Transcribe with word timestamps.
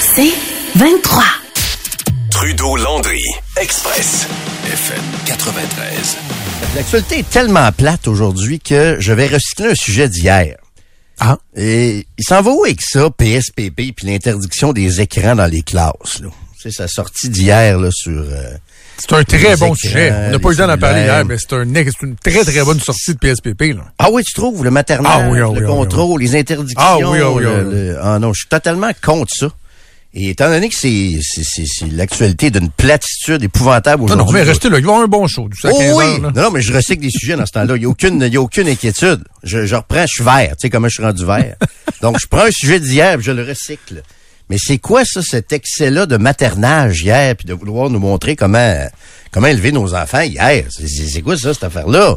C'est 0.00 0.32
23. 0.76 1.22
Trudeau-Landry, 2.30 3.22
Express, 3.60 4.26
FM 4.66 5.02
93. 5.26 6.16
L'actualité 6.74 7.18
est 7.20 7.30
tellement 7.30 7.70
plate 7.72 8.08
aujourd'hui 8.08 8.60
que 8.60 8.96
je 9.00 9.12
vais 9.12 9.26
recycler 9.26 9.70
un 9.70 9.74
sujet 9.74 10.08
d'hier. 10.08 10.56
Ah. 11.20 11.38
Et 11.56 12.06
il 12.18 12.24
s'en 12.24 12.42
va 12.42 12.50
où 12.50 12.64
avec 12.64 12.82
ça, 12.82 13.10
PSPP, 13.10 13.94
puis 13.94 14.06
l'interdiction 14.06 14.72
des 14.72 15.00
écrans 15.00 15.36
dans 15.36 15.46
les 15.46 15.62
classes, 15.62 16.20
là? 16.20 16.28
C'est 16.60 16.72
sa 16.72 16.86
sortie 16.88 17.28
d'hier, 17.28 17.78
là, 17.78 17.90
sur... 17.90 18.12
euh, 18.12 18.54
C'est 18.98 19.12
un 19.14 19.24
très 19.24 19.56
bon 19.56 19.66
écrans, 19.66 19.74
sujet. 19.74 20.12
On 20.12 20.30
n'a 20.30 20.38
pas 20.38 20.48
eu 20.48 20.52
le 20.52 20.56
temps 20.56 20.66
d'en 20.68 20.78
parler 20.78 21.00
hier, 21.02 21.24
mais 21.24 21.36
c'est 21.38 21.52
un 21.54 21.62
une 21.64 22.16
très, 22.16 22.44
très 22.44 22.62
bonne 22.64 22.80
sortie 22.80 23.14
de 23.14 23.18
PSPP. 23.18 23.74
Là. 23.76 23.84
Ah 23.98 24.08
oui, 24.12 24.22
tu 24.22 24.32
trouves, 24.32 24.62
le 24.64 24.70
maternel, 24.70 25.10
Ah 25.12 25.28
oui, 25.30 25.40
ah 25.40 25.48
oui, 25.50 25.58
le 25.60 25.66
ah 25.66 25.68
contrôle, 25.68 26.20
les 26.20 26.36
interdictions. 26.36 26.80
Ah 26.80 26.98
oui, 26.98 27.18
ah 27.22 27.30
oui, 27.30 27.42
le- 27.42 27.68
oui. 27.68 27.74
le- 27.74 27.98
ah 28.00 28.18
non, 28.18 28.32
je 28.32 28.40
suis 28.40 28.48
totalement 28.48 28.90
contre 29.02 29.32
ça. 29.34 29.48
Et 30.14 30.28
étant 30.28 30.50
donné 30.50 30.68
que 30.68 30.74
c'est 30.74 31.10
l'actualité 31.90 32.50
d'une 32.50 32.68
platitude 32.70 33.42
épouvantable 33.42 34.00
Non, 34.02 34.04
aujourd'hui... 34.04 34.26
non, 34.26 34.32
mais 34.32 34.42
restez 34.42 34.68
là. 34.68 34.78
Il 34.78 34.84
va 34.84 34.90
y 34.90 34.92
avoir 34.92 35.04
un 35.04 35.08
bon 35.08 35.26
show. 35.26 35.48
Du 35.48 35.56
Oh 35.64 35.68
15 35.78 35.96
oui! 35.96 36.04
heures, 36.04 36.20
non, 36.20 36.30
non, 36.42 36.50
mais 36.50 36.60
je 36.60 36.70
recycle 36.72 37.00
des 37.02 37.10
sujets 37.10 37.34
dans 37.34 37.46
ce 37.46 37.52
temps-là. 37.52 37.76
Il 37.76 37.80
n'y 37.80 37.86
a 37.86 37.88
aucune, 37.88 38.20
il 38.20 38.32
y 38.32 38.36
a 38.36 38.40
aucune 38.42 38.68
inquiétude. 38.68 39.24
Je, 39.42 39.64
je 39.64 39.74
reprends, 39.74 40.02
je 40.02 40.12
suis 40.16 40.24
vert. 40.24 40.50
Tu 40.50 40.66
sais 40.66 40.70
comment 40.70 40.88
je 40.88 40.94
suis 40.94 41.02
rendu 41.02 41.24
vert. 41.24 41.56
Donc, 42.02 42.18
je 42.20 42.26
prends 42.26 42.44
un 42.44 42.50
sujet 42.50 42.78
d'hier 42.78 43.18
je 43.22 43.32
le 43.32 43.42
recycle. 43.42 44.02
Mais 44.50 44.56
c'est 44.58 44.78
quoi 44.78 45.04
ça, 45.04 45.22
cet 45.22 45.52
excès-là 45.52 46.06
de 46.06 46.16
maternage 46.16 47.02
hier, 47.02 47.34
puis 47.36 47.46
de 47.46 47.54
vouloir 47.54 47.88
nous 47.90 47.98
montrer 47.98 48.36
comment 48.36 48.76
comment 49.30 49.46
élever 49.46 49.72
nos 49.72 49.94
enfants 49.94 50.20
hier? 50.20 50.64
C'est- 50.70 51.22
quoi 51.22 51.36
ça, 51.38 51.54
cette 51.54 51.64
affaire-là? 51.64 52.16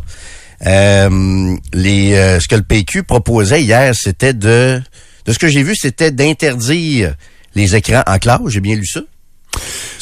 Euh, 0.65 1.55
les, 1.73 2.13
euh, 2.13 2.39
ce 2.39 2.47
que 2.47 2.55
le 2.55 2.63
PQ 2.63 3.03
proposait 3.03 3.61
hier, 3.63 3.93
c'était 3.95 4.33
de... 4.33 4.81
De 5.25 5.33
ce 5.33 5.39
que 5.39 5.47
j'ai 5.47 5.63
vu, 5.63 5.75
c'était 5.75 6.11
d'interdire 6.11 7.15
les 7.55 7.75
écrans 7.75 8.03
en 8.05 8.19
classe. 8.19 8.41
J'ai 8.47 8.59
bien 8.59 8.75
lu 8.75 8.85
ça? 8.85 9.01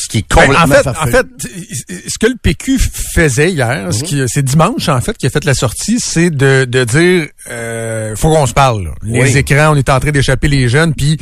Ce 0.03 0.09
qui 0.09 0.17
est 0.19 0.35
Ben, 0.35 0.49
en 0.55 0.67
fait, 0.67 0.87
en 0.87 1.05
fait, 1.05 1.25
ce 1.39 2.17
que 2.19 2.27
le 2.27 2.35
PQ 2.41 2.77
faisait 2.79 3.51
hier, 3.51 3.85
Mhm. 3.85 3.91
ce 3.93 4.03
qui- 4.03 4.23
c'est 4.27 4.43
dimanche 4.43 4.89
en 4.89 4.99
fait 4.99 5.17
qui 5.17 5.25
a 5.27 5.29
fait 5.29 5.45
la 5.45 5.53
sortie, 5.53 5.99
c'est 5.99 6.29
de, 6.29 6.65
de 6.65 6.83
dire 6.83 7.27
euh, 7.49 8.15
faut 8.17 8.29
qu'on 8.29 8.45
se 8.45 8.53
parle. 8.53 8.83
là. 8.83 8.89
Les 9.03 9.21
Oui. 9.21 9.37
écrans, 9.37 9.73
on 9.73 9.75
est 9.75 9.89
en 9.89 9.99
train 9.99 10.11
d'échapper 10.11 10.47
les 10.49 10.67
jeunes. 10.67 10.93
Puis 10.93 11.17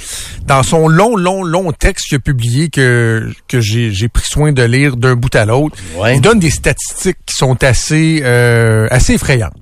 dans 0.48 0.64
son 0.64 0.88
long, 0.88 1.16
long, 1.16 1.44
long 1.44 1.72
texte 1.72 2.08
qu'il 2.08 2.16
a 2.16 2.20
publié 2.20 2.70
que 2.70 3.30
que 3.48 3.60
j'ai 3.62 3.92
j'ai 3.92 4.08
pris 4.10 4.26
soin 4.28 4.52
de 4.52 4.64
lire 4.64 4.98
d'un 4.98 5.16
bout 5.16 5.34
à 5.36 5.46
l'autre, 5.46 5.78
il 6.16 6.22
donne 6.22 6.40
des 6.40 6.50
statistiques 6.50 7.18
qui 7.26 7.36
sont 7.36 7.64
assez 7.64 8.22
euh, 8.24 8.88
assez 8.90 9.14
effrayantes. 9.14 9.54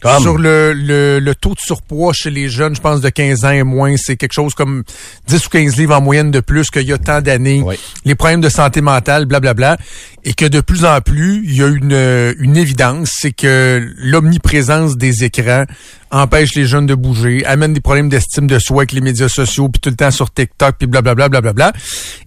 Comme? 0.00 0.22
Sur 0.22 0.38
le, 0.38 0.72
le, 0.72 1.18
le 1.18 1.34
taux 1.34 1.54
de 1.54 1.60
surpoids 1.60 2.12
chez 2.14 2.30
les 2.30 2.48
jeunes, 2.48 2.74
je 2.74 2.80
pense 2.80 3.00
de 3.00 3.08
15 3.08 3.44
ans 3.44 3.50
et 3.50 3.62
moins, 3.62 3.96
c'est 3.96 4.16
quelque 4.16 4.32
chose 4.32 4.54
comme 4.54 4.82
10 5.28 5.46
ou 5.46 5.48
15 5.50 5.76
livres 5.76 5.94
en 5.94 6.00
moyenne 6.00 6.30
de 6.30 6.40
plus 6.40 6.70
qu'il 6.70 6.88
y 6.88 6.92
a 6.92 6.98
tant 6.98 7.20
d'années. 7.20 7.62
Oui. 7.64 7.76
Les 8.04 8.14
problèmes 8.14 8.40
de 8.40 8.48
santé 8.48 8.80
mentale, 8.80 9.26
blablabla. 9.26 9.76
Et 10.24 10.34
que 10.34 10.44
de 10.44 10.60
plus 10.60 10.84
en 10.84 11.00
plus, 11.00 11.42
il 11.44 11.56
y 11.56 11.62
a 11.62 11.66
une, 11.66 12.34
une 12.38 12.56
évidence, 12.56 13.10
c'est 13.20 13.32
que 13.32 13.90
l'omniprésence 13.96 14.96
des 14.96 15.24
écrans 15.24 15.64
empêche 16.10 16.54
les 16.54 16.66
jeunes 16.66 16.86
de 16.86 16.94
bouger, 16.94 17.44
amène 17.46 17.72
des 17.72 17.80
problèmes 17.80 18.08
d'estime 18.08 18.46
de 18.46 18.58
soi 18.58 18.82
avec 18.82 18.92
les 18.92 19.00
médias 19.00 19.28
sociaux, 19.28 19.68
puis 19.68 19.80
tout 19.80 19.90
le 19.90 19.96
temps 19.96 20.10
sur 20.10 20.30
TikTok, 20.30 20.76
puis 20.78 20.86
blablabla, 20.86 21.28
blablabla. 21.28 21.72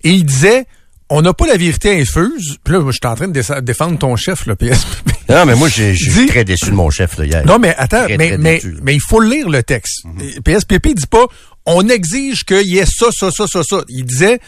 Et 0.04 0.12
il 0.12 0.26
disait, 0.26 0.66
on 1.10 1.22
n'a 1.22 1.34
pas 1.34 1.46
la 1.48 1.58
vérité 1.58 2.00
infuse. 2.02 2.58
Puis 2.64 2.74
là, 2.74 2.80
moi, 2.80 2.92
je 2.92 2.98
suis 3.02 3.08
en 3.12 3.16
train 3.16 3.28
de 3.28 3.34
dé- 3.34 3.62
défendre 3.62 3.98
ton 4.00 4.16
chef, 4.16 4.46
là, 4.46 4.56
PSPP. 4.56 5.10
Non, 5.30 5.46
mais 5.46 5.56
moi, 5.56 5.70
je 5.70 5.94
suis 5.94 6.26
très 6.28 6.44
déçu 6.44 6.66
de 6.68 6.72
mon 6.76 6.90
chef 6.90 7.18
là, 7.18 7.26
hier. 7.26 7.46
Non, 7.46 7.60
mais 7.60 7.76
attends, 7.78 8.04
Très, 8.06 8.18
mais, 8.18 8.30
très 8.30 8.38
mais, 8.38 8.56
déçu, 8.56 8.72
là. 8.72 8.80
mais 8.84 8.94
il 8.96 9.02
faut 9.02 9.22
lire 9.22 9.50
le 9.50 9.64
texte. 9.64 10.04
Et 10.22 10.42
PSPP 10.42 10.88
dit 10.96 11.08
pas, 11.10 11.26
on 11.66 11.88
exige 11.90 12.44
qu'il 12.44 12.68
y 12.68 12.78
ait 12.80 12.86
ça, 12.86 13.08
ça, 13.12 13.32
ça, 13.32 13.46
ça, 13.48 13.64
ça. 13.64 13.84
Il 13.90 14.06
disait, 14.06 14.40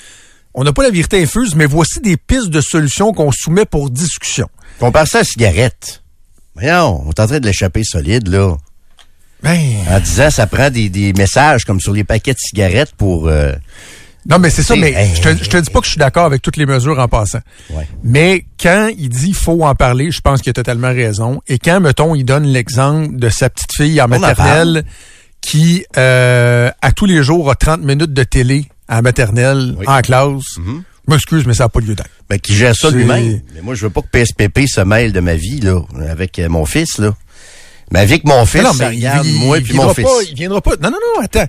on 0.53 0.63
n'a 0.63 0.73
pas 0.73 0.83
la 0.83 0.89
vérité 0.89 1.21
infuse, 1.21 1.55
mais 1.55 1.65
voici 1.65 1.99
des 2.01 2.17
pistes 2.17 2.49
de 2.49 2.61
solutions 2.61 3.13
qu'on 3.13 3.31
soumet 3.31 3.65
pour 3.65 3.89
discussion. 3.89 4.49
Compare 4.79 5.07
ça 5.07 5.19
à 5.19 5.21
la 5.21 5.25
cigarette. 5.25 6.03
Voyons, 6.55 7.03
on 7.05 7.09
est 7.11 7.19
en 7.19 7.27
train 7.27 7.39
de 7.39 7.45
l'échapper 7.45 7.83
solide, 7.83 8.27
là. 8.27 8.55
Ben, 9.43 9.59
En 9.89 9.99
disant, 9.99 10.29
ça 10.31 10.47
prend 10.47 10.69
des, 10.69 10.89
des 10.89 11.13
messages 11.13 11.65
comme 11.65 11.79
sur 11.79 11.93
les 11.93 12.03
paquets 12.03 12.33
de 12.33 12.39
cigarettes 12.39 12.93
pour... 12.97 13.27
euh, 13.27 13.53
non, 14.27 14.39
mais 14.39 14.49
c'est 14.49 14.63
ça, 14.63 14.75
mais 14.75 14.91
hey, 14.91 15.11
je 15.15 15.21
te, 15.21 15.43
je 15.43 15.49
te 15.49 15.57
dis 15.57 15.69
pas 15.69 15.79
que 15.79 15.85
je 15.85 15.91
suis 15.91 15.99
d'accord 15.99 16.25
avec 16.25 16.41
toutes 16.41 16.57
les 16.57 16.65
mesures 16.65 16.97
en 16.99 17.07
passant. 17.07 17.39
Ouais. 17.69 17.87
Mais 18.03 18.45
quand 18.59 18.89
il 18.97 19.09
dit 19.09 19.33
faut 19.33 19.63
en 19.65 19.75
parler, 19.75 20.09
je 20.11 20.21
pense 20.21 20.41
qu'il 20.41 20.49
a 20.49 20.53
totalement 20.53 20.89
raison. 20.89 21.41
Et 21.47 21.59
quand, 21.59 21.79
mettons, 21.79 22.15
il 22.15 22.23
donne 22.25 22.45
l'exemple 22.45 23.15
de 23.17 23.29
sa 23.29 23.49
petite 23.49 23.73
fille 23.75 24.01
en 24.01 24.05
en 24.05 24.07
maternelle 24.07 24.83
qui, 25.41 25.85
euh, 25.97 26.71
à 26.81 26.91
tous 26.91 27.05
les 27.05 27.21
jours, 27.21 27.51
a 27.51 27.55
30 27.55 27.81
minutes 27.81 28.13
de 28.13 28.23
télé 28.23 28.65
la 28.89 29.01
maternelle, 29.01 29.75
Oui. 29.77 29.85
en 29.87 30.01
classe. 30.01 30.41
Je 30.57 31.11
m'excuse, 31.13 31.45
mais 31.45 31.53
ça 31.53 31.65
n'a 31.65 31.69
pas 31.69 31.79
lieu 31.81 31.93
d'être. 31.93 32.09
ben, 32.29 32.39
qui 32.39 32.55
gère 32.55 32.75
ça 32.75 32.89
lui-même. 32.89 33.41
Mais 33.53 33.61
moi, 33.61 33.75
je 33.75 33.81
veux 33.85 33.91
pas 33.91 34.01
que 34.01 34.07
PSPP 34.07 34.61
se 34.67 34.81
mêle 34.81 35.11
de 35.13 35.19
ma 35.19 35.35
vie, 35.35 35.59
là, 35.59 35.81
avec 36.09 36.39
euh, 36.39 36.49
mon 36.49 36.65
fils, 36.65 36.97
là. 36.97 37.13
Ma 37.91 38.05
vie 38.05 38.19
que 38.19 38.27
mon 38.27 38.43
fils, 38.47 38.63
Mais 38.63 38.73
ça 38.73 38.89
regarde 38.89 39.27
moi 39.27 39.59
puis 39.63 39.75
mon 39.75 39.93
fils. 39.93 40.03
Pas, 40.05 40.23
il 40.27 40.35
viendra 40.35 40.59
pas. 40.61 40.71
Non, 40.81 40.89
non, 40.89 40.97
non, 41.15 41.23
attends. 41.23 41.45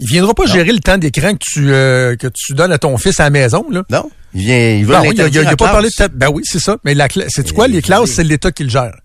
Il 0.00 0.06
viendra 0.08 0.34
pas 0.34 0.46
gérer 0.46 0.72
le 0.72 0.80
temps 0.80 0.98
d'écran 0.98 1.32
que 1.34 1.38
tu 1.40 1.70
euh, 1.72 2.16
que 2.16 2.26
tu 2.28 2.54
donnes 2.54 2.72
à 2.72 2.78
ton 2.78 2.96
fils 2.98 3.20
à 3.20 3.24
la 3.24 3.30
maison, 3.30 3.66
là. 3.70 3.82
Non, 3.90 4.10
il 4.34 4.40
vient, 4.42 4.70
il 4.70 4.86
Non, 4.86 5.02
il 5.04 5.20
a, 5.20 5.50
a- 5.50 5.56
pas 5.56 5.70
parlé 5.72 5.88
de 5.90 5.94
ta... 5.94 6.08
Ben 6.08 6.28
oui, 6.32 6.42
c'est 6.46 6.58
ça. 6.58 6.76
Mais 6.84 6.94
la 6.94 7.06
c'est 7.28 7.52
quoi, 7.52 7.68
les 7.68 7.82
classes, 7.82 8.10
c'est 8.10 8.24
l'État 8.24 8.50
qui 8.50 8.64
le 8.64 8.70
gère. 8.70 8.96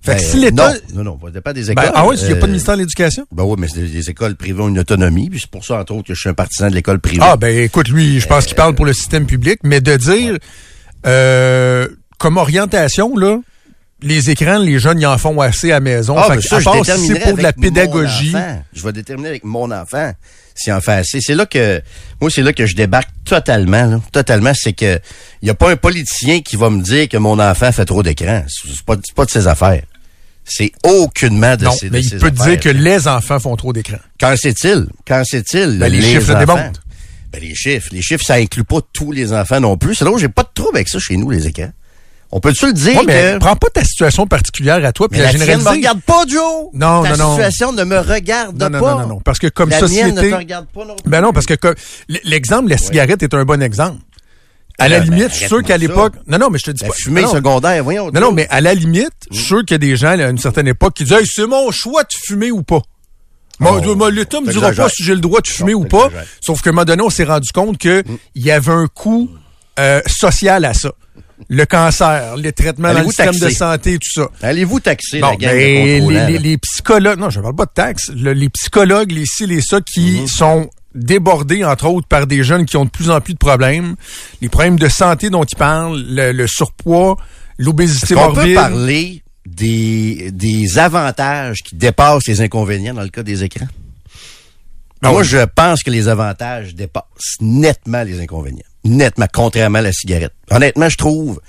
Fait 0.00 0.12
que 0.14 0.18
Ben, 0.20 0.24
si 0.24 0.36
l'État. 0.38 0.74
Non, 0.94 1.02
non, 1.02 1.18
non, 1.22 1.30
dépend 1.30 1.52
des 1.52 1.70
écoles. 1.70 1.84
Ben, 1.86 1.92
ah 1.94 2.06
oui, 2.06 2.16
il 2.20 2.26
n'y 2.26 2.32
a 2.32 2.36
pas 2.36 2.42
de 2.42 2.44
Euh, 2.44 2.46
ministère 2.48 2.74
de 2.76 2.80
l'Éducation? 2.82 3.26
Ben 3.32 3.42
oui, 3.42 3.56
mais 3.58 3.66
c'est- 3.68 3.80
les 3.80 4.10
écoles 4.10 4.36
privées 4.36 4.60
ont 4.62 4.68
une 4.68 4.78
autonomie, 4.78 5.28
puis 5.30 5.40
c'est 5.40 5.50
pour 5.50 5.64
ça, 5.64 5.80
entre 5.80 5.92
autres, 5.94 6.06
que 6.08 6.14
je 6.14 6.20
suis 6.20 6.28
un 6.28 6.34
partisan 6.34 6.68
de 6.68 6.74
l'école 6.74 7.00
privée. 7.00 7.22
Ah, 7.24 7.36
ben 7.36 7.56
écoute, 7.64 7.88
lui, 7.88 8.20
je 8.20 8.26
pense 8.28 8.44
qu'il 8.46 8.54
parle 8.54 8.74
pour 8.74 8.84
le 8.86 8.92
système 8.92 9.26
public, 9.26 9.58
mais 9.64 9.80
de 9.80 9.96
dire 9.96 10.36
euh, 11.06 11.88
comme 12.18 12.36
orientation, 12.36 13.16
là, 13.16 13.38
les 14.02 14.30
écrans, 14.30 14.58
les 14.58 14.78
jeunes, 14.78 15.00
ils 15.00 15.06
en 15.06 15.18
font 15.18 15.40
assez 15.40 15.70
à 15.70 15.74
la 15.76 15.80
maison. 15.80 16.14
Ah, 16.16 16.24
Fait 16.24 16.28
ben 16.30 16.36
que, 16.36 16.42
ça, 16.42 16.58
je 16.60 16.64
c'est 17.06 17.20
pour 17.20 17.36
de 17.36 17.42
la 17.42 17.52
pédagogie. 17.52 18.34
Je 18.72 18.82
vais 18.84 18.92
déterminer 18.92 19.28
avec 19.28 19.44
mon 19.44 19.70
enfant 19.70 20.12
s'il 20.54 20.72
en 20.72 20.80
fait 20.80 20.92
assez. 20.92 21.20
C'est 21.20 21.34
là 21.34 21.46
que, 21.46 21.80
moi, 22.20 22.30
c'est 22.30 22.42
là 22.42 22.52
que 22.52 22.66
je 22.66 22.74
débarque 22.74 23.08
totalement, 23.24 23.86
là. 23.86 24.00
Totalement. 24.12 24.52
C'est 24.54 24.72
que, 24.72 24.98
il 25.42 25.44
n'y 25.44 25.50
a 25.50 25.54
pas 25.54 25.70
un 25.70 25.76
politicien 25.76 26.40
qui 26.40 26.56
va 26.56 26.68
me 26.70 26.82
dire 26.82 27.08
que 27.08 27.16
mon 27.16 27.38
enfant 27.38 27.70
fait 27.72 27.84
trop 27.84 28.02
d'écran. 28.02 28.44
C'est 28.48 28.82
pas, 28.84 28.96
pas 29.14 29.24
de 29.24 29.30
ses 29.30 29.46
affaires. 29.46 29.82
C'est 30.44 30.72
aucunement 30.82 31.56
de 31.56 31.64
Non, 31.66 31.72
ses, 31.72 31.88
de 31.88 31.92
mais 31.92 32.00
il 32.00 32.08
ses 32.08 32.16
peut 32.18 32.26
affaires. 32.34 32.46
dire 32.46 32.60
que 32.60 32.68
les 32.70 33.06
enfants 33.06 33.38
font 33.38 33.54
trop 33.56 33.72
d'écran. 33.72 33.98
Qu'en 34.18 34.34
sait-il? 34.36 34.86
Qu'en 35.06 35.22
sait-il? 35.24 35.78
Ben, 35.78 35.92
les 35.92 36.00
chiffres 36.00 36.32
le 36.32 36.36
enfants? 36.38 36.54
démontrent. 36.56 36.82
Ben, 37.32 37.40
les 37.42 37.54
chiffres. 37.54 37.88
Les 37.92 38.00
chiffres, 38.02 38.24
ça 38.24 38.34
inclut 38.34 38.64
pas 38.64 38.78
tous 38.92 39.12
les 39.12 39.32
enfants 39.32 39.60
non 39.60 39.76
plus. 39.76 39.94
C'est 39.94 40.04
là 40.04 40.10
où 40.10 40.18
j'ai 40.18 40.28
pas 40.30 40.42
de 40.44 40.48
trouble 40.54 40.76
avec 40.78 40.88
ça 40.88 40.98
chez 40.98 41.16
nous, 41.16 41.30
les 41.30 41.46
écrans. 41.46 41.70
On 42.30 42.40
peut-tu 42.40 42.66
le 42.66 42.72
dire 42.74 42.98
Ouais, 42.98 43.04
mais 43.06 43.32
que... 43.34 43.38
prends 43.38 43.56
pas 43.56 43.68
ta 43.72 43.82
situation 43.84 44.26
particulière 44.26 44.84
à 44.84 44.92
toi 44.92 45.08
puis 45.08 45.18
la 45.18 45.26
la 45.26 45.32
généraliser. 45.32 45.64
me 45.64 45.74
regarde 45.76 46.00
pas, 46.02 46.24
Joe! 46.28 46.66
Non, 46.74 47.02
Ta 47.02 47.16
non, 47.16 47.16
non. 47.16 47.30
situation 47.36 47.72
ne 47.72 47.84
me 47.84 47.98
regarde 47.98 48.60
non, 48.60 48.68
non, 48.68 48.80
pas. 48.80 48.92
non, 48.94 49.00
non, 49.00 49.06
non, 49.08 49.20
parce 49.20 49.38
que 49.38 49.46
comme 49.46 49.70
la 49.70 49.78
société. 49.78 50.04
mienne 50.12 50.14
ne 50.26 50.30
te 50.30 50.34
regarde 50.36 50.66
pas 50.66 50.84
non 50.84 50.94
plus. 50.96 51.10
Ben 51.10 51.22
non, 51.22 51.32
parce 51.32 51.46
que 51.46 51.54
l'exemple 52.24 52.66
de 52.66 52.70
la 52.70 52.76
cigarette 52.78 53.22
est 53.22 53.32
un 53.32 53.44
bon 53.44 53.62
exemple. 53.62 53.98
À 54.80 54.88
la 54.88 55.00
Ben, 55.00 55.10
limite, 55.10 55.30
je 55.30 55.34
suis 55.38 55.46
sûr 55.48 55.62
qu'à 55.62 55.76
l'époque. 55.78 56.14
Non, 56.28 56.38
non, 56.38 56.50
mais 56.50 56.58
je 56.58 56.64
te 56.66 56.70
dis 56.70 56.82
La 56.82 56.88
pas. 56.90 56.94
fumée 56.94 57.22
non, 57.22 57.32
secondaire, 57.32 57.82
voyons. 57.82 58.10
Non, 58.12 58.20
non, 58.20 58.32
mais 58.32 58.46
à 58.50 58.60
la 58.60 58.74
limite, 58.74 59.10
je 59.30 59.36
suis 59.38 59.46
sûr 59.46 59.60
qu'il 59.64 59.72
y 59.72 59.76
a 59.76 59.78
des 59.78 59.96
gens 59.96 60.10
à 60.10 60.28
une 60.28 60.38
certaine 60.38 60.68
époque 60.68 60.94
qui 60.94 61.04
disent 61.04 61.14
hey, 61.18 61.26
c'est 61.26 61.46
mon 61.46 61.70
choix 61.72 62.02
de 62.02 62.08
fumer 62.26 62.52
ou 62.52 62.62
pas. 62.62 62.82
Moi, 63.58 63.80
Oh, 63.84 64.08
L'État 64.10 64.40
me 64.40 64.52
dira 64.52 64.70
pas 64.70 64.88
si 64.88 65.02
j'ai 65.02 65.14
le 65.14 65.20
droit 65.20 65.40
de 65.40 65.48
fumer 65.48 65.72
Non, 65.72 65.80
ou 65.80 65.84
pas. 65.86 66.10
Sauf 66.40 66.62
qu'à 66.62 66.70
un 66.70 66.72
moment 66.74 66.84
donné, 66.84 67.02
on 67.02 67.10
s'est 67.10 67.24
rendu 67.24 67.48
compte 67.52 67.76
que 67.78 68.04
il 68.36 68.42
y 68.44 68.52
avait 68.52 68.70
un 68.70 68.86
coût 68.86 69.28
euh, 69.80 70.00
social 70.06 70.64
à 70.64 70.74
ça. 70.74 70.92
Le 71.48 71.64
cancer, 71.66 72.36
les 72.36 72.52
traitements 72.52 72.92
dans 72.92 73.00
le 73.00 73.40
de 73.40 73.48
santé, 73.50 73.98
tout 73.98 74.10
ça. 74.22 74.28
Allez-vous 74.42 74.80
taxer 74.80 75.20
Bon, 75.20 75.28
la 75.30 75.36
gang 75.36 75.52
ben, 75.54 76.04
de 76.32 76.38
les, 76.38 76.58
psychologues, 76.58 77.18
non, 77.18 77.30
je 77.30 77.40
parle 77.40 77.54
pas 77.54 77.66
de 77.66 77.70
taxes, 77.72 78.10
Le- 78.14 78.32
les 78.32 78.48
psychologues, 78.48 79.12
les 79.12 79.24
ci, 79.24 79.46
les 79.46 79.60
ça, 79.60 79.80
qui 79.80 80.20
Mhm. 80.20 80.26
sont 80.26 80.70
débordés, 80.94 81.64
entre 81.64 81.86
autres, 81.86 82.08
par 82.08 82.26
des 82.26 82.42
jeunes 82.42 82.66
qui 82.66 82.76
ont 82.76 82.84
de 82.84 82.90
plus 82.90 83.08
en 83.10 83.20
plus 83.20 83.34
de 83.34 83.38
problèmes, 83.38 83.94
les 84.40 84.48
problèmes 84.48 84.78
de 84.78 84.88
santé 84.88 85.30
dont 85.30 85.44
ils 85.44 85.56
parlent, 85.56 86.02
le, 86.08 86.32
le 86.32 86.46
surpoids, 86.48 87.16
l'obésité 87.56 88.06
Est-ce 88.06 88.14
qu'on 88.14 88.28
peut 88.32 88.36
morbide. 88.40 88.54
parler 88.56 89.22
des, 89.46 90.30
des 90.32 90.78
avantages 90.78 91.58
qui 91.62 91.76
dépassent 91.76 92.26
les 92.26 92.40
inconvénients 92.40 92.94
dans 92.94 93.02
le 93.02 93.08
cas 93.10 93.22
des 93.22 93.44
écrans? 93.44 93.68
Ah 95.02 95.12
Moi, 95.12 95.22
je 95.22 95.38
pense 95.54 95.82
que 95.84 95.90
les 95.90 96.08
avantages 96.08 96.74
dépassent 96.74 97.36
nettement 97.40 98.02
les 98.02 98.20
inconvénients. 98.20 98.64
Nettement, 98.88 99.26
contrairement 99.32 99.78
à 99.78 99.82
la 99.82 99.92
cigarette. 99.92 100.32
Honnêtement, 100.50 100.88
je 100.88 100.96
trouve 100.96 101.40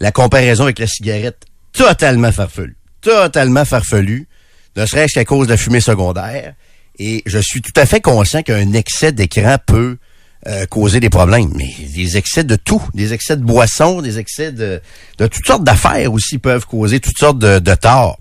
la 0.00 0.12
comparaison 0.12 0.64
avec 0.64 0.78
la 0.78 0.86
cigarette 0.86 1.44
totalement 1.72 2.32
farfelue. 2.32 2.76
Totalement 3.00 3.64
farfelue. 3.64 4.28
Ne 4.76 4.86
serait-ce 4.86 5.14
qu'à 5.14 5.24
cause 5.24 5.46
de 5.46 5.52
la 5.52 5.56
fumée 5.56 5.80
secondaire. 5.80 6.54
Et 6.98 7.22
je 7.26 7.38
suis 7.38 7.62
tout 7.62 7.72
à 7.76 7.86
fait 7.86 8.00
conscient 8.00 8.42
qu'un 8.42 8.72
excès 8.72 9.12
d'écran 9.12 9.56
peut 9.64 9.98
euh, 10.46 10.66
causer 10.66 11.00
des 11.00 11.10
problèmes. 11.10 11.52
Mais 11.54 11.74
des 11.94 12.16
excès 12.16 12.44
de 12.44 12.56
tout. 12.56 12.82
Des 12.94 13.12
excès 13.12 13.36
de 13.36 13.42
boissons, 13.42 14.02
des 14.02 14.18
excès 14.18 14.52
de, 14.52 14.80
de 15.18 15.26
toutes 15.26 15.46
sortes 15.46 15.64
d'affaires 15.64 16.12
aussi 16.12 16.38
peuvent 16.38 16.66
causer 16.66 17.00
toutes 17.00 17.18
sortes 17.18 17.38
de, 17.38 17.58
de 17.58 17.74
torts. 17.74 18.18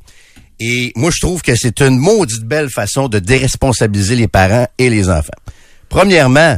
Et 0.59 0.91
moi, 0.95 1.11
je 1.13 1.19
trouve 1.19 1.41
que 1.41 1.55
c'est 1.55 1.81
une 1.81 1.97
maudite 1.97 2.43
belle 2.43 2.69
façon 2.69 3.07
de 3.07 3.19
déresponsabiliser 3.19 4.15
les 4.15 4.27
parents 4.27 4.67
et 4.77 4.89
les 4.89 5.09
enfants. 5.09 5.29
Premièrement, 5.89 6.57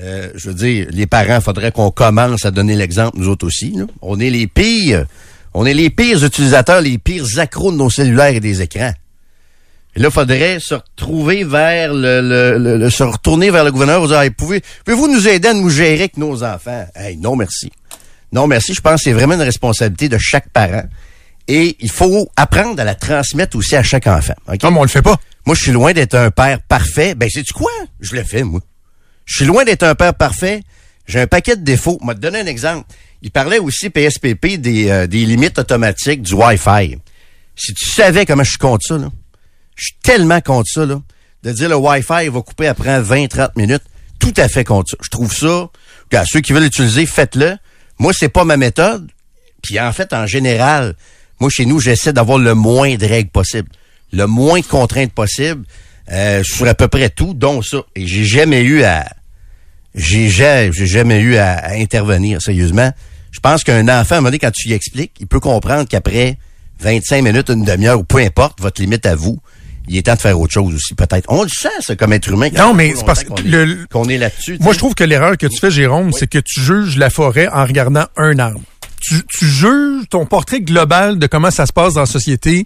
euh, 0.00 0.30
je 0.34 0.48
veux 0.48 0.54
dire, 0.54 0.86
les 0.90 1.06
parents, 1.06 1.40
faudrait 1.40 1.72
qu'on 1.72 1.90
commence 1.90 2.44
à 2.46 2.50
donner 2.50 2.76
l'exemple, 2.76 3.18
nous 3.18 3.28
autres 3.28 3.46
aussi. 3.46 3.72
là. 3.72 3.84
On 4.00 4.18
est 4.20 4.30
les 4.30 4.46
pires, 4.46 5.04
on 5.54 5.66
est 5.66 5.74
les 5.74 5.90
pires 5.90 6.24
utilisateurs, 6.24 6.80
les 6.80 6.98
pires 6.98 7.26
accros 7.38 7.72
de 7.72 7.76
nos 7.76 7.90
cellulaires 7.90 8.34
et 8.34 8.40
des 8.40 8.62
écrans. 8.62 8.92
Et 9.94 10.00
là, 10.00 10.10
faudrait 10.10 10.58
se 10.58 10.74
retrouver 10.74 11.44
vers 11.44 11.92
le, 11.92 12.22
le- 12.22 12.56
le- 12.58 12.78
le- 12.78 12.90
se 12.90 13.02
retourner 13.02 13.50
vers 13.50 13.62
le 13.64 13.70
gouverneur, 13.72 14.00
vous 14.00 14.06
dire, 14.06 14.20
Hey, 14.22 14.30
pouvez, 14.30 14.62
pouvez-vous 14.86 15.08
nous 15.12 15.28
aider 15.28 15.48
à 15.48 15.52
nous 15.54 15.68
gérer 15.68 15.94
avec 15.94 16.16
nos 16.16 16.42
enfants? 16.42 16.86
Hey, 16.94 17.18
non, 17.18 17.36
merci. 17.36 17.70
Non, 18.32 18.46
merci. 18.46 18.72
Je 18.72 18.80
pense 18.80 18.94
que 18.94 19.00
c'est 19.04 19.12
vraiment 19.12 19.34
une 19.34 19.42
responsabilité 19.42 20.08
de 20.08 20.16
chaque 20.18 20.48
parent. 20.48 20.84
Et 21.48 21.76
il 21.80 21.90
faut 21.90 22.30
apprendre 22.36 22.80
à 22.80 22.84
la 22.84 22.94
transmettre 22.94 23.54
aussi 23.58 23.76
à 23.76 23.82
chaque 23.82 24.06
enfant. 24.06 24.32
OK? 24.50 24.62
Non, 24.62 24.70
mais 24.70 24.78
on 24.78 24.82
le 24.84 24.88
fait 24.88 25.02
pas. 25.02 25.18
Moi, 25.44 25.54
je 25.54 25.60
suis 25.64 25.72
loin 25.72 25.92
d'être 25.92 26.14
un 26.14 26.30
père 26.30 26.60
parfait. 26.62 27.14
Ben, 27.14 27.28
sais-tu 27.28 27.52
quoi? 27.52 27.70
Je 28.00 28.14
le 28.14 28.22
fais, 28.22 28.44
moi. 28.44 28.60
Je 29.24 29.36
suis 29.36 29.44
loin 29.44 29.64
d'être 29.64 29.82
un 29.82 29.94
père 29.94 30.14
parfait. 30.14 30.62
J'ai 31.06 31.20
un 31.20 31.26
paquet 31.26 31.56
de 31.56 31.62
défauts. 31.62 31.98
Je 32.00 32.06
vais 32.06 32.14
te 32.14 32.20
donner 32.20 32.40
un 32.40 32.46
exemple. 32.46 32.86
Il 33.22 33.30
parlait 33.30 33.58
aussi, 33.58 33.90
PSPP, 33.90 34.56
des, 34.58 34.90
euh, 34.90 35.06
des 35.06 35.24
limites 35.24 35.58
automatiques 35.58 36.22
du 36.22 36.34
Wi-Fi. 36.34 36.98
Si 37.54 37.74
tu 37.74 37.90
savais 37.90 38.26
comment 38.26 38.44
je 38.44 38.50
suis 38.50 38.58
contre 38.58 38.84
ça, 38.86 38.98
là. 38.98 39.10
Je 39.76 39.84
suis 39.84 39.94
tellement 40.02 40.40
contre 40.40 40.68
ça, 40.68 40.86
là. 40.86 41.00
De 41.42 41.52
dire 41.52 41.68
le 41.68 41.76
Wi-Fi 41.76 42.28
va 42.28 42.40
couper 42.42 42.66
après 42.66 43.00
20-30 43.00 43.50
minutes. 43.56 43.82
Tout 44.18 44.34
à 44.36 44.48
fait 44.48 44.64
contre 44.64 44.90
ça. 44.90 44.96
Je 45.02 45.08
trouve 45.08 45.32
ça. 45.32 45.68
Regarde, 46.10 46.26
ceux 46.30 46.40
qui 46.40 46.52
veulent 46.52 46.64
l'utiliser, 46.64 47.06
faites-le. 47.06 47.56
Moi, 47.98 48.12
c'est 48.16 48.28
pas 48.28 48.44
ma 48.44 48.56
méthode. 48.56 49.08
Puis 49.62 49.78
en 49.80 49.92
fait, 49.92 50.12
en 50.12 50.26
général, 50.26 50.94
moi, 51.40 51.50
chez 51.50 51.66
nous, 51.66 51.80
j'essaie 51.80 52.12
d'avoir 52.12 52.38
le 52.38 52.54
moins 52.54 52.94
de 52.96 53.06
règles 53.06 53.30
possible. 53.30 53.68
Le 54.12 54.26
moins 54.26 54.60
de 54.60 54.66
contraintes 54.66 55.12
possible 55.12 55.64
euh, 56.10 56.42
sur 56.42 56.66
à 56.66 56.74
peu 56.74 56.88
près 56.88 57.08
tout, 57.10 57.34
dont 57.34 57.62
ça. 57.62 57.78
Et 57.94 58.06
j'ai 58.06 58.24
jamais 58.24 58.62
eu 58.62 58.82
à... 58.82 59.06
J'ai 59.94 60.28
ja- 60.30 60.70
j'ai 60.70 60.86
jamais 60.86 61.20
eu 61.20 61.36
à, 61.36 61.52
à 61.52 61.72
intervenir, 61.74 62.40
sérieusement. 62.40 62.90
Je 63.30 63.40
pense 63.40 63.62
qu'un 63.62 63.88
enfant, 63.88 64.14
à 64.14 64.18
un 64.18 64.20
moment 64.20 64.28
donné, 64.28 64.38
quand 64.38 64.50
tu 64.52 64.68
lui 64.68 64.74
expliques, 64.74 65.12
il 65.20 65.26
peut 65.26 65.40
comprendre 65.40 65.86
qu'après 65.88 66.38
25 66.80 67.22
minutes, 67.22 67.48
une 67.50 67.64
demi-heure, 67.64 67.98
ou 68.00 68.04
peu 68.04 68.18
importe, 68.18 68.60
votre 68.60 68.80
limite 68.80 69.04
à 69.06 69.14
vous, 69.14 69.38
il 69.88 69.96
est 69.96 70.02
temps 70.02 70.14
de 70.14 70.20
faire 70.20 70.38
autre 70.40 70.52
chose 70.52 70.74
aussi, 70.74 70.94
peut-être. 70.94 71.26
On 71.28 71.42
le 71.42 71.48
sent, 71.48 71.68
ça, 71.80 71.94
comme 71.96 72.12
être 72.12 72.28
humain. 72.30 72.48
Non, 72.56 72.72
mais 72.72 72.94
c'est 72.96 73.04
parce 73.04 73.22
que 73.24 73.28
qu'on 73.28 73.36
est- 73.36 73.42
le- 73.42 73.86
est 74.14 74.18
là-dessus. 74.18 74.56
Moi, 74.60 74.72
je 74.72 74.78
trouve 74.78 74.94
que 74.94 75.04
l'erreur 75.04 75.36
que 75.36 75.46
tu 75.46 75.58
fais, 75.60 75.70
Jérôme, 75.70 76.12
c'est 76.12 76.26
que 76.26 76.38
tu 76.38 76.60
juges 76.60 76.96
la 76.96 77.10
forêt 77.10 77.48
en 77.48 77.64
regardant 77.64 78.06
un 78.16 78.38
arbre. 78.38 78.60
Tu, 79.02 79.16
tu 79.28 79.46
juges 79.46 80.04
ton 80.10 80.26
portrait 80.26 80.60
global 80.60 81.18
de 81.18 81.26
comment 81.26 81.50
ça 81.50 81.66
se 81.66 81.72
passe 81.72 81.94
dans 81.94 82.00
la 82.00 82.06
société 82.06 82.64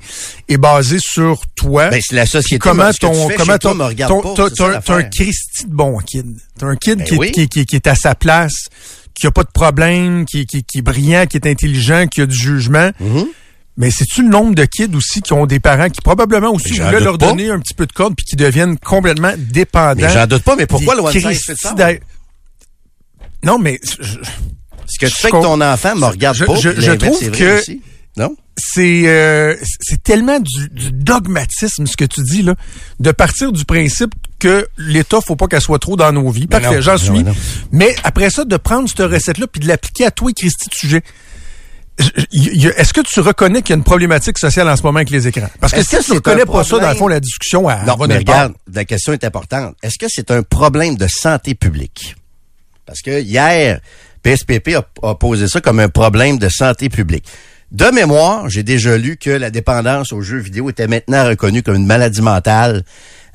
est 0.48 0.58
basé 0.58 0.98
sur 1.00 1.40
toi. 1.56 1.88
Ben, 1.88 2.00
c'est 2.06 2.14
la 2.14 2.26
société. 2.26 2.58
comment 2.58 2.92
ce 2.92 2.98
que 3.00 3.06
tu 3.06 3.12
ton, 3.12 3.28
fais 3.28 3.36
comment 3.36 3.58
toi 3.58 3.70
ton, 3.72 3.74
me 3.74 3.84
regarde 3.84 4.12
ton- 4.12 4.34
pas, 4.34 4.50
t'as- 4.50 4.80
ça 4.82 4.94
un. 4.94 5.02
Christy 5.04 5.66
de 5.66 5.74
bon 5.74 5.98
kid. 5.98 6.36
T'as 6.58 6.66
un 6.66 6.76
kid 6.76 6.98
Ben 6.98 7.04
qui, 7.06 7.16
oui. 7.16 7.32
qui, 7.32 7.48
qui- 7.48 7.64
qui 7.64 7.76
est 7.76 7.86
à 7.86 7.94
sa 7.94 8.14
place, 8.14 8.66
qui 9.14 9.26
a 9.26 9.30
pas 9.30 9.44
de 9.44 9.50
problème, 9.50 10.26
qui, 10.26 10.44
qui, 10.44 10.62
qui 10.62 10.78
est 10.78 10.82
brillant, 10.82 11.24
qui 11.26 11.38
est 11.38 11.46
intelligent, 11.48 12.06
qui 12.06 12.20
a 12.20 12.26
du 12.26 12.36
jugement. 12.36 12.90
Mm-hmm. 13.02 13.26
Mais 13.78 13.90
c'est-tu 13.90 14.22
le 14.22 14.28
nombre 14.28 14.54
de 14.54 14.64
kids 14.64 14.94
aussi 14.94 15.20
qui 15.22 15.32
ont 15.32 15.44
des 15.46 15.60
parents 15.60 15.88
qui 15.90 16.00
probablement 16.02 16.50
aussi 16.52 16.78
voulaient 16.78 17.00
leur 17.00 17.18
pas. 17.18 17.28
donner 17.28 17.50
un 17.50 17.60
petit 17.60 17.74
peu 17.74 17.86
de 17.86 17.92
corde 17.92 18.14
puis 18.16 18.24
qui 18.24 18.36
deviennent 18.36 18.78
complètement 18.78 19.32
dépendants. 19.38 20.08
J'en 20.08 20.26
doute 20.26 20.42
pas, 20.42 20.56
mais 20.56 20.66
pourquoi 20.66 20.94
le 20.94 21.00
one 21.02 21.12
size 21.12 21.52
all? 21.64 21.74
d'a- 21.74 21.92
Non, 23.42 23.58
mais 23.58 23.78
je- 24.00 24.18
Ce 24.86 24.98
que 24.98 25.06
tu 25.06 25.12
fais 25.16 25.30
que 25.30 25.42
ton 25.42 25.60
enfant 25.60 25.94
me 25.96 26.06
regarde 26.06 26.44
pas, 26.46 26.54
je- 26.56 26.80
je 26.80 26.92
trouve 26.92 27.30
que- 27.30 27.58
aussi. 27.60 27.80
Non? 28.18 28.34
c'est 28.58 29.02
euh, 29.08 29.54
c'est 29.82 30.02
tellement 30.02 30.40
du, 30.40 30.70
du 30.70 30.90
dogmatisme 30.90 31.86
ce 31.86 31.94
que 31.98 32.06
tu 32.06 32.22
dis 32.22 32.40
là, 32.40 32.54
de 32.98 33.10
partir 33.12 33.52
du 33.52 33.66
principe 33.66 34.14
que 34.38 34.66
l'État 34.78 35.20
faut 35.20 35.36
pas 35.36 35.46
qu'elle 35.48 35.60
soit 35.60 35.78
trop 35.78 35.96
dans 35.96 36.10
nos 36.12 36.30
vies. 36.30 36.46
Parfait, 36.46 36.76
non, 36.76 36.80
j'en 36.80 36.92
non, 36.92 36.98
suis. 36.98 37.24
non. 37.24 37.34
Mais 37.72 37.94
après 38.04 38.30
ça, 38.30 38.46
de 38.46 38.56
prendre 38.56 38.88
cette 38.88 39.00
recette 39.00 39.36
là 39.36 39.46
puis 39.46 39.60
de 39.60 39.68
l'appliquer 39.68 40.06
à 40.06 40.10
toi 40.10 40.30
et 40.30 40.32
Christy 40.32 40.70
de 40.70 40.74
sujet. 40.74 41.02
Est-ce 41.98 42.92
que 42.92 43.00
tu 43.00 43.20
reconnais 43.20 43.62
qu'il 43.62 43.70
y 43.70 43.72
a 43.72 43.76
une 43.76 43.84
problématique 43.84 44.38
sociale 44.38 44.68
en 44.68 44.76
ce 44.76 44.82
moment 44.82 44.98
avec 44.98 45.10
les 45.10 45.26
écrans? 45.28 45.48
Parce 45.60 45.72
que 45.72 45.82
si 45.82 45.96
que 45.96 46.02
tu 46.02 46.10
ne 46.10 46.16
reconnais 46.16 46.44
pas 46.44 46.62
ça, 46.64 46.78
dans 46.78 46.88
le 46.90 46.94
fond, 46.96 47.08
la 47.08 47.20
discussion, 47.20 47.68
elle 47.70 47.86
Non, 47.86 47.96
mais 48.06 48.18
regarde, 48.18 48.52
la 48.72 48.84
question 48.84 49.12
est 49.14 49.24
importante. 49.24 49.74
Est-ce 49.82 49.98
que 49.98 50.06
c'est 50.08 50.30
un 50.30 50.42
problème 50.42 50.96
de 50.96 51.06
santé 51.08 51.54
publique? 51.54 52.16
Parce 52.84 53.00
que 53.00 53.20
hier, 53.20 53.80
PSPP 54.26 54.74
a, 54.74 54.84
a 55.08 55.14
posé 55.14 55.46
ça 55.46 55.60
comme 55.60 55.78
un 55.78 55.88
problème 55.88 56.36
de 56.38 56.48
santé 56.48 56.88
publique. 56.88 57.24
De 57.70 57.86
mémoire, 57.94 58.48
j'ai 58.48 58.64
déjà 58.64 58.98
lu 58.98 59.16
que 59.16 59.30
la 59.30 59.50
dépendance 59.50 60.12
aux 60.12 60.20
jeux 60.20 60.38
vidéo 60.38 60.68
était 60.68 60.88
maintenant 60.88 61.24
reconnue 61.28 61.62
comme 61.62 61.76
une 61.76 61.86
maladie 61.86 62.22
mentale 62.22 62.82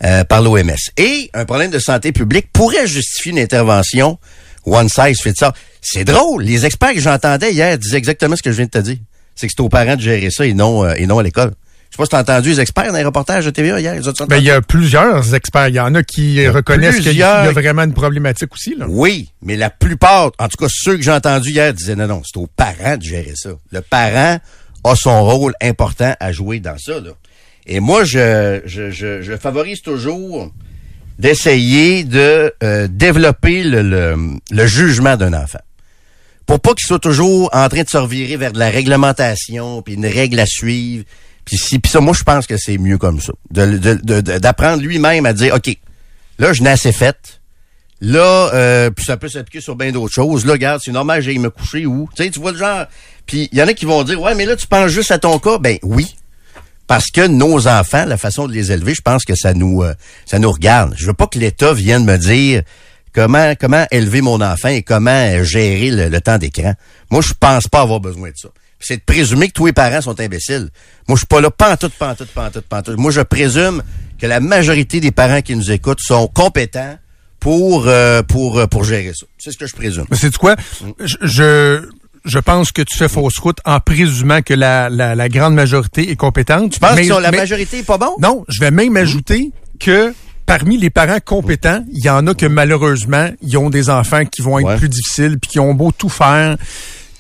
euh, 0.04 0.26
par 0.26 0.42
l'OMS. 0.42 0.76
Et 0.98 1.30
un 1.34 1.46
problème 1.46 1.72
de 1.72 1.80
santé 1.80 2.12
publique 2.12 2.48
pourrait 2.52 2.88
justifier 2.88 3.32
une 3.32 3.40
intervention 3.40 4.20
one 4.66 4.90
size 4.90 5.22
fits 5.22 5.42
all. 5.42 5.54
C'est 5.82 6.04
drôle. 6.04 6.44
Les 6.44 6.66
experts 6.66 6.94
que 6.94 7.00
j'entendais 7.00 7.54
hier 7.54 7.78
disaient 7.78 7.98
exactement 7.98 8.36
ce 8.36 8.44
que 8.44 8.52
je 8.52 8.58
viens 8.58 8.66
de 8.66 8.72
te 8.72 8.80
dire. 8.80 8.98
C'est 9.34 9.48
que 9.48 9.54
c'est 9.56 9.64
aux 9.64 9.70
parents 9.70 9.96
de 9.96 10.02
gérer 10.02 10.30
ça 10.30 10.46
et 10.46 10.54
non, 10.54 10.84
euh, 10.84 10.94
et 10.98 11.08
non 11.08 11.20
à 11.20 11.24
l'école. 11.24 11.54
Je 11.92 11.98
sais 11.98 11.98
pas 11.98 12.06
si 12.06 12.10
t'as 12.12 12.22
entendu 12.22 12.50
les 12.52 12.62
experts 12.62 12.94
dans 12.94 12.98
les 12.98 13.04
reportages 13.04 13.44
de 13.44 13.50
TVA 13.50 13.82
hier. 13.82 13.96
Ben, 14.30 14.38
il 14.38 14.46
y 14.46 14.50
a 14.50 14.62
plusieurs 14.62 15.36
experts. 15.36 15.68
Il 15.68 15.76
y 15.76 15.80
en 15.82 15.94
a 15.94 16.04
qui 16.04 16.48
reconnaissent 16.48 17.02
qu'il 17.02 17.18
y 17.18 17.24
a 17.24 17.52
vraiment 17.52 17.84
une 17.84 17.94
problématique 17.94 18.54
aussi. 18.54 18.76
Là. 18.78 18.86
Oui, 18.88 19.30
mais 19.42 19.58
la 19.58 19.70
plupart, 19.70 20.32
en 20.40 20.48
tout 20.48 20.56
cas 20.58 20.68
ceux 20.70 20.96
que 20.96 21.04
j'ai 21.04 21.12
entendus 21.12 21.50
hier, 21.50 21.74
disaient 21.74 21.98
non, 21.98 22.08
non, 22.08 22.22
c'est 22.24 22.40
aux 22.40 22.48
parents 22.48 22.96
de 22.96 23.04
gérer 23.04 23.34
ça. 23.36 23.50
Le 23.72 23.82
parent 23.82 24.40
a 24.86 24.96
son 24.96 25.26
rôle 25.26 25.54
important 25.62 26.16
à 26.18 26.32
jouer 26.32 26.62
dans 26.62 26.78
ça. 26.78 26.94
Là. 26.94 27.12
Et 27.68 27.82
moi, 27.82 28.06
je, 28.06 28.62
je, 28.66 28.90
je, 28.90 29.22
je 29.22 29.36
favorise 29.36 29.82
toujours 29.82 30.50
d'essayer 31.20 32.06
de 32.06 32.54
euh, 32.64 32.88
développer 32.90 33.64
le, 33.64 33.82
le, 33.82 34.16
le 34.50 34.66
jugement 34.66 35.18
d'un 35.18 35.34
enfant. 35.34 35.60
Pour 36.46 36.62
pas 36.62 36.74
qu'il 36.74 36.88
soit 36.88 37.00
toujours 37.00 37.50
en 37.54 37.68
train 37.68 37.84
de 37.84 37.90
se 37.90 37.98
revirer 37.98 38.38
vers 38.38 38.54
de 38.54 38.60
la 38.60 38.70
réglementation, 38.70 39.82
puis 39.82 39.96
une 39.96 40.08
règle 40.08 40.40
à 40.40 40.46
suivre, 40.46 41.04
puis 41.46 41.58
si, 41.58 41.80
puis 41.80 41.92
ça, 41.92 42.00
moi, 42.00 42.14
je 42.18 42.24
pense 42.24 42.48
que 42.48 42.58
c'est 42.58 42.78
mieux 42.78 42.98
comme 42.98 43.20
ça. 43.20 43.34
De- 43.52 43.78
de- 43.78 43.94
de- 44.02 44.22
de- 44.22 44.38
D'apprendre 44.38 44.82
lui-même 44.82 45.26
à 45.26 45.34
dire, 45.34 45.54
OK, 45.56 45.76
là, 46.40 46.54
je 46.54 46.62
n'ai 46.64 46.70
assez 46.70 46.92
fait. 46.92 47.42
Là, 48.00 48.50
euh, 48.54 48.90
puis 48.90 49.06
ça 49.06 49.16
peut 49.18 49.30
s'appliquer 49.30 49.62
sur 49.62 49.76
bien 49.76 49.92
d'autres 49.92 50.14
choses. 50.14 50.46
Là, 50.46 50.54
regarde, 50.54 50.82
c'est 50.84 50.92
normal, 50.92 51.22
j'ai 51.22 51.38
me 51.38 51.50
coucher 51.52 51.86
où? 51.86 52.10
Tu 52.16 52.24
sais, 52.24 52.30
tu 52.32 52.40
vois 52.40 52.52
le 52.52 52.58
genre. 52.58 52.86
Puis 53.28 53.48
il 53.52 53.58
y 53.60 53.62
en 53.62 53.68
a 53.68 53.74
qui 53.74 53.86
vont 53.86 54.04
dire, 54.04 54.20
ouais, 54.20 54.34
mais 54.34 54.46
là, 54.46 54.56
tu 54.56 54.66
penses 54.66 54.90
juste 54.92 55.12
à 55.12 55.20
ton 55.20 55.38
cas? 55.38 55.60
Ben 55.60 55.78
oui. 55.84 56.16
Parce 56.88 57.12
que 57.12 57.26
nos 57.28 57.68
enfants, 57.68 58.06
la 58.06 58.18
façon 58.18 58.48
de 58.48 58.54
les 58.54 58.72
élever, 58.72 58.96
je 58.96 59.02
pense 59.02 59.24
que 59.24 59.36
ça 59.36 59.54
nous 59.54 59.84
euh, 59.84 59.94
ça 60.26 60.40
nous 60.40 60.52
regarde. 60.52 60.94
Je 60.98 61.06
veux 61.06 61.14
pas 61.14 61.28
que 61.28 61.38
l'État 61.38 61.74
vienne 61.74 62.04
me 62.04 62.18
dire 62.18 62.64
comment 63.14 63.54
comment 63.58 63.86
élever 63.92 64.22
mon 64.22 64.42
enfant 64.42 64.70
et 64.70 64.82
comment 64.82 65.12
euh, 65.12 65.44
gérer 65.44 65.92
le, 65.92 66.10
le 66.10 66.22
temps 66.22 66.38
d'écran. 66.40 66.74
Moi, 67.12 67.22
je 67.22 67.34
pense 67.40 67.68
pas 67.68 67.82
avoir 67.82 68.00
besoin 68.00 68.30
de 68.30 68.36
ça. 68.36 68.50
C'est 68.82 68.98
de 68.98 69.02
présumer 69.06 69.48
que 69.48 69.54
tous 69.54 69.66
les 69.68 69.74
parents 69.74 70.02
sont 70.02 70.20
imbéciles. 70.20 70.70
Moi, 71.08 71.16
je 71.16 71.20
suis 71.22 71.26
pas 71.28 71.40
là 71.42 71.50
pantoute, 71.52 71.94
pantoute, 71.94 72.30
pantoute, 72.30 72.66
pantoute. 72.68 72.98
Moi, 72.98 73.12
je 73.12 73.22
présume 73.22 73.84
que 74.20 74.28
la 74.28 74.40
majorité 74.40 75.00
des 75.00 75.12
parents 75.12 75.42
qui 75.42 75.56
nous 75.56 75.72
écoutent 75.72 76.02
sont 76.02 76.28
compétents 76.28 76.98
pour 77.40 77.88
euh, 77.88 78.22
pour 78.24 78.60
euh, 78.60 78.68
pour 78.68 78.84
gérer 78.84 79.14
ça. 79.16 79.26
C'est 79.38 79.52
ce 79.52 79.58
que 79.58 79.66
je 79.68 79.76
présume. 79.76 80.06
Mais 80.12 80.18
c'est 80.18 80.36
quoi? 80.38 80.56
Je, 81.00 81.16
je 81.22 81.90
je 82.24 82.38
pense 82.38 82.72
que 82.72 82.84
tu 82.84 82.96
fais 82.98 83.08
fausse 83.10 83.40
route 83.40 83.58
en 83.66 83.80
présumant 83.80 84.42
que 84.44 84.54
la, 84.54 84.90
la, 84.90 85.16
la 85.16 85.28
grande 85.30 85.56
majorité 85.56 86.12
est 86.12 86.16
compétente. 86.16 86.72
Tu 86.74 86.80
penses 86.80 86.96
Mais- 86.96 87.08
que 87.08 87.14
la 87.14 87.32
mais- 87.32 87.38
majorité 87.38 87.80
est 87.80 87.84
pas 87.84 87.98
bon? 87.98 88.12
Non, 88.20 88.46
je 88.48 88.60
vais 88.60 88.70
même 88.70 88.96
ajouter 88.96 89.52
que 89.80 90.14
parmi 90.46 90.78
les 90.78 90.92
parents 90.92 91.18
compétents, 91.24 91.84
il 91.92 92.04
y 92.06 92.10
en 92.12 92.28
a 92.28 92.36
que 92.36 92.46
malheureusement, 92.46 93.30
ils 93.42 93.58
ont 93.58 93.72
des 93.72 93.90
enfants 93.90 94.24
qui 94.26 94.44
vont 94.44 94.60
être 94.60 94.68
Ouais. 94.68 94.78
plus 94.78 94.90
difficiles, 94.90 95.40
puis 95.40 95.50
qui 95.52 95.60
ont 95.60 95.74
beau 95.74 95.92
tout 95.92 96.10
faire. 96.10 96.58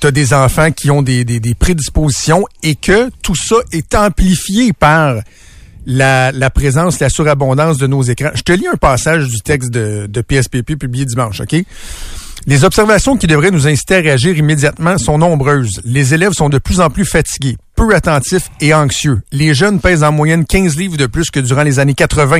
Tu 0.01 0.11
des 0.11 0.33
enfants 0.33 0.71
qui 0.71 0.89
ont 0.89 1.03
des, 1.03 1.55
prédispositions 1.59 2.43
et 2.63 2.73
que 2.73 3.11
tout 3.21 3.35
ça 3.35 3.57
est 3.71 3.93
amplifié 3.93 4.73
par 4.73 5.17
la, 5.85 6.31
la 6.31 6.49
présence, 6.49 6.99
la 6.99 7.09
surabondance 7.09 7.77
de 7.77 7.85
nos 7.85 8.01
écrans. 8.01 8.31
Je 8.33 8.41
te 8.41 8.51
lis 8.51 8.67
un 8.67 8.77
passage 8.77 9.27
du 9.27 9.41
texte 9.41 9.69
de, 9.69 10.07
de 10.07 10.21
PSPP 10.21 10.75
publié 10.75 11.05
dimanche, 11.05 11.41
OK? 11.41 11.55
Les 12.47 12.63
observations 12.63 13.17
qui 13.17 13.27
devraient 13.27 13.51
nous 13.51 13.67
inciter 13.67 13.97
à 13.97 13.99
réagir 13.99 14.35
immédiatement 14.35 14.97
sont 14.97 15.19
nombreuses. 15.19 15.79
Les 15.85 16.15
élèves 16.15 16.33
sont 16.33 16.49
de 16.49 16.57
plus 16.57 16.81
en 16.81 16.89
plus 16.89 17.05
fatigués, 17.05 17.55
peu 17.75 17.93
attentifs 17.93 18.49
et 18.59 18.73
anxieux. 18.73 19.21
Les 19.31 19.53
jeunes 19.53 19.79
pèsent 19.79 20.03
en 20.03 20.11
moyenne 20.11 20.45
15 20.45 20.75
livres 20.75 20.97
de 20.97 21.05
plus 21.05 21.29
que 21.29 21.39
durant 21.39 21.61
les 21.61 21.77
années 21.77 21.93
80, 21.93 22.39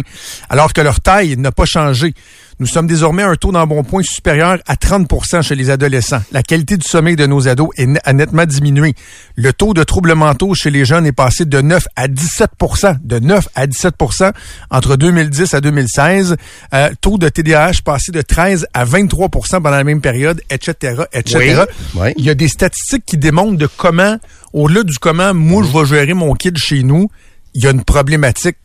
alors 0.50 0.74
que 0.74 0.82
leur 0.82 1.00
taille 1.02 1.38
n'a 1.38 1.52
pas 1.52 1.66
changé. 1.66 2.16
Nous 2.62 2.68
sommes 2.68 2.86
désormais 2.86 3.24
à 3.24 3.30
un 3.30 3.36
taux 3.36 3.52
d'embonpoint 3.52 4.04
supérieur 4.04 4.60
à 4.68 4.76
30% 4.76 5.42
chez 5.42 5.56
les 5.56 5.72
adolescents. 5.72 6.22
La 6.32 6.44
qualité 6.44 6.78
du 6.78 6.88
sommeil 6.88 7.16
de 7.16 7.26
nos 7.26 7.48
ados 7.48 7.72
est 7.76 7.88
a 8.04 8.14
nettement 8.14 8.46
diminué. 8.46 8.94
Le 9.36 9.52
taux 9.52 9.74
de 9.74 9.84
troubles 9.84 10.14
mentaux 10.14 10.54
chez 10.54 10.70
les 10.70 10.86
jeunes 10.86 11.08
est 11.08 11.12
passé 11.12 11.46
de 11.46 11.60
9 11.60 11.88
à 11.96 12.08
17% 12.08 13.00
de 13.04 13.18
9 13.18 13.48
à 13.56 13.66
17% 13.66 14.32
entre 14.70 14.96
2010 14.96 15.56
à 15.56 15.60
2016. 15.60 16.36
Euh, 16.76 16.92
taux 17.02 17.18
de 17.18 17.30
TDAH 17.30 17.82
passé 17.84 18.12
de 18.12 18.22
13 18.22 18.68
à 18.76 18.86
23% 18.86 19.28
pendant 19.54 19.72
la 19.72 19.84
même 19.84 20.02
période, 20.02 20.40
etc., 20.52 21.02
etc. 21.14 21.64
Oui, 21.96 22.00
oui. 22.04 22.14
Il 22.18 22.26
y 22.26 22.30
a 22.30 22.36
des 22.36 22.48
statistiques 22.48 23.06
qui 23.08 23.18
démontrent 23.18 23.58
de 23.58 23.68
comment, 23.76 24.20
au-delà 24.54 24.84
du 24.84 25.00
comment 25.00 25.34
moi 25.34 25.64
je 25.64 25.80
vais 25.80 25.86
gérer 25.86 26.14
mon 26.14 26.36
kid 26.36 26.60
chez 26.60 26.84
nous, 26.84 27.10
il 27.56 27.64
y 27.64 27.68
a 27.68 27.72
une 27.72 27.84
problématique 27.84 28.58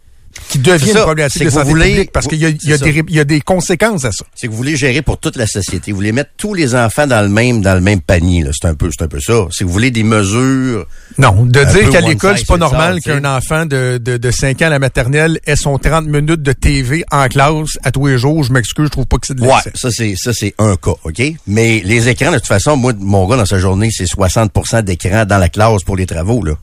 qui 0.48 0.58
devient 0.58 0.84
C'est 0.84 0.90
une 0.92 1.00
problématique 1.02 1.40
de 1.40 1.44
que 1.46 1.50
vous 1.50 1.56
santé 1.58 1.68
voulez- 1.70 1.88
publique 1.90 2.12
parce 2.12 2.26
qu'il 2.26 2.38
y 2.38 2.42
y 2.42 2.46
a 2.46 2.50
des, 2.78 2.92
ça. 2.92 3.00
il 3.08 3.14
y 3.14 3.20
a 3.20 3.24
des 3.24 3.40
conséquences 3.40 4.04
à 4.04 4.12
ça. 4.12 4.24
C'est 4.34 4.46
que 4.46 4.52
vous 4.52 4.56
voulez 4.58 4.76
gérer 4.76 5.02
pour 5.02 5.18
toute 5.18 5.36
la 5.36 5.46
société. 5.46 5.90
Vous 5.92 5.96
voulez 5.96 6.12
mettre 6.12 6.30
tous 6.36 6.54
les 6.54 6.74
enfants 6.74 7.06
dans 7.06 7.22
le 7.22 7.28
même 7.28 7.60
dans 7.62 7.74
le 7.74 7.80
même 7.80 8.00
panier. 8.00 8.44
C'est 8.52 8.68
un 8.68 8.74
peu 8.74 8.90
c'est 8.96 9.04
un 9.04 9.08
peu 9.08 9.20
ça. 9.20 9.46
C'est 9.50 9.64
que 9.64 9.66
vous 9.66 9.72
voulez 9.72 9.90
des 9.90 10.02
mesures. 10.02 10.86
Non, 11.18 11.44
de 11.44 11.64
dire 11.64 11.90
qu'à 11.90 12.00
l'école, 12.00 12.36
c'est 12.38 12.46
pas 12.46 12.56
normal 12.58 13.00
qu'un 13.00 13.24
enfant 13.24 13.66
de, 13.66 13.98
de, 13.98 14.16
de 14.16 14.30
5 14.30 14.62
ans 14.62 14.66
à 14.66 14.70
la 14.70 14.78
maternelle 14.78 15.40
ait 15.46 15.56
son 15.56 15.78
30 15.78 16.06
minutes 16.06 16.42
de 16.42 16.52
TV 16.52 17.04
en 17.10 17.26
classe 17.28 17.78
à 17.84 17.90
tous 17.90 18.06
les 18.06 18.18
jours. 18.18 18.42
Je 18.44 18.52
m'excuse, 18.52 18.86
je 18.86 18.90
trouve 18.90 19.06
pas 19.06 19.16
que 19.18 19.26
c'est 19.26 19.34
de 19.34 19.42
Ouais, 19.42 19.52
ça 19.74 19.90
c'est 19.90 20.14
ça 20.16 20.32
c'est 20.34 20.54
un 20.58 20.76
cas, 20.76 20.92
ok? 21.04 21.22
Mais 21.46 21.80
les 21.84 22.08
écrans, 22.08 22.30
de 22.32 22.36
toute 22.38 22.46
façon, 22.46 22.76
moi 22.76 22.92
mon 22.98 23.26
gars 23.28 23.36
dans 23.36 23.46
sa 23.46 23.58
journée, 23.58 23.88
c'est 23.90 24.04
60% 24.04 24.82
d'écran 24.82 25.24
dans 25.24 25.38
la 25.38 25.48
classe 25.48 25.82
pour 25.84 25.96
les 25.96 26.06
travaux 26.06 26.42
là. 26.44 26.54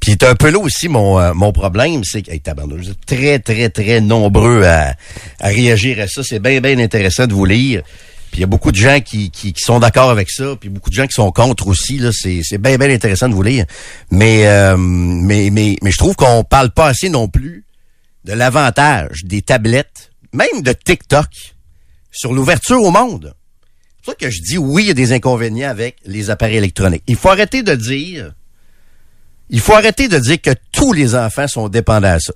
Puis 0.00 0.12
c'est 0.12 0.24
un 0.24 0.34
peu 0.34 0.50
là 0.50 0.58
aussi 0.58 0.88
mon 0.88 1.18
euh, 1.18 1.32
mon 1.34 1.52
problème, 1.52 2.02
c'est 2.04 2.22
que 2.22 2.30
hey, 2.30 2.40
vous 2.44 2.90
êtes 2.90 3.06
très 3.06 3.38
très 3.38 3.68
très 3.68 4.00
nombreux 4.00 4.62
à, 4.64 4.94
à 5.40 5.48
réagir 5.48 6.00
à 6.00 6.06
ça. 6.06 6.22
C'est 6.22 6.38
bien 6.38 6.60
bien 6.60 6.78
intéressant 6.78 7.26
de 7.26 7.34
vous 7.34 7.44
lire. 7.44 7.82
Puis 8.30 8.38
il 8.38 8.40
y 8.42 8.44
a 8.44 8.46
beaucoup 8.46 8.72
de 8.72 8.76
gens 8.76 9.00
qui, 9.00 9.30
qui, 9.30 9.54
qui 9.54 9.60
sont 9.62 9.80
d'accord 9.80 10.10
avec 10.10 10.30
ça, 10.30 10.54
puis 10.60 10.68
beaucoup 10.68 10.90
de 10.90 10.94
gens 10.94 11.06
qui 11.06 11.14
sont 11.14 11.32
contre 11.32 11.66
aussi. 11.66 11.98
Là, 11.98 12.10
c'est 12.12 12.40
c'est 12.42 12.58
bien 12.58 12.76
bien 12.76 12.90
intéressant 12.90 13.28
de 13.28 13.34
vous 13.34 13.42
lire. 13.42 13.64
Mais 14.10 14.46
euh, 14.46 14.76
mais 14.76 15.50
mais 15.50 15.76
mais 15.82 15.90
je 15.90 15.96
trouve 15.98 16.14
qu'on 16.14 16.44
parle 16.44 16.70
pas 16.70 16.88
assez 16.88 17.08
non 17.08 17.28
plus 17.28 17.64
de 18.24 18.34
l'avantage 18.34 19.24
des 19.24 19.42
tablettes, 19.42 20.10
même 20.32 20.62
de 20.62 20.72
TikTok, 20.72 21.26
sur 22.10 22.32
l'ouverture 22.32 22.82
au 22.82 22.90
monde. 22.90 23.34
C'est 23.96 24.04
pour 24.04 24.14
ça 24.14 24.26
que 24.26 24.30
je 24.30 24.42
dis 24.42 24.58
oui, 24.58 24.84
il 24.84 24.88
y 24.88 24.90
a 24.90 24.94
des 24.94 25.12
inconvénients 25.12 25.70
avec 25.70 25.96
les 26.04 26.30
appareils 26.30 26.56
électroniques. 26.56 27.02
Il 27.06 27.16
faut 27.16 27.30
arrêter 27.30 27.62
de 27.62 27.74
dire, 27.74 28.32
il 29.50 29.60
faut 29.60 29.74
arrêter 29.74 30.08
de 30.08 30.18
dire 30.18 30.40
que 30.40 30.50
tous 30.72 30.92
les 30.92 31.14
enfants 31.14 31.48
sont 31.48 31.68
dépendants 31.68 32.14
à 32.14 32.20
ça. 32.20 32.32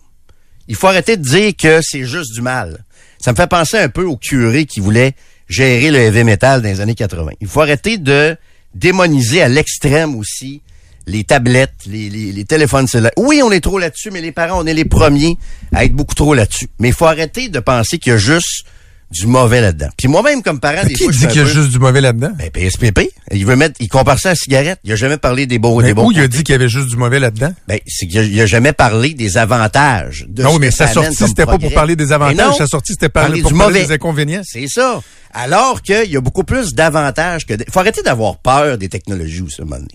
Il 0.68 0.76
faut 0.76 0.86
arrêter 0.86 1.16
de 1.16 1.22
dire 1.22 1.52
que 1.56 1.80
c'est 1.82 2.04
juste 2.04 2.32
du 2.32 2.40
mal. 2.40 2.84
Ça 3.18 3.32
me 3.32 3.36
fait 3.36 3.46
penser 3.46 3.78
un 3.78 3.88
peu 3.88 4.04
au 4.04 4.16
curé 4.16 4.64
qui 4.64 4.80
voulait 4.80 5.14
gérer 5.48 5.90
le 5.90 5.98
heavy 5.98 6.24
metal 6.24 6.62
dans 6.62 6.68
les 6.68 6.80
années 6.80 6.94
80. 6.94 7.32
Il 7.40 7.48
faut 7.48 7.60
arrêter 7.60 7.98
de 7.98 8.36
démoniser 8.74 9.42
à 9.42 9.48
l'extrême 9.48 10.16
aussi 10.16 10.62
les 11.06 11.24
tablettes, 11.24 11.74
les, 11.86 12.08
les, 12.08 12.32
les 12.32 12.44
téléphones 12.44 12.86
cellulaires. 12.86 13.12
Oui, 13.16 13.42
on 13.44 13.50
est 13.50 13.60
trop 13.60 13.78
là-dessus, 13.78 14.10
mais 14.10 14.20
les 14.20 14.32
parents, 14.32 14.62
on 14.62 14.66
est 14.66 14.74
les 14.74 14.84
premiers 14.84 15.36
à 15.72 15.84
être 15.84 15.92
beaucoup 15.92 16.14
trop 16.14 16.32
là-dessus. 16.32 16.68
Mais 16.78 16.88
il 16.88 16.94
faut 16.94 17.06
arrêter 17.06 17.48
de 17.48 17.58
penser 17.58 17.98
qu'il 17.98 18.12
y 18.12 18.14
a 18.14 18.18
juste 18.18 18.64
du 19.12 19.26
mauvais 19.26 19.60
là-dedans. 19.60 19.88
Puis 19.96 20.08
moi-même, 20.08 20.42
comme 20.42 20.58
parent, 20.58 20.82
des 20.84 20.94
Qui 20.94 21.04
fois, 21.04 21.12
dit 21.12 21.26
qu'il 21.28 21.36
y 21.36 21.40
a 21.40 21.44
peu- 21.44 21.50
juste 21.52 21.70
du 21.70 21.78
mauvais 21.78 22.00
là-dedans? 22.00 22.32
Ben, 22.38 22.50
PSPP, 22.50 23.10
il 23.32 23.46
veut 23.46 23.56
mettre, 23.56 23.74
il 23.80 23.88
compare 23.88 24.18
ça 24.18 24.30
à 24.30 24.32
la 24.32 24.36
cigarette. 24.36 24.78
Il 24.84 24.92
a 24.92 24.96
jamais 24.96 25.18
parlé 25.18 25.46
des 25.46 25.58
bons, 25.58 25.80
des 25.80 25.88
Mais 25.88 25.94
bons. 25.94 26.08
où 26.08 26.12
il 26.12 26.20
a 26.20 26.28
dit 26.28 26.42
qu'il 26.42 26.52
y 26.52 26.56
avait 26.56 26.68
juste 26.68 26.88
du 26.88 26.96
mauvais 26.96 27.20
là-dedans? 27.20 27.52
Ben, 27.68 27.78
c'est 27.86 28.06
qu'il 28.06 28.18
a, 28.18 28.22
il 28.22 28.40
a 28.40 28.46
jamais 28.46 28.72
parlé 28.72 29.14
des 29.14 29.36
avantages. 29.38 30.24
De 30.28 30.42
Non, 30.42 30.54
ce 30.54 30.58
mais 30.58 30.70
sa 30.70 30.88
sortie, 30.88 31.14
c'était 31.28 31.46
pas 31.46 31.58
pour 31.58 31.72
parler 31.72 31.94
des 31.96 32.10
avantages. 32.12 32.56
Sa 32.56 32.66
sortie, 32.66 32.92
c'était 32.92 33.08
pour 33.08 33.22
du 33.30 33.42
parler 33.42 33.52
mauvais. 33.52 33.84
des 33.86 33.92
inconvénients. 33.92 34.42
C'est 34.44 34.66
ça. 34.68 35.00
Alors 35.34 35.82
qu'il 35.82 36.10
y 36.10 36.16
a 36.16 36.20
beaucoup 36.20 36.44
plus 36.44 36.74
d'avantages 36.74 37.46
que... 37.46 37.54
de- 37.54 37.64
faut 37.70 37.80
arrêter 37.80 38.02
d'avoir 38.02 38.36
peur 38.38 38.76
des 38.78 38.88
technologies 38.88 39.42
un 39.58 39.64
moment 39.64 39.76
donné. 39.76 39.88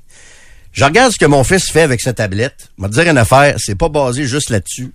Je 0.71 0.83
regarde 0.83 1.11
ce 1.11 1.17
que 1.17 1.25
mon 1.25 1.43
fils 1.43 1.69
fait 1.71 1.81
avec 1.81 2.01
sa 2.01 2.13
tablette. 2.13 2.69
Je 2.77 2.83
vais 2.83 2.89
te 2.89 2.93
dire 2.93 3.09
une 3.11 3.17
affaire, 3.17 3.55
c'est 3.57 3.75
pas 3.75 3.89
basé 3.89 4.25
juste 4.25 4.49
là-dessus. 4.51 4.93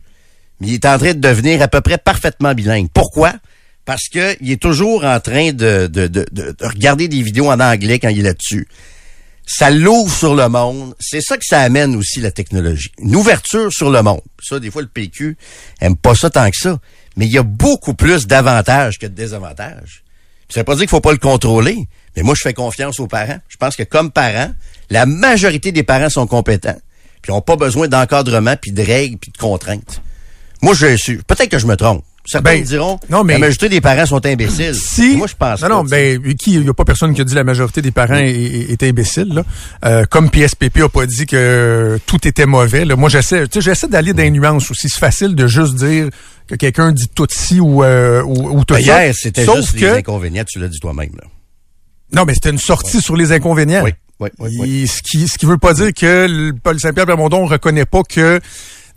Mais 0.61 0.69
il 0.69 0.75
est 0.75 0.85
en 0.85 0.97
train 0.99 1.13
de 1.13 1.19
devenir 1.19 1.61
à 1.63 1.67
peu 1.69 1.81
près 1.81 1.99
parfaitement 1.99 2.55
bilingue. 2.55 2.87
Pourquoi? 2.95 3.33
Parce 3.85 4.09
que 4.09 4.37
il 4.41 4.51
est 4.53 4.61
toujours 4.63 5.05
en 5.05 5.19
train 5.21 5.53
de, 5.53 5.87
de, 5.87 6.07
de, 6.07 6.25
de- 6.31 6.55
de 6.59 6.67
regarder 6.67 7.09
des 7.09 7.23
vidéos 7.23 7.51
en 7.51 7.59
anglais 7.61 7.99
quand 7.99 8.09
il 8.09 8.21
est 8.21 8.23
là-dessus. 8.23 8.69
Ça 9.45 9.71
l'ouvre 9.71 10.15
sur 10.15 10.35
le 10.37 10.49
monde. 10.49 10.95
C'est 11.01 11.21
ça 11.21 11.37
que 11.37 11.45
ça 11.45 11.61
amène 11.61 11.97
aussi, 11.97 12.21
la 12.21 12.31
technologie. 12.31 12.93
Une 12.99 13.17
ouverture 13.17 13.73
sur 13.73 13.91
le 13.91 14.01
monde. 14.03 14.21
Ça, 14.41 14.61
des 14.61 14.71
fois, 14.71 14.83
le 14.83 14.89
PQ 14.89 15.37
aime 15.81 15.97
pas 15.97 16.15
ça 16.15 16.31
tant 16.31 16.49
que 16.49 16.57
ça. 16.57 16.79
Mais 17.17 17.27
il 17.27 17.33
y 17.33 17.39
a 17.39 17.43
beaucoup 17.43 17.95
plus 17.95 18.27
d'avantages 18.29 18.99
que 19.01 19.07
de 19.07 19.15
désavantages. 19.15 20.05
Puis 20.49 20.55
ça 20.55 20.61
veut 20.61 20.65
pas 20.65 20.75
dire 20.75 20.83
qu'il 20.83 20.91
faut 20.91 21.01
pas 21.01 21.11
le 21.13 21.19
contrôler. 21.19 21.89
Mais 22.17 22.23
moi, 22.23 22.35
je 22.37 22.43
fais 22.43 22.55
confiance 22.55 23.01
aux 23.01 23.09
parents. 23.09 23.39
Je 23.49 23.57
pense 23.57 23.75
que 23.75 23.83
comme 23.83 24.13
parents, 24.13 24.53
la 24.91 25.07
majorité 25.07 25.73
des 25.73 25.83
parents 25.83 26.09
sont 26.09 26.27
compétents. 26.29 26.79
Puis 27.21 27.33
ont 27.33 27.41
pas 27.43 27.57
besoin 27.57 27.89
d'encadrement, 27.89 28.55
puis 28.57 28.71
de 28.71 28.83
règles, 28.83 29.19
puis 29.19 29.33
de 29.33 29.39
contraintes. 29.39 30.01
Moi, 30.63 30.75
je 30.75 30.97
suis... 30.97 31.17
Peut-être 31.17 31.49
que 31.51 31.59
je 31.59 31.67
me 31.67 31.77
trompe. 31.77 32.05
Certains 32.25 32.51
Ben, 32.59 32.63
diront, 32.63 33.01
non, 33.11 33.25
mais- 33.25 33.33
la 33.35 33.41
majorité 33.41 33.69
des 33.69 33.81
parents 33.81 34.07
sont 34.07 34.25
imbéciles. 34.25 34.75
Si, 34.81 35.17
Moi, 35.17 35.27
je 35.27 35.35
pense 35.35 35.61
non, 35.63 35.69
pas, 35.69 35.75
non, 35.75 35.85
ben, 35.85 36.35
qui, 36.37 36.55
il 36.55 36.65
y 36.65 36.69
a 36.69 36.73
pas 36.75 36.85
personne 36.85 37.15
qui 37.15 37.21
a 37.21 37.25
dit 37.25 37.35
la 37.35 37.43
majorité 37.43 37.83
des 37.83 37.91
parents 37.91 38.15
est, 38.15 38.31
est- 38.31 38.71
est 38.71 38.83
imbécile, 38.85 39.29
là. 39.35 39.43
Euh, 39.85 40.05
comme 40.09 40.31
PSPP 40.31 40.83
a 40.83 40.89
pas 40.89 41.05
dit 41.07 41.27
que 41.27 41.99
tout 42.07 42.27
était 42.29 42.47
mauvais, 42.47 42.85
là. 42.85 42.95
Moi, 42.95 43.09
j'essaie, 43.09 43.49
tu 43.49 43.55
sais, 43.55 43.61
j'essaie 43.71 43.89
d'aller 43.89 44.13
dans 44.13 44.23
les 44.23 44.31
nuances 44.31 44.71
aussi. 44.71 44.89
C'est 44.89 45.01
facile 45.01 45.35
de 45.35 45.47
juste 45.49 45.75
dire 45.75 46.11
que 46.47 46.55
quelqu'un 46.55 46.93
dit 46.93 47.09
tout 47.13 47.27
ci 47.29 47.59
ou, 47.61 47.83
euh, 47.83 48.23
ou, 48.23 48.59
ou 48.59 48.65
tout 48.65 48.75
Ben, 48.75 48.85
ça. 48.85 49.05
hier, 49.05 49.15
c'était 49.17 49.45
juste 49.45 49.73
que, 49.75 49.81
les 49.81 49.91
inconvénients, 49.91 50.45
tu 50.47 50.61
l'as 50.61 50.69
dit 50.69 50.79
toi-même. 50.79 51.11
Là. 51.21 51.27
non, 52.15 52.25
mais 52.25 52.35
c'était 52.35 52.51
une 52.51 52.59
sortie 52.59 53.01
sur 53.01 53.17
les 53.17 53.33
inconvénients. 53.33 53.83
Oui, 53.83 53.93
oui, 54.21 54.29
oui, 54.39 54.57
oui. 54.61 54.69
Il- 54.83 54.89
ce 54.89 55.03
qui, 55.03 55.27
ce 55.27 55.37
qui 55.39 55.47
veut 55.47 55.59
pas 55.59 55.75
dire 55.75 55.93
que 55.93 56.27
le 56.29 56.53
Paul 56.53 56.79
Saint-Pierre 56.79 57.07
Plamondon 57.07 57.47
reconnaît 57.47 57.85
pas 57.87 58.03
que 58.09 58.41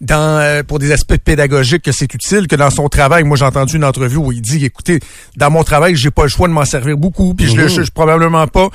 dans 0.02 0.40
euh, 0.40 0.64
pour 0.64 0.80
des 0.80 0.92
aspects 0.92 1.18
pédagogiques 1.18 1.84
que 1.84 1.92
c'est 1.92 2.14
utile 2.14 2.48
que 2.48 2.56
dans 2.56 2.70
son 2.70 2.90
travail 2.90 3.24
moi 3.24 3.38
j'ai 3.38 3.46
entendu 3.46 3.78
une 3.78 3.84
entrevue 3.86 4.18
où 4.18 4.32
il 4.32 4.42
dit 4.42 4.66
écoutez 4.66 5.00
dans 5.38 5.50
mon 5.50 5.64
travail 5.64 5.96
j'ai 5.96 6.12
pas 6.12 6.24
le 6.24 6.30
choix 6.30 6.48
de 6.48 6.54
m'en 6.54 6.66
servir 6.66 6.98
beaucoup 6.98 7.34
puis 7.34 7.48
je 7.48 7.56
le 7.56 7.68
je, 7.70 7.82
je- 7.84 7.92
probablement 7.92 8.46
pas 8.48 8.70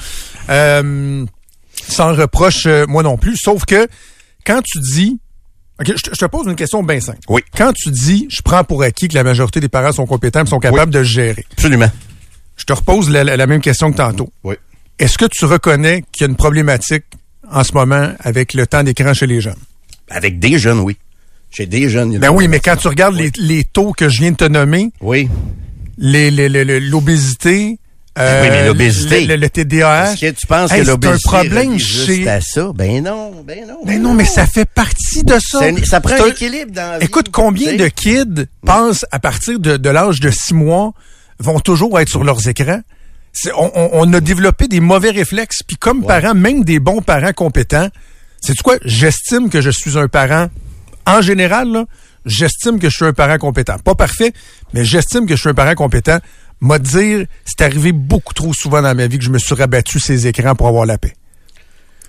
euh, 0.49 1.25
sans 1.89 2.15
reproche 2.15 2.67
euh, 2.67 2.87
moi 2.87 3.03
non 3.03 3.17
plus 3.19 3.37
sauf 3.37 3.65
que 3.65 3.87
quand 4.47 4.63
tu 4.65 4.79
dis 4.81 5.19
OK, 5.81 5.87
je 5.97 6.11
te, 6.11 6.25
pose 6.27 6.47
une 6.47 6.57
question 6.57 6.83
bien 6.83 7.01
simple. 7.01 7.21
Oui. 7.31 7.41
Quand 7.57 7.73
tu 7.73 7.91
dis, 7.91 8.27
je 8.31 8.43
prends 8.43 8.65
pour 8.65 8.83
acquis 8.83 9.09
que 9.09 9.15
la 9.15 9.25
majorité 9.25 9.61
des 9.61 9.71
parents 9.71 9.93
sont 9.93 10.05
compétents 10.05 10.45
et 10.45 10.47
sont 10.47 10.59
capables 10.59 10.93
de 10.93 11.03
gérer, 11.03 11.47
Absolument. 11.53 11.91
je 12.59 12.65
te 12.67 12.73
repose 12.75 13.09
la, 13.09 13.25
la- 13.25 13.39
la 13.39 13.47
même 13.47 13.63
question 13.63 13.91
que 13.91 13.97
tantôt. 13.97 14.31
Oui. 14.45 14.57
Est-ce 14.99 15.17
que 15.17 15.25
tu 15.25 15.47
reconnais 15.47 16.05
qu'il 16.13 16.25
y 16.25 16.25
a 16.25 16.29
une 16.29 16.37
problématique 16.37 17.05
en 17.51 17.65
ce 17.65 17.73
moment 17.73 18.13
avec 18.21 18.53
le 18.53 18.67
temps 18.67 18.83
d'écran 18.83 19.15
chez 19.15 19.27
les 19.27 19.41
jeunes? 19.41 19.57
Avec 20.11 20.39
des 20.39 20.59
jeunes, 20.59 20.81
oui. 20.81 20.99
J'ai 21.51 21.67
des 21.67 21.89
jeunes. 21.89 22.19
Ben 22.19 22.31
oui, 22.31 22.47
mais 22.49 22.61
quand 22.61 22.77
tu 22.77 22.89
regardes 22.89 23.17
les, 23.17 23.31
les 23.39 23.65
taux 23.65 23.93
que 23.93 24.09
je 24.09 24.21
viens 24.21 24.31
de 24.31 24.37
te 24.37 24.45
nommer, 24.45 24.91
Oui. 25.01 25.29
l'obésité, 26.79 27.79
euh, 28.19 28.43
Ben 28.43 28.43
oui, 28.43 28.49
mais 28.51 28.67
l'obésité. 28.67 29.21
le, 29.27 29.35
le- 29.35 29.41
le 29.41 29.49
TDAH, 29.51 30.13
Est-ce 30.13 30.21
que 30.21 30.31
tu 30.41 30.47
penses 30.47 30.73
Hey, 30.73 30.79
que 30.81 30.85
c'est 30.85 30.91
un 30.91 30.95
l'obésité 30.95 31.29
problème 31.29 31.79
chez- 31.79 32.29
à 32.29 32.41
ça? 32.41 32.71
Ben 32.75 33.03
non, 33.03 33.33
ben 33.47 33.67
non. 33.67 33.79
Ben 33.85 34.01
non, 34.03 34.15
mais 34.15 34.25
ça 34.25 34.47
fait 34.47 34.65
partie 34.69 35.23
de 35.25 35.35
ça. 35.41 35.61
Un- 35.65 35.85
ça 35.85 36.01
prend 36.01 36.15
un 36.23 36.27
équilibre 36.29 36.73
dans 36.73 36.93
la 36.93 36.99
vie, 36.99 37.05
Écoute, 37.07 37.29
combien 37.33 37.75
de 37.77 37.89
kids 37.89 38.47
pensent 38.65 39.05
à 39.11 39.19
partir 39.19 39.59
de, 39.59 39.77
de 39.77 39.91
l'âge 39.91 40.21
de 40.21 40.31
six 40.31 40.55
mois 40.55 40.93
vont 41.39 41.61
toujours 41.61 41.99
être 42.01 42.09
sur 42.09 42.25
leurs 42.25 42.47
écrans? 42.49 42.81
C'est- 43.33 43.53
on, 43.57 43.71
on- 43.77 43.91
on 43.93 44.13
a 44.13 44.21
développé 44.21 44.67
des 44.67 44.81
mauvais 44.81 45.11
réflexes, 45.11 45.63
puis 45.67 45.77
comme 45.77 46.05
parents, 46.05 46.35
même 46.35 46.65
des 46.65 46.81
bons 46.81 47.01
parents 47.01 47.33
compétents, 47.33 47.89
c'est 48.41 48.61
quoi? 48.61 48.77
J'estime 48.85 49.51
que 49.51 49.61
je 49.61 49.71
suis 49.71 49.97
un 49.99 50.09
parent, 50.09 50.49
en 51.07 51.21
général, 51.23 51.85
j'estime 52.27 52.79
que 52.79 52.89
je 52.89 52.97
suis 52.97 53.05
un 53.05 53.13
parent 53.13 53.39
compétent. 53.39 53.77
Pas 53.79 53.95
parfait, 53.95 54.33
mais 54.75 54.85
j'estime 54.85 55.27
que 55.27 55.35
je 55.37 55.41
suis 55.41 55.49
un 55.51 55.55
parent 55.55 55.75
compétent. 55.75 56.19
M'a 56.61 56.79
dire, 56.79 57.25
c'est 57.47 57.65
arrivé 57.65 57.93
beaucoup 57.93 58.35
trop 58.35 58.53
souvent 58.53 58.83
dans 58.83 58.95
ma 58.95 59.07
vie 59.07 59.19
que 59.19 59.25
je 59.25 59.31
me 59.31 59.39
suis 59.39 59.55
rabattu 59.55 59.99
ces 59.99 60.27
écrans 60.27 60.55
pour 60.55 60.69
avoir 60.69 60.85
la 60.87 60.99
paix. 60.99 61.15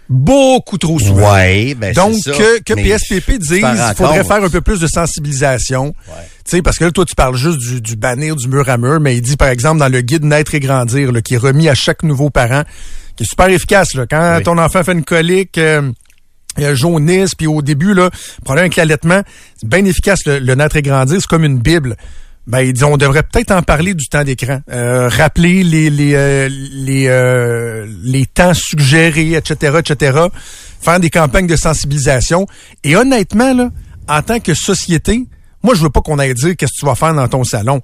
Beaucoup 0.09 0.77
trop 0.77 0.99
souvent. 0.99 1.31
Ouais, 1.33 1.73
ben 1.73 1.93
Donc, 1.93 2.15
ça. 2.15 2.31
que, 2.33 2.59
que 2.63 2.73
Mais 2.73 2.83
PSPP 2.83 3.37
dise, 3.39 3.49
tu 3.49 3.61
t'en 3.61 3.67
rends 3.75 3.89
il 3.91 3.95
faudrait 3.95 4.23
faire 4.25 4.43
un 4.43 4.49
peu 4.49 4.59
plus 4.59 4.81
de 4.81 4.87
sensibilisation. 4.87 5.95
Tu 6.43 6.57
sais, 6.57 6.61
parce 6.61 6.77
que 6.77 6.83
là, 6.83 6.91
toi, 6.91 7.05
tu 7.05 7.15
parles 7.15 7.37
juste 7.37 7.59
du, 7.59 7.79
du 7.79 7.95
bannir 7.95 8.35
du 8.35 8.49
mur 8.49 8.67
à 8.67 8.77
mur, 8.77 8.99
mais 8.99 9.15
il 9.15 9.21
dit, 9.21 9.37
par 9.37 9.47
exemple, 9.47 9.79
dans 9.79 9.87
le 9.87 10.01
guide 10.01 10.25
Naître 10.25 10.53
et 10.53 10.59
Grandir, 10.59 11.13
là, 11.13 11.21
qui 11.21 11.35
est 11.35 11.37
remis 11.37 11.69
à 11.69 11.75
chaque 11.75 12.03
nouveau 12.03 12.29
parent, 12.29 12.63
qui 13.15 13.23
est 13.23 13.25
super 13.25 13.47
efficace. 13.47 13.93
Là. 13.93 14.05
Quand 14.05 14.35
Oui. 14.39 14.43
ton 14.43 14.57
enfant 14.57 14.83
fait 14.83 14.91
une 14.91 15.05
colique, 15.05 15.57
euh, 15.57 15.89
il 16.57 16.63
y 16.63 16.65
a 16.65 16.73
jaunisse, 16.75 17.35
puis 17.35 17.47
au 17.47 17.61
début, 17.61 17.93
là, 17.93 18.09
problème 18.43 18.63
avec 18.63 18.75
l'allaitement, 18.75 19.21
c'est 19.57 19.69
bien 19.69 19.85
efficace, 19.85 20.19
le, 20.25 20.39
le 20.39 20.55
Naître 20.55 20.75
et 20.75 20.81
Grandir, 20.81 21.19
c'est 21.19 21.27
comme 21.27 21.45
une 21.45 21.59
Bible. 21.59 21.95
ben 22.47 22.61
ils 22.61 22.73
disent 22.73 22.83
on 22.83 22.97
devrait 22.97 23.23
peut-être 23.23 23.51
en 23.51 23.61
parler 23.61 23.93
du 23.93 24.07
temps 24.07 24.23
d'écran, 24.23 24.61
euh, 24.69 25.07
rappeler 25.07 25.63
les 25.63 25.89
les 25.89 26.15
euh, 26.15 26.49
les 26.49 27.07
euh, 27.07 27.87
les 28.03 28.25
temps 28.25 28.53
suggérés, 28.53 29.33
etc., 29.33 29.79
etc. 29.79 30.19
Faire 30.81 30.99
des 30.99 31.09
campagnes 31.09 31.47
de 31.47 31.55
sensibilisation. 31.55 32.47
Et 32.83 32.95
honnêtement 32.95 33.53
là, 33.53 33.69
en 34.09 34.21
tant 34.21 34.39
que 34.39 34.53
société, 34.53 35.27
moi 35.63 35.75
je 35.75 35.81
veux 35.81 35.89
pas 35.89 36.01
qu'on 36.01 36.19
aille 36.19 36.33
dire 36.33 36.55
qu'est-ce 36.57 36.73
que 36.73 36.79
tu 36.79 36.85
vas 36.85 36.95
faire 36.95 37.13
dans 37.13 37.27
ton 37.27 37.43
salon, 37.43 37.81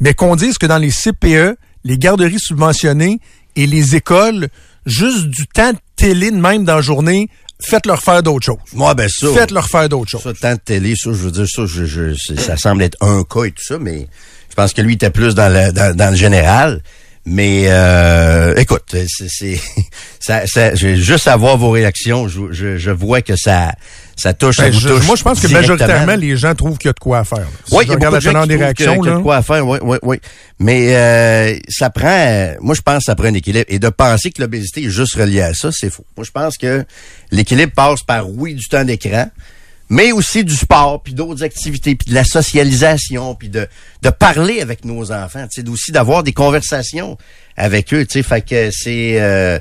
mais 0.00 0.12
qu'on 0.12 0.36
dise 0.36 0.58
que 0.58 0.66
dans 0.66 0.78
les 0.78 0.90
CPE, 0.90 1.56
les 1.84 1.96
garderies 1.96 2.40
subventionnées 2.40 3.20
et 3.56 3.66
les 3.66 3.96
écoles, 3.96 4.48
juste 4.86 5.28
du 5.28 5.46
temps 5.46 5.72
de 5.72 5.78
télé 5.96 6.30
de 6.30 6.36
même 6.36 6.64
dans 6.64 6.76
la 6.76 6.80
journée 6.82 7.28
faites-leur 7.62 8.02
faire 8.02 8.22
d'autres 8.22 8.46
choses. 8.46 8.58
Moi, 8.72 8.94
ben 8.94 9.08
ça. 9.08 9.28
Faites-leur 9.32 9.68
faire 9.68 9.88
d'autres 9.88 10.10
choses. 10.10 10.22
Ça, 10.22 10.32
tant 10.34 10.54
de 10.54 10.60
télé, 10.60 10.94
ça, 10.96 11.10
je 11.12 11.16
veux 11.16 11.30
dire, 11.30 11.46
ça, 11.48 11.62
je, 11.66 11.84
je, 11.84 12.14
ça 12.36 12.56
semble 12.56 12.82
être 12.82 12.96
un 13.00 13.22
cas 13.24 13.44
et 13.44 13.50
tout 13.52 13.62
ça, 13.64 13.78
mais 13.78 14.08
je 14.48 14.54
pense 14.54 14.72
que 14.72 14.82
lui 14.82 14.94
était 14.94 15.10
plus 15.10 15.34
dans 15.34 15.52
le, 15.52 15.72
dans, 15.72 15.96
dans 15.96 16.10
le 16.10 16.16
général. 16.16 16.82
Mais 17.26 17.64
euh, 17.66 18.54
écoute, 18.56 18.96
c'est 19.06 19.60
ça, 20.20 20.46
ça 20.46 20.74
juste 20.74 21.28
à 21.28 21.36
voir 21.36 21.58
vos 21.58 21.70
réactions, 21.70 22.28
je, 22.28 22.50
je, 22.50 22.78
je 22.78 22.90
vois 22.90 23.20
que 23.20 23.36
ça 23.36 23.72
ça 24.20 24.34
touche, 24.34 24.58
ben, 24.58 24.64
ça 24.64 24.70
vous 24.70 24.80
je, 24.80 24.88
touche 24.88 25.06
Moi, 25.06 25.16
je 25.16 25.22
pense 25.22 25.40
que 25.40 25.48
majoritairement, 25.48 26.14
les 26.14 26.36
gens 26.36 26.54
trouvent 26.54 26.76
qu'il 26.76 26.88
y 26.88 26.90
a 26.90 26.92
de 26.92 26.98
quoi 26.98 27.24
faire. 27.24 27.46
Si 27.64 27.74
oui, 27.74 27.84
il 27.86 27.90
y 27.90 27.92
a 27.92 27.96
beaucoup 27.96 28.14
de 28.14 28.20
gens 28.20 28.42
qui 28.42 28.48
des 28.48 28.56
réactions, 28.56 28.94
qu'il 28.96 29.10
y 29.10 29.14
a 29.14 29.16
de 29.16 29.22
quoi 29.22 29.36
à 29.36 29.42
faire, 29.42 29.66
oui, 29.66 29.78
oui, 29.82 29.96
oui. 30.02 30.20
Mais 30.58 30.94
euh, 30.94 31.58
ça 31.68 31.88
prend, 31.88 32.54
moi, 32.60 32.74
je 32.74 32.82
pense 32.82 32.98
que 32.98 33.04
ça 33.04 33.14
prend 33.14 33.28
un 33.28 33.34
équilibre. 33.34 33.64
Et 33.68 33.78
de 33.78 33.88
penser 33.88 34.30
que 34.30 34.42
l'obésité 34.42 34.84
est 34.84 34.90
juste 34.90 35.14
reliée 35.14 35.40
à 35.40 35.54
ça, 35.54 35.70
c'est 35.72 35.90
faux. 35.90 36.04
Moi, 36.16 36.24
je 36.24 36.30
pense 36.30 36.58
que 36.58 36.84
l'équilibre 37.30 37.72
passe 37.74 38.02
par, 38.02 38.28
oui, 38.28 38.54
du 38.54 38.68
temps 38.68 38.84
d'écran, 38.84 39.30
mais 39.90 40.12
aussi 40.12 40.44
du 40.44 40.54
sport, 40.54 41.02
puis 41.02 41.12
d'autres 41.12 41.42
activités, 41.42 41.96
puis 41.96 42.08
de 42.08 42.14
la 42.14 42.24
socialisation, 42.24 43.34
puis 43.34 43.48
de, 43.48 43.66
de 44.02 44.10
parler 44.10 44.60
avec 44.60 44.84
nos 44.84 45.12
enfants, 45.12 45.46
tu 45.52 45.60
sais, 45.60 45.68
aussi 45.68 45.90
d'avoir 45.90 46.22
des 46.22 46.32
conversations 46.32 47.18
avec 47.56 47.92
eux, 47.92 48.06
tu 48.06 48.12
sais, 48.12 48.22
fait 48.22 48.40
que 48.40 48.70
c'est... 48.72 49.20
Euh, 49.20 49.58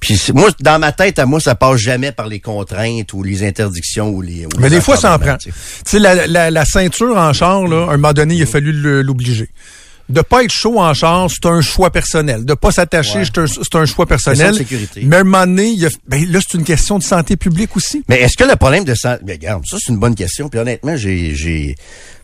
puis 0.00 0.18
moi, 0.34 0.48
dans 0.60 0.78
ma 0.78 0.92
tête, 0.92 1.18
à 1.18 1.26
moi, 1.26 1.40
ça 1.40 1.54
passe 1.54 1.78
jamais 1.78 2.10
par 2.10 2.26
les 2.26 2.40
contraintes 2.40 3.12
ou 3.12 3.22
les 3.22 3.46
interdictions 3.46 4.08
ou 4.08 4.22
les. 4.22 4.46
Ou 4.46 4.48
Mais 4.58 4.70
les 4.70 4.76
des 4.76 4.80
fois, 4.80 4.96
ça 4.96 5.14
en 5.14 5.18
prend. 5.18 5.36
Tu 5.36 5.52
sais, 5.84 5.98
la, 5.98 6.26
la, 6.26 6.50
la, 6.50 6.64
ceinture 6.64 7.18
en 7.18 7.34
char, 7.34 7.66
là, 7.66 7.86
à 7.86 7.92
un 7.92 7.96
moment 7.98 8.14
donné, 8.14 8.34
il 8.34 8.42
a 8.42 8.46
fallu 8.46 8.72
l'obliger. 9.02 9.50
De 10.10 10.20
pas 10.22 10.42
être 10.42 10.52
chaud 10.52 10.80
en 10.80 10.92
char, 10.92 11.28
c'est 11.30 11.46
un 11.46 11.60
choix 11.60 11.90
personnel. 11.90 12.44
De 12.44 12.54
pas 12.54 12.70
s'attacher, 12.72 13.20
ouais. 13.20 13.24
c'est 13.24 13.74
un, 13.76 13.80
un, 13.80 13.86
choix 13.86 14.06
personnel. 14.06 14.54
sécurité. 14.54 15.02
Mais 15.04 15.16
à 15.16 15.20
un 15.20 15.24
moment 15.24 15.46
donné, 15.46 15.68
il 15.68 15.86
a, 15.86 15.88
ben, 16.08 16.30
là, 16.30 16.40
c'est 16.40 16.58
une 16.58 16.64
question 16.64 16.98
de 16.98 17.04
santé 17.04 17.36
publique 17.36 17.76
aussi. 17.76 18.02
Mais 18.08 18.20
est-ce 18.20 18.36
que 18.36 18.44
le 18.44 18.56
problème 18.56 18.84
de 18.84 18.94
santé... 18.94 19.22
Ben, 19.24 19.34
regarde, 19.34 19.64
ça, 19.66 19.76
c'est 19.80 19.92
une 19.92 19.98
bonne 19.98 20.14
question. 20.14 20.48
Puis 20.48 20.58
honnêtement, 20.58 20.96
j'ai... 20.96 21.34
j'ai 21.34 21.76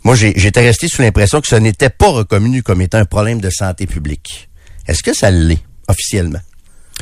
moi, 0.05 0.15
j'étais 0.15 0.61
resté 0.61 0.89
sous 0.89 1.03
l'impression 1.03 1.41
que 1.41 1.49
ce 1.49 1.57
n'était 1.57 1.91
pas 1.91 2.09
reconnu 2.09 2.63
comme 2.63 2.81
étant 2.81 2.99
un 2.99 3.05
problème 3.05 3.41
de 3.41 3.51
santé 3.51 3.87
publique. 3.87 4.49
Est-ce 4.87 5.03
que 5.03 5.15
ça 5.15 5.31
l'est, 5.31 5.63
officiellement? 5.89 6.39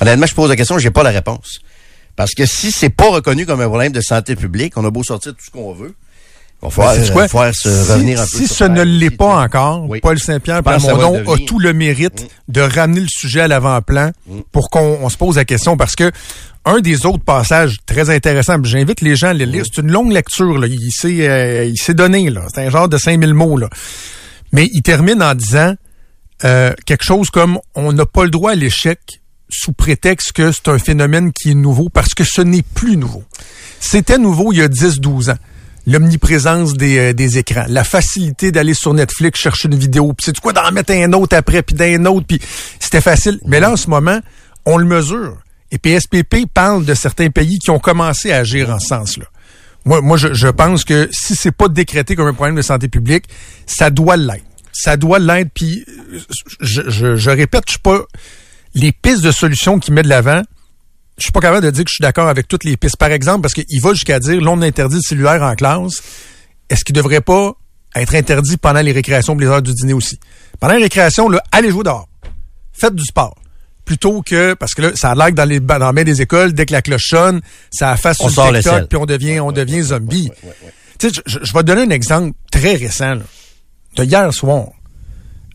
Honnêtement, 0.01 0.27
je 0.27 0.35
pose 0.35 0.49
la 0.49 0.57
question, 0.57 0.79
j'ai 0.79 0.91
pas 0.91 1.03
la 1.03 1.11
réponse. 1.11 1.61
Parce 2.17 2.33
que 2.33 2.47
si 2.47 2.73
c'est 2.73 2.91
pas 2.91 3.11
reconnu 3.11 3.47
comme 3.47 3.61
un 3.61 3.69
problème 3.69 3.93
de 3.93 4.01
santé 4.01 4.37
publique, 4.37 4.77
on 4.77 4.85
a 4.85 4.91
beau 4.91 5.03
sortir 5.03 5.33
tout 5.33 5.45
ce 5.45 5.51
qu'on 5.51 5.73
veut, 5.73 5.95
va 6.69 6.71
falloir, 6.71 6.95
ben, 7.15 7.29
quoi? 7.29 7.53
se 7.53 7.69
si, 7.69 7.93
revenir 7.93 8.21
un 8.21 8.25
peu. 8.25 8.37
Si 8.37 8.49
ce 8.49 8.65
ne 8.65 8.83
l'est 8.83 9.11
pas 9.11 9.43
encore, 9.43 9.89
oui. 9.89 10.01
Paul 10.01 10.19
Saint-Pierre 10.19 10.63
Plamondon 10.63 11.33
a 11.33 11.39
tout 11.39 11.59
le 11.59 11.73
mérite 11.73 12.23
mmh. 12.23 12.53
de 12.53 12.61
ramener 12.61 13.01
le 13.01 13.09
sujet 13.09 13.41
à 13.41 13.49
l'avant-plan 13.49 14.13
mmh. 14.27 14.41
pour 14.53 14.71
qu'on 14.71 15.09
se 15.09 15.17
pose 15.17 15.37
la 15.37 15.45
question 15.45 15.77
parce 15.77 15.97
que 15.97 16.11
un 16.65 16.81
des 16.81 17.05
autres 17.05 17.25
passages 17.25 17.77
très 17.85 18.09
intéressants, 18.09 18.57
j'invite 18.63 19.03
les 19.03 19.17
gens 19.17 19.29
à 19.29 19.35
les 19.35 19.47
lire, 19.47 19.63
mmh. 19.63 19.69
c'est 19.75 19.83
une 19.83 19.91
longue 19.91 20.13
lecture, 20.13 20.59
là. 20.59 20.67
il 20.67 20.91
s'est 20.91 21.29
euh, 21.29 21.65
il 21.65 21.77
s'est 21.77 21.95
donné, 21.95 22.31
là. 22.31 22.43
c'est 22.53 22.65
un 22.65 22.71
genre 22.71 22.89
de 22.89 22.97
5000 22.97 23.35
mots. 23.35 23.59
Là. 23.59 23.69
Mais 24.53 24.69
il 24.73 24.83
termine 24.83 25.23
en 25.23 25.35
disant 25.35 25.75
euh, 26.45 26.73
quelque 26.87 27.05
chose 27.05 27.31
comme 27.31 27.59
on 27.75 27.93
n'a 27.93 28.07
pas 28.07 28.25
le 28.25 28.31
droit 28.31 28.53
à 28.53 28.55
l'échec 28.55 28.99
sous 29.49 29.73
prétexte 29.73 30.33
que 30.33 30.53
c'est 30.53 30.69
un 30.69 30.79
phénomène 30.79 31.33
qui 31.33 31.51
est 31.51 31.55
nouveau, 31.55 31.89
parce 31.89 32.15
que 32.15 32.25
ce 32.25 32.41
n'est 32.41 32.63
plus 32.63 32.97
nouveau. 32.97 33.23
C'était 33.81 34.19
nouveau 34.19 34.53
il 34.53 34.59
y 34.59 34.63
a 34.63 34.69
10-12 34.69 35.31
ans. 35.31 35.39
L'omniprésence 35.87 36.75
des, 36.75 36.99
euh, 36.99 37.13
des 37.13 37.39
écrans, 37.39 37.67
la 37.69 37.85
facilité 37.85 38.51
d'aller 38.53 38.75
sur 38.75 38.95
Netflix 38.95 39.41
chercher 39.41 39.69
une 39.69 39.79
vidéo, 39.79 40.13
puis 40.15 40.25
c'est 40.25 40.41
quoi 40.41 40.53
d'en 40.53 40.71
mettre 40.73 40.93
un 40.93 41.13
autre 41.13 41.37
après, 41.37 41.63
puis 41.63 41.75
d'un 41.75 42.07
autre, 42.07 42.27
puis 42.27 42.41
c'était 42.81 43.03
facile. 43.03 43.39
Mais 43.47 43.61
là, 43.61 43.73
en 43.73 43.77
ce 43.77 43.91
moment, 43.91 44.19
on 44.65 44.79
le 44.79 44.87
mesure. 44.87 45.37
Et 45.71 45.79
PSPP 45.79 46.47
parle 46.53 46.85
de 46.85 46.95
certains 46.95 47.31
pays 47.31 47.59
qui 47.59 47.71
ont 47.71 47.79
commencé 47.79 48.33
à 48.33 48.39
agir 48.39 48.71
en 48.71 48.79
ce 48.79 48.89
sens-là. 48.89 49.27
Moi, 49.85 50.01
moi 50.01 50.17
je, 50.17 50.49
pense 50.49 50.85
que 50.85 51.09
si 51.13 51.35
c'est 51.35 51.53
pas 51.53 51.69
décrété 51.69 52.17
comme 52.17 52.29
un 52.29 52.33
problème 52.33 52.57
de 52.57 52.63
santé 52.63 52.89
publique, 52.89 53.25
ça 53.67 53.91
doit 53.91 54.17
l'être. 54.17 54.45
Ça 54.73 54.97
doit 54.97 55.19
l'être, 55.19 55.51
puis 55.53 55.85
je, 56.61 56.83
je, 56.89 57.17
je 57.17 57.31
répète, 57.31 57.65
je 57.67 57.73
suis 57.73 57.81
pas 57.81 58.01
les 58.75 58.93
pistes 58.93 59.23
de 59.23 59.31
solutions 59.31 59.79
qu'il 59.79 59.95
met 59.95 60.03
de 60.03 60.09
l'avant, 60.09 60.43
je 61.17 61.23
suis 61.25 61.33
pas 61.33 61.41
capable 61.41 61.65
de 61.65 61.71
dire 61.71 61.85
que 61.85 61.91
je 61.91 61.95
suis 61.95 62.03
d'accord 62.03 62.29
avec 62.29 62.49
toutes 62.49 62.65
les 62.65 62.77
pistes. 62.77 62.97
Par 62.97 63.11
exemple, 63.11 63.43
parce 63.43 63.55
qu'il 63.55 63.81
va 63.81 63.93
jusqu'à 63.93 64.19
dire 64.19 64.41
l'on 64.41 64.61
interdit 64.63 64.97
le 64.97 65.03
cellulaire 65.03 65.43
en 65.43 65.55
classe. 65.55 66.03
Est-ce 66.69 66.85
qu'il 66.85 66.95
devrait 66.95 67.21
pas 67.21 67.53
être 67.95 68.15
interdit 68.15 68.57
pendant 68.57 68.81
les 68.81 68.93
récréations, 68.93 69.37
les 69.37 69.47
heures 69.47 69.63
du 69.63 69.73
dîner 69.73 69.93
aussi? 69.93 70.19
Pendant 70.59 70.75
les 70.75 70.83
récréations, 70.83 71.29
là, 71.29 71.43
allez 71.53 71.71
jouer 71.71 71.85
dehors. 71.85 72.09
Faites 72.73 72.95
du 72.95 73.05
sport. 73.05 73.37
Plutôt 73.85 74.23
que, 74.23 74.55
parce 74.55 74.75
que 74.75 74.83
là, 74.83 74.91
ça 74.95 75.11
a 75.11 75.15
l'air 75.15 75.29
que 75.29 75.35
dans 75.35 75.49
les, 75.49 75.61
dans 75.61 75.93
les 75.93 76.05
des 76.05 76.23
écoles, 76.23 76.53
dès 76.53 76.67
que 76.67 76.73
la 76.73 76.83
cloche 76.83 77.09
sonne, 77.09 77.43
ça 77.71 77.97
fasse 77.97 78.17
on 78.21 78.29
sur 78.29 78.53
TikTok, 78.53 78.89
puis 78.89 78.97
on 78.97 79.07
devient, 79.07 79.41
on 79.41 79.53
devient 79.53 79.83
zombie. 79.83 80.31
Tu 80.99 81.11
sais, 81.11 81.23
je, 81.27 81.39
je, 81.43 81.53
vais 81.53 81.61
te 81.61 81.67
donner 81.67 81.83
un 81.83 81.91
exemple 81.91 82.33
très 82.51 82.75
récent, 82.77 83.17
là, 83.17 83.23
de 83.97 84.05
hier 84.05 84.33
soir. 84.33 84.69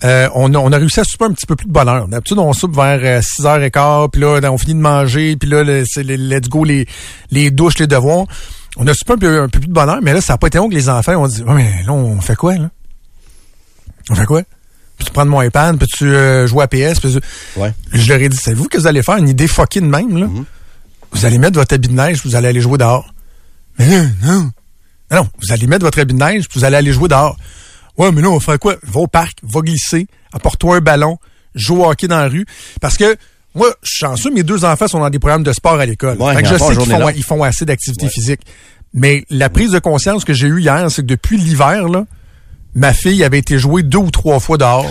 Euh, 0.03 0.29
on, 0.33 0.53
a, 0.53 0.57
on 0.57 0.71
a 0.71 0.77
réussi 0.77 0.99
à 1.01 1.03
souper 1.03 1.25
un 1.25 1.33
petit 1.33 1.45
peu 1.45 1.55
plus 1.55 1.67
de 1.67 1.71
bonheur. 1.73 2.07
D'habitude, 2.07 2.37
on 2.39 2.53
soupe 2.53 2.75
vers 2.75 2.99
euh, 3.03 3.21
6h15, 3.21 4.09
puis 4.11 4.21
là, 4.21 4.51
on 4.51 4.57
finit 4.57 4.75
de 4.75 4.79
manger, 4.79 5.35
puis 5.35 5.49
là, 5.49 5.63
c'est 5.85 6.03
les 6.03 6.17
let's 6.17 6.47
go, 6.47 6.63
les, 6.63 6.87
les 7.31 7.51
douches, 7.51 7.79
les 7.79 7.87
devoirs. 7.87 8.25
On 8.77 8.87
a 8.87 8.93
soupé 8.93 9.13
un 9.13 9.17
peu, 9.17 9.41
un 9.41 9.49
peu 9.49 9.59
plus 9.59 9.67
de 9.67 9.73
bonheur, 9.73 9.99
mais 10.01 10.13
là, 10.13 10.21
ça 10.21 10.33
n'a 10.33 10.37
pas 10.37 10.47
été 10.47 10.57
long 10.57 10.69
que 10.69 10.75
les 10.75 10.87
enfants 10.87 11.15
ont 11.15 11.27
dit, 11.27 11.43
oh, 11.45 11.51
mais 11.51 11.83
là, 11.85 11.91
on 11.91 12.21
fait 12.21 12.35
quoi, 12.35 12.55
là? 12.55 12.69
On 14.09 14.15
fait 14.15 14.25
quoi? 14.25 14.41
Peux-tu 14.97 15.11
prendre 15.11 15.31
mon 15.31 15.41
iPad, 15.41 15.77
peux-tu 15.77 16.05
euh, 16.05 16.47
jouer 16.47 16.63
à 16.63 16.67
PS? 16.67 16.99
Peux 16.99 17.09
ouais. 17.57 17.73
Je 17.91 18.07
leur 18.09 18.21
ai 18.21 18.29
dit, 18.29 18.37
savez-vous 18.37 18.67
que 18.67 18.77
vous 18.77 18.87
allez 18.87 19.03
faire 19.03 19.17
une 19.17 19.29
idée 19.29 19.47
fucking 19.47 19.85
même, 19.89 20.17
là? 20.17 20.27
Mm 20.27 20.39
-hmm. 20.39 20.45
Vous 21.11 21.25
allez 21.25 21.39
mettre 21.39 21.55
votre 21.55 21.73
habit 21.73 21.87
de 21.87 21.93
neige, 21.93 22.21
vous 22.23 22.35
allez 22.35 22.47
aller 22.47 22.61
jouer 22.61 22.77
dehors. 22.77 23.13
Mais 23.77 23.87
non, 23.87 24.11
non. 24.23 24.51
Non, 25.11 25.27
vous 25.41 25.51
allez 25.51 25.67
mettre 25.67 25.83
votre 25.85 25.99
habit 25.99 26.13
de 26.13 26.19
neige, 26.19 26.47
puis 26.47 26.59
vous 26.59 26.65
allez 26.65 26.77
aller 26.77 26.93
jouer 26.93 27.09
dehors. 27.09 27.35
Ouais, 27.99 28.11
mais 28.11 28.21
là, 28.21 28.29
on 28.29 28.37
va 28.37 28.39
faire 28.39 28.57
quoi? 28.57 28.75
Va 28.81 29.01
au 29.01 29.07
parc, 29.07 29.39
va 29.43 29.59
glisser, 29.59 30.07
apporte-toi 30.33 30.77
un 30.77 30.79
ballon, 30.79 31.17
joue 31.53 31.83
au 31.83 31.89
hockey 31.89 32.07
dans 32.07 32.17
la 32.17 32.29
rue. 32.29 32.45
Parce 32.81 32.97
que 32.97 33.17
moi, 33.53 33.67
je 33.83 33.91
suis 33.91 33.99
chanceux, 33.99 34.31
mes 34.31 34.43
deux 34.43 34.63
enfants 34.63 34.87
sont 34.87 34.99
dans 34.99 35.09
des 35.09 35.19
programmes 35.19 35.43
de 35.43 35.51
sport 35.51 35.79
à 35.79 35.85
l'école. 35.85 36.17
Ouais, 36.17 36.33
fait 36.35 36.43
que 36.43 36.47
je 36.47 36.57
sais 36.57 36.75
qu'ils 36.77 36.91
font, 36.91 37.09
ils 37.09 37.23
font 37.23 37.43
assez 37.43 37.65
d'activité 37.65 38.05
ouais. 38.05 38.11
physique. 38.11 38.41
Mais 38.93 39.25
la 39.29 39.49
prise 39.49 39.71
de 39.71 39.79
conscience 39.79 40.23
que 40.23 40.33
j'ai 40.33 40.47
eue 40.47 40.61
hier, 40.61 40.89
c'est 40.89 41.01
que 41.01 41.07
depuis 41.07 41.37
l'hiver, 41.37 41.89
là, 41.89 42.05
ma 42.73 42.93
fille 42.93 43.23
avait 43.23 43.37
été 43.37 43.59
jouée 43.59 43.83
deux 43.83 43.97
ou 43.97 44.11
trois 44.11 44.39
fois 44.39 44.57
dehors 44.57 44.87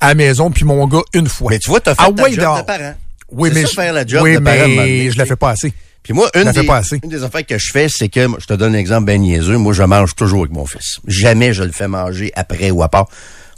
à 0.00 0.08
la 0.08 0.14
maison, 0.14 0.50
puis 0.50 0.64
mon 0.64 0.86
gars 0.86 1.02
une 1.14 1.28
fois. 1.28 1.50
Mais 1.50 1.58
tu 1.58 1.70
vois, 1.70 1.80
t'as 1.80 1.94
fait 1.94 2.02
ah, 2.04 2.12
ta 2.12 2.22
ouais, 2.24 2.32
job 2.32 2.58
de 2.58 2.62
parent. 2.62 2.94
Oui, 3.30 3.50
mais 3.52 3.62
ça, 3.62 3.68
je, 3.68 3.74
faire 3.74 3.92
la 3.92 4.06
job 4.06 4.22
oui, 4.22 4.34
de 4.34 4.38
parent, 4.40 4.68
mais 4.68 5.10
je 5.10 5.18
la 5.18 5.26
fais 5.26 5.36
pas 5.36 5.50
assez. 5.50 5.72
Puis 6.08 6.14
moi, 6.14 6.30
une 6.34 6.50
des, 6.52 6.62
pas 6.62 6.78
assez. 6.78 6.98
une 7.02 7.10
des 7.10 7.22
affaires 7.22 7.44
que 7.44 7.58
je 7.58 7.70
fais, 7.70 7.86
c'est 7.90 8.08
que, 8.08 8.26
je 8.38 8.46
te 8.46 8.54
donne 8.54 8.74
un 8.74 8.78
exemple 8.78 9.04
bien 9.04 9.18
niaiseux, 9.18 9.58
moi, 9.58 9.74
je 9.74 9.82
mange 9.82 10.14
toujours 10.14 10.40
avec 10.40 10.52
mon 10.52 10.64
fils. 10.64 11.00
Jamais 11.06 11.52
je 11.52 11.62
le 11.62 11.70
fais 11.70 11.86
manger 11.86 12.32
après 12.34 12.70
ou 12.70 12.82
à 12.82 12.88
part. 12.88 13.10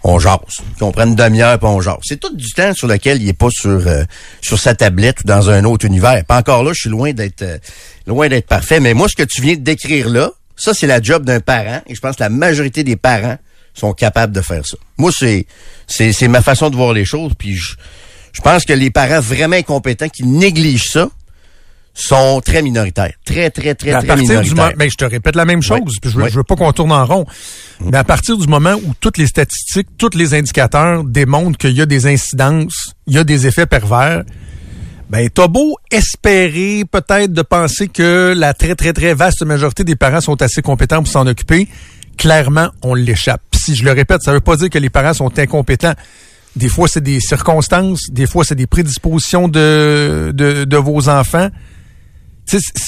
On 0.02 0.18
jase. 0.18 0.40
Qu'on 0.80 0.90
prenne 0.90 1.10
une 1.10 1.14
demi-heure 1.14 1.60
puis 1.60 1.68
on 1.68 1.80
jase. 1.80 1.98
C'est 2.02 2.18
tout 2.18 2.34
du 2.34 2.50
temps 2.50 2.74
sur 2.74 2.88
lequel 2.88 3.22
il 3.22 3.28
est 3.28 3.34
pas 3.34 3.50
sur 3.52 3.86
euh, 3.86 4.02
sur 4.42 4.58
sa 4.58 4.74
tablette 4.74 5.20
ou 5.20 5.28
dans 5.28 5.48
un 5.48 5.62
autre 5.62 5.86
univers. 5.86 6.24
Pas 6.24 6.38
encore 6.38 6.64
là, 6.64 6.72
je 6.72 6.80
suis 6.80 6.90
loin 6.90 7.12
d'être 7.12 7.42
euh, 7.42 7.58
loin 8.08 8.26
d'être 8.26 8.48
parfait. 8.48 8.80
Mais 8.80 8.94
moi, 8.94 9.06
ce 9.08 9.14
que 9.14 9.28
tu 9.28 9.40
viens 9.42 9.54
de 9.54 9.60
décrire 9.60 10.08
là, 10.08 10.32
ça, 10.56 10.74
c'est 10.74 10.88
la 10.88 11.00
job 11.00 11.24
d'un 11.24 11.38
parent. 11.38 11.82
Et 11.86 11.94
je 11.94 12.00
pense 12.00 12.16
que 12.16 12.22
la 12.24 12.30
majorité 12.30 12.82
des 12.82 12.96
parents 12.96 13.38
sont 13.74 13.92
capables 13.92 14.32
de 14.32 14.40
faire 14.40 14.66
ça. 14.66 14.76
Moi, 14.98 15.12
c'est 15.16 15.46
c'est, 15.86 16.12
c'est 16.12 16.26
ma 16.26 16.42
façon 16.42 16.68
de 16.68 16.74
voir 16.74 16.94
les 16.94 17.04
choses. 17.04 17.30
Puis 17.38 17.54
je, 17.54 17.76
je 18.32 18.40
pense 18.40 18.64
que 18.64 18.72
les 18.72 18.90
parents 18.90 19.20
vraiment 19.20 19.54
incompétents 19.54 20.08
qui 20.08 20.24
négligent 20.24 20.90
ça 20.90 21.10
sont 21.94 22.40
très 22.44 22.62
minoritaires. 22.62 23.12
Très, 23.24 23.50
très, 23.50 23.74
très, 23.74 23.92
à 23.92 24.02
très 24.02 24.16
minoritaires. 24.16 24.70
Du 24.70 24.76
mais 24.78 24.88
je 24.88 24.96
te 24.96 25.04
répète 25.04 25.36
la 25.36 25.44
même 25.44 25.62
chose, 25.62 25.80
Oui. 25.84 25.98
puis 26.00 26.10
je, 26.10 26.16
veux, 26.16 26.24
Oui. 26.24 26.30
je 26.30 26.36
veux 26.36 26.44
pas 26.44 26.56
qu'on 26.56 26.72
tourne 26.72 26.92
en 26.92 27.04
rond. 27.04 27.26
Mais 27.80 27.98
à 27.98 28.04
partir 28.04 28.36
du 28.38 28.46
moment 28.46 28.74
où 28.74 28.94
toutes 29.00 29.18
les 29.18 29.26
statistiques, 29.26 29.88
tous 29.98 30.16
les 30.16 30.34
indicateurs 30.34 31.04
démontrent 31.04 31.58
qu'il 31.58 31.72
y 31.76 31.82
a 31.82 31.86
des 31.86 32.06
incidences, 32.06 32.92
il 33.06 33.14
y 33.14 33.18
a 33.18 33.24
des 33.24 33.46
effets 33.46 33.66
pervers, 33.66 34.22
ben 35.10 35.28
t'as 35.28 35.48
beau 35.48 35.76
espérer 35.90 36.84
peut-être 36.90 37.32
de 37.32 37.42
penser 37.42 37.88
que 37.88 38.32
la 38.36 38.54
très, 38.54 38.76
très, 38.76 38.92
très 38.92 39.12
vaste 39.12 39.42
majorité 39.44 39.82
des 39.82 39.96
parents 39.96 40.20
sont 40.20 40.40
assez 40.40 40.62
compétents 40.62 41.02
pour 41.02 41.08
s'en 41.12 41.26
occuper, 41.26 41.66
clairement, 42.16 42.68
on 42.82 42.94
l'échappe. 42.94 43.42
Si 43.52 43.74
je 43.74 43.84
le 43.84 43.90
répète, 43.92 44.22
ça 44.22 44.32
veut 44.32 44.40
pas 44.40 44.56
dire 44.56 44.70
que 44.70 44.78
les 44.78 44.90
parents 44.90 45.12
sont 45.14 45.36
incompétents. 45.38 45.94
Des 46.56 46.68
fois, 46.68 46.88
c'est 46.88 47.02
des 47.02 47.20
circonstances, 47.20 48.08
des 48.10 48.26
fois, 48.26 48.44
c'est 48.44 48.54
des 48.54 48.66
prédispositions 48.66 49.48
de, 49.48 50.32
de, 50.34 50.64
de 50.64 50.76
vos 50.76 51.08
enfants. 51.08 51.48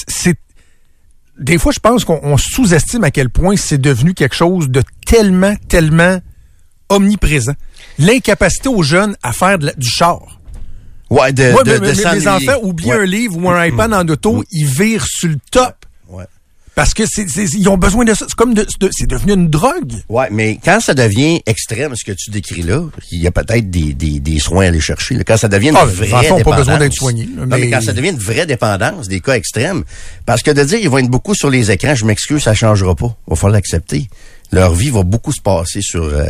C'est- 0.07 0.35
des 1.39 1.57
fois, 1.57 1.71
je 1.71 1.79
pense 1.79 2.05
qu'on 2.05 2.19
on 2.23 2.37
sous-estime 2.37 3.03
à 3.03 3.11
quel 3.11 3.29
point 3.29 3.55
c'est 3.55 3.79
devenu 3.79 4.13
quelque 4.13 4.35
chose 4.35 4.69
de 4.69 4.83
tellement, 5.05 5.55
tellement 5.67 6.19
omniprésent. 6.89 7.53
L'incapacité 7.97 8.69
aux 8.69 8.83
jeunes 8.83 9.15
à 9.23 9.33
faire 9.33 9.57
de 9.57 9.67
la- 9.67 9.73
du 9.73 9.89
char. 9.89 10.39
Ouais, 11.09 11.31
de, 11.33 11.51
enfants 12.27 12.59
oublient 12.63 12.87
Ouais. 12.91 12.99
un 13.01 13.05
livre 13.05 13.37
ou 13.37 13.49
un 13.49 13.65
iPad 13.65 13.93
en 13.93 14.07
auto, 14.07 14.43
ils 14.51 14.65
virent 14.67 15.05
sur 15.05 15.29
le 15.29 15.37
top. 15.51 15.82
Parce 16.75 16.95
que 16.95 17.03
c'est, 17.05 17.29
c'est- 17.29 17.53
ils 17.55 17.69
ont 17.69 17.77
besoin 17.77 18.03
de 18.03 18.15
ça. 18.15 18.25
C'est 18.27 18.33
comme 18.35 18.55
de, 18.55 18.65
de- 18.79 18.89
c'est 18.91 19.05
devenu 19.07 19.33
une 19.33 19.47
drogue. 19.47 19.93
Ouais, 20.09 20.27
mais 20.31 20.59
quand 20.63 20.79
ça 20.79 20.95
devient 20.95 21.39
extrême, 21.45 21.95
ce 21.95 22.03
que 22.03 22.11
tu 22.13 22.31
décris 22.31 22.63
là, 22.63 22.83
il 23.11 23.21
y 23.21 23.27
a 23.27 23.31
peut-être 23.31 23.69
des, 23.69 23.93
des, 23.93 24.19
des 24.19 24.39
soins 24.39 24.65
à 24.65 24.67
aller 24.69 24.79
chercher. 24.81 25.13
là. 25.15 25.23
Quand 25.23 25.37
ça 25.37 25.47
devient 25.47 25.69
une 25.69 25.75
Ah, 25.77 25.85
vraie 25.85 26.07
ont 26.07 26.11
pas 26.11 26.37
dépendance. 26.37 26.57
besoin 26.57 26.79
d'être 26.79 27.01
Non, 27.37 27.45
mais... 27.45 27.69
quand 27.69 27.81
ça 27.81 27.93
devient 27.93 28.09
une 28.09 28.17
vraie 28.17 28.47
dépendance, 28.47 29.07
des 29.07 29.19
cas 29.19 29.33
extrêmes, 29.35 29.83
parce 30.25 30.41
que 30.41 30.49
de 30.49 30.63
dire 30.63 30.79
ils 30.79 30.89
vont 30.89 30.97
être 30.97 31.09
beaucoup 31.09 31.35
sur 31.35 31.51
les 31.51 31.69
écrans, 31.69 31.93
je 31.93 32.05
m'excuse, 32.05 32.41
ça 32.41 32.55
changera 32.55 32.95
pas. 32.95 33.15
Il 33.27 33.31
va 33.31 33.35
falloir 33.35 33.53
l'accepter. 33.53 34.07
Leur 34.51 34.73
vie 34.73 34.89
va 34.89 35.03
beaucoup 35.03 35.31
se 35.31 35.41
passer 35.41 35.81
sur 35.81 36.03
euh, 36.03 36.25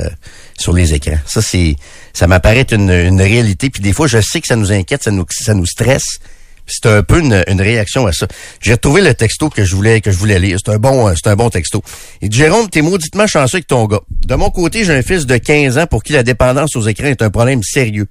sur 0.58 0.74
les 0.74 0.94
écrans. 0.94 1.20
Ça 1.26 1.42
c'est 1.42 1.76
ça 2.14 2.28
m'apparaît 2.28 2.60
être 2.60 2.74
une, 2.74 2.90
une 2.92 3.22
réalité. 3.22 3.70
Puis 3.70 3.82
des 3.82 3.94
fois, 3.94 4.08
je 4.08 4.20
sais 4.22 4.42
que 4.42 4.48
ça 4.48 4.56
nous 4.58 4.72
inquiète, 4.74 5.04
ça 5.04 5.12
nous 5.12 5.26
ça 5.30 5.54
nous 5.54 5.66
stresse. 5.66 6.20
C'est 6.66 6.86
un 6.86 7.04
peu 7.04 7.20
une, 7.20 7.44
une 7.48 7.62
réaction 7.62 8.08
à 8.08 8.14
ça. 8.14 8.28
J'ai 8.62 8.74
retrouvé 8.74 9.02
le 9.02 9.14
texto 9.14 9.50
que 9.50 9.66
je 9.66 9.76
voulais 9.76 10.02
que 10.02 10.12
je 10.12 10.18
voulais 10.18 10.40
lire. 10.40 10.58
C'est 10.64 10.72
un 10.72 10.78
bon 10.78 11.08
euh, 11.08 11.14
c'est 11.16 11.30
un 11.30 11.36
bon 11.36 11.50
texto. 11.50 11.84
Et 12.22 12.32
Jérôme, 12.32 12.70
t'es 12.70 12.82
mauditement 12.82 13.28
chanceux 13.28 13.58
avec 13.58 13.68
ton 13.68 13.86
gars. 13.86 14.02
De 14.26 14.36
mon 14.36 14.50
côté, 14.50 14.86
j'ai 14.86 14.94
un 14.94 15.02
fils 15.02 15.26
de 15.26 15.38
15 15.38 15.78
ans 15.78 15.88
pour 15.88 16.04
qui 16.04 16.14
la 16.14 16.24
dépendance 16.24 16.76
aux 16.76 16.88
écrans 16.88 17.08
est 17.08 17.22
un 17.22 17.30
problème 17.30 17.62
sérieux. 17.64 18.08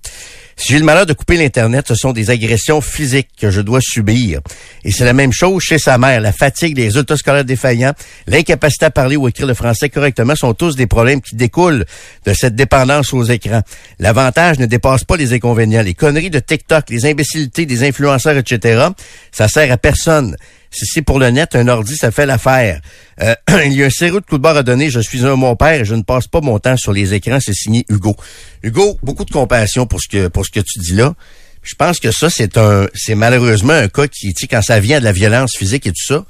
Si 0.56 0.72
j'ai 0.72 0.78
le 0.78 0.84
malheur 0.84 1.06
de 1.06 1.12
couper 1.12 1.36
l'Internet, 1.36 1.86
ce 1.88 1.94
sont 1.94 2.12
des 2.12 2.30
agressions 2.30 2.80
physiques 2.80 3.30
que 3.40 3.50
je 3.50 3.60
dois 3.60 3.80
subir. 3.80 4.40
Et 4.84 4.90
c'est 4.90 5.04
la 5.04 5.12
même 5.12 5.32
chose 5.32 5.62
chez 5.62 5.78
sa 5.78 5.98
mère. 5.98 6.20
La 6.20 6.32
fatigue, 6.32 6.76
les 6.76 6.84
résultats 6.84 7.16
scolaires 7.16 7.44
défaillants, 7.44 7.94
l'incapacité 8.26 8.86
à 8.86 8.90
parler 8.90 9.16
ou 9.16 9.28
écrire 9.28 9.46
le 9.46 9.54
français 9.54 9.88
correctement 9.88 10.36
sont 10.36 10.54
tous 10.54 10.76
des 10.76 10.86
problèmes 10.86 11.20
qui 11.20 11.36
découlent 11.36 11.84
de 12.26 12.34
cette 12.34 12.54
dépendance 12.54 13.12
aux 13.12 13.24
écrans. 13.24 13.62
L'avantage 13.98 14.58
ne 14.58 14.66
dépasse 14.66 15.04
pas 15.04 15.16
les 15.16 15.32
inconvénients. 15.32 15.82
Les 15.82 15.94
conneries 15.94 16.30
de 16.30 16.38
TikTok, 16.38 16.90
les 16.90 17.06
imbécilités 17.06 17.66
des 17.66 17.86
influenceurs, 17.86 18.36
etc., 18.36 18.86
ça 19.30 19.48
sert 19.48 19.70
à 19.72 19.76
personne. 19.76 20.36
Si 20.74 20.86
c'est 20.86 21.02
pour 21.02 21.18
le 21.18 21.30
net, 21.30 21.54
un 21.54 21.68
ordi, 21.68 21.96
ça 21.96 22.10
fait 22.10 22.24
l'affaire. 22.26 22.80
Euh, 23.20 23.34
il 23.66 23.74
y 23.74 23.82
a 23.82 23.86
un 23.86 23.90
sérieux 23.90 24.20
de 24.20 24.26
coup 24.26 24.38
de 24.38 24.42
barre 24.42 24.56
à 24.56 24.62
donner. 24.62 24.88
Je 24.90 25.00
suis 25.00 25.24
un 25.26 25.36
mon 25.36 25.54
père 25.54 25.82
et 25.82 25.84
je 25.84 25.94
ne 25.94 26.02
passe 26.02 26.26
pas 26.26 26.40
mon 26.40 26.58
temps 26.58 26.76
sur 26.76 26.92
les 26.92 27.12
écrans. 27.14 27.38
C'est 27.40 27.52
signé 27.54 27.84
Hugo. 27.90 28.16
Hugo, 28.62 28.98
beaucoup 29.02 29.24
de 29.26 29.30
compassion 29.30 29.86
pour 29.86 30.00
ce 30.00 30.08
que 30.08 30.28
pour 30.28 30.46
ce 30.46 30.50
que 30.50 30.60
tu 30.60 30.78
dis 30.78 30.94
là. 30.94 31.14
Je 31.62 31.74
pense 31.76 32.00
que 32.00 32.10
ça, 32.10 32.30
c'est 32.30 32.56
un 32.56 32.86
c'est 32.94 33.14
malheureusement 33.14 33.74
un 33.74 33.88
cas 33.88 34.06
qui, 34.08 34.32
tu 34.34 34.40
sais, 34.40 34.46
quand 34.48 34.62
ça 34.62 34.80
vient 34.80 34.98
de 34.98 35.04
la 35.04 35.12
violence 35.12 35.52
physique 35.56 35.86
et 35.86 35.90
tout 35.92 36.04
ça, 36.04 36.24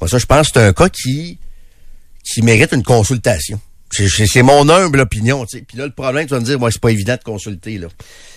moi 0.00 0.08
ça, 0.08 0.18
je 0.18 0.26
pense 0.26 0.48
que 0.48 0.54
c'est 0.60 0.66
un 0.66 0.72
cas 0.72 0.88
qui 0.88 1.38
qui 2.24 2.42
mérite 2.42 2.72
une 2.72 2.82
consultation. 2.82 3.60
C'est- 3.90 4.42
mon 4.42 4.68
humble 4.70 5.00
opinion. 5.00 5.44
Puis 5.44 5.76
là, 5.76 5.84
le 5.84 5.92
problème, 5.92 6.26
tu 6.26 6.30
vas 6.32 6.40
me 6.40 6.44
dire, 6.46 6.58
moi, 6.58 6.70
c'est 6.70 6.80
pas 6.80 6.90
évident 6.90 7.14
de 7.16 7.22
consulter. 7.22 7.76
là. 7.76 7.88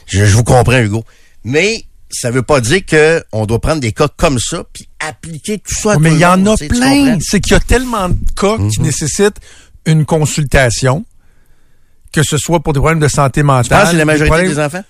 Je 0.06 0.24
vous 0.26 0.44
comprends, 0.44 0.78
Hugo. 0.80 1.06
Mais 1.46 1.86
ça 2.10 2.32
veut 2.32 2.44
pas 2.44 2.62
dire 2.62 2.86
que 2.86 3.24
on 3.32 3.46
doit 3.46 3.60
prendre 3.60 3.82
des 3.82 3.92
cas 3.92 4.08
comme 4.16 4.40
ça 4.40 4.64
puis 4.74 4.88
appliquer 5.00 5.58
tout 5.60 5.74
ça. 5.74 5.94
à 5.94 5.98
mais 6.00 6.12
il 6.12 6.18
y 6.18 6.20
le 6.20 6.26
en 6.28 6.46
a 6.48 6.56
tu 6.58 6.68
tu 6.68 6.76
plein. 6.76 7.18
C'est 7.22 7.40
qu'il 7.40 7.54
y 7.54 7.56
a 7.56 7.60
tellement 7.60 8.10
de 8.10 8.16
cas 8.36 8.58
qui 8.58 8.80
Mhm. 8.80 8.86
nécessitent 8.86 9.40
une 9.86 10.06
consultation, 10.06 11.06
que 12.14 12.24
ce 12.24 12.38
soit 12.38 12.60
pour 12.62 12.74
des 12.74 12.80
problèmes 12.80 13.00
de 13.00 13.08
santé 13.08 13.44
mentale. 13.44 13.84
que 13.86 13.92
c'est 13.92 13.98
la 13.98 14.06
majorité 14.06 14.48
des 14.48 14.60
enfants? 14.60 14.84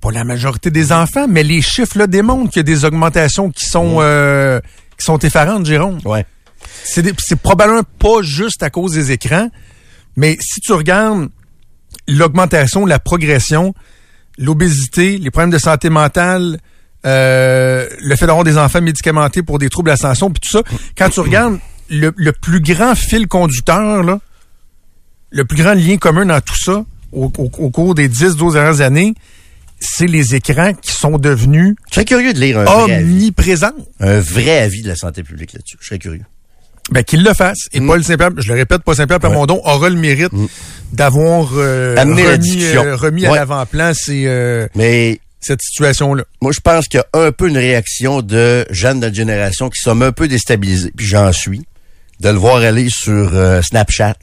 Pas 0.00 0.10
la 0.12 0.24
majorité 0.24 0.70
des 0.70 0.92
enfants, 0.92 1.26
mais 1.28 1.42
les 1.42 1.60
chiffres 1.60 1.98
là 1.98 2.06
démontrent 2.06 2.50
qu'il 2.50 2.60
y 2.60 2.60
a 2.60 2.62
des 2.62 2.84
augmentations 2.84 3.50
qui 3.50 3.66
sont 3.66 3.96
euh, 4.00 4.60
qui 4.96 5.04
sont 5.04 5.18
effarantes, 5.18 5.66
Jérôme. 5.66 5.98
Ouais. 6.04 6.24
C'est 6.84 7.36
probablement 7.36 7.82
pas 7.98 8.22
juste 8.22 8.62
à 8.62 8.70
cause 8.70 8.92
des 8.92 9.12
écrans, 9.12 9.48
mais 10.16 10.36
si 10.40 10.60
tu 10.60 10.72
regardes 10.72 11.28
l'augmentation, 12.08 12.86
la 12.86 12.98
progression, 12.98 13.74
l'obésité, 14.40 15.18
les 15.18 15.30
problèmes 15.30 15.50
de 15.50 15.58
santé 15.58 15.90
mentale, 15.90 16.58
euh, 17.06 17.86
le 18.00 18.16
fait 18.16 18.26
d'avoir 18.26 18.44
des 18.44 18.58
enfants 18.58 18.80
médicamentés 18.82 19.42
pour 19.42 19.58
des 19.58 19.68
troubles 19.68 19.86
de 19.90 19.92
l'attention, 19.92 20.30
puis 20.30 20.40
tout 20.40 20.50
ça, 20.58 20.62
quand 20.98 21.08
tu 21.10 21.20
regardes 21.20 21.58
le, 21.90 22.12
le 22.16 22.32
plus 22.32 22.60
grand 22.60 22.94
fil 22.94 23.28
conducteur, 23.28 24.02
là, 24.02 24.18
le 25.30 25.44
plus 25.44 25.62
grand 25.62 25.74
lien 25.74 25.96
commun 25.96 26.26
dans 26.26 26.40
tout 26.40 26.56
ça, 26.58 26.84
au, 27.12 27.30
au- 27.38 27.50
au 27.58 27.70
cours 27.70 27.94
des 27.94 28.08
10-12 28.08 28.54
dernières 28.54 28.80
années, 28.80 29.14
c'est 29.78 30.06
les 30.06 30.34
écrans 30.34 30.74
qui 30.74 30.92
sont 30.92 31.16
devenus 31.18 31.74
Je 31.90 31.94
serais 31.94 32.04
curieux 32.04 32.32
de 32.34 32.38
lire 32.40 32.58
un 32.58 32.64
vrai, 32.64 32.94
avis, 32.94 33.02
omniprésents. 33.12 33.70
un 34.00 34.20
vrai 34.20 34.58
avis 34.58 34.82
de 34.82 34.88
la 34.88 34.96
santé 34.96 35.22
publique 35.22 35.52
là-dessus. 35.54 35.76
Je 35.80 35.86
serais 35.86 35.98
curieux. 35.98 36.24
Ben, 36.90 37.04
qu'il 37.04 37.22
le 37.22 37.34
fasse. 37.34 37.68
Et 37.72 37.80
Paul 37.80 38.02
Saint-Pierre, 38.02 38.30
je 38.36 38.48
le 38.48 38.58
répète, 38.58 38.82
Paul 38.82 38.96
Saint-Pierre 38.96 39.20
Plamondon 39.20 39.60
aura 39.64 39.88
le 39.88 39.96
mérite 39.96 40.32
d'avoir 40.92 41.50
euh, 41.54 41.94
la 41.94 42.02
remis, 42.02 42.64
euh, 42.64 42.96
remis 42.96 43.26
à 43.26 43.34
l'avant-plan 43.34 43.92
ces, 43.94 44.24
euh, 44.26 44.66
Mais 44.74 45.20
cette 45.40 45.62
situation-là. 45.62 46.24
moi, 46.42 46.52
je 46.52 46.60
pense 46.60 46.88
qu'il 46.88 46.98
y 46.98 47.18
a 47.18 47.26
un 47.26 47.32
peu 47.32 47.48
une 47.48 47.58
réaction 47.58 48.22
de 48.22 48.66
jeunes 48.70 48.98
de 49.00 49.06
notre 49.06 49.16
génération 49.16 49.70
qui 49.70 49.80
sont 49.80 50.00
un 50.02 50.12
peu 50.12 50.28
déstabilisés. 50.28 50.92
Puis 50.96 51.06
j'en 51.06 51.32
suis. 51.32 51.62
De 52.20 52.28
le 52.28 52.36
voir 52.36 52.56
aller 52.56 52.88
sur 52.90 53.34
euh, 53.34 53.62
Snapchat, 53.62 54.18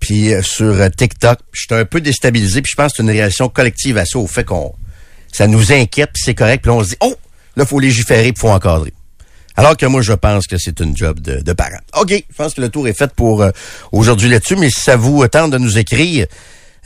puis 0.00 0.34
euh, 0.34 0.42
sur 0.42 0.76
TikTok. 0.94 1.38
Je 1.52 1.62
suis 1.62 1.74
un 1.74 1.86
peu 1.86 2.02
déstabilisé. 2.02 2.60
Puis 2.60 2.72
je 2.72 2.76
pense 2.76 2.92
que 2.92 2.96
c'est 2.98 3.02
une 3.04 3.10
réaction 3.10 3.48
collective 3.48 3.96
à 3.96 4.04
ça, 4.04 4.18
au 4.18 4.26
fait 4.26 4.44
qu'on 4.44 4.74
ça 5.32 5.46
nous 5.46 5.72
inquiète, 5.72 6.10
puis 6.12 6.22
c'est 6.24 6.34
correct. 6.34 6.62
Puis 6.62 6.70
là, 6.70 6.76
on 6.76 6.82
se 6.82 6.90
dit, 6.90 6.96
oh, 7.00 7.14
là, 7.56 7.66
faut 7.66 7.78
légiférer, 7.78 8.32
puis 8.32 8.40
faut 8.40 8.48
encadrer. 8.48 8.92
Alors 9.56 9.76
que 9.76 9.86
moi, 9.86 10.02
je 10.02 10.12
pense 10.12 10.46
que 10.46 10.56
c'est 10.58 10.80
une 10.80 10.96
job 10.96 11.20
de, 11.20 11.40
de 11.40 11.52
parent. 11.52 11.78
OK, 12.00 12.10
je 12.10 12.34
pense 12.36 12.54
que 12.54 12.60
le 12.60 12.68
tour 12.68 12.86
est 12.88 12.96
fait 12.96 13.10
pour 13.14 13.42
euh, 13.42 13.50
aujourd'hui 13.92 14.28
là-dessus, 14.28 14.56
mais 14.56 14.70
si 14.70 14.80
ça 14.80 14.96
vous 14.96 15.26
tente 15.28 15.50
de 15.50 15.58
nous 15.58 15.78
écrire, 15.78 16.26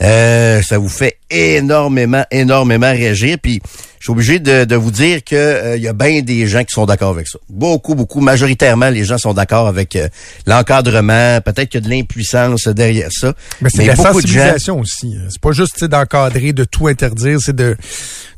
euh, 0.02 0.62
ça 0.62 0.78
vous 0.78 0.88
fait 0.88 1.18
énormément, 1.30 2.24
énormément 2.30 2.90
réagir. 2.90 3.36
Puis, 3.42 3.60
je 3.98 4.04
suis 4.04 4.12
obligé 4.12 4.38
de, 4.38 4.64
de 4.64 4.74
vous 4.76 4.90
dire 4.90 5.22
que 5.22 5.36
euh, 5.36 5.76
il 5.76 5.82
y 5.82 5.88
a 5.88 5.92
bien 5.92 6.22
des 6.22 6.46
gens 6.46 6.60
qui 6.60 6.72
sont 6.72 6.86
d'accord 6.86 7.10
avec 7.10 7.28
ça. 7.28 7.38
Beaucoup, 7.50 7.94
beaucoup, 7.94 8.20
majoritairement, 8.20 8.88
les 8.88 9.04
gens 9.04 9.18
sont 9.18 9.34
d'accord 9.34 9.66
avec 9.68 9.94
euh, 9.96 10.08
l'encadrement. 10.46 11.38
Peut-être 11.44 11.68
qu'il 11.68 11.82
y 11.82 11.84
a 11.84 11.86
de 11.86 11.90
l'impuissance 11.94 12.66
derrière 12.68 13.10
ça. 13.10 13.34
Mais 13.60 13.68
c'est 13.68 13.82
de 13.82 13.88
la 13.88 13.92
de 13.92 13.98
gens- 13.98 14.12
sensibilisation 14.12 14.80
aussi. 14.80 15.16
hein. 15.18 15.26
C'est 15.28 15.40
pas 15.40 15.52
juste 15.52 15.84
d'encadrer, 15.84 16.54
de 16.54 16.64
tout 16.64 16.86
interdire, 16.88 17.38
c'est 17.44 17.54
de, 17.54 17.76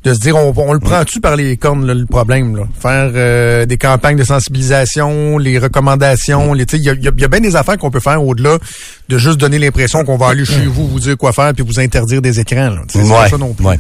de 0.05 0.15
se 0.15 0.19
dire 0.19 0.37
on, 0.37 0.53
on 0.57 0.73
le 0.73 0.81
prend-tu 0.81 1.21
par 1.21 1.37
les 1.37 1.57
cornes, 1.57 1.87
là, 1.87 1.95
le 1.95 2.07
problème. 2.07 2.57
Là? 2.57 2.65
Faire 2.81 3.13
euh, 3.15 3.67
des 3.67 3.79
campagnes 3.79 4.17
de 4.17 4.25
sensibilisation, 4.25 5.39
les 5.39 5.59
recommandations, 5.59 6.55
les, 6.55 6.65
il 6.73 6.83
y 6.83 6.91
a, 6.91 6.93
il 6.95 7.03
y 7.05 7.09
a- 7.09 7.13
il 7.15 7.21
y 7.21 7.25
a 7.25 7.29
bien 7.29 7.41
des 7.41 7.55
affaires 7.57 7.79
qu'on 7.79 7.91
peut 7.91 8.01
faire 8.01 8.23
au-delà 8.23 8.59
de 9.09 9.19
juste 9.19 9.39
donner 9.39 9.59
l'impression 9.59 10.05
qu'on 10.05 10.17
va 10.17 10.29
aller 10.29 10.45
chez 10.45 10.67
vous, 10.67 10.89
vous 10.89 11.01
dire 11.01 11.17
quoi 11.17 11.33
faire, 11.33 11.53
puis 11.55 11.65
vous 11.65 11.79
interdire 11.79 12.21
des 12.23 12.41
écrans. 12.41 12.71
Là. 12.71 12.83
Pas 13.09 13.29
ça 13.31 13.39
non 13.39 13.53
plus. 13.55 13.65
ouais. 13.65 13.79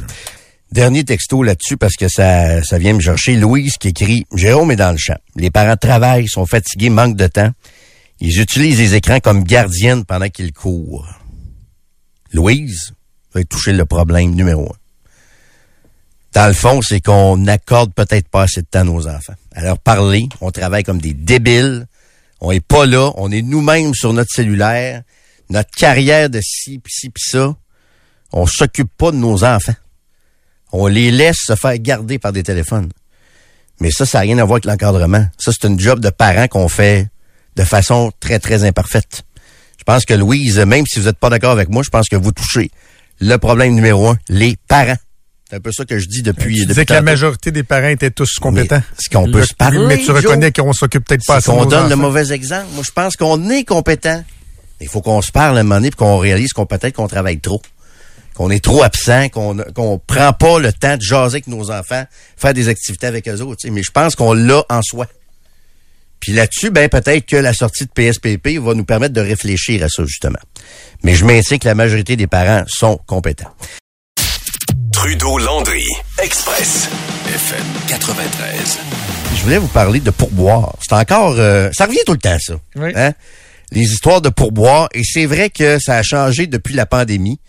Dernier 0.70 1.04
texto 1.04 1.42
là-dessus 1.42 1.76
parce 1.76 1.96
que 1.96 2.08
ça, 2.08 2.62
ça 2.62 2.78
vient 2.78 2.94
me 2.94 3.00
chercher. 3.00 3.34
Louise 3.36 3.76
qui 3.78 3.88
écrit 3.88 4.24
Jérôme 4.34 4.70
est 4.70 4.76
dans 4.76 4.92
le 4.92 4.96
champ. 4.96 5.18
Les 5.36 5.50
parents 5.50 5.76
travaillent, 5.76 6.28
sont 6.28 6.46
fatigués, 6.46 6.88
manquent 6.88 7.16
de 7.16 7.26
temps. 7.26 7.50
Ils 8.20 8.40
utilisent 8.40 8.78
les 8.78 8.94
écrans 8.94 9.18
comme 9.20 9.44
gardiennes 9.44 10.04
pendant 10.06 10.28
qu'ils 10.28 10.52
courent. 10.52 11.06
Louise 12.32 12.92
va 13.34 13.44
toucher 13.44 13.72
le 13.72 13.84
problème 13.84 14.34
numéro 14.34 14.62
un. 14.72 14.76
Dans 16.32 16.46
le 16.46 16.54
fond, 16.54 16.80
c'est 16.80 17.00
qu'on 17.00 17.36
n'accorde 17.36 17.92
peut-être 17.92 18.28
pas 18.28 18.42
assez 18.42 18.62
de 18.62 18.66
temps 18.66 18.80
à 18.80 18.84
nos 18.84 19.06
enfants. 19.06 19.34
À 19.54 19.62
leur 19.62 19.78
parler, 19.78 20.28
on 20.40 20.50
travaille 20.50 20.82
comme 20.82 21.00
des 21.00 21.12
débiles. 21.12 21.86
On 22.40 22.50
est 22.50 22.64
pas 22.64 22.86
là. 22.86 23.12
On 23.16 23.30
est 23.30 23.42
nous-mêmes 23.42 23.94
sur 23.94 24.12
notre 24.12 24.32
cellulaire. 24.32 25.02
Notre 25.50 25.70
carrière 25.70 26.30
de 26.30 26.40
ci, 26.42 26.78
pis 26.78 26.90
ci, 26.90 27.10
pis 27.10 27.22
ça. 27.22 27.54
On 28.32 28.46
s'occupe 28.46 28.90
pas 28.96 29.10
de 29.10 29.16
nos 29.16 29.44
enfants. 29.44 29.74
On 30.72 30.86
les 30.86 31.10
laisse 31.10 31.36
se 31.44 31.54
faire 31.54 31.76
garder 31.78 32.18
par 32.18 32.32
des 32.32 32.42
téléphones. 32.42 32.88
Mais 33.80 33.90
ça, 33.90 34.06
ça 34.06 34.18
n'a 34.18 34.22
rien 34.22 34.38
à 34.38 34.44
voir 34.44 34.56
avec 34.56 34.64
l'encadrement. 34.64 35.26
Ça, 35.38 35.52
c'est 35.52 35.68
une 35.68 35.78
job 35.78 36.00
de 36.00 36.08
parent 36.08 36.48
qu'on 36.48 36.68
fait 36.68 37.08
de 37.56 37.64
façon 37.64 38.10
très, 38.20 38.38
très 38.38 38.64
imparfaite. 38.64 39.24
Je 39.78 39.84
pense 39.84 40.06
que 40.06 40.14
Louise, 40.14 40.58
même 40.60 40.86
si 40.86 40.98
vous 40.98 41.06
n'êtes 41.06 41.18
pas 41.18 41.28
d'accord 41.28 41.50
avec 41.50 41.68
moi, 41.68 41.82
je 41.82 41.90
pense 41.90 42.08
que 42.08 42.16
vous 42.16 42.32
touchez 42.32 42.70
le 43.20 43.36
problème 43.36 43.74
numéro 43.74 44.08
un, 44.08 44.18
les 44.28 44.56
parents. 44.66 44.96
C'est 45.52 45.58
un 45.58 45.60
peu 45.60 45.70
ça 45.70 45.84
que 45.84 45.98
je 45.98 46.06
dis 46.06 46.22
depuis. 46.22 46.54
Tu 46.54 46.60
depuis 46.60 46.66
disais 46.66 46.84
que 46.86 46.94
la 46.94 47.02
majorité 47.02 47.50
des 47.50 47.62
parents 47.62 47.88
étaient 47.88 48.10
tous 48.10 48.38
compétents. 48.40 48.76
Mais 48.76 48.96
est-ce 48.98 49.10
qu'on 49.10 49.30
peut 49.30 49.44
se 49.44 49.52
parler, 49.52 49.84
Mais 49.86 49.98
tu 49.98 50.10
reconnais 50.10 50.50
qu'on 50.50 50.72
s'occupe 50.72 51.04
peut-être 51.04 51.26
pas 51.26 51.42
qu'on 51.42 51.66
donne 51.66 51.90
le 51.90 51.96
mauvais 51.96 52.32
exemple. 52.32 52.68
Moi, 52.72 52.82
je 52.82 52.90
pense 52.90 53.16
qu'on 53.16 53.50
est 53.50 53.64
compétent. 53.64 54.24
Il 54.80 54.88
faut 54.88 55.02
qu'on 55.02 55.20
se 55.20 55.30
parle 55.30 55.58
à 55.58 55.60
un 55.60 55.62
moment 55.62 55.74
donné 55.74 55.90
puis 55.90 55.98
qu'on 55.98 56.16
réalise 56.16 56.54
qu'on 56.54 56.64
peut-être 56.64 56.96
qu'on 56.96 57.06
travaille 57.06 57.38
trop. 57.38 57.60
Qu'on 58.32 58.48
est 58.48 58.64
trop 58.64 58.82
absent, 58.82 59.28
qu'on 59.28 59.58
qu'on 59.74 59.98
prend 59.98 60.32
pas 60.32 60.58
le 60.58 60.72
temps 60.72 60.96
de 60.96 61.02
jaser 61.02 61.34
avec 61.34 61.46
nos 61.48 61.70
enfants, 61.70 62.04
faire 62.38 62.54
des 62.54 62.68
activités 62.68 63.06
avec 63.06 63.28
eux 63.28 63.42
autres. 63.42 63.68
Mais 63.70 63.82
je 63.82 63.90
pense 63.90 64.14
qu'on 64.14 64.32
l'a 64.32 64.64
en 64.70 64.80
soi. 64.80 65.06
Puis 66.18 66.32
là-dessus, 66.32 66.70
ben 66.70 66.88
peut-être 66.88 67.26
que 67.26 67.36
la 67.36 67.52
sortie 67.52 67.84
de 67.84 67.90
PSPP 67.90 68.58
va 68.58 68.72
nous 68.72 68.86
permettre 68.86 69.12
de 69.12 69.20
réfléchir 69.20 69.84
à 69.84 69.90
ça, 69.90 70.02
justement. 70.06 70.40
Mais 71.02 71.14
je 71.14 71.26
maintiens 71.26 71.58
que 71.58 71.68
la 71.68 71.74
majorité 71.74 72.16
des 72.16 72.26
parents 72.26 72.64
sont 72.68 72.98
compétents. 73.06 73.52
Trudeau-Landry, 74.92 75.86
Express, 76.22 76.88
FM 77.26 77.64
93. 77.88 78.78
Je 79.36 79.42
voulais 79.42 79.56
vous 79.58 79.66
parler 79.68 80.00
de 80.00 80.10
pourboire. 80.10 80.74
C'est 80.80 80.92
encore... 80.94 81.34
euh, 81.38 81.70
ça 81.72 81.86
revient 81.86 81.98
tout 82.04 82.12
le 82.12 82.18
temps, 82.18 82.36
ça. 82.38 82.54
Oui. 82.76 82.90
Hein? 82.94 83.12
Les 83.72 83.82
histoires 83.90 84.20
de 84.20 84.28
pourboire. 84.28 84.88
Et 84.94 85.02
c'est 85.02 85.24
vrai 85.26 85.48
que 85.50 85.78
ça 85.80 85.96
a 85.96 86.02
changé 86.02 86.46
depuis 86.46 86.74
la 86.74 86.84
pandémie. 86.86 87.40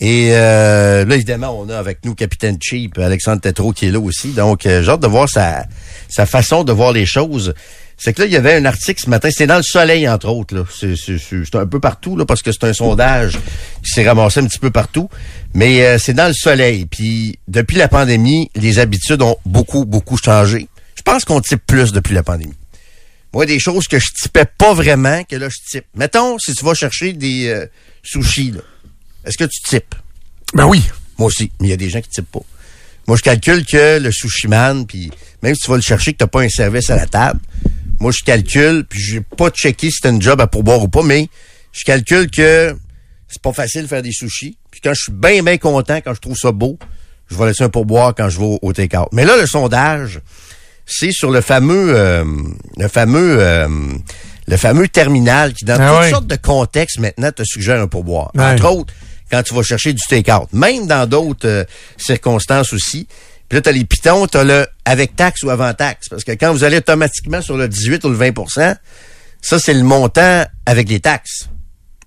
Et 0.00 0.30
euh, 0.32 1.04
là, 1.04 1.14
évidemment, 1.14 1.56
on 1.60 1.68
a 1.68 1.78
avec 1.78 2.04
nous 2.04 2.14
Capitaine 2.14 2.56
Cheap, 2.60 2.98
Alexandre 2.98 3.42
Tetro 3.42 3.72
qui 3.72 3.86
est 3.86 3.90
là 3.90 4.00
aussi. 4.00 4.28
Donc, 4.30 4.64
euh, 4.64 4.82
j'ai 4.82 4.90
hâte 4.90 5.00
de 5.00 5.06
voir 5.06 5.28
sa, 5.28 5.66
sa 6.08 6.24
façon 6.26 6.64
de 6.64 6.72
voir 6.72 6.92
les 6.92 7.06
choses. 7.06 7.54
C'est 7.98 8.12
que 8.14 8.22
là, 8.22 8.26
il 8.26 8.32
y 8.32 8.36
avait 8.36 8.54
un 8.56 8.64
article 8.64 9.00
ce 9.00 9.08
matin, 9.10 9.28
c'était 9.30 9.46
dans 9.46 9.58
le 9.58 9.62
soleil, 9.62 10.08
entre 10.08 10.28
autres. 10.28 10.56
Là. 10.56 10.64
C'est, 10.76 10.96
c'est, 10.96 11.18
c'est- 11.18 11.42
c'est 11.44 11.54
un 11.56 11.66
peu 11.66 11.78
partout, 11.78 12.16
là, 12.16 12.24
parce 12.24 12.42
que 12.42 12.50
c'est 12.50 12.64
un 12.64 12.72
sondage 12.72 13.38
qui 13.84 13.90
s'est 13.92 14.08
ramassé 14.08 14.40
un 14.40 14.46
petit 14.46 14.58
peu 14.58 14.72
partout. 14.72 15.08
Mais 15.54 15.84
euh, 15.84 15.98
c'est 15.98 16.14
dans 16.14 16.28
le 16.28 16.34
soleil. 16.34 16.86
Puis, 16.86 17.38
depuis 17.48 17.76
la 17.76 17.88
pandémie, 17.88 18.50
les 18.54 18.78
habitudes 18.78 19.22
ont 19.22 19.36
beaucoup, 19.44 19.84
beaucoup 19.84 20.16
changé. 20.16 20.68
Je 20.96 21.02
pense 21.02 21.24
qu'on 21.24 21.40
type 21.40 21.62
plus 21.66 21.92
depuis 21.92 22.14
la 22.14 22.22
pandémie. 22.22 22.54
Moi, 23.34 23.46
des 23.46 23.58
choses 23.58 23.88
que 23.88 23.98
je 23.98 24.08
typais 24.12 24.44
pas 24.44 24.74
vraiment, 24.74 25.24
que 25.24 25.36
là, 25.36 25.48
je 25.48 25.56
type. 25.70 25.86
Mettons, 25.94 26.38
si 26.38 26.54
tu 26.54 26.64
vas 26.64 26.74
chercher 26.74 27.12
des 27.12 27.48
euh, 27.48 27.66
sushis, 28.02 28.50
là, 28.50 28.60
est-ce 29.24 29.38
que 29.38 29.44
tu 29.44 29.60
types? 29.62 29.94
Ben 30.54 30.66
oui. 30.66 30.82
Moi 31.18 31.28
aussi, 31.28 31.50
mais 31.60 31.68
il 31.68 31.70
y 31.70 31.74
a 31.74 31.76
des 31.76 31.90
gens 31.90 32.00
qui 32.00 32.08
typent 32.08 32.30
pas. 32.30 32.42
Moi, 33.06 33.16
je 33.16 33.22
calcule 33.22 33.64
que 33.64 33.98
le 33.98 34.12
sushi 34.12 34.48
man, 34.48 34.86
puis 34.86 35.10
même 35.42 35.54
si 35.54 35.62
tu 35.62 35.70
vas 35.70 35.76
le 35.76 35.82
chercher, 35.82 36.12
que 36.12 36.18
t'as 36.18 36.26
pas 36.26 36.42
un 36.42 36.48
service 36.48 36.90
à 36.90 36.96
la 36.96 37.06
table, 37.06 37.40
moi, 38.00 38.12
je 38.12 38.22
calcule, 38.24 38.84
puis 38.88 39.00
j'ai 39.00 39.20
pas 39.20 39.50
checké 39.50 39.90
si 39.90 40.00
t'as 40.00 40.10
une 40.10 40.20
job 40.20 40.40
à 40.40 40.46
pourboire 40.46 40.82
ou 40.82 40.88
pas, 40.88 41.02
mais 41.02 41.28
je 41.72 41.84
calcule 41.84 42.30
que 42.30 42.76
c'est 43.32 43.42
pas 43.42 43.52
facile 43.52 43.82
de 43.82 43.86
faire 43.86 44.02
des 44.02 44.12
sushis. 44.12 44.56
Puis 44.70 44.80
quand 44.80 44.94
je 44.94 45.02
suis 45.02 45.12
bien, 45.12 45.42
bien 45.42 45.58
content, 45.58 45.96
quand 45.96 46.14
je 46.14 46.20
trouve 46.20 46.36
ça 46.36 46.52
beau, 46.52 46.78
je 47.28 47.36
vais 47.36 47.46
laisser 47.46 47.64
un 47.64 47.68
pourboire 47.68 48.14
quand 48.14 48.28
je 48.28 48.38
vais 48.38 48.44
au, 48.44 48.58
au 48.62 48.72
take-out. 48.72 49.08
Mais 49.12 49.24
là, 49.24 49.36
le 49.36 49.46
sondage, 49.46 50.20
c'est 50.86 51.12
sur 51.12 51.30
le 51.30 51.40
fameux, 51.40 51.94
euh, 51.96 52.24
le 52.76 52.88
fameux, 52.88 53.38
euh, 53.40 53.68
le 54.46 54.56
fameux 54.56 54.88
terminal 54.88 55.54
qui, 55.54 55.64
dans 55.64 55.78
Ah 55.80 56.00
toutes 56.02 56.10
sortes 56.10 56.26
de 56.26 56.36
contextes, 56.36 56.98
maintenant, 56.98 57.30
te 57.32 57.42
suggère 57.44 57.80
un 57.80 57.88
pourboire. 57.88 58.30
Entre 58.38 58.70
autres, 58.70 58.92
quand 59.30 59.42
tu 59.42 59.54
vas 59.54 59.62
chercher 59.62 59.92
du 59.92 60.02
take-out. 60.06 60.48
Même 60.52 60.86
dans 60.86 61.08
d'autres 61.08 61.48
euh, 61.48 61.64
circonstances 61.96 62.72
aussi. 62.72 63.06
Puis 63.48 63.56
là, 63.56 63.62
t'as 63.62 63.72
les 63.72 63.84
pitons, 63.84 64.26
t'as 64.26 64.44
le 64.44 64.66
avec 64.84 65.16
taxe 65.16 65.42
ou 65.42 65.50
avant 65.50 65.72
taxe. 65.72 66.08
Parce 66.08 66.24
que 66.24 66.32
quand 66.32 66.52
vous 66.52 66.64
allez 66.64 66.78
automatiquement 66.78 67.40
sur 67.40 67.56
le 67.56 67.68
18 67.68 68.04
ou 68.04 68.10
le 68.10 68.16
20% 68.16 68.76
ça, 69.42 69.58
c'est 69.58 69.74
le 69.74 69.82
montant 69.82 70.44
avec 70.64 70.88
les 70.88 71.00
taxes. 71.00 71.48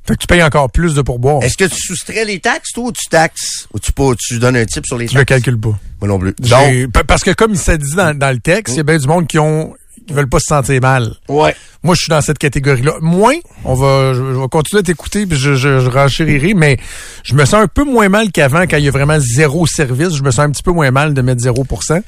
Fait 0.08 0.14
que 0.14 0.20
tu 0.20 0.28
payes 0.28 0.44
encore 0.44 0.70
plus 0.72 0.94
de 0.94 1.02
pourboire. 1.02 1.42
Est-ce 1.44 1.58
que 1.58 1.66
tu 1.66 1.80
soustrais 1.82 2.26
les 2.26 2.40
taxes, 2.40 2.72
toi, 2.74 2.86
ou 2.86 2.92
tu 2.92 3.06
taxes? 3.10 3.68
Ou 3.74 3.80
tu, 3.80 3.92
pas- 3.92 4.12
tu 4.20 4.38
donnes 4.38 4.56
un 4.56 4.66
type 4.66 4.86
sur 4.86 4.98
les 4.98 5.08
Je 5.08 5.14
le 5.14 5.26
taxes? 5.26 5.44
calcule 5.44 5.60
pas. 5.60 5.78
Moi 6.00 6.08
non 6.08 6.20
plus. 6.20 6.34
Donc, 6.40 6.92
parce 7.08 7.24
que 7.24 7.32
comme 7.32 7.52
il 7.54 7.58
s'est 7.58 7.78
dit 7.80 7.96
dans, 7.96 8.16
dans 8.18 8.32
le 8.32 8.40
texte, 8.40 8.76
il 8.76 8.78
y 8.78 8.80
a 8.82 8.84
bien 8.84 8.98
du 8.98 9.08
monde 9.08 9.26
qui 9.28 9.40
ont 9.40 9.74
qui 10.08 10.14
veulent 10.14 10.30
pas 10.30 10.40
se 10.40 10.48
sentir 10.48 10.82
mal. 10.82 11.14
ouais. 11.30 11.56
Moi, 11.84 11.94
je 11.94 12.00
suis 12.00 12.10
dans 12.10 12.22
cette 12.22 12.40
catégorie-là. 12.40 12.94
Moins, 13.02 13.36
on 13.64 13.76
va, 13.76 14.16
je, 14.16 14.18
je 14.20 14.40
vais 14.40 14.48
continuer 14.48 14.80
à 14.80 14.84
t'écouter, 14.84 15.28
puis 15.28 15.38
je, 15.38 15.54
je, 15.54 15.82
je 15.82 15.88
renchérirai, 15.88 16.56
mais 16.56 16.78
je 17.24 17.36
me 17.36 17.46
sens 17.46 17.62
un 17.62 17.68
peu 17.68 17.84
moins 17.84 18.10
mal 18.10 18.32
qu'avant, 18.32 18.64
quand 18.64 18.78
il 18.78 18.86
y 18.86 18.88
a 18.88 18.92
vraiment 18.92 19.20
zéro 19.20 19.68
service. 19.68 20.16
Je 20.16 20.24
me 20.24 20.32
sens 20.32 20.40
un 20.40 20.50
petit 20.50 20.64
peu 20.64 20.72
moins 20.72 20.90
mal 20.90 21.14
de 21.14 21.22
mettre 21.22 21.44
0%. 21.44 22.02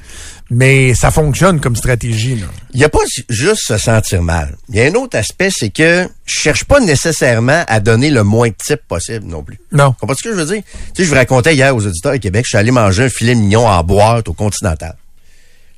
Mais 0.50 0.94
ça 0.94 1.12
fonctionne 1.12 1.60
comme 1.60 1.76
stratégie. 1.76 2.34
Là. 2.34 2.46
Il 2.72 2.78
n'y 2.80 2.84
a 2.84 2.88
pas 2.88 2.98
ju- 3.08 3.22
juste 3.28 3.60
se 3.68 3.78
sentir 3.78 4.20
mal. 4.20 4.56
Il 4.68 4.74
y 4.74 4.80
a 4.80 4.86
un 4.86 4.94
autre 4.94 5.16
aspect, 5.16 5.50
c'est 5.52 5.70
que 5.70 6.08
je 6.24 6.40
cherche 6.40 6.64
pas 6.64 6.80
nécessairement 6.80 7.62
à 7.68 7.78
donner 7.78 8.10
le 8.10 8.24
moins 8.24 8.48
de 8.48 8.54
type 8.58 8.80
possible 8.88 9.26
non 9.26 9.44
plus. 9.44 9.60
Non. 9.70 9.94
Comprends 10.00 10.16
ce 10.16 10.24
que 10.24 10.34
je 10.34 10.40
veux 10.40 10.46
dire? 10.54 10.62
Tu 10.64 10.80
sais, 10.96 11.04
je 11.04 11.08
vous 11.08 11.14
racontais 11.14 11.54
hier 11.54 11.76
aux 11.76 11.86
auditeurs 11.86 12.12
à 12.14 12.18
Québec, 12.18 12.44
je 12.46 12.48
suis 12.48 12.58
allé 12.58 12.72
manger 12.72 13.04
un 13.04 13.08
filet 13.10 13.36
mignon 13.36 13.68
en 13.68 13.84
boîte 13.84 14.26
au 14.26 14.32
Continental. 14.32 14.96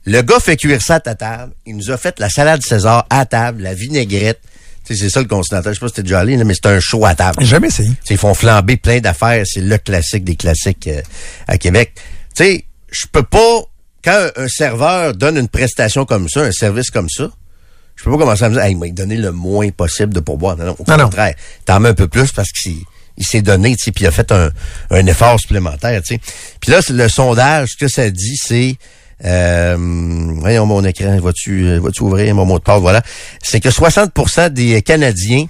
Le 0.07 0.23
gars 0.23 0.41
fait 0.41 0.57
cuire 0.57 0.81
ça 0.81 0.97
à 0.97 1.01
ta 1.01 1.15
table. 1.15 1.53
Il 1.67 1.77
nous 1.77 1.91
a 1.91 1.97
fait 1.97 2.19
la 2.19 2.31
salade 2.31 2.63
César 2.63 3.07
à 3.11 3.27
table, 3.27 3.63
la 3.63 3.75
vinaigrette. 3.75 4.41
Tu 4.87 4.95
sais, 4.95 5.05
c'est 5.05 5.11
ça 5.11 5.21
le 5.21 5.27
Continental. 5.27 5.75
Je 5.75 5.79
sais 5.79 5.81
pas 5.81 5.89
si 5.89 5.95
t'es 5.95 6.03
déjà 6.03 6.21
allé, 6.21 6.37
là, 6.37 6.45
mais 6.45 6.55
c'est 6.55 6.67
un 6.67 6.81
show 6.81 7.05
à 7.05 7.15
table. 7.15 7.37
J'ai 7.41 7.47
Jamais 7.47 7.69
essayé. 7.69 7.91
Tu 7.91 7.97
sais, 8.05 8.15
ils 8.15 8.19
font 8.19 8.35
flamber 8.35 8.77
plein 8.77 9.01
d'affaires. 9.01 9.45
C'est 9.47 9.61
le 9.61 9.79
classique 9.79 10.25
des 10.25 10.37
classiques 10.37 10.89
euh, 10.89 11.03
à 11.47 11.59
Québec. 11.59 11.93
Tu 12.35 12.45
sais, 12.45 12.65
je 12.91 13.07
peux 13.11 13.23
pas... 13.23 13.63
Quand 14.03 14.31
un, 14.37 14.49
serveur 14.49 15.15
donne 15.15 15.37
une 15.37 15.49
prestation 15.49 16.07
comme 16.07 16.27
ça, 16.31 16.41
un 16.41 16.53
service 16.53 16.91
comme 16.91 17.11
ça, 17.11 17.31
je 17.97 18.05
peux 18.05 18.11
pas 18.11 18.17
commencer 18.17 18.45
à 18.45 18.49
me 18.49 18.55
dire, 18.55 18.63
hey, 18.63 18.73
il 18.73 18.79
m'a 18.79 18.89
donné 18.89 19.17
le 19.17 19.31
moins 19.31 19.69
possible 19.69 20.15
de 20.15 20.21
pourboire. 20.21 20.57
Non, 20.57 20.65
non, 20.65 20.77
au 20.79 20.91
Non, 20.91 21.05
contraire. 21.05 21.35
T'en 21.67 21.81
mets 21.81 21.91
un 21.91 21.95
peu 21.95 22.09
plus 22.09 22.33
parce 22.33 22.51
qu'il 22.51 22.79
il 23.19 23.27
s'est 23.27 23.43
donné, 23.43 23.77
tu 23.77 23.85
sais, 23.85 23.93
puis 23.93 24.05
il 24.05 24.07
a 24.07 24.11
fait 24.11 24.33
un, 24.33 24.51
un 24.91 25.07
effort 25.07 25.39
supplémentaire, 25.39 26.01
tu 26.01 26.15
sais. 26.15 26.21
Puis 26.59 26.71
là, 26.71 26.81
c'est 26.81 26.95
le 26.95 27.11
sondage, 27.11 27.73
ce 27.73 27.77
que 27.77 27.89
ça 27.89 28.09
dit, 28.09 28.37
c'est... 28.43 28.77
Euh, 29.25 29.77
voyons 30.37 30.67
mon 30.67 30.85
écran, 30.85 31.19
vas-tu 31.21 31.67
euh, 31.67 31.81
vas-tu 31.81 32.03
ouvrir 32.03 32.35
mon 32.35 32.47
mot 32.47 32.59
de 32.59 32.65
passe, 32.65 32.81
voilà. 32.81 33.03
C'est 33.43 33.61
que 33.61 33.69
60% 33.69 34.51
des 34.51 34.81
Canadiens 34.83 35.47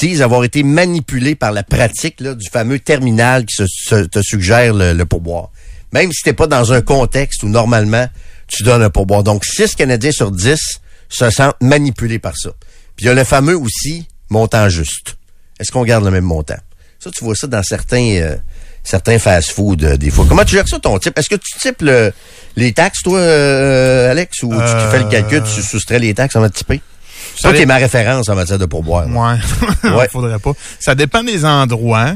disent 0.00 0.22
avoir 0.22 0.44
été 0.44 0.62
manipulés 0.62 1.34
par 1.34 1.52
la 1.52 1.62
pratique 1.62 2.20
là, 2.20 2.34
du 2.34 2.48
fameux 2.48 2.78
terminal 2.78 3.44
qui 3.44 3.56
te 3.88 4.22
suggère 4.22 4.74
le, 4.74 4.92
le 4.92 5.06
pourboire. 5.06 5.50
Même 5.92 6.12
si 6.12 6.22
t'es 6.22 6.32
pas 6.32 6.46
dans 6.46 6.72
un 6.72 6.80
contexte 6.80 7.42
où 7.42 7.48
normalement 7.48 8.06
tu 8.46 8.62
donnes 8.62 8.82
un 8.82 8.90
pourboire. 8.90 9.22
Donc 9.22 9.44
6 9.44 9.74
Canadiens 9.74 10.12
sur 10.12 10.30
10 10.30 10.58
se 11.08 11.30
sentent 11.30 11.56
manipulés 11.60 12.18
par 12.18 12.36
ça. 12.36 12.50
Puis 12.96 13.06
il 13.06 13.08
y 13.08 13.10
a 13.10 13.14
le 13.14 13.24
fameux 13.24 13.56
aussi 13.56 14.06
montant 14.28 14.68
juste. 14.68 15.16
Est-ce 15.58 15.72
qu'on 15.72 15.84
garde 15.84 16.04
le 16.04 16.10
même 16.10 16.24
montant? 16.24 16.58
Ça, 16.98 17.10
tu 17.10 17.24
vois 17.24 17.34
ça 17.34 17.46
dans 17.46 17.62
certains 17.62 18.16
euh, 18.16 18.36
certains 18.82 19.18
fast-food 19.18 19.84
euh, 19.84 19.96
des 19.96 20.10
fois. 20.10 20.24
Comment 20.28 20.44
tu 20.44 20.54
gères 20.54 20.68
ça 20.68 20.78
ton 20.78 20.98
type? 20.98 21.18
Est-ce 21.18 21.28
que 21.28 21.36
tu 21.36 21.58
types 21.58 21.82
le, 21.82 22.12
les 22.56 22.72
taxes, 22.72 23.02
toi, 23.02 23.18
euh, 23.18 24.10
Alex, 24.10 24.42
ou 24.42 24.50
tu 24.52 24.60
Euh, 24.60 24.90
fais 24.90 24.98
le 25.00 25.08
calcul, 25.08 25.42
tu 25.42 25.62
soustrais 25.62 25.98
les 25.98 26.14
taxes 26.14 26.36
avant 26.36 26.46
de 26.48 26.52
typer? 26.52 26.80
Ça 27.36 27.42
Toi, 27.48 27.52
dé- 27.52 27.58
t'es 27.58 27.66
ma 27.66 27.76
référence 27.76 28.28
en 28.28 28.34
matière 28.34 28.58
de 28.58 28.66
pourboire. 28.66 29.08
là. 29.08 29.38
Ouais. 29.84 29.90
Ouais. 29.96 30.08
Faudrait 30.10 30.38
pas. 30.38 30.52
Ça 30.78 30.94
dépend 30.94 31.22
des 31.22 31.44
endroits. 31.44 32.14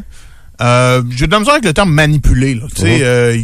Euh, 0.60 1.02
j'ai 1.10 1.26
de 1.26 1.32
la 1.32 1.40
misère 1.40 1.54
avec 1.54 1.64
le 1.64 1.72
terme 1.72 1.92
manipuler. 1.92 2.54
Là. 2.54 2.62
Tu 2.74 2.82
sais, 2.82 2.98
Mhm. 2.98 3.02
euh, 3.02 3.38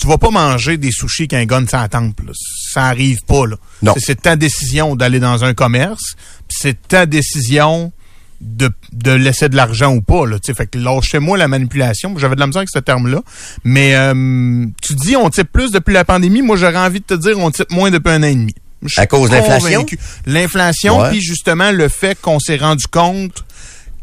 tu 0.00 0.06
vas 0.08 0.18
pas 0.18 0.30
manger 0.30 0.76
des 0.76 0.90
sushis 0.90 1.28
qu'un 1.28 1.44
gun 1.44 1.64
sa 1.68 1.86
temple. 1.88 2.24
là. 2.26 2.32
Ça 2.72 2.86
arrive 2.86 3.18
pas. 3.26 3.46
Là. 3.46 3.56
Non. 3.82 3.94
C'est- 3.94 4.00
C'est 4.06 4.22
ta 4.22 4.36
décision 4.36 4.96
d'aller 4.96 5.20
dans 5.20 5.44
un 5.44 5.54
commerce. 5.54 6.14
C'est 6.48 6.88
ta 6.88 7.06
décision 7.06 7.92
de, 8.40 8.70
de 8.92 9.12
laisser 9.12 9.48
de 9.48 9.56
l'argent 9.56 9.94
ou 9.94 10.00
pas. 10.00 10.26
Là. 10.26 10.36
Fait 10.42 10.66
que 10.66 10.78
lâchez-moi 10.78 11.38
la 11.38 11.48
manipulation. 11.48 12.16
J'avais 12.18 12.34
de 12.34 12.40
la 12.40 12.46
misère 12.46 12.60
avec 12.60 12.70
ce 12.70 12.78
terme-là. 12.78 13.22
Mais 13.64 13.94
euh, 13.94 14.66
tu 14.82 14.94
dis 14.94 15.16
on 15.16 15.30
type 15.30 15.50
plus 15.52 15.70
depuis 15.72 15.94
la 15.94 16.04
pandémie. 16.04 16.42
Moi, 16.42 16.56
j'aurais 16.56 16.78
envie 16.78 17.00
de 17.00 17.04
te 17.04 17.14
dire 17.14 17.38
on 17.38 17.50
type 17.50 17.70
moins 17.70 17.90
depuis 17.90 18.10
un 18.10 18.22
an 18.22 18.26
et 18.26 18.34
demi. 18.34 18.54
À 18.96 19.06
cause 19.06 19.28
de 19.30 19.36
l'inflation? 19.36 19.84
L'inflation, 20.26 21.04
puis 21.10 21.20
justement 21.20 21.70
le 21.70 21.88
fait 21.88 22.18
qu'on 22.20 22.40
s'est 22.40 22.56
rendu 22.56 22.86
compte 22.86 23.44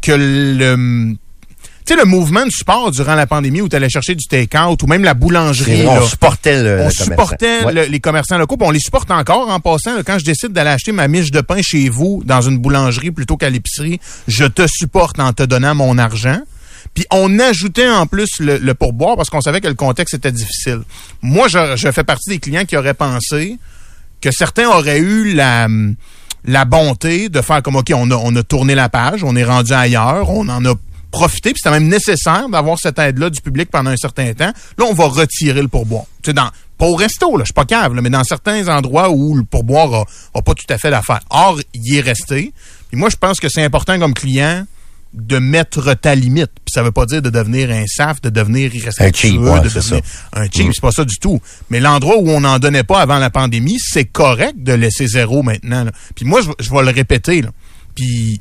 que 0.00 0.12
le 0.12 1.16
tu 1.88 1.94
sais, 1.94 2.00
le 2.00 2.04
mouvement 2.04 2.44
du 2.44 2.50
sport 2.50 2.90
durant 2.90 3.14
la 3.14 3.26
pandémie 3.26 3.62
où 3.62 3.68
tu 3.68 3.74
allais 3.76 3.88
chercher 3.88 4.14
du 4.14 4.26
take-out 4.26 4.82
ou 4.82 4.86
même 4.86 5.04
la 5.04 5.14
boulangerie, 5.14 5.86
on 5.86 6.02
supportait 6.06 6.62
le, 6.62 6.68
on 6.68 6.72
le 6.72 6.78
commerçant. 6.78 7.04
supportait 7.04 7.64
Ouais. 7.64 7.88
les 7.88 8.00
commerçants 8.00 8.36
locaux, 8.36 8.56
on 8.60 8.70
les 8.70 8.78
supporte 8.78 9.10
encore 9.10 9.48
en 9.48 9.58
passant. 9.58 9.94
là, 9.96 10.02
quand 10.04 10.18
je 10.18 10.24
décide 10.26 10.52
d'aller 10.52 10.68
acheter 10.70 10.92
ma 10.92 11.08
miche 11.08 11.30
de 11.30 11.40
pain 11.40 11.62
chez 11.62 11.88
vous 11.88 12.22
dans 12.26 12.42
une 12.42 12.58
boulangerie 12.58 13.10
plutôt 13.10 13.38
qu'à 13.38 13.48
l'épicerie, 13.48 14.00
je 14.26 14.44
te 14.44 14.66
supporte 14.66 15.18
en 15.18 15.32
te 15.32 15.42
donnant 15.42 15.74
mon 15.74 15.96
argent. 15.96 16.40
Puis 16.92 17.06
on 17.10 17.38
ajoutait 17.38 17.88
en 17.88 18.06
plus 18.06 18.28
le, 18.40 18.58
le 18.58 18.74
pourboire 18.74 19.16
parce 19.16 19.30
qu'on 19.30 19.40
savait 19.40 19.60
que 19.62 19.68
le 19.68 19.74
contexte 19.74 20.14
était 20.14 20.32
difficile. 20.32 20.80
Moi, 21.22 21.48
je, 21.48 21.74
je 21.76 21.90
fais 21.90 22.04
partie 22.04 22.28
des 22.28 22.38
clients 22.38 22.64
qui 22.66 22.76
auraient 22.76 22.92
pensé 22.94 23.56
que 24.20 24.30
certains 24.30 24.68
auraient 24.68 24.98
eu 24.98 25.32
la, 25.32 25.68
la 26.44 26.64
bonté 26.64 27.28
de 27.28 27.40
faire 27.40 27.62
comme, 27.62 27.76
OK, 27.76 27.92
on 27.94 28.10
a, 28.10 28.14
on 28.16 28.34
a 28.36 28.42
tourné 28.42 28.74
la 28.74 28.88
page, 28.88 29.22
on 29.24 29.36
est 29.36 29.44
rendu 29.44 29.72
ailleurs, 29.72 30.28
on 30.30 30.48
en 30.48 30.64
a 30.64 30.74
profité, 31.10 31.50
puis 31.52 31.60
c'était 31.62 31.70
même 31.78 31.88
nécessaire 31.88 32.48
d'avoir 32.48 32.78
cette 32.78 32.98
aide-là 32.98 33.30
du 33.30 33.40
public 33.40 33.70
pendant 33.70 33.90
un 33.90 33.96
certain 33.96 34.32
temps. 34.34 34.52
Là, 34.78 34.84
on 34.88 34.94
va 34.94 35.06
retirer 35.06 35.62
le 35.62 35.68
pourboire. 35.68 36.04
Tu 36.22 36.30
sais, 36.30 36.34
dans, 36.34 36.50
pas 36.76 36.86
au 36.86 36.94
resto, 36.94 37.36
là, 37.36 37.44
je 37.44 37.46
suis 37.48 37.54
pas 37.54 37.64
cave, 37.64 37.94
là, 37.94 38.02
mais 38.02 38.10
dans 38.10 38.24
certains 38.24 38.68
endroits 38.68 39.10
où 39.10 39.34
le 39.34 39.44
pourboire 39.44 39.92
a, 39.94 40.04
a 40.34 40.42
pas 40.42 40.54
tout 40.54 40.66
à 40.68 40.78
fait 40.78 40.90
d'affaire. 40.90 41.20
Or, 41.30 41.58
il 41.74 41.96
est 41.96 42.00
resté. 42.00 42.52
Puis 42.90 42.98
moi, 42.98 43.08
je 43.10 43.16
pense 43.16 43.40
que 43.40 43.48
c'est 43.48 43.62
important 43.62 43.98
comme 43.98 44.14
client 44.14 44.64
de 45.14 45.38
mettre 45.38 45.94
ta 45.94 46.14
limite. 46.14 46.50
Puis 46.64 46.72
ça 46.72 46.82
veut 46.82 46.92
pas 46.92 47.06
dire 47.06 47.22
de 47.22 47.30
devenir 47.30 47.70
un 47.70 47.86
saf, 47.86 48.20
de 48.20 48.28
devenir 48.28 48.74
irrespectueux, 48.74 49.28
Un 49.28 49.32
cheap, 49.32 49.40
ouais, 49.40 49.60
de 49.60 49.68
c'est 49.70 49.78
devenir 49.80 50.04
ça. 50.04 50.40
un 50.40 50.44
cheap, 50.50 50.70
c'est 50.74 50.80
pas 50.82 50.92
ça 50.92 51.04
du 51.06 51.16
tout. 51.18 51.40
Mais 51.70 51.80
l'endroit 51.80 52.18
où 52.18 52.28
on 52.28 52.40
n'en 52.42 52.58
donnait 52.58 52.84
pas 52.84 53.00
avant 53.00 53.18
la 53.18 53.30
pandémie, 53.30 53.78
c'est 53.80 54.04
correct 54.04 54.62
de 54.62 54.74
laisser 54.74 55.06
zéro 55.06 55.42
maintenant. 55.42 55.84
là. 55.84 55.92
Puis 56.14 56.26
moi, 56.26 56.42
je, 56.42 56.50
je 56.62 56.70
vais 56.70 56.82
le 56.82 56.90
répéter. 56.90 57.40
Là. 57.40 57.48
Puis 57.94 58.40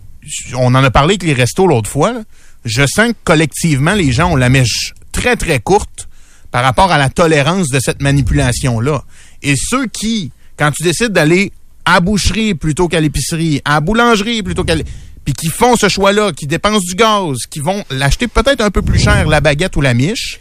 on 0.57 0.75
en 0.75 0.83
a 0.83 0.91
parlé 0.91 1.13
avec 1.13 1.23
les 1.23 1.33
restos 1.33 1.67
l'autre 1.67 1.89
fois. 1.89 2.11
là. 2.11 2.19
Je 2.67 2.85
sens 2.85 3.09
que 3.09 3.17
collectivement, 3.23 3.93
les 3.93 4.11
gens 4.11 4.31
ont 4.31 4.35
la 4.35 4.49
mèche 4.49 4.93
très, 5.11 5.35
très 5.35 5.59
courte 5.59 6.07
par 6.51 6.63
rapport 6.63 6.91
à 6.91 6.97
la 6.97 7.09
tolérance 7.09 7.69
de 7.69 7.79
cette 7.79 8.01
manipulation-là. 8.01 9.03
Et 9.41 9.55
ceux 9.55 9.87
qui, 9.87 10.31
quand 10.57 10.71
tu 10.71 10.83
décides 10.83 11.11
d'aller 11.11 11.51
à 11.85 11.95
la 11.95 11.99
boucherie 12.01 12.53
plutôt 12.53 12.87
qu'à 12.87 12.99
l'épicerie, 12.99 13.61
à 13.65 13.75
la 13.75 13.79
boulangerie 13.81 14.43
plutôt 14.43 14.63
qu'à 14.63 14.75
puis 15.23 15.33
qui 15.33 15.47
font 15.47 15.75
ce 15.75 15.89
choix-là, 15.89 16.31
qui 16.31 16.47
dépensent 16.47 16.85
du 16.87 16.95
gaz, 16.95 17.39
qui 17.49 17.59
vont 17.59 17.83
l'acheter 17.89 18.29
peut-être 18.29 18.61
un 18.61 18.71
peu 18.71 18.81
plus 18.81 18.97
cher, 18.97 19.27
la 19.27 19.41
baguette 19.41 19.75
ou 19.75 19.81
la 19.81 19.93
miche, 19.93 20.39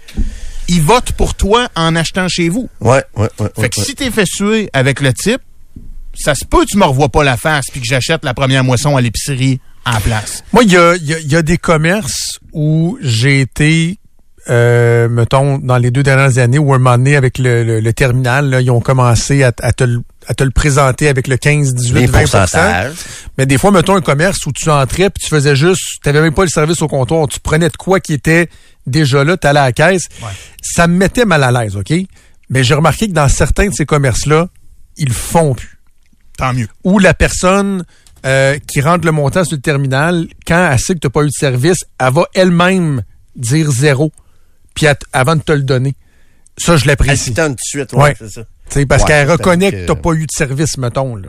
ils 0.68 0.80
votent 0.80 1.10
pour 1.10 1.34
toi 1.34 1.68
en 1.74 1.96
achetant 1.96 2.28
chez 2.28 2.48
vous. 2.48 2.68
Ouais, 2.80 3.02
ouais, 3.16 3.28
ouais. 3.40 3.48
Fait 3.60 3.68
que 3.68 3.80
ouais. 3.80 3.84
si 3.84 3.96
t'es 3.96 4.12
fait 4.12 4.26
suer 4.26 4.70
avec 4.72 5.00
le 5.00 5.12
type, 5.12 5.40
ça 6.14 6.36
se 6.36 6.44
peut 6.44 6.60
que 6.60 6.70
tu 6.70 6.78
me 6.78 6.84
revois 6.84 7.08
pas 7.08 7.24
la 7.24 7.36
face 7.36 7.66
puis 7.72 7.80
que 7.80 7.86
j'achète 7.86 8.24
la 8.24 8.32
première 8.32 8.62
moisson 8.62 8.96
à 8.96 9.00
l'épicerie 9.00 9.60
place. 10.00 10.42
Moi, 10.52 10.64
il 10.64 10.72
y 10.72 10.76
a, 10.76 10.96
y 10.96 11.14
a- 11.14 11.18
il 11.20 11.30
y 11.32 11.36
a 11.36 11.42
des 11.42 11.58
commerces 11.58 12.38
où 12.52 12.98
j'ai 13.00 13.40
été 13.40 13.98
euh, 14.48 15.08
mettons, 15.08 15.58
dans 15.58 15.76
les 15.76 15.90
deux 15.90 16.04
dernières 16.04 16.38
années, 16.38 16.58
ou 16.60 16.72
un 16.72 16.78
moment 16.78 16.96
donné, 16.96 17.16
avec 17.16 17.36
le, 17.38 17.64
le- 17.64 17.80
le 17.80 17.92
terminal, 17.92 18.48
là, 18.48 18.60
ils 18.60 18.70
ont 18.70 18.80
commencé 18.80 19.42
à, 19.42 19.50
à 19.60 19.72
te, 19.72 19.82
le- 19.82 20.02
à 20.28 20.34
te 20.34 20.44
le 20.44 20.52
présenter 20.52 21.08
avec 21.08 21.26
le 21.26 21.36
15, 21.36 21.74
18, 21.74 21.94
Les 21.94 22.06
20 22.06 22.20
pourcentages. 22.20 22.92
Mais 23.38 23.46
des 23.46 23.58
fois, 23.58 23.72
mettons 23.72 23.96
un 23.96 24.00
commerce 24.00 24.46
où 24.46 24.52
tu 24.52 24.70
entrais 24.70 25.10
puis 25.10 25.24
tu 25.24 25.28
faisais 25.30 25.56
juste, 25.56 25.82
tu 26.00 26.12
même 26.12 26.32
pas 26.32 26.44
le 26.44 26.48
service 26.48 26.80
au 26.80 26.86
comptoir, 26.86 27.26
tu 27.26 27.40
prenais 27.40 27.68
de 27.68 27.76
quoi 27.76 27.98
qui 27.98 28.12
était 28.12 28.48
déjà 28.86 29.24
là, 29.24 29.36
tu 29.36 29.48
allais 29.48 29.58
à 29.58 29.64
la 29.64 29.72
caisse. 29.72 30.04
Ça 30.62 30.86
me 30.86 30.96
mettait 30.96 31.24
mal 31.24 31.42
à 31.42 31.50
l'aise, 31.50 31.74
OK? 31.76 31.92
Mais 32.48 32.62
j'ai 32.62 32.74
remarqué 32.74 33.08
que 33.08 33.12
dans 33.14 33.28
certains 33.28 33.66
de 33.70 33.74
ces 33.74 33.84
commerces-là, 33.84 34.46
ils 34.96 35.12
font 35.12 35.54
plus. 35.54 35.80
Tant 36.38 36.52
mieux. 36.54 36.68
Ou 36.84 37.00
la 37.00 37.14
personne 37.14 37.84
euh, 38.26 38.58
qui 38.66 38.80
rentre 38.80 39.06
le 39.06 39.12
montant 39.12 39.44
sur 39.44 39.56
le 39.56 39.62
terminal, 39.62 40.26
quand 40.46 40.70
elle 40.72 40.78
sait 40.78 40.94
que 40.94 40.98
tu 40.98 41.06
n'as 41.06 41.10
pas 41.10 41.22
eu 41.22 41.26
de 41.28 41.32
service, 41.32 41.78
elle 41.98 42.12
va 42.12 42.26
elle-même 42.34 43.02
dire 43.36 43.70
zéro, 43.70 44.12
puis 44.74 44.86
elle- 44.86 44.96
avant 45.12 45.36
de 45.36 45.42
te 45.42 45.52
le 45.52 45.62
donner. 45.62 45.94
Ça, 46.58 46.76
je 46.76 46.82
Elle 46.84 46.88
l'apprécie. 46.88 47.30
donne 47.32 47.52
tout 47.52 47.56
de 47.56 47.80
suite, 47.80 47.92
ouais, 47.92 48.02
Ouais. 48.02 48.16
c'est 48.18 48.30
ça. 48.30 48.42
Parce 48.88 49.02
Ouais, 49.02 49.08
qu'elle 49.08 49.30
reconnaît 49.30 49.70
que- 49.70 49.76
que 49.76 49.80
tu 49.86 49.92
n'as 49.92 49.96
pas 49.96 50.12
eu 50.14 50.22
de 50.26 50.30
service, 50.36 50.76
mettons. 50.78 51.14
Là. 51.16 51.28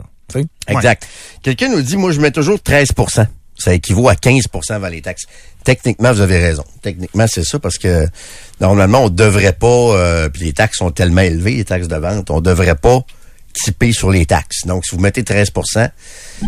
Exact. 0.66 1.06
Quelqu'un 1.42 1.68
nous 1.68 1.80
dit, 1.82 1.96
moi, 1.96 2.12
je 2.12 2.20
mets 2.20 2.30
toujours 2.32 2.60
13% 2.60 3.26
Ça 3.60 3.74
équivaut 3.74 4.08
à 4.08 4.14
15% 4.14 4.74
avant 4.76 4.86
les 4.88 5.02
taxes. 5.02 5.24
Techniquement, 5.64 6.12
vous 6.12 6.20
avez 6.20 6.38
raison. 6.38 6.62
Techniquement, 6.80 7.26
c'est 7.26 7.42
ça 7.42 7.58
parce 7.58 7.76
que 7.76 8.06
normalement, 8.60 9.02
on 9.04 9.08
devrait 9.08 9.52
pas, 9.52 9.66
euh, 9.66 10.28
puis 10.28 10.44
les 10.44 10.52
taxes 10.52 10.78
sont 10.78 10.92
tellement 10.92 11.22
élevées, 11.22 11.54
les 11.56 11.64
taxes 11.64 11.88
de 11.88 11.96
vente, 11.96 12.30
on 12.30 12.40
devrait 12.40 12.76
pas 12.76 13.00
typer 13.52 13.92
sur 13.92 14.10
les 14.10 14.26
taxes. 14.26 14.66
Donc, 14.66 14.84
si 14.84 14.94
vous 14.94 15.00
mettez 15.02 15.22
13% 15.22 15.90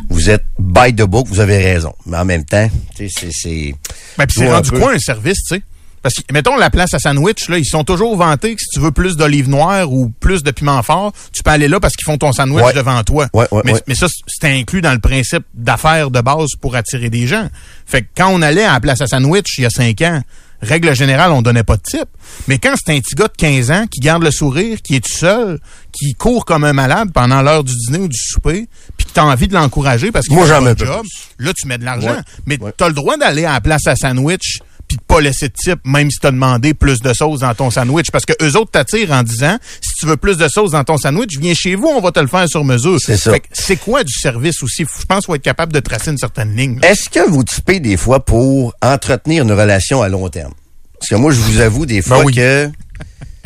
vous 0.09 0.31
êtes 0.31 0.45
by 0.59 0.95
the 0.95 1.03
book, 1.03 1.27
vous 1.29 1.41
avez 1.41 1.59
raison. 1.59 1.93
Mais 2.07 2.17
en 2.19 2.25
même 2.25 2.45
temps, 2.45 2.69
c'est... 2.97 3.09
c'est 3.33 3.75
Ben, 4.17 4.27
puis 4.27 4.37
c'est 4.39 4.51
rendu 4.51 4.71
peu. 4.71 4.79
quoi 4.79 4.93
un 4.93 4.99
service, 4.99 5.39
tu 5.49 5.57
sais? 5.57 5.63
Parce 6.03 6.15
que, 6.15 6.23
mettons, 6.33 6.57
la 6.57 6.71
place 6.71 6.95
à 6.95 6.99
sandwich, 6.99 7.49
là, 7.51 7.59
ils 7.59 7.67
sont 7.67 7.85
toujours 7.85 8.17
vantés 8.17 8.55
que 8.55 8.61
si 8.61 8.69
tu 8.73 8.81
veux 8.81 8.91
plus 8.93 9.17
d'olive 9.19 9.51
noire 9.51 9.93
ou 9.93 10.09
plus 10.09 10.43
de 10.43 10.51
piment 10.51 10.83
fort, 10.83 11.13
tu 11.33 11.43
peux 11.43 11.51
aller 11.51 11.69
là 11.69 11.79
parce 11.79 11.95
qu'ils 11.95 12.07
font 12.07 12.17
ton 12.17 12.33
sandwich 12.33 12.65
Ouais. 12.65 12.73
devant 12.73 13.03
toi. 13.05 13.29
Ouais, 13.35 13.47
ouais, 13.53 13.61
mais, 13.67 13.73
ouais. 13.75 13.81
mais 13.87 13.95
ça, 13.95 14.07
c'est 14.27 14.47
inclus 14.49 14.81
dans 14.81 14.93
le 14.95 14.99
principe 14.99 15.43
d'affaires 15.53 16.11
de 16.11 16.21
base 16.23 16.51
pour 16.59 16.75
attirer 16.75 17.11
des 17.11 17.27
gens. 17.27 17.49
Fait 17.85 18.01
que 18.03 18.07
quand 18.17 18.29
on 18.31 18.41
allait 18.41 18.65
à 18.65 18.73
la 18.75 18.81
place 18.81 19.03
à 19.03 19.07
sandwich 19.09 19.59
il 19.59 19.63
y 19.65 19.67
a 19.67 19.71
cinq 19.71 20.01
ans, 20.01 20.23
règle 20.63 20.95
générale, 20.95 21.33
on 21.33 21.43
donnait 21.43 21.63
pas 21.65 21.77
de 21.77 21.83
type. 21.83 22.09
Mais 22.49 22.59
quand 22.59 22.75
c'est 22.77 22.93
un 22.95 23.01
petit 23.01 23.15
gars 23.15 23.29
de 23.29 23.33
15 23.37 23.71
ans 23.71 23.87
qui 23.91 24.01
garde 24.01 24.23
le 24.23 24.31
sourire, 24.31 24.83
qui 24.83 24.97
est 24.97 25.01
tout 25.05 25.13
seul, 25.13 25.59
qui 25.93 26.15
court 26.15 26.45
comme 26.45 26.65
un 26.65 26.73
malade 26.73 27.11
pendant 27.13 27.43
l'heure 27.43 27.65
du 27.65 27.73
dîner 27.75 27.99
ou 27.99 28.09
du 28.09 28.19
souper, 28.19 28.69
puis 28.97 29.07
que 29.07 29.13
t'as 29.13 29.23
envie 29.25 29.49
de 29.49 29.55
l'encourager 29.55 30.11
parce 30.13 30.27
qu'il 30.27 30.37
j'en 30.47 30.65
un 30.67 30.77
job, 30.77 31.05
là, 31.39 31.53
tu 31.55 31.67
mets 31.67 31.79
de 31.79 31.85
l'argent. 31.85 32.11
Ouais. 32.11 32.23
Mais 32.47 32.61
Ouais. 32.61 32.73
t'as 32.77 32.89
le 32.89 32.95
droit 32.95 33.17
d'aller 33.17 33.45
à 33.45 33.53
la 33.55 33.61
place 33.61 33.87
à 33.87 33.97
sandwich 33.97 34.61
puis 34.91 34.97
de 34.97 35.03
pas 35.03 35.21
laisser 35.21 35.47
de 35.47 35.53
type, 35.55 35.79
même 35.85 36.11
si 36.11 36.19
t'as 36.19 36.33
demandé 36.33 36.75
plus 36.75 36.99
de 37.01 37.13
sauce 37.13 37.39
dans 37.39 37.55
ton 37.55 37.71
sandwich. 37.71 38.11
Parce 38.11 38.25
que 38.27 38.33
eux 38.43 38.57
autres 38.57 38.73
t'attirent 38.73 39.13
en 39.13 39.23
disant, 39.23 39.57
si 39.81 39.95
tu 39.95 40.07
veux 40.07 40.17
plus 40.17 40.37
de 40.37 40.49
sauce 40.49 40.73
dans 40.73 40.83
ton 40.83 40.99
sandwich, 40.99 41.39
viens 41.39 41.55
chez 41.55 41.77
vous, 41.77 41.87
on 41.87 42.01
va 42.01 42.11
te 42.11 42.19
le 42.19 42.27
faire 42.27 42.49
sur 42.49 42.65
mesure. 42.65 42.99
C'est 43.01 43.17
ça. 43.17 43.31
Fait 43.31 43.39
que 43.39 43.47
c'est 43.53 43.77
quoi 43.77 44.03
du 44.03 44.13
service 44.13 44.65
aussi? 44.65 44.83
Je 44.85 45.07
pense 45.07 45.19
qu'il 45.19 45.27
faut 45.27 45.35
être 45.37 45.43
capable 45.43 45.73
de 45.73 45.79
tracer 45.79 46.11
une 46.11 46.19
certaine 46.19 46.57
ligne. 46.57 46.81
Est-ce 46.83 47.09
que 47.09 47.31
vous 47.31 47.45
typez 47.45 47.79
des 47.79 47.97
fois 47.97 48.25
pour 48.25 48.75
entretenir 48.83 49.45
une 49.45 49.53
relation 49.53 50.03
à 50.03 50.09
long 50.09 50.29
terme? 50.29 50.55
Parce 50.99 51.09
que 51.09 51.15
moi, 51.15 51.31
je 51.31 51.39
vous 51.39 51.61
avoue 51.61 51.87
des 51.87 52.03
fois 52.03 52.19
Ben 52.19 52.25
oui. 52.25 52.35
que 52.35 52.69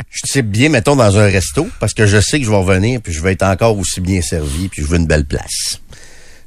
je 0.09 0.21
type 0.23 0.49
bien, 0.49 0.69
mettons, 0.69 0.95
dans 0.95 1.19
un 1.19 1.25
resto, 1.25 1.67
parce 1.79 1.93
que 1.93 2.07
je 2.07 2.19
sais 2.19 2.39
que 2.39 2.45
je 2.45 2.49
vais 2.49 2.57
revenir, 2.57 3.01
puis 3.01 3.13
je 3.13 3.21
vais 3.21 3.33
être 3.33 3.43
encore 3.43 3.77
aussi 3.77 4.01
bien 4.01 4.23
servi, 4.23 4.67
puis 4.67 4.81
je 4.81 4.87
veux 4.87 4.97
une 4.97 5.05
belle 5.05 5.25
place. 5.25 5.79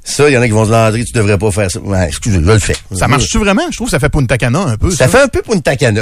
Ça, 0.09 0.27
il 0.27 0.33
y 0.33 0.37
en 0.37 0.41
a 0.41 0.47
qui 0.47 0.53
vont 0.53 0.65
se 0.65 0.71
Landry, 0.71 1.05
tu 1.05 1.13
devrais 1.13 1.37
pas 1.37 1.51
faire 1.51 1.69
ça. 1.69 1.79
Ouais, 1.79 2.07
excusez, 2.07 2.37
je 2.37 2.51
le 2.51 2.57
fais. 2.57 2.75
Ça 2.95 3.07
marche-tu 3.07 3.37
vraiment? 3.37 3.61
Je 3.69 3.75
trouve 3.75 3.87
que 3.87 3.91
ça 3.91 3.99
fait 3.99 4.09
Punta 4.09 4.37
Cana 4.39 4.61
un 4.61 4.75
peu. 4.75 4.89
Ça 4.89 5.07
fait 5.07 5.21
un 5.21 5.27
peu 5.27 5.43
pour 5.43 5.53
une 5.53 5.61
tacana. 5.61 6.01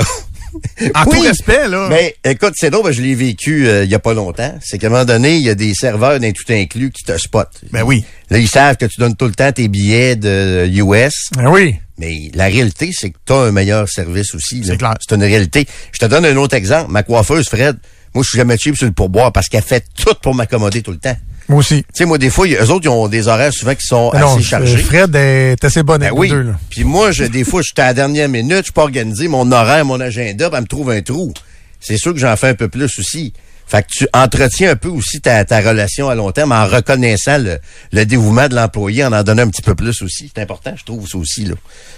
En 0.95 1.03
tout 1.11 1.19
respect, 1.19 1.67
là. 1.67 1.87
Mais 1.89 2.15
écoute, 2.23 2.53
c'est 2.55 2.69
drôle, 2.69 2.91
je 2.93 3.01
l'ai 3.01 3.15
vécu 3.15 3.67
euh, 3.67 3.83
il 3.83 3.91
y 3.91 3.95
a 3.95 3.99
pas 3.99 4.13
longtemps. 4.13 4.57
C'est 4.63 4.77
qu'à 4.77 4.87
un 4.87 4.91
moment 4.91 5.03
donné, 5.05 5.35
il 5.35 5.43
y 5.43 5.49
a 5.49 5.55
des 5.55 5.73
serveurs 5.73 6.21
d'un 6.21 6.31
tout 6.31 6.45
inclus 6.49 6.91
qui 6.91 7.03
te 7.03 7.17
spotent. 7.17 7.61
Ben 7.71 7.83
oui. 7.83 8.05
Là, 8.29 8.37
ils 8.37 8.47
savent 8.47 8.77
que 8.77 8.85
tu 8.85 8.99
donnes 8.99 9.15
tout 9.15 9.25
le 9.25 9.33
temps 9.33 9.51
tes 9.51 9.67
billets 9.67 10.15
de 10.15 10.65
US. 10.67 11.29
Ben 11.35 11.49
oui. 11.49 11.75
Mais 11.97 12.31
la 12.33 12.45
réalité, 12.45 12.91
c'est 12.93 13.09
que 13.09 13.17
tu 13.25 13.33
as 13.33 13.37
un 13.37 13.51
meilleur 13.51 13.89
service 13.89 14.33
aussi. 14.33 14.63
C'est 14.63 14.77
clair. 14.77 14.95
C'est 15.05 15.15
une 15.15 15.23
réalité. 15.23 15.67
Je 15.91 15.99
te 15.99 16.05
donne 16.05 16.25
un 16.25 16.35
autre 16.37 16.55
exemple. 16.55 16.91
Ma 16.91 17.03
coiffeuse, 17.03 17.49
Fred, 17.49 17.77
moi, 18.13 18.23
je 18.23 18.29
suis 18.29 18.37
jamais 18.37 18.57
cheap 18.57 18.77
sur 18.77 18.85
le 18.85 18.93
pourboire 18.93 19.33
parce 19.33 19.49
qu'elle 19.49 19.63
fait 19.63 19.83
tout 19.97 20.15
pour 20.21 20.33
m'accommoder 20.33 20.81
tout 20.81 20.91
le 20.91 20.97
temps. 20.97 21.17
Moi 21.49 21.59
aussi. 21.59 21.83
Tu 21.83 21.89
sais, 21.93 22.05
moi, 22.05 22.17
des 22.17 22.29
fois, 22.29 22.47
eux 22.47 22.69
autres, 22.69 22.85
ils 22.85 22.89
ont 22.89 23.07
des 23.07 23.27
horaires 23.27 23.53
souvent 23.53 23.75
qui 23.75 23.85
sont 23.85 24.09
Ben 24.11 24.19
non, 24.19 24.33
assez 24.33 24.43
chargés. 24.43 24.77
Fred 24.77 25.15
est 25.15 25.63
assez 25.63 25.83
bon 25.83 25.93
Ben 25.97 26.07
avec 26.07 26.19
oui. 26.19 26.29
deux. 26.29 26.41
Là. 26.41 26.59
Puis 26.69 26.83
moi, 26.83 27.11
je, 27.11 27.23
des 27.23 27.43
fois, 27.43 27.61
j'étais 27.63 27.81
à 27.83 27.87
la 27.87 27.93
dernière 27.93 28.29
minute, 28.29 28.57
je 28.57 28.63
suis 28.63 28.71
pas 28.73 28.83
organisé 28.83 29.27
mon 29.27 29.51
horaire, 29.51 29.85
mon 29.85 29.99
agenda, 29.99 30.49
elle 30.51 30.61
me 30.61 30.67
trouve 30.67 30.91
un 30.91 31.01
trou. 31.01 31.33
C'est 31.79 31.97
sûr 31.97 32.13
que 32.13 32.19
j'en 32.19 32.35
fais 32.35 32.49
un 32.49 32.55
peu 32.55 32.67
plus 32.67 32.99
aussi. 32.99 33.33
Fait 33.67 33.83
que 33.83 33.87
tu 33.89 34.07
entretiens 34.13 34.71
un 34.71 34.75
peu 34.77 34.87
aussi 34.87 35.19
ta, 35.19 35.43
ta 35.43 35.59
relation 35.59 36.07
à 36.07 36.15
long 36.15 36.31
terme 36.31 36.53
en 36.53 36.65
reconnaissant 36.65 37.37
le, 37.37 37.59
le 37.91 38.05
dévouement 38.05 38.47
de 38.47 38.55
l'employé, 38.55 39.03
en 39.03 39.11
en 39.11 39.23
donnant 39.23 39.43
un 39.43 39.49
petit 39.49 39.61
peu 39.61 39.75
plus 39.75 40.01
aussi. 40.01 40.31
C'est 40.33 40.41
important, 40.41 40.73
je 40.77 40.85
trouve, 40.85 41.05
ça 41.07 41.17
aussi, 41.17 41.43
là. 41.43 41.55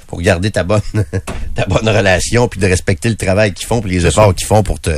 Pour 0.08 0.20
garder 0.20 0.50
ta 0.50 0.64
bonne, 0.64 0.82
ta 1.56 1.66
bonne 1.68 1.88
relation, 1.88 2.48
puis 2.48 2.60
de 2.60 2.66
respecter 2.66 3.08
le 3.08 3.16
travail 3.16 3.54
qu'ils 3.54 3.68
font, 3.68 3.82
puis 3.82 3.92
les 3.92 4.08
efforts 4.08 4.34
qu'ils 4.34 4.48
font 4.48 4.64
pour 4.64 4.80
te, 4.80 4.90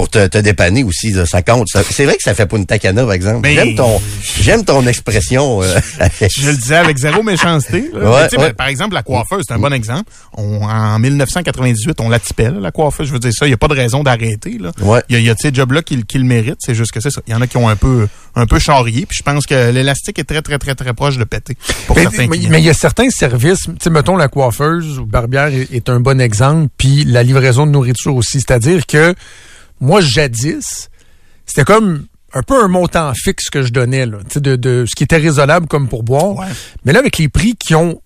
pour 0.00 0.08
te, 0.08 0.26
te 0.28 0.38
dépanner 0.38 0.82
aussi, 0.82 1.10
là. 1.10 1.26
ça 1.26 1.42
compte. 1.42 1.66
C'est 1.90 2.06
vrai 2.06 2.16
que 2.16 2.22
ça 2.22 2.32
fait 2.32 2.46
pas 2.46 2.56
une 2.56 2.64
tacana, 2.64 3.02
par 3.02 3.12
exemple. 3.12 3.46
J'aime 3.50 3.74
ton, 3.74 4.00
j'aime 4.40 4.64
ton 4.64 4.86
expression. 4.86 5.62
euh, 5.62 5.78
Je 6.34 6.48
le 6.48 6.56
disais 6.56 6.76
avec 6.76 6.96
zéro 6.96 7.22
méchanceté. 7.22 7.90
là. 7.92 8.10
Ouais, 8.10 8.20
Mais 8.22 8.28
tu 8.28 8.36
sais, 8.36 8.40
ouais. 8.40 8.48
ben, 8.48 8.54
par 8.54 8.68
exemple, 8.68 8.94
la 8.94 9.02
coiffeuse, 9.02 9.44
c'est 9.46 9.52
un 9.52 9.58
bon 9.58 9.74
exemple. 9.74 10.10
On, 10.38 10.62
en 10.62 10.98
1998, 10.98 12.00
on 12.00 12.08
la 12.08 12.18
là, 12.38 12.50
la 12.60 12.70
coiffeuse. 12.70 13.08
Je 13.08 13.12
veux 13.12 13.18
dire 13.18 13.30
ça, 13.34 13.44
il 13.44 13.50
n'y 13.50 13.54
a 13.54 13.58
pas 13.58 13.68
de 13.68 13.74
raison 13.74 14.02
d'arrêter. 14.02 14.56
là. 14.58 14.72
Ouais. 14.80 15.02
Il 15.10 15.16
y 15.16 15.18
a, 15.18 15.20
y 15.20 15.28
a 15.28 15.34
ces 15.38 15.52
jobs-là 15.52 15.82
qui, 15.82 16.02
qui 16.04 16.16
le 16.16 16.24
méritent. 16.24 16.60
C'est 16.60 16.74
juste 16.74 16.92
que 16.92 17.00
c'est 17.00 17.10
ça. 17.10 17.20
Il 17.26 17.32
y 17.34 17.36
en 17.36 17.42
a 17.42 17.46
qui 17.46 17.58
ont 17.58 17.68
un 17.68 17.76
peu, 17.76 18.08
un 18.36 18.46
peu 18.46 18.58
charrié. 18.58 19.04
Puis 19.04 19.18
je 19.18 19.22
pense 19.22 19.44
que 19.44 19.70
l'élastique 19.70 20.18
est 20.18 20.24
très, 20.24 20.40
très, 20.40 20.56
très, 20.56 20.74
très 20.74 20.94
proche 20.94 21.18
de 21.18 21.24
péter 21.24 21.58
pour 21.86 21.94
Mais 21.98 22.28
il 22.32 22.64
y 22.64 22.70
a 22.70 22.74
certains 22.74 23.10
services, 23.10 23.64
tu 23.64 23.72
sais, 23.82 23.90
mettons 23.90 24.16
la 24.16 24.28
coiffeuse 24.28 24.98
ou 24.98 25.04
barbière 25.04 25.48
est, 25.48 25.70
est 25.74 25.90
un 25.90 26.00
bon 26.00 26.22
exemple, 26.22 26.68
puis 26.78 27.04
la 27.04 27.22
livraison 27.22 27.66
de 27.66 27.72
nourriture 27.72 28.14
aussi. 28.16 28.40
C'est-à-dire 28.40 28.86
que 28.86 29.14
moi, 29.80 30.00
jadis, 30.00 30.90
c'était 31.46 31.64
comme 31.64 32.06
un 32.32 32.42
peu 32.42 32.62
un 32.62 32.68
montant 32.68 33.12
fixe 33.14 33.50
que 33.50 33.62
je 33.62 33.72
donnais, 33.72 34.06
là, 34.06 34.18
de, 34.36 34.56
de 34.56 34.84
ce 34.86 34.94
qui 34.94 35.04
était 35.04 35.16
raisonnable 35.16 35.66
comme 35.66 35.88
pour 35.88 36.02
boire. 36.02 36.36
Ouais. 36.36 36.46
Mais 36.84 36.92
là, 36.92 37.00
avec 37.00 37.18
les 37.18 37.28
prix 37.28 37.54
qui 37.56 37.74
ont 37.74 38.00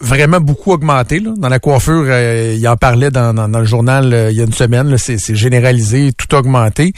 vraiment 0.00 0.40
beaucoup 0.40 0.72
augmenté, 0.72 1.20
là, 1.20 1.32
dans 1.36 1.48
la 1.48 1.58
coiffure, 1.58 2.04
euh, 2.06 2.54
il 2.56 2.68
en 2.68 2.76
parlait 2.76 3.10
dans, 3.10 3.32
dans, 3.34 3.48
dans 3.48 3.60
le 3.60 3.66
journal 3.66 4.12
euh, 4.12 4.30
il 4.30 4.36
y 4.36 4.40
a 4.40 4.44
une 4.44 4.52
semaine, 4.52 4.96
c'est 4.98 5.34
généralisé, 5.34 6.12
tout 6.12 6.34
a 6.34 6.40
augmenté. 6.40 6.92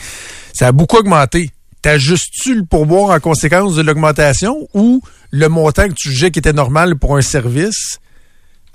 Ça 0.52 0.68
a 0.68 0.72
beaucoup 0.72 0.96
augmenté. 0.96 1.50
T'ajustes-tu 1.82 2.54
le 2.54 2.64
pourboire 2.64 3.10
en 3.10 3.18
conséquence 3.18 3.74
de 3.74 3.82
l'augmentation 3.82 4.68
ou 4.72 5.02
le 5.30 5.48
montant 5.48 5.88
que 5.88 5.94
tu 5.94 6.10
jugeais 6.10 6.30
qui 6.30 6.38
était 6.38 6.52
normal 6.52 6.96
pour 6.96 7.16
un 7.16 7.22
service 7.22 7.98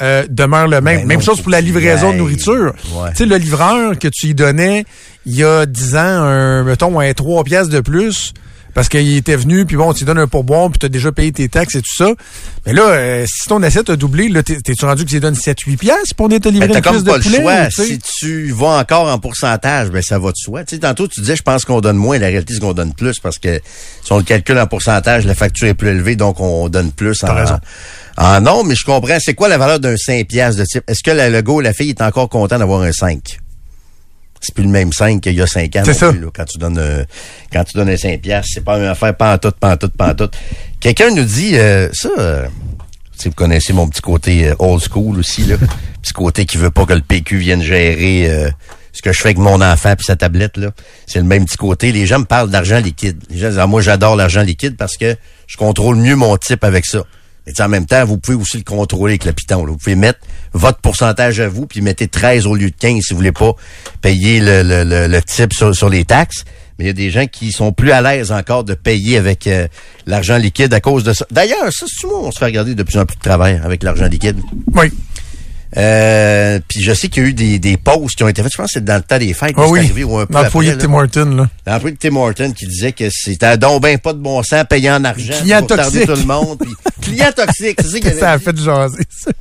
euh, 0.02 0.26
demeure 0.30 0.68
le 0.68 0.82
même? 0.82 1.02
Ben 1.02 1.08
même 1.08 1.20
non, 1.20 1.24
chose 1.26 1.42
pour 1.42 1.52
la 1.52 1.62
livraison 1.62 2.12
de 2.12 2.18
nourriture. 2.18 2.74
Ouais. 2.94 3.10
Tu 3.12 3.18
sais, 3.18 3.26
le 3.26 3.38
livreur 3.38 3.98
que 3.98 4.08
tu 4.08 4.28
y 4.28 4.34
donnais 4.34 4.86
il 5.26 5.36
y 5.36 5.44
a 5.44 5.66
10 5.66 5.96
ans, 5.96 6.00
un, 6.00 6.64
mettons, 6.64 7.00
un 7.00 7.14
3 7.14 7.44
piastres 7.44 7.74
de 7.74 7.80
plus, 7.82 8.34
parce 8.74 8.90
qu'il 8.90 9.18
était 9.18 9.36
venu, 9.36 9.66
puis 9.66 9.76
bon, 9.76 9.92
tu 9.92 10.00
lui 10.02 10.06
donnes 10.06 10.20
un 10.20 10.28
pourboire, 10.28 10.70
puis 10.70 10.78
tu 10.78 10.86
as 10.86 10.90
déjà 10.90 11.12
payé 11.12 11.32
tes 11.32 11.50
taxes 11.50 11.74
et 11.76 11.82
tout 11.82 11.96
ça. 11.98 12.12
Mais 12.66 12.74
là, 12.74 12.84
euh, 12.84 13.26
si 13.28 13.50
ton 13.50 13.62
assiette 13.64 13.90
a 13.90 13.96
doublé, 13.96 14.30
là, 14.30 14.44
t'es- 14.44 14.62
t'es-tu 14.62 14.86
rendu 14.86 15.04
que 15.04 15.10
tu 15.10 15.16
lui 15.16 15.20
donnes 15.22 15.34
7-8 15.36 15.78
piastres 15.78 16.14
pour 16.16 16.28
venir 16.28 16.42
te 16.42 16.48
livrer 16.50 16.68
Ben, 16.68 16.76
une 16.78 16.82
comme 16.84 17.04
pas 17.04 17.14
de 17.14 17.18
le 17.18 17.24
poulet? 17.24 17.42
choix. 17.42 17.70
Si 17.72 17.98
tu 18.20 18.52
vas 18.52 18.78
encore 18.80 19.08
en 19.12 19.18
pourcentage, 19.18 19.90
ben 19.90 20.04
ça 20.04 20.20
va 20.20 20.30
de 20.30 20.36
soi. 20.38 20.62
Sais, 20.68 20.78
tantôt, 20.78 21.08
tu 21.08 21.22
disais, 21.22 21.36
je 21.36 21.42
pense 21.42 21.66
qu'on 21.66 21.82
donne 21.82 21.98
moins. 21.98 22.20
La 22.20 22.28
réalité, 22.28 22.54
c'est 22.54 22.60
qu'on 22.60 22.74
donne 22.74 22.94
plus 22.94 23.20
parce 23.20 23.40
que 23.40 23.60
si 24.04 24.12
on 24.14 24.18
le 24.18 24.24
calcule 24.24 24.60
en 24.60 24.68
pourcentage, 24.68 25.26
la 25.26 25.34
facture 25.34 25.68
est 25.68 25.74
plus 25.74 25.90
élevée, 25.90 26.16
donc 26.16 26.40
on 26.40 26.70
donne 26.70 26.92
plus 26.92 27.18
en, 27.24 27.34
raison. 27.34 27.58
En 28.18 28.42
non, 28.42 28.64
mais 28.64 28.76
je 28.76 28.84
comprends. 28.86 29.18
C'est 29.20 29.34
quoi 29.34 29.48
la 29.48 29.58
valeur 29.58 29.80
d'un 29.80 29.96
5 29.96 30.28
piastres 30.28 30.60
de 30.62 30.66
type? 30.66 30.84
Est-ce 30.88 31.04
que 31.04 31.12
la- 31.12 31.30
le 31.30 31.48
ou 31.50 31.60
la 31.60 31.74
fille 31.74 31.90
est 31.90 32.02
encore 32.02 32.30
content 32.30 32.58
d'avoir 32.58 32.82
un 32.82 32.92
5? 32.92 33.40
C'est 34.42 34.54
plus 34.54 34.64
le 34.64 34.70
même 34.70 34.92
5 34.94 35.22
qu'il 35.22 35.34
y 35.34 35.42
a 35.42 35.48
5 35.48 35.76
ans. 35.78 35.82
C'est 35.86 35.94
ça. 35.94 36.12
plus, 36.12 36.22
là. 36.22 36.28
quand 36.34 36.46
tu 36.46 36.58
donnes 36.58 36.78
euh, 36.78 37.04
quand 37.52 37.64
tu 37.64 37.76
donnes 37.78 37.90
un 37.90 37.98
5 37.98 38.22
piastres, 38.22 38.52
c'est 38.54 38.64
pas 38.64 38.78
une 38.78 38.86
affaire 38.86 39.16
pas 39.16 39.34
en 39.34 39.38
tout, 39.38 39.52
pas 39.52 39.74
en 39.74 39.78
tout, 39.78 39.90
pas 39.90 40.12
en 40.12 40.16
tout. 40.16 40.30
Quelqu'un 40.80 41.10
nous 41.12 41.24
dit 41.26 41.58
euh, 41.58 41.90
ça 41.94 42.10
euh, 42.18 42.48
si 43.18 43.30
vous 43.30 43.34
connaissez 43.34 43.74
mon 43.74 43.88
petit 43.88 44.02
côté 44.02 44.48
euh, 44.48 44.56
old 44.60 44.82
school 44.82 45.18
aussi, 45.18 45.44
là. 45.44 45.56
petit 46.02 46.14
côté 46.14 46.46
qui 46.46 46.58
veut 46.58 46.70
pas 46.72 46.86
que 46.86 46.94
le 46.94 47.02
PQ 47.02 47.38
vienne 47.38 47.62
gérer 47.64 48.30
euh, 48.30 48.50
ce 48.94 49.02
que 49.02 49.12
je 49.12 49.20
fais 49.20 49.30
avec 49.30 49.40
mon 49.40 49.60
enfant 49.62 49.96
puis 49.96 50.06
sa 50.06 50.16
tablette, 50.16 50.58
là. 50.58 50.70
C'est 51.08 51.20
le 51.20 51.26
même 51.26 51.46
petit 51.46 51.58
côté. 51.58 51.92
Les 51.92 52.06
gens 52.06 52.20
me 52.20 52.26
parlent 52.26 52.50
d'argent 52.52 52.80
liquide. 52.80 53.18
Les 53.32 53.40
gens 53.40 53.50
disent, 53.50 53.60
ah, 53.60 53.68
moi, 53.68 53.82
j'adore 53.82 54.16
l'argent 54.16 54.42
liquide 54.42 54.78
parce 54.78 54.98
que 54.98 55.16
je 55.48 55.58
contrôle 55.58 55.96
mieux 55.98 56.16
mon 56.16 56.38
type 56.38 56.64
avec 56.64 56.86
ça. 56.86 57.04
Sais, 57.54 57.64
en 57.64 57.70
même 57.70 57.86
temps, 57.86 58.04
vous 58.06 58.18
pouvez 58.18 58.38
aussi 58.38 58.58
le 58.58 58.64
contrôler 58.64 59.14
avec 59.14 59.26
le 59.26 59.34
piton. 59.34 59.66
là. 59.66 59.72
Vous 59.72 59.78
pouvez 59.78 59.96
mettre 59.96 60.20
votre 60.54 60.80
pourcentage 60.80 61.40
à 61.40 61.48
vous, 61.48 61.66
puis 61.66 61.82
mettez 61.82 62.08
13 62.08 62.46
au 62.46 62.56
lieu 62.56 62.70
de 62.70 62.76
15 62.78 63.02
si 63.02 63.14
vous 63.14 63.18
voulez 63.18 63.32
pas 63.32 63.54
payer 64.02 64.40
le, 64.40 64.64
le, 64.64 65.08
le, 65.08 65.22
type 65.22 65.54
sur, 65.54 65.76
sur 65.76 65.90
les 65.90 66.06
taxes. 66.06 66.44
Mais 66.78 66.86
il 66.86 66.88
y 66.88 66.92
a 66.92 66.94
des 66.94 67.10
gens 67.10 67.26
qui 67.26 67.52
sont 67.52 67.72
plus 67.72 67.92
à 67.92 68.02
l'aise 68.02 68.32
encore 68.32 68.64
de 68.64 68.74
payer 68.76 69.18
avec 69.18 69.48
euh, 69.48 69.68
l'argent 70.06 70.38
liquide 70.38 70.74
à 70.74 70.80
cause 70.80 71.04
de 71.04 71.14
ça. 71.14 71.26
D'ailleurs, 71.32 71.72
ça, 71.72 71.86
c'est 71.88 72.06
on 72.06 72.32
se 72.32 72.38
fait 72.38 72.46
regarder 72.46 72.76
de 72.76 72.84
plus 72.84 73.00
en 73.00 73.06
plus 73.06 73.16
de 73.16 73.22
travers 73.22 73.66
avec 73.66 73.82
l'argent 73.82 74.06
liquide? 74.06 74.38
Oui. 74.74 74.92
Euh, 75.76 76.60
puis 76.68 76.82
je 76.82 76.94
sais 76.94 77.10
qu'il 77.10 77.24
y 77.24 77.26
a 77.26 77.30
eu 77.30 77.34
des, 77.34 77.60
des 77.60 77.76
posts 77.76 78.16
qui 78.16 78.24
ont 78.24 78.28
été 78.28 78.42
faits. 78.42 78.52
Je 78.54 78.58
pense 78.58 78.68
que 78.68 78.74
c'est 78.76 78.86
dans 78.86 78.96
le 78.96 79.02
temps 79.02 79.18
des 79.18 79.34
fêtes 79.34 79.54
Ah 79.58 79.68
oui, 79.68 79.80
arrivé 79.80 80.04
ou 80.04 80.18
un 80.18 80.26
peu 80.26 80.34
dans 80.34 80.40
le 80.40 80.46
après, 80.46 80.52
foyer 80.52 80.72
de. 80.76 80.78
Tim 80.82 80.94
Horton, 80.94 81.26
là. 81.36 81.50
Dans 81.66 81.74
le 81.74 81.80
foyer 81.80 81.96
de 81.96 82.00
Tim 82.00 82.16
Horton 82.16 82.52
qui 82.54 82.68
disait 82.68 82.94
que 82.94 83.10
c'était 83.12 83.58
donc 83.58 83.82
ben 83.82 83.98
pas 83.98 84.14
de 84.14 84.20
bon 84.20 84.42
sens 84.44 84.64
payé 84.70 84.90
en 84.92 85.04
argent 85.04 85.34
Client 85.42 85.60
pour 85.60 85.76
toxique. 85.76 86.06
tout 86.06 86.16
le 86.16 86.24
monde. 86.26 86.58
Puis, 86.60 86.74
client 87.02 87.32
toxique, 87.36 87.80
c'est 87.82 87.88
ça 87.90 88.00
qu'il 88.00 88.14
Ça 88.14 88.32
a 88.32 88.40
fait 88.40 88.58
jaser, 88.58 89.04
ça? 89.10 89.32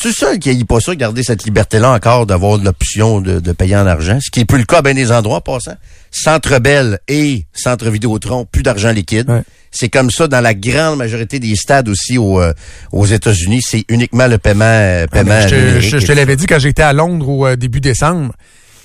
C'est 0.00 0.12
ça 0.12 0.36
qu'il 0.36 0.58
n'est 0.58 0.64
pas 0.64 0.78
de 0.78 0.94
garder 0.94 1.22
cette 1.22 1.44
liberté-là 1.44 1.92
encore 1.92 2.26
d'avoir 2.26 2.58
l'option 2.58 3.20
de, 3.20 3.40
de 3.40 3.52
payer 3.52 3.76
en 3.76 3.86
argent, 3.86 4.18
ce 4.20 4.30
qui 4.30 4.40
est 4.40 4.44
plus 4.44 4.58
le 4.58 4.64
cas 4.64 4.78
à 4.78 4.82
bien 4.82 4.94
des 4.94 5.10
endroits 5.12 5.38
en 5.38 5.40
passant. 5.40 5.76
Centre 6.10 6.58
Bell 6.58 6.98
et 7.08 7.46
Centre 7.52 7.88
Vidéotron, 7.90 8.44
plus 8.44 8.62
d'argent 8.62 8.90
liquide. 8.92 9.28
Ouais. 9.28 9.42
C'est 9.76 9.88
comme 9.88 10.08
ça 10.10 10.28
dans 10.28 10.40
la 10.40 10.54
grande 10.54 10.98
majorité 10.98 11.40
des 11.40 11.56
stades 11.56 11.88
aussi 11.88 12.16
au, 12.16 12.40
euh, 12.40 12.52
aux 12.92 13.06
États-Unis. 13.06 13.60
C'est 13.60 13.84
uniquement 13.88 14.28
le 14.28 14.38
paiement, 14.38 14.64
euh, 14.64 15.04
Ah, 15.06 15.08
paiement 15.12 15.40
je, 15.42 15.48
te- 15.48 15.54
numérique. 15.56 15.90
je- 15.90 15.98
je 15.98 16.06
te 16.06 16.12
l'avais 16.12 16.36
dit 16.36 16.46
quand 16.46 16.60
j'étais 16.60 16.82
à 16.82 16.92
Londres 16.92 17.28
au 17.28 17.46
euh, 17.46 17.56
début 17.56 17.80
décembre. 17.80 18.32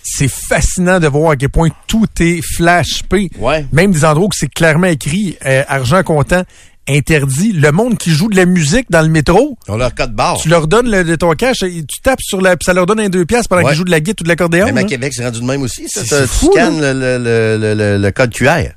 C'est 0.01 0.29
fascinant 0.31 0.99
de 0.99 1.07
voir 1.07 1.31
à 1.31 1.35
quel 1.35 1.49
point 1.49 1.69
tout 1.85 2.07
est 2.19 2.41
flash 2.41 3.03
pay. 3.07 3.29
Ouais. 3.37 3.67
Même 3.71 3.91
des 3.91 4.03
endroits 4.03 4.25
où 4.27 4.31
c'est 4.33 4.51
clairement 4.51 4.87
écrit 4.87 5.37
euh, 5.45 5.63
argent 5.67 6.01
comptant 6.01 6.41
interdit. 6.87 7.51
Le 7.51 7.71
monde 7.71 7.97
qui 7.99 8.09
joue 8.09 8.29
de 8.29 8.35
la 8.35 8.45
musique 8.45 8.87
dans 8.89 9.03
le 9.03 9.09
métro, 9.09 9.59
On 9.67 9.77
leur 9.77 9.93
code 9.93 10.13
barre. 10.15 10.37
tu 10.41 10.49
leur 10.49 10.67
donnes 10.67 10.89
le, 10.89 11.03
de 11.03 11.15
ton 11.15 11.31
cash, 11.33 11.61
et 11.61 11.83
tu 11.87 12.01
tapes 12.01 12.21
sur 12.21 12.41
la, 12.41 12.57
puis 12.57 12.65
ça 12.65 12.73
leur 12.73 12.87
donne 12.87 12.99
un 12.99 13.09
deux 13.09 13.25
piastres 13.25 13.47
pendant 13.49 13.61
Ouais. 13.61 13.67
qu'ils 13.69 13.77
jouent 13.77 13.83
de 13.83 13.91
la 13.91 13.99
guitare 13.99 14.21
ou 14.21 14.23
de 14.23 14.29
l'accordéon. 14.29 14.65
Même 14.65 14.77
à 14.77 14.81
là. 14.81 14.87
Québec, 14.87 15.13
c'est 15.15 15.23
rendu 15.23 15.39
de 15.41 15.45
même 15.45 15.61
aussi. 15.61 15.87
Ça, 15.87 16.01
tu 16.03 16.27
fou, 16.27 16.49
scannes 16.51 16.81
le, 16.81 16.93
le, 16.93 17.17
le, 17.19 17.57
le- 17.59 17.73
le- 17.75 17.97
le 18.01 18.11
code 18.11 18.31
QR 18.33 18.69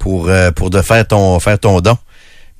pour, 0.00 0.28
euh, 0.28 0.50
pour 0.50 0.70
de 0.70 0.82
faire 0.82 1.06
ton, 1.06 1.38
faire 1.38 1.58
ton 1.60 1.80
don. 1.80 1.96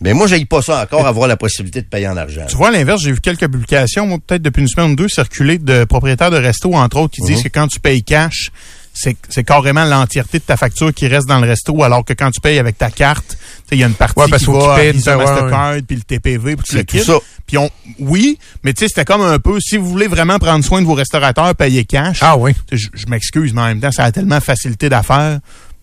Mais 0.03 0.15
moi, 0.15 0.27
j'ai 0.27 0.43
pas 0.47 0.63
ça 0.63 0.83
encore, 0.83 1.07
avoir 1.07 1.27
la 1.29 1.37
possibilité 1.37 1.83
de 1.83 1.87
payer 1.87 2.09
en 2.09 2.17
argent. 2.17 2.47
Tu 2.49 2.57
vois, 2.57 2.69
à 2.69 2.71
l'inverse, 2.71 3.03
j'ai 3.03 3.13
vu 3.13 3.21
quelques 3.21 3.51
publications, 3.51 4.07
moi, 4.07 4.19
peut-être 4.25 4.41
depuis 4.43 4.63
une 4.63 4.69
semaine 4.69 4.93
ou 4.93 4.97
deux, 4.97 5.09
circuler 5.09 5.59
de 5.59 5.85
propriétaires 5.85 6.31
de 6.31 6.39
restos, 6.39 6.73
entre 6.75 6.99
autres, 6.99 7.15
qui 7.15 7.23
Mhm. 7.23 7.27
disent 7.29 7.43
que 7.43 7.49
quand 7.49 7.67
tu 7.67 7.81
payes 7.81 8.03
cash, 8.03 8.51
c'est 8.95 9.15
c'est 9.29 9.45
carrément 9.45 9.85
l'entièreté 9.85 10.39
de 10.39 10.45
ta 10.45 10.57
facture 10.57 10.93
qui 10.95 11.07
reste 11.07 11.27
dans 11.29 11.39
le 11.39 11.47
resto, 11.47 11.83
alors 11.83 12.05
que 12.05 12.13
quand 12.15 12.31
tu 12.31 12.41
payes 12.41 12.59
avec 12.59 12.77
ta 12.79 12.91
carte, 12.91 13.29
tu 13.29 13.37
sais, 13.37 13.43
il 13.73 13.79
y 13.79 13.85
a 13.85 13.87
une 13.87 13.93
partie 13.95 14.19
Ouais, 14.19 14.27
parce 14.29 14.45
qui 14.45 14.51
va 14.51 14.77
paye 14.77 14.95
Mastercard, 14.95 15.75
puis 15.87 15.97
le 15.97 16.03
TPV, 16.03 16.57
puis 16.57 16.77
le 16.79 16.83
kit. 16.83 17.03
Puis 17.47 17.59
on, 17.59 17.69
oui, 17.99 18.39
mais 18.65 18.73
tu 18.73 18.81
sais, 18.81 18.89
c'était 18.89 19.05
comme 19.05 19.21
un 19.23 19.39
peu, 19.39 19.61
si 19.61 19.77
vous 19.77 19.89
voulez 19.89 20.07
vraiment 20.09 20.39
prendre 20.39 20.65
soin 20.65 20.81
de 20.81 20.87
vos 20.87 20.95
restaurateurs, 20.95 21.55
payer 21.55 21.85
cash. 21.85 22.19
Ah 22.23 22.37
oui. 22.39 22.53
Je 22.73 23.07
m'excuse, 23.09 23.53
mais 23.53 23.61
en 23.61 23.67
même 23.67 23.81
temps, 23.81 23.93
ça 23.93 24.05
a 24.05 24.13
tellement 24.13 24.41
facilité 24.41 24.89
d'affaires 24.89 25.41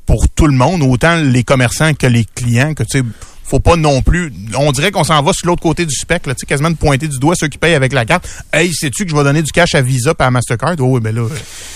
pour 0.08 0.28
tout 0.30 0.48
le 0.48 0.54
monde, 0.54 0.82
autant 0.82 1.18
les 1.18 1.44
commerçants 1.44 1.94
que 1.94 2.08
les 2.08 2.26
clients, 2.26 2.74
que 2.74 2.82
tu 2.84 3.00
sais, 3.00 3.06
faut 3.44 3.60
pas 3.60 3.76
non 3.76 4.02
plus. 4.02 4.34
On 4.58 4.72
dirait 4.72 4.92
qu'on 4.92 5.04
s'en 5.04 5.22
va 5.22 5.32
sur 5.34 5.48
l'autre 5.48 5.62
côté 5.62 5.86
du 5.86 5.96
spectre, 5.96 6.30
tu 6.32 6.36
sais, 6.40 6.46
quasiment 6.46 6.70
de 6.72 6.76
pointer 6.76 7.08
du 7.08 7.18
doigt 7.20 7.36
ceux 7.38 7.48
qui 7.48 7.58
payent 7.58 7.76
avec 7.76 7.94
la 7.94 8.06
carte. 8.06 8.28
Hey, 8.52 8.74
sais-tu 8.74 9.06
que 9.06 9.12
je 9.12 9.16
vais 9.16 9.24
donner 9.24 9.42
du 9.42 9.52
cash 9.52 9.76
à 9.76 9.82
Visa 9.82 10.14
et 10.20 10.24
à 10.24 10.32
Mastercard? 10.32 10.76
Oh, 10.80 10.96
oui, 10.96 11.02
ben 11.02 11.14
là, 11.16 11.28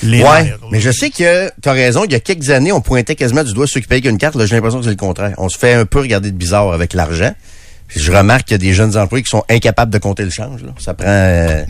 les 0.04 0.24
Ouais, 0.24 0.44
nerfs, 0.44 0.58
mais 0.72 0.80
je 0.82 0.92
sais 0.92 1.10
que 1.10 1.50
tu 1.62 1.70
as 1.70 1.72
raison. 1.74 2.04
Il 2.06 2.12
y 2.12 2.16
a 2.16 2.20
quelques 2.20 2.50
années, 2.50 2.72
on 2.72 2.82
pointait 2.82 3.16
quasiment 3.16 3.44
du 3.44 3.54
doigt 3.54 3.68
ceux 3.68 3.80
qui 3.80 3.88
payent 3.88 4.02
qu'une 4.02 4.18
carte. 4.18 4.36
Là, 4.36 4.46
j'ai 4.46 4.56
l'impression 4.56 4.80
que 4.80 4.86
c'est 4.86 4.92
le 4.92 4.96
contraire. 4.98 5.34
On 5.38 5.50
se 5.50 5.58
fait 5.58 5.74
un 5.74 5.86
peu 5.86 6.00
regarder 6.00 6.32
de 6.32 6.38
bizarre 6.38 6.74
avec 6.74 6.94
l'argent. 6.94 7.34
Je 7.94 8.12
remarque 8.12 8.46
qu'il 8.46 8.54
y 8.54 8.56
a 8.56 8.58
des 8.60 8.74
jeunes 8.74 8.98
employés 8.98 9.24
qui 9.24 9.30
sont 9.30 9.44
incapables 9.50 9.92
de 9.92 9.98
compter 9.98 10.24
le 10.24 10.30
change. 10.30 10.64
Là. 10.64 10.74
Ça 10.80 10.94
prend, 10.94 11.08
euh, 11.08 11.64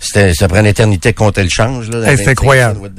ça 0.34 0.48
prend 0.48 0.60
une 0.60 0.66
éternité 0.66 1.12
de 1.12 1.16
compter 1.16 1.42
le 1.42 1.48
change. 1.48 1.88
Là, 1.88 2.04
c'est 2.04 2.16
25 2.16 2.30
incroyable. 2.30 2.90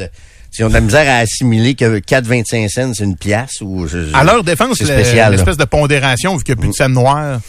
On 0.61 0.65
a 0.65 0.69
de 0.69 0.73
la 0.73 0.81
misère 0.81 1.09
à 1.09 1.17
assimiler 1.19 1.73
que 1.75 1.99
4,25 1.99 2.69
cents, 2.69 2.91
c'est 2.93 3.03
une 3.03 3.15
pièce 3.17 3.61
ou 3.61 3.87
je- 3.87 4.07
je- 4.09 4.15
À 4.15 4.23
leur 4.23 4.43
défense, 4.43 4.79
l'espèce 4.81 5.57
de 5.57 5.65
pondération, 5.65 6.35
vu 6.37 6.43
qu'il 6.43 6.53
n'y 6.55 6.59
a 6.59 6.61
plus 6.61 6.69
de 6.69 6.73
scène 6.75 6.93
noire, 6.93 7.39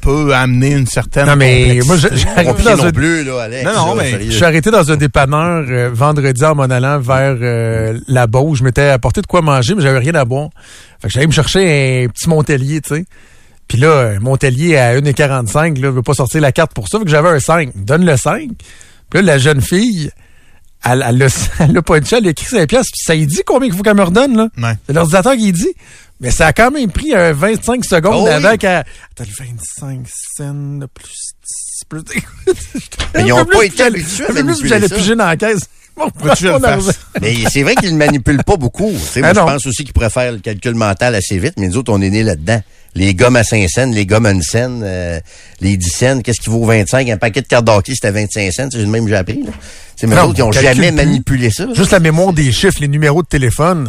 peut 0.00 0.32
amener 0.32 0.70
une 0.70 0.86
certaine. 0.86 1.26
Non, 1.26 1.34
mais 1.36 1.80
moi, 1.84 1.96
j'arrive 1.96 2.64
dans 2.64 2.76
non 2.76 2.84
un- 2.84 2.92
plus, 2.92 3.24
là, 3.24 3.42
Alex. 3.42 3.64
Non, 3.64 3.72
non, 3.74 3.94
là, 3.94 4.04
mais. 4.04 4.24
Je 4.26 4.30
suis 4.30 4.44
arrêté 4.44 4.70
dans 4.70 4.90
un 4.92 4.96
dépanneur 4.96 5.64
euh, 5.68 5.90
vendredi 5.92 6.44
en 6.44 6.54
m'en 6.54 6.62
allant 6.64 7.00
vers 7.00 7.36
euh, 7.42 7.98
la 8.06 8.26
Beauce. 8.28 8.58
Je 8.58 8.64
m'étais 8.64 8.88
apporté 8.90 9.20
de 9.22 9.26
quoi 9.26 9.42
manger, 9.42 9.74
mais 9.74 9.82
j'avais 9.82 9.98
rien 9.98 10.14
à 10.14 10.24
boire. 10.24 10.50
Fait 11.02 11.08
que 11.08 11.14
j'allais 11.14 11.26
me 11.26 11.32
chercher 11.32 12.04
un 12.04 12.08
petit 12.08 12.28
Montelier, 12.28 12.80
tu 12.80 12.94
sais. 12.94 13.04
Puis 13.66 13.76
là, 13.76 14.12
un 14.16 14.20
Montelier 14.20 14.76
à 14.76 14.94
1,45, 14.94 15.78
là, 15.80 15.90
veut 15.90 16.02
pas 16.02 16.14
sortir 16.14 16.40
la 16.40 16.52
carte 16.52 16.72
pour 16.74 16.88
ça. 16.88 16.98
Fait 17.00 17.04
que 17.04 17.10
j'avais 17.10 17.28
un 17.30 17.40
5. 17.40 17.70
Donne 17.74 18.06
le 18.06 18.16
5. 18.16 18.50
Puis 19.10 19.20
là, 19.20 19.22
la 19.22 19.38
jeune 19.38 19.60
fille, 19.60 20.10
elle, 20.84 21.04
elle, 21.06 21.28
elle 21.58 21.72
l'a 21.72 21.82
punché, 21.82 22.16
elle 22.16 22.26
a 22.26 22.30
écrit 22.30 22.46
5 22.46 22.68
piastres. 22.68 22.92
Ça 22.96 23.14
y 23.14 23.26
dit 23.26 23.42
combien 23.44 23.68
il 23.68 23.74
faut 23.74 23.82
qu'elle 23.82 23.96
me 23.96 24.02
redonne, 24.04 24.36
là. 24.36 24.48
Ouais. 24.58 24.74
C'est 24.86 24.92
l'ordinateur 24.92 25.36
qui 25.36 25.52
dit. 25.52 25.72
Mais 26.20 26.30
ça 26.30 26.48
a 26.48 26.52
quand 26.52 26.70
même 26.72 26.90
pris 26.90 27.14
un 27.14 27.32
25 27.32 27.84
secondes 27.84 28.14
Oh 28.16 28.24
oui. 28.24 28.30
avant 28.30 28.56
qu'elle... 28.56 28.78
Attends, 28.78 29.24
le 29.24 29.46
25 29.46 30.06
cents, 30.36 30.86
plus 30.92 31.32
10, 31.46 31.84
plus... 31.88 32.02
Mais 33.14 33.22
ils 33.24 33.30
Un 33.30 33.36
ont 33.36 33.44
peu 33.44 33.52
pas 33.52 33.58
plus 33.58 33.66
été 33.68 33.82
habitués 33.84 34.24
à 34.24 34.26
peu 34.26 34.32
plus 34.34 34.40
que 34.42 34.46
manipuler 34.46 34.68
J'allais 34.68 34.88
piger 34.88 35.14
dans 35.14 35.26
la 35.26 35.36
caisse. 35.36 35.68
Mais 37.20 37.34
c'est 37.50 37.62
vrai 37.62 37.74
qu'ils 37.76 37.92
ne 37.92 37.98
manipulent 37.98 38.44
pas 38.44 38.56
beaucoup. 38.56 38.92
Ah 39.22 39.32
je 39.32 39.40
pense 39.40 39.66
aussi 39.66 39.84
qu'ils 39.84 39.92
préfèrent 39.92 40.32
le 40.32 40.38
calcul 40.38 40.74
mental 40.74 41.14
assez 41.14 41.38
vite, 41.38 41.54
mais 41.58 41.68
nous 41.68 41.76
autres, 41.76 41.92
on 41.92 42.00
est 42.00 42.10
nés 42.10 42.22
là-dedans. 42.22 42.62
Les 42.98 43.14
gommes 43.14 43.36
à 43.36 43.44
5 43.44 43.64
cents, 43.68 43.86
les 43.92 44.06
gommes 44.06 44.26
à 44.26 44.32
une 44.32 44.42
scène, 44.42 44.82
euh, 44.84 45.20
les 45.60 45.76
10 45.76 45.88
cents, 45.90 46.20
qu'est-ce 46.20 46.40
qui 46.40 46.50
vaut 46.50 46.64
25? 46.64 47.08
Un 47.08 47.16
paquet 47.16 47.42
de 47.42 47.46
cartes 47.46 47.64
d'hockey, 47.64 47.92
c'était 47.94 48.10
25 48.10 48.50
cents. 48.52 48.68
C'est 48.72 48.78
le 48.78 48.86
même 48.86 49.06
j'ai 49.06 49.14
appris. 49.14 49.40
Autres, 49.44 49.52
ils 50.02 50.42
on 50.42 50.46
n'ont 50.46 50.52
jamais 50.52 50.90
manipulé 50.90 51.50
ça. 51.50 51.66
Juste 51.74 51.92
la 51.92 52.00
mémoire 52.00 52.32
des 52.32 52.50
chiffres, 52.50 52.78
les 52.80 52.88
numéros 52.88 53.22
de 53.22 53.28
téléphone. 53.28 53.88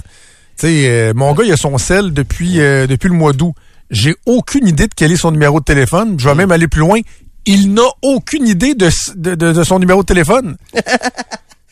Tu 0.60 0.68
sais, 0.68 0.84
euh, 0.86 1.14
mon 1.16 1.34
gars, 1.34 1.43
il 1.43 1.51
a 1.51 1.57
son 1.57 1.78
sel 1.80 2.14
depuis, 2.14 2.60
euh, 2.60 2.86
depuis 2.86 3.07
le 3.10 3.16
mois 3.16 3.34
d'août. 3.34 3.53
J'ai 3.89 4.16
aucune 4.28 4.68
idée 4.68 4.86
de 4.88 4.93
quel 4.95 5.12
est 5.12 5.18
son 5.18 5.32
numéro 5.32 5.60
de 5.60 5.66
téléphone. 5.66 6.16
Je 6.20 6.30
vais 6.30 6.36
même 6.36 6.51
aller 6.51 6.68
plus 6.68 6.82
loin. 6.82 6.99
Il 7.47 7.74
n'a 7.74 7.88
aucune 8.03 8.47
idée 8.47 8.76
de, 8.76 8.89
de- 9.16 9.34
de 9.34 9.64
son 9.64 9.80
numéro 9.80 10.01
de 10.01 10.05
téléphone. 10.05 10.55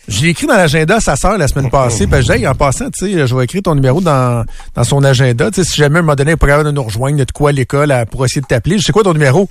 J'ai 0.08 0.30
écrit 0.30 0.47
dans 0.47 0.55
l'agenda 0.55 0.95
à 0.95 0.99
sa 1.01 1.16
sœur 1.18 1.38
la 1.38 1.47
semaine 1.47 1.70
passée. 1.70 2.08
Parce 2.08 2.26
j'ai 2.26 2.47
en 2.47 2.55
passant, 2.55 2.89
tu 2.89 3.05
sais, 3.12 3.28
je 3.28 3.36
vais 3.36 3.43
écrire 3.43 3.62
ton 3.62 3.76
numéro 3.76 3.99
dans, 3.99 4.45
dans 4.74 4.84
son 4.86 5.03
agenda. 5.03 5.51
Tu 5.51 5.64
sais, 5.64 5.70
si 5.70 5.76
jamais 5.78 5.99
un 5.99 6.01
moment 6.01 6.16
donné, 6.16 6.32
n'est 6.32 6.38
pas 6.38 6.47
de 6.64 6.72
nous 6.72 6.84
rejoindre, 6.84 7.18
de 7.26 7.32
quoi 7.32 7.49
à 7.49 7.51
l'école 7.53 7.91
à- 7.91 8.05
pour 8.05 8.24
essayer 8.26 8.39
de 8.41 8.47
t'appeler. 8.47 8.78
Je 8.80 8.84
sais 8.84 8.93
quoi 8.93 9.03
ton 9.03 9.14
numéro? 9.14 9.49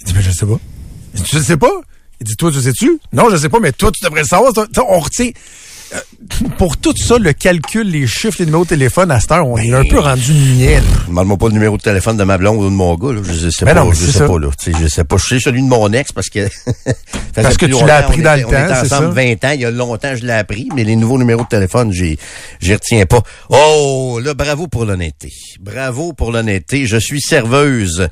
Il 0.00 0.06
dit, 0.06 0.12
mais 0.14 0.22
je 0.22 0.30
sais 0.30 0.46
pas. 0.46 0.58
Tu 1.24 1.38
sais 1.40 1.56
pas? 1.56 1.70
Il 2.20 2.26
dit, 2.26 2.36
toi, 2.36 2.52
tu 2.52 2.60
sais-tu? 2.60 3.00
Non, 3.12 3.28
je 3.30 3.36
sais 3.36 3.48
pas, 3.48 3.58
mais 3.60 3.72
toi, 3.72 3.90
tu 3.90 4.04
devrais 4.04 4.20
le 4.22 4.26
savoir. 4.28 4.52
On 4.88 4.98
retient. 5.00 5.30
Euh, 5.94 5.98
Pour 6.58 6.76
tout 6.76 6.94
ça, 6.96 7.18
le 7.18 7.32
calcul, 7.32 7.88
les 7.90 8.06
chiffres, 8.06 8.36
les 8.40 8.46
numéros 8.46 8.64
de 8.64 8.70
téléphone, 8.70 9.10
à 9.10 9.20
cette 9.20 9.32
heure, 9.32 9.46
on 9.46 9.56
est 9.58 9.72
un 9.72 9.84
peu 9.84 9.98
rendu 10.00 10.32
niais. 10.32 10.80
Demande-moi 11.08 11.36
pas 11.36 11.46
le 11.48 11.52
numéro 11.54 11.76
de 11.76 11.82
téléphone 11.82 12.16
de 12.16 12.24
ma 12.24 12.38
blonde 12.38 12.58
ou 12.58 12.64
de 12.64 12.74
mon 12.74 12.94
gars. 12.96 13.12
Là. 13.12 13.20
Je 13.24 13.50
sais 13.50 13.64
Ben 13.64 13.74
pas. 13.74 13.84
non, 13.84 13.92
je 13.92 14.06
sais 14.06 14.18
ça. 14.18 14.26
pas. 14.26 14.38
Là. 14.38 14.48
Je 14.66 14.88
sais 14.88 15.04
pas. 15.04 15.16
Je 15.16 15.24
sais 15.26 15.40
celui 15.40 15.62
de 15.62 15.68
mon 15.68 15.92
ex 15.92 16.12
parce 16.12 16.28
que. 16.28 16.48
Parce 17.34 17.56
que 17.56 17.66
tu 17.66 17.84
l'as 17.84 17.96
appris 17.96 18.22
dans 18.22 18.34
était- 18.34 18.42
le 18.42 18.46
On 18.46 18.50
était 18.50 18.66
temps, 18.68 18.80
ensemble 18.80 19.06
ça? 19.16 19.22
20 19.22 19.44
ans. 19.44 19.50
Il 19.54 19.60
y 19.62 19.64
a 19.64 19.70
longtemps, 19.72 20.14
je 20.14 20.24
l'ai 20.24 20.32
appris, 20.34 20.68
mais 20.76 20.84
les 20.84 20.94
nouveaux 20.94 21.18
numéros 21.18 21.42
de 21.42 21.48
téléphone, 21.48 21.90
j'ai, 21.92 22.16
j'y 22.60 22.72
retiens 22.74 23.06
pas. 23.06 23.22
Oh, 23.48 24.20
là, 24.22 24.34
bravo 24.34 24.68
pour 24.68 24.84
l'honnêteté. 24.84 25.32
Bravo 25.60 26.12
pour 26.12 26.30
l'honnêteté. 26.30 26.86
Je 26.86 26.96
suis 26.96 27.20
serveuse 27.20 28.06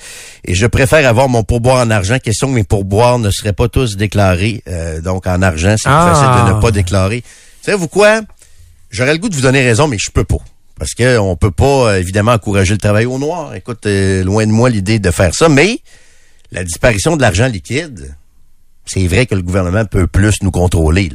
et 0.44 0.56
je 0.56 0.66
préfère 0.66 1.08
avoir 1.08 1.28
mon 1.28 1.44
pourboire 1.44 1.86
en 1.86 1.90
argent. 1.90 2.18
Question 2.18 2.48
que 2.48 2.54
mes 2.54 2.64
pourboires 2.64 3.20
ne 3.20 3.30
seraient 3.30 3.52
pas 3.52 3.68
tous 3.68 3.96
déclarés. 3.96 4.64
euh, 4.66 5.00
donc, 5.00 5.28
en 5.28 5.40
argent, 5.40 5.76
c'est 5.78 5.88
plus 5.88 5.94
Ah. 5.96 6.12
facile 6.14 6.50
de 6.50 6.56
ne 6.56 6.60
pas 6.60 6.72
déclarer. 6.72 7.22
Savez-vous 7.62 7.88
quoi? 7.88 8.22
J'aurais 8.90 9.12
le 9.12 9.18
goût 9.18 9.28
de 9.28 9.34
vous 9.34 9.40
donner 9.42 9.62
raison, 9.62 9.88
mais 9.88 9.96
je 9.98 10.10
peux 10.10 10.24
pas. 10.24 10.38
Parce 10.78 10.94
que 10.94 11.16
on 11.18 11.36
peut 11.36 11.52
pas, 11.52 11.92
euh, 11.92 12.00
évidemment, 12.00 12.32
encourager 12.32 12.74
le 12.74 12.78
travail 12.78 13.06
au 13.06 13.18
noir. 13.18 13.54
Écoute, 13.54 13.86
euh, 13.86 14.24
loin 14.24 14.44
de 14.46 14.50
moi 14.50 14.68
l'idée 14.68 14.98
de 14.98 15.10
faire 15.10 15.32
ça, 15.32 15.48
mais 15.48 15.78
la 16.50 16.64
disparition 16.64 17.16
de 17.16 17.22
l'argent 17.22 17.46
liquide, 17.46 18.14
c'est 18.84 19.06
vrai 19.06 19.26
que 19.26 19.34
le 19.36 19.42
gouvernement 19.42 19.84
peut 19.84 20.08
plus 20.08 20.42
nous 20.42 20.50
contrôler. 20.50 21.10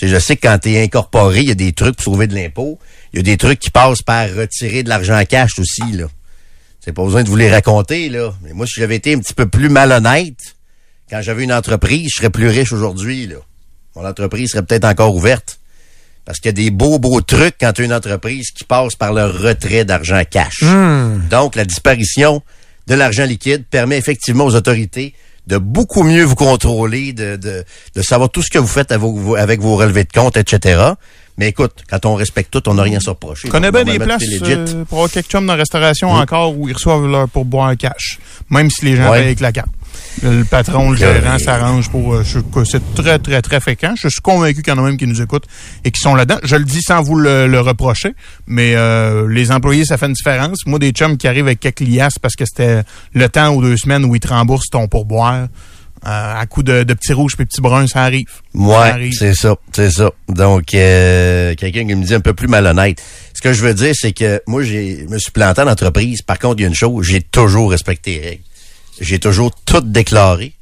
Je 0.00 0.18
sais 0.18 0.36
que 0.36 0.46
quand 0.46 0.58
tu 0.58 0.72
es 0.72 0.82
incorporé, 0.82 1.40
il 1.40 1.48
y 1.48 1.52
a 1.52 1.54
des 1.54 1.72
trucs 1.72 1.96
pour 1.96 2.04
sauver 2.04 2.26
de 2.26 2.34
l'impôt. 2.34 2.78
Il 3.12 3.18
y 3.18 3.20
a 3.20 3.22
des 3.22 3.36
trucs 3.36 3.58
qui 3.58 3.70
passent 3.70 4.02
par 4.02 4.28
retirer 4.34 4.82
de 4.82 4.88
l'argent 4.88 5.22
cash 5.28 5.58
aussi. 5.58 5.92
là. 5.92 6.06
C'est 6.80 6.92
pas 6.92 7.04
besoin 7.04 7.22
de 7.22 7.28
vous 7.28 7.36
les 7.36 7.50
raconter. 7.50 8.08
là. 8.08 8.32
Mais 8.42 8.52
moi, 8.52 8.66
si 8.66 8.80
j'avais 8.80 8.96
été 8.96 9.14
un 9.14 9.18
petit 9.18 9.34
peu 9.34 9.46
plus 9.46 9.68
malhonnête, 9.68 10.38
quand 11.10 11.20
j'avais 11.22 11.44
une 11.44 11.52
entreprise, 11.52 12.10
je 12.12 12.16
serais 12.16 12.30
plus 12.30 12.48
riche 12.48 12.72
aujourd'hui. 12.72 13.30
Mon 13.94 14.06
entreprise 14.06 14.50
serait 14.50 14.64
peut-être 14.64 14.84
encore 14.84 15.14
ouverte. 15.14 15.58
Parce 16.26 16.38
qu'il 16.40 16.48
y 16.48 16.50
a 16.50 16.52
des 16.64 16.70
beaux, 16.70 16.98
beaux 16.98 17.20
trucs 17.22 17.54
quand 17.60 17.72
tu 17.72 17.82
as 17.82 17.84
une 17.84 17.92
entreprise 17.94 18.50
qui 18.50 18.64
passe 18.64 18.94
par 18.96 19.12
le 19.14 19.24
retrait 19.26 19.84
d'argent 19.84 20.20
cash. 20.28 20.62
Donc, 21.30 21.54
la 21.54 21.64
disparition 21.64 22.42
de 22.88 22.94
l'argent 22.94 23.24
liquide 23.24 23.64
permet 23.70 23.96
effectivement 23.96 24.44
aux 24.44 24.54
autorités 24.56 25.14
de 25.46 25.58
beaucoup 25.58 26.02
mieux 26.02 26.24
vous 26.24 26.34
contrôler, 26.34 27.12
de, 27.12 27.36
de, 27.36 27.64
de 27.94 28.02
savoir 28.02 28.28
tout 28.30 28.42
ce 28.42 28.50
que 28.50 28.58
vous 28.58 28.66
faites 28.66 28.90
avec 28.90 29.00
vos, 29.06 29.36
avec 29.36 29.60
vos 29.60 29.76
relevés 29.76 30.02
de 30.02 30.10
compte, 30.12 30.36
etc. 30.36 30.82
Mais 31.38 31.48
écoute, 31.48 31.84
quand 31.88 32.04
on 32.06 32.14
respecte 32.14 32.50
tout, 32.50 32.68
on 32.68 32.74
n'a 32.74 32.82
rien 32.82 32.96
à 32.98 33.00
se 33.00 33.10
reprocher. 33.10 33.46
Je 33.46 33.52
connais 33.52 33.70
bien 33.70 33.84
des 33.84 33.98
places 33.98 34.24
euh, 34.42 34.84
pour 34.86 34.98
avoir 34.98 35.10
quelques 35.10 35.28
chums 35.30 35.46
dans 35.46 35.52
la 35.52 35.58
restauration 35.60 36.10
encore 36.10 36.56
où 36.58 36.68
ils 36.68 36.72
reçoivent 36.74 37.06
leur 37.06 37.28
pourboire 37.28 37.70
en 37.70 37.76
cash, 37.76 38.18
même 38.50 38.70
si 38.70 38.86
les 38.86 38.96
gens 38.96 39.10
Ouais. 39.10 39.18
payent 39.18 39.26
avec 39.26 39.40
la 39.40 39.52
carte. 39.52 39.68
Le 40.22 40.44
patron, 40.44 40.90
le 40.90 40.96
gérant 40.96 41.38
s'arrange 41.38 41.90
pour... 41.90 42.14
euh, 42.14 42.24
je- 42.24 42.38
c'est 42.64 42.94
très, 42.94 43.18
très, 43.18 43.42
très 43.42 43.60
fréquent. 43.60 43.94
Je 44.00 44.08
suis 44.08 44.20
convaincu 44.22 44.62
qu'il 44.62 44.72
y 44.72 44.76
en 44.76 44.82
a 44.82 44.86
même 44.86 44.96
qui 44.96 45.06
nous 45.06 45.20
écoutent 45.20 45.44
et 45.84 45.90
qui 45.90 46.00
sont 46.00 46.14
là-dedans. 46.14 46.38
Je 46.42 46.56
le 46.56 46.64
dis 46.64 46.80
sans 46.82 47.02
vous 47.02 47.16
le, 47.16 47.46
le 47.46 47.60
reprocher, 47.60 48.14
mais 48.46 48.74
euh, 48.76 49.28
les 49.28 49.52
employés, 49.52 49.84
ça 49.84 49.98
fait 49.98 50.06
une 50.06 50.14
différence. 50.14 50.64
Moi, 50.66 50.78
des 50.78 50.90
chums 50.92 51.16
qui 51.18 51.28
arrivent 51.28 51.46
avec 51.46 51.60
quelques 51.60 51.80
liasses 51.80 52.18
parce 52.20 52.34
que 52.34 52.44
c'était 52.46 52.82
le 53.12 53.28
temps 53.28 53.54
ou 53.54 53.60
deux 53.62 53.76
semaines 53.76 54.04
où 54.04 54.14
ils 54.14 54.20
te 54.20 54.28
remboursent 54.28 54.70
ton 54.70 54.88
pourboire, 54.88 55.48
à 56.02 56.44
coup 56.46 56.62
de, 56.62 56.82
de 56.84 56.94
petits 56.94 57.12
rouges 57.12 57.34
et 57.38 57.44
petits 57.44 57.60
bruns, 57.60 57.86
ça 57.88 58.02
arrive. 58.04 58.26
Ça 58.54 58.60
Ouais, 58.60 59.10
c'est 59.12 59.34
ça, 59.34 59.56
c'est 59.72 59.90
ça. 59.90 60.10
Donc, 60.28 60.72
euh, 60.74 61.54
quelqu'un 61.56 61.86
qui 61.86 61.94
me 61.94 62.04
dit 62.04 62.14
un 62.14 62.20
peu 62.20 62.32
plus 62.32 62.46
malhonnête. 62.48 63.02
Ce 63.34 63.40
que 63.42 63.52
je 63.52 63.60
veux 63.62 63.74
dire, 63.74 63.92
c'est 63.94 64.12
que 64.12 64.40
moi, 64.46 64.62
j'ai 64.62 65.04
me 65.10 65.18
suis 65.18 65.32
planté 65.32 65.62
en 65.62 65.66
entreprise. 65.66 66.22
Par 66.22 66.38
contre, 66.38 66.56
il 66.58 66.62
y 66.62 66.64
a 66.64 66.68
une 66.68 66.74
chose, 66.74 67.04
j'ai 67.04 67.22
toujours 67.22 67.70
respecté 67.72 68.18
les 68.20 68.28
règles. 68.28 68.42
J'ai 69.00 69.18
toujours 69.18 69.52
tout 69.64 69.80
déclaré. 69.80 70.54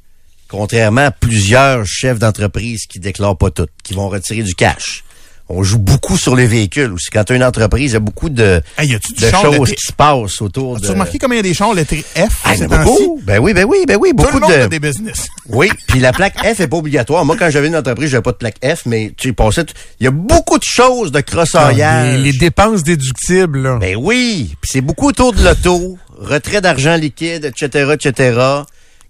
Contrairement 0.48 1.06
à 1.06 1.10
plusieurs 1.10 1.86
chefs 1.86 2.18
d'entreprise 2.18 2.86
qui 2.86 2.98
déclarent 2.98 3.36
pas 3.38 3.50
tout, 3.50 3.68
qui 3.82 3.94
vont 3.94 4.08
retirer 4.08 4.42
du 4.42 4.54
cash. 4.54 5.04
On 5.50 5.62
joue 5.62 5.78
beaucoup 5.78 6.16
sur 6.16 6.34
les 6.34 6.46
véhicules 6.46 6.90
aussi. 6.92 7.10
Quand 7.12 7.24
tu 7.24 7.34
as 7.34 7.36
une 7.36 7.44
entreprise, 7.44 7.90
il 7.90 7.94
y 7.94 7.96
a 7.96 8.00
beaucoup 8.00 8.30
de, 8.30 8.62
Hey, 8.78 8.88
y 8.88 8.94
de 8.94 9.30
choses 9.30 9.70
qui 9.72 9.86
se 9.86 9.92
passent 9.92 10.40
autour 10.40 10.76
As-tu 10.76 10.86
de... 10.86 10.92
remarqué 10.92 11.18
combien 11.18 11.36
il 11.36 11.38
y 11.38 11.40
a 11.40 11.42
des 11.42 11.54
chars 11.54 11.74
lettrés 11.74 12.02
F 12.16 12.40
Ah, 12.44 12.56
ces 12.56 12.66
beaucoup. 12.66 13.20
Ben 13.22 13.38
oui, 13.40 13.52
ben 13.52 13.66
oui, 13.68 13.84
ben 13.86 13.98
oui. 14.00 14.10
Tout 14.10 14.16
Beaucoup 14.16 14.36
le 14.36 14.40
monde 14.40 14.52
de... 14.52 14.60
a 14.62 14.68
des 14.68 14.80
business. 14.80 15.26
Oui, 15.50 15.68
puis 15.86 16.00
la 16.00 16.12
plaque 16.14 16.38
F 16.38 16.60
est 16.60 16.66
pas 16.66 16.78
obligatoire. 16.78 17.24
Moi, 17.26 17.36
quand 17.38 17.50
j'avais 17.50 17.68
une 17.68 17.76
entreprise, 17.76 18.10
j'avais 18.10 18.22
pas 18.22 18.32
de 18.32 18.38
plaque 18.38 18.56
F, 18.64 18.86
mais 18.86 19.12
tu 19.16 19.34
passais... 19.34 19.66
Il 20.00 20.04
y 20.04 20.06
a 20.06 20.10
beaucoup 20.10 20.58
de 20.58 20.64
choses 20.64 21.12
de 21.12 21.20
crossoyage. 21.20 22.16
les, 22.16 22.32
les 22.32 22.38
dépenses 22.38 22.82
déductibles, 22.82 23.62
là. 23.62 23.76
Ben 23.78 23.96
oui, 23.96 24.56
puis 24.62 24.70
c'est 24.72 24.80
beaucoup 24.80 25.08
autour 25.08 25.34
de 25.34 25.44
l'auto, 25.44 25.98
retrait 26.18 26.62
d'argent 26.62 26.96
liquide, 26.96 27.44
etc., 27.44 27.92
etc. 27.92 28.40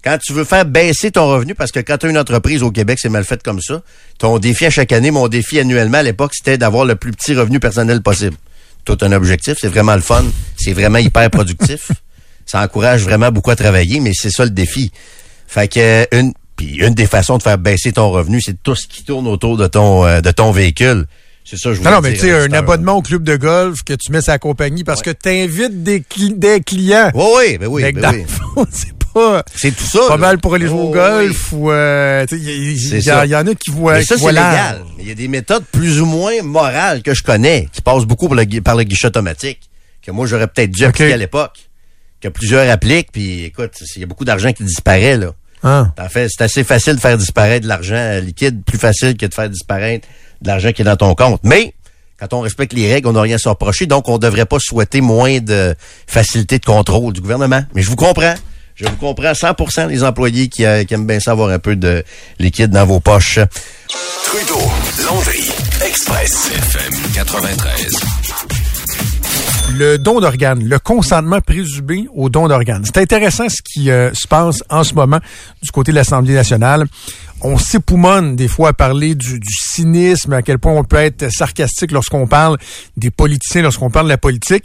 Quand 0.05 0.19
tu 0.19 0.35
veux 0.35 0.45
faire 0.45 0.67
baisser 0.67 1.11
ton 1.11 1.27
revenu, 1.29 1.55
parce 1.55 1.73
que 1.73 1.81
quand 1.81 1.97
tu 1.97 2.07
as 2.07 2.11
une 2.11 2.19
entreprise 2.19 2.63
au 2.63 2.71
Québec, 2.71 2.99
c'est 3.01 3.09
mal 3.09 3.25
fait 3.25 3.43
comme 3.43 3.61
ça, 3.61 3.83
ton 4.19 4.39
défi 4.39 4.67
à 4.67 4.71
chaque 4.71 4.93
année, 4.93 5.11
mon 5.11 5.29
défi 5.29 5.59
annuellement 5.59 5.99
à 5.99 6.03
l'époque, 6.03 6.33
c'était 6.35 6.59
d'avoir 6.59 6.85
le 6.85 6.95
plus 6.95 7.13
petit 7.13 7.35
revenu 7.35 7.59
personnel 7.59 8.03
possible. 8.03 8.37
Tout 8.85 8.99
un 9.01 9.13
objectif, 9.13 9.57
c'est 9.59 9.69
vraiment 9.69 9.95
le 9.95 10.03
fun, 10.03 10.25
c'est 10.59 10.75
vraiment 10.75 10.99
hyper 10.99 11.31
productif. 11.31 11.91
ça 12.47 12.61
encourage 12.63 13.03
vraiment 13.03 13.31
beaucoup 13.33 13.51
à 13.51 13.57
travailler, 13.57 14.01
mais 14.01 14.13
c'est 14.15 14.31
ça 14.31 14.45
le 14.45 14.51
défi. 14.51 14.93
Fait 15.47 15.69
que 15.69 15.81
euh, 15.81 16.05
une 16.13 16.35
puis 16.57 16.77
une 16.77 16.95
des 16.95 17.07
façons 17.07 17.39
de 17.39 17.43
faire 17.43 17.59
baisser 17.59 17.93
ton 17.93 18.11
revenu, 18.11 18.41
c'est 18.43 18.63
tout 18.63 18.75
ce 18.77 18.87
qui 18.87 19.05
tourne 19.05 19.27
autour 19.27 19.57
de 19.57 19.67
ton 19.67 20.05
euh, 20.05 20.21
de 20.21 20.31
ton 20.31 20.53
véhicule. 20.53 21.07
C'est 21.47 21.57
ça 21.59 21.71
que 21.71 21.75
je 21.77 21.81
Non, 21.81 21.85
voulais 21.85 21.95
non, 21.97 22.01
mais 22.03 22.13
dire, 22.13 22.21
tu 22.21 22.27
sais, 22.27 22.33
un 22.33 22.53
abonnement 22.53 22.93
au 22.95 23.03
club 23.03 23.23
de 23.23 23.37
golf 23.37 23.83
que 23.83 23.93
tu 23.93 24.13
mets 24.13 24.23
sa 24.23 24.39
compagnie 24.39 24.83
parce 24.85 25.03
que 25.03 25.11
tu 25.11 25.29
invites 25.29 25.83
des, 25.83 26.01
cli- 26.01 26.39
des 26.39 26.61
clients. 26.61 27.11
Oui, 27.15 27.23
oui, 27.37 27.59
ben 27.59 27.67
oui, 27.67 27.93
ben 27.93 28.01
dans 28.01 28.11
oui. 28.13 28.65
c'est 28.71 28.94
C'est 29.55 29.71
tout 29.75 29.85
ça. 29.85 30.01
pas 30.09 30.15
là. 30.15 30.17
mal 30.19 30.39
pour 30.39 30.55
aller 30.55 30.67
jouer 30.67 30.81
au 30.81 30.91
golf 30.91 31.53
ou... 31.53 31.71
euh, 31.71 32.27
Il 32.31 33.03
y, 33.31 33.37
en 33.37 33.47
a 33.47 33.55
qui 33.55 33.71
voient 33.71 33.95
Mais 33.95 34.05
ça, 34.05 34.17
c'est 34.19 34.27
légal. 34.29 34.83
Il 34.99 35.09
y 35.09 35.11
a 35.11 35.15
des 35.15 35.29
méthodes 35.29 35.65
plus 35.71 36.01
ou 36.01 36.07
moins 36.07 36.43
morales 36.43 37.03
que 37.03 37.15
je 37.15 37.23
connais, 37.23 37.69
qui 37.73 37.81
passent 37.81 38.05
beaucoup 38.07 38.29
par 38.29 38.37
le, 38.37 38.45
gui- 38.45 38.61
par 38.61 38.77
le 38.77 38.83
guichet 38.85 39.07
automatique, 39.07 39.61
que 40.03 40.11
moi, 40.11 40.27
j'aurais 40.27 40.47
peut-être 40.49 40.71
dû 40.71 40.85
appliquer 40.85 41.13
à 41.13 41.17
l'époque, 41.17 41.69
que 42.21 42.29
plusieurs 42.29 42.69
appliquent, 42.71 43.13
puis 43.13 43.45
écoute, 43.45 43.73
il 43.97 44.01
y 44.01 44.05
a 44.05 44.07
beaucoup 44.07 44.25
d'argent 44.25 44.53
qui 44.53 44.65
disparaît, 44.65 45.17
là. 45.17 45.29
Hein? 45.63 45.93
En 45.99 46.09
fait, 46.11 46.29
c'est 46.31 46.45
assez 46.45 46.63
facile 46.65 46.97
de 46.97 47.01
faire 47.01 47.17
disparaître 47.17 47.63
de 47.65 47.69
l'argent 47.69 48.21
liquide, 48.23 48.63
plus 48.65 48.77
facile 48.79 49.17
que 49.17 49.25
de 49.25 49.33
faire 49.33 49.49
disparaître 49.49 50.07
de 50.43 50.49
l'argent 50.49 50.73
qui 50.73 50.83
est 50.83 50.85
dans 50.85 50.97
ton 50.97 51.15
compte. 51.15 51.41
Mais, 51.43 51.73
quand 52.19 52.35
on 52.35 52.41
respecte 52.41 52.75
les 52.75 52.93
règles, 52.93 53.09
on 53.09 53.13
n'a 53.13 53.23
rien 53.23 53.37
à 53.37 53.39
se 53.39 53.49
reprocher, 53.49 53.87
donc 53.87 54.09
on 54.09 54.15
ne 54.15 54.19
devrait 54.19 54.45
pas 54.45 54.59
souhaiter 54.61 55.01
moins 55.01 55.39
de 55.41 55.75
facilité 56.07 56.59
de 56.59 56.65
contrôle 56.67 57.15
du 57.15 57.21
gouvernement. 57.23 57.63
Mais 57.75 57.81
je 57.83 57.89
vous 57.89 57.97
comprends. 57.97 58.35
Je 58.77 58.87
vous 58.87 58.97
comprends 58.97 59.31
100% 59.31 59.89
les 59.89 60.03
employés 60.03 60.49
qui, 60.49 60.65
euh, 60.65 60.83
qui 60.83 60.95
aiment 60.95 61.07
bien 61.07 61.21
ça 61.21 61.31
avoir 61.31 61.51
un 61.51 61.61
peu 61.61 61.77
de 61.77 62.03
liquide 62.41 62.71
dans 62.71 62.85
vos 62.85 62.99
poches. 62.99 63.39
Trudeau, 64.25 64.61
Landry, 65.05 65.49
Express, 65.87 66.51
FM 66.53 66.93
93. 67.15 68.01
le 69.77 69.97
don 69.97 70.21
d'organes, 70.21 70.65
le 70.65 70.79
consentement 70.81 71.41
présumé 71.41 72.09
au 72.15 72.29
don 72.29 72.49
d'organes. 72.49 72.85
C'est 72.85 72.99
intéressant 72.99 73.49
ce 73.49 73.63
qui 73.63 73.93
euh, 73.93 74.13
se 74.13 74.27
passe 74.27 74.65
en 74.71 74.83
ce 74.83 74.95
moment 74.95 75.21
du 75.63 75.71
côté 75.71 75.93
de 75.93 75.97
l'Assemblée 75.97 76.35
nationale. 76.35 76.85
On 77.43 77.59
s'époumonne 77.59 78.35
des 78.35 78.49
fois 78.49 78.71
à 78.71 78.73
parler 78.73 79.15
du, 79.15 79.39
du 79.39 79.53
cynisme, 79.53 80.33
à 80.33 80.43
quel 80.43 80.59
point 80.59 80.73
on 80.73 80.83
peut 80.83 80.97
être 80.97 81.31
sarcastique 81.31 81.93
lorsqu'on 81.93 82.27
parle 82.27 82.59
des 82.97 83.13
politiciens, 83.13 83.63
lorsqu'on 83.63 83.91
parle 83.91 84.07
de 84.07 84.11
la 84.11 84.19
politique. 84.19 84.65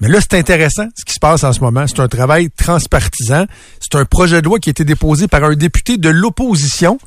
Mais 0.00 0.08
là, 0.08 0.20
c'est 0.20 0.34
intéressant 0.34 0.86
ce 0.94 1.04
qui 1.04 1.14
se 1.14 1.18
passe 1.18 1.42
en 1.44 1.52
ce 1.52 1.60
moment. 1.60 1.86
C'est 1.86 2.00
un 2.00 2.08
travail 2.08 2.50
transpartisan. 2.50 3.46
C'est 3.80 3.98
un 3.98 4.04
projet 4.04 4.40
de 4.40 4.46
loi 4.46 4.58
qui 4.58 4.68
a 4.68 4.72
été 4.72 4.84
déposé 4.84 5.26
par 5.26 5.42
un 5.44 5.54
député 5.54 5.96
de 5.96 6.08
l'opposition. 6.08 6.98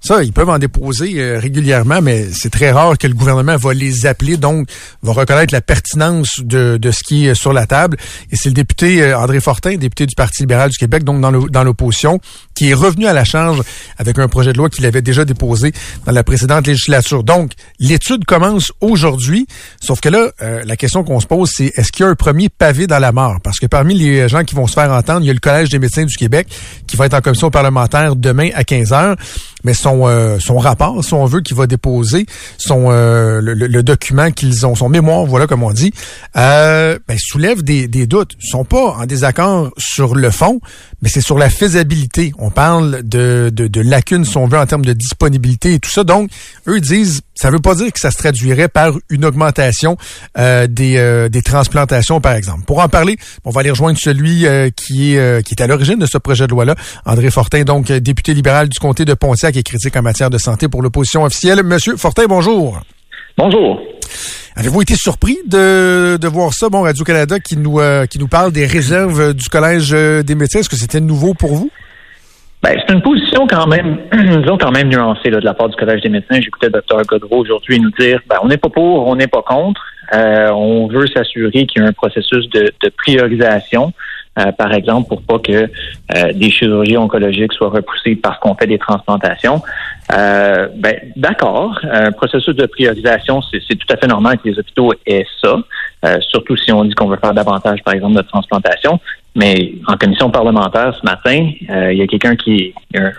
Ça, 0.00 0.22
ils 0.22 0.32
peuvent 0.32 0.48
en 0.48 0.58
déposer 0.58 1.14
euh, 1.16 1.38
régulièrement, 1.38 2.00
mais 2.00 2.26
c'est 2.32 2.50
très 2.50 2.70
rare 2.70 2.96
que 2.96 3.06
le 3.06 3.14
gouvernement 3.14 3.56
va 3.56 3.74
les 3.74 4.06
appeler, 4.06 4.36
donc 4.36 4.68
va 5.02 5.12
reconnaître 5.12 5.52
la 5.52 5.60
pertinence 5.60 6.40
de, 6.40 6.76
de 6.76 6.90
ce 6.90 7.02
qui 7.02 7.26
est 7.26 7.34
sur 7.34 7.52
la 7.52 7.66
table. 7.66 7.96
Et 8.30 8.36
c'est 8.36 8.50
le 8.50 8.54
député 8.54 9.02
euh, 9.02 9.18
André 9.18 9.40
Fortin, 9.40 9.76
député 9.76 10.06
du 10.06 10.14
Parti 10.14 10.42
libéral 10.42 10.70
du 10.70 10.76
Québec, 10.76 11.02
donc 11.02 11.20
dans 11.20 11.64
l'opposition, 11.64 12.20
qui 12.54 12.70
est 12.70 12.74
revenu 12.74 13.06
à 13.06 13.12
la 13.12 13.24
charge 13.24 13.62
avec 13.98 14.18
un 14.18 14.28
projet 14.28 14.52
de 14.52 14.58
loi 14.58 14.68
qu'il 14.68 14.86
avait 14.86 15.02
déjà 15.02 15.24
déposé 15.24 15.72
dans 16.04 16.12
la 16.12 16.24
précédente 16.24 16.66
législature. 16.66 17.24
Donc, 17.24 17.52
l'étude 17.78 18.24
commence 18.24 18.72
aujourd'hui, 18.80 19.46
sauf 19.80 20.00
que 20.00 20.08
là, 20.08 20.30
euh, 20.42 20.62
la 20.64 20.76
question 20.76 21.04
qu'on 21.04 21.20
se 21.20 21.26
pose, 21.26 21.50
c'est 21.54 21.72
est-ce 21.76 21.92
qu'il 21.92 22.04
y 22.04 22.08
a 22.08 22.10
un 22.10 22.14
premier 22.14 22.48
pavé 22.48 22.86
dans 22.86 22.98
la 22.98 23.12
mort? 23.12 23.40
Parce 23.42 23.58
que 23.58 23.66
parmi 23.66 23.94
les 23.94 24.28
gens 24.28 24.44
qui 24.44 24.54
vont 24.54 24.66
se 24.66 24.74
faire 24.74 24.90
entendre, 24.92 25.20
il 25.22 25.26
y 25.26 25.30
a 25.30 25.34
le 25.34 25.40
Collège 25.40 25.68
des 25.68 25.78
médecins 25.78 26.04
du 26.04 26.16
Québec 26.16 26.48
qui 26.86 26.96
va 26.96 27.06
être 27.06 27.14
en 27.14 27.20
commission 27.20 27.50
parlementaire 27.50 28.16
demain 28.16 28.50
à 28.54 28.64
15 28.64 28.92
heures, 28.92 29.16
mais 29.64 29.74
son, 29.74 30.06
euh, 30.06 30.38
son 30.38 30.58
rapport, 30.58 31.02
si 31.04 31.14
on 31.14 31.24
veut, 31.24 31.40
qu'il 31.40 31.56
va 31.56 31.66
déposer, 31.66 32.26
son, 32.58 32.86
euh, 32.90 33.40
le, 33.40 33.54
le- 33.54 33.82
document 33.82 34.30
qu'ils 34.30 34.66
ont, 34.66 34.74
son 34.74 34.88
mémoire, 34.88 35.24
voilà 35.26 35.46
comme 35.46 35.62
on 35.62 35.72
dit, 35.72 35.92
euh, 36.36 36.98
ben, 37.08 37.16
soulève 37.18 37.62
des, 37.62 37.88
des 37.88 38.06
doutes. 38.06 38.32
Ils 38.42 38.48
sont 38.48 38.64
pas 38.64 38.96
en 38.98 39.06
désaccord 39.06 39.70
sur 39.78 40.14
le 40.14 40.30
fond, 40.30 40.60
mais 41.02 41.08
c'est 41.08 41.20
sur 41.20 41.38
la 41.38 41.50
faisabilité. 41.50 42.32
On 42.38 42.50
parle 42.50 43.02
de, 43.02 43.50
de, 43.52 43.66
de 43.66 43.80
lacunes, 43.80 44.24
si 44.24 44.36
on 44.36 44.46
veut, 44.46 44.58
en 44.58 44.66
termes 44.66 44.84
de 44.84 44.92
disponibilité 44.92 45.74
et 45.74 45.78
tout 45.78 45.90
ça. 45.90 46.04
Donc, 46.04 46.30
eux 46.68 46.80
disent, 46.80 47.22
ça 47.34 47.50
veut 47.50 47.58
pas 47.58 47.74
dire 47.74 47.92
que 47.92 48.00
ça 48.00 48.10
se 48.10 48.16
traduirait 48.18 48.68
par 48.68 48.92
une 49.10 49.24
augmentation 49.24 49.96
euh, 50.38 50.66
des, 50.66 50.96
euh, 50.96 51.28
des 51.28 51.42
transplantations, 51.42 52.20
par 52.20 52.32
exemple. 52.34 52.64
Pour 52.66 52.80
en 52.80 52.88
parler, 52.88 53.16
on 53.44 53.50
va 53.50 53.60
aller 53.60 53.70
rejoindre 53.70 53.98
celui 53.98 54.46
euh, 54.46 54.70
qui 54.74 55.14
est 55.14 55.44
qui 55.44 55.54
est 55.54 55.62
à 55.62 55.66
l'origine 55.66 55.98
de 55.98 56.06
ce 56.06 56.18
projet 56.18 56.46
de 56.46 56.52
loi-là, 56.52 56.74
André 57.04 57.30
Fortin, 57.30 57.62
donc 57.64 57.92
député 57.92 58.34
libéral 58.34 58.68
du 58.68 58.78
comté 58.78 59.04
de 59.04 59.14
Pontiac 59.14 59.45
et 59.54 59.62
critique 59.62 59.96
en 59.96 60.02
matière 60.02 60.30
de 60.30 60.38
santé 60.38 60.68
pour 60.68 60.82
l'opposition 60.82 61.22
officielle. 61.22 61.62
Monsieur 61.62 61.96
Fortin, 61.96 62.24
bonjour. 62.28 62.80
Bonjour. 63.36 63.80
Avez-vous 64.56 64.82
été 64.82 64.94
surpris 64.94 65.36
de, 65.46 66.16
de 66.16 66.28
voir 66.28 66.54
ça, 66.54 66.68
bon, 66.70 66.82
Radio-Canada, 66.82 67.38
qui 67.38 67.56
nous 67.56 67.78
euh, 67.78 68.06
qui 68.06 68.18
nous 68.18 68.28
parle 68.28 68.52
des 68.52 68.66
réserves 68.66 69.34
du 69.34 69.48
Collège 69.48 69.92
euh, 69.92 70.22
des 70.22 70.34
médecins? 70.34 70.60
Est-ce 70.60 70.70
que 70.70 70.76
c'était 70.76 71.00
nouveau 71.00 71.34
pour 71.34 71.54
vous? 71.54 71.70
Ben, 72.62 72.74
c'est 72.86 72.94
une 72.94 73.02
position 73.02 73.46
quand 73.46 73.66
même, 73.66 73.98
disons 74.12 74.56
quand 74.58 74.72
même 74.72 74.88
nuancée 74.88 75.30
là, 75.30 75.40
de 75.40 75.44
la 75.44 75.54
part 75.54 75.68
du 75.68 75.76
Collège 75.76 76.00
des 76.00 76.08
médecins. 76.08 76.40
J'écoutais 76.40 76.68
le 76.68 76.80
Dr 76.80 77.02
Godreau 77.04 77.42
aujourd'hui 77.42 77.78
nous 77.78 77.90
dire 77.98 78.20
ben, 78.28 78.36
on 78.42 78.48
n'est 78.48 78.56
pas 78.56 78.70
pour, 78.70 79.06
on 79.06 79.14
n'est 79.14 79.26
pas 79.26 79.42
contre. 79.42 79.82
Euh, 80.14 80.48
on 80.50 80.88
veut 80.88 81.06
s'assurer 81.06 81.66
qu'il 81.66 81.82
y 81.82 81.84
a 81.84 81.88
un 81.88 81.92
processus 81.92 82.48
de, 82.50 82.72
de 82.82 82.88
priorisation, 82.88 83.92
euh, 84.38 84.52
par 84.52 84.72
exemple, 84.72 85.08
pour 85.08 85.22
pas 85.22 85.38
que 85.38 85.70
euh, 86.14 86.32
des 86.34 86.50
chirurgies 86.50 86.96
oncologiques 86.96 87.52
soient 87.52 87.70
repoussées 87.70 88.16
parce 88.16 88.38
qu'on 88.38 88.54
fait 88.54 88.66
des 88.66 88.78
transplantations. 88.78 89.62
Euh, 90.12 90.68
ben, 90.76 90.96
d'accord. 91.16 91.78
Un 91.90 92.12
processus 92.12 92.54
de 92.54 92.66
priorisation, 92.66 93.40
c'est 93.42 93.76
tout 93.76 93.92
à 93.92 93.96
fait 93.96 94.06
normal 94.06 94.38
que 94.38 94.48
les 94.48 94.58
hôpitaux 94.58 94.92
aient 95.06 95.26
ça, 95.42 95.56
euh, 96.04 96.18
surtout 96.20 96.56
si 96.56 96.72
on 96.72 96.84
dit 96.84 96.94
qu'on 96.94 97.08
veut 97.08 97.16
faire 97.16 97.34
davantage, 97.34 97.82
par 97.82 97.94
exemple, 97.94 98.16
de 98.16 98.22
transplantation. 98.22 99.00
Mais 99.34 99.74
en 99.86 99.96
commission 99.96 100.30
parlementaire 100.30 100.96
ce 100.98 101.04
matin, 101.04 101.50
euh, 101.70 101.92
il 101.92 101.98
y 101.98 102.02
a 102.02 102.06
quelqu'un 102.06 102.36
qui 102.36 102.72
un, 102.94 103.10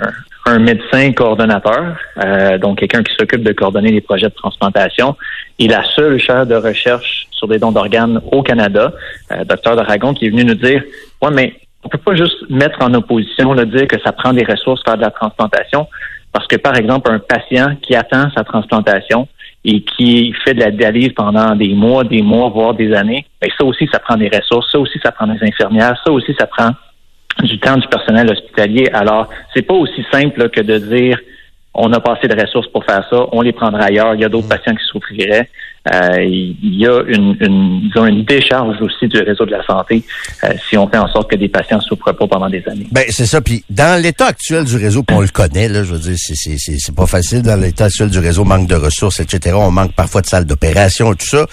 un 0.47 0.59
médecin 0.59 1.11
coordonnateur, 1.11 1.97
euh, 2.23 2.57
donc 2.57 2.79
quelqu'un 2.79 3.03
qui 3.03 3.13
s'occupe 3.15 3.43
de 3.43 3.51
coordonner 3.51 3.91
les 3.91 4.01
projets 4.01 4.29
de 4.29 4.33
transplantation, 4.33 5.15
et 5.59 5.67
la 5.67 5.83
seule 5.95 6.17
chaire 6.19 6.45
de 6.45 6.55
recherche 6.55 7.27
sur 7.31 7.47
des 7.47 7.59
dons 7.59 7.71
d'organes 7.73 8.21
au 8.31 8.41
Canada, 8.43 8.93
euh, 9.31 9.43
docteur 9.43 9.75
Dragon, 9.75 10.13
qui 10.13 10.25
est 10.25 10.29
venu 10.29 10.45
nous 10.45 10.55
dire, 10.55 10.83
ouais, 11.21 11.31
mais 11.31 11.53
on 11.83 11.89
peut 11.89 11.97
pas 11.97 12.15
juste 12.15 12.49
mettre 12.49 12.81
en 12.81 12.93
opposition, 12.93 13.53
le 13.53 13.65
dire 13.65 13.87
que 13.87 13.99
ça 14.01 14.13
prend 14.13 14.31
des 14.31 14.45
ressources 14.45 14.81
faire 14.85 14.95
de 14.95 15.01
la 15.01 15.11
transplantation, 15.11 15.87
parce 16.31 16.47
que 16.47 16.55
par 16.55 16.77
exemple 16.77 17.11
un 17.11 17.19
patient 17.19 17.75
qui 17.81 17.95
attend 17.95 18.29
sa 18.35 18.43
transplantation 18.43 19.27
et 19.65 19.81
qui 19.81 20.33
fait 20.45 20.53
de 20.53 20.61
la 20.61 20.71
dialyse 20.71 21.11
pendant 21.13 21.55
des 21.55 21.73
mois, 21.73 22.05
des 22.05 22.21
mois, 22.21 22.49
voire 22.49 22.73
des 22.73 22.93
années, 22.93 23.25
ben 23.41 23.49
ça 23.57 23.65
aussi, 23.65 23.87
ça 23.91 23.99
prend 23.99 24.15
des 24.15 24.29
ressources, 24.29 24.71
ça 24.71 24.79
aussi, 24.79 24.97
ça 25.03 25.11
prend 25.11 25.27
des 25.27 25.39
infirmières, 25.41 26.01
ça 26.05 26.11
aussi, 26.11 26.33
ça 26.39 26.47
prend 26.47 26.71
du 27.43 27.59
temps 27.59 27.77
du 27.77 27.87
personnel 27.87 28.31
hospitalier. 28.31 28.89
Alors, 28.93 29.29
c'est 29.53 29.61
pas 29.61 29.73
aussi 29.73 30.05
simple 30.11 30.49
que 30.49 30.61
de 30.61 30.77
dire 30.77 31.19
on 31.77 31.93
a 31.93 31.99
pas 31.99 32.13
assez 32.13 32.27
de 32.27 32.39
ressources 32.39 32.67
pour 32.67 32.83
faire 32.83 33.05
ça, 33.09 33.27
on 33.31 33.41
les 33.41 33.53
prendra 33.53 33.83
ailleurs, 33.83 34.15
il 34.15 34.21
y 34.21 34.25
a 34.25 34.29
d'autres 34.29 34.47
patients 34.47 34.75
qui 34.75 34.85
souffriraient. 34.85 35.49
Euh, 35.93 36.21
il 36.21 36.75
y 36.75 36.85
a 36.85 37.01
une, 37.07 37.37
une, 37.39 37.81
disons, 37.87 38.05
une 38.05 38.25
décharge 38.25 38.81
aussi 38.81 39.07
du 39.07 39.19
réseau 39.19 39.45
de 39.45 39.51
la 39.51 39.63
santé 39.63 40.03
euh, 40.43 40.49
si 40.67 40.77
on 40.77 40.87
fait 40.89 40.97
en 40.97 41.07
sorte 41.07 41.31
que 41.31 41.37
des 41.37 41.47
patients 41.47 41.77
ne 41.77 41.81
souffrent 41.81 42.11
pas 42.11 42.27
pendant 42.27 42.49
des 42.49 42.61
années. 42.67 42.87
Ben, 42.91 43.05
c'est 43.09 43.25
ça. 43.25 43.39
Puis 43.39 43.63
dans 43.69 44.01
l'état 44.01 44.25
actuel 44.25 44.65
du 44.65 44.75
réseau, 44.75 45.05
on 45.11 45.21
le 45.21 45.29
connaît, 45.29 45.69
là, 45.69 45.83
je 45.83 45.93
veux 45.93 45.99
dire, 45.99 46.17
c'est, 46.17 46.95
pas 46.95 47.05
facile 47.05 47.41
dans 47.41 47.55
l'état 47.55 47.85
actuel 47.85 48.09
du 48.09 48.19
réseau, 48.19 48.43
manque 48.43 48.67
de 48.67 48.75
ressources, 48.75 49.21
etc. 49.21 49.55
On 49.57 49.71
manque 49.71 49.93
parfois 49.93 50.21
de 50.21 50.25
salles 50.25 50.45
d'opération 50.45 51.13
et 51.13 51.15
tout 51.15 51.27
ça. 51.27 51.45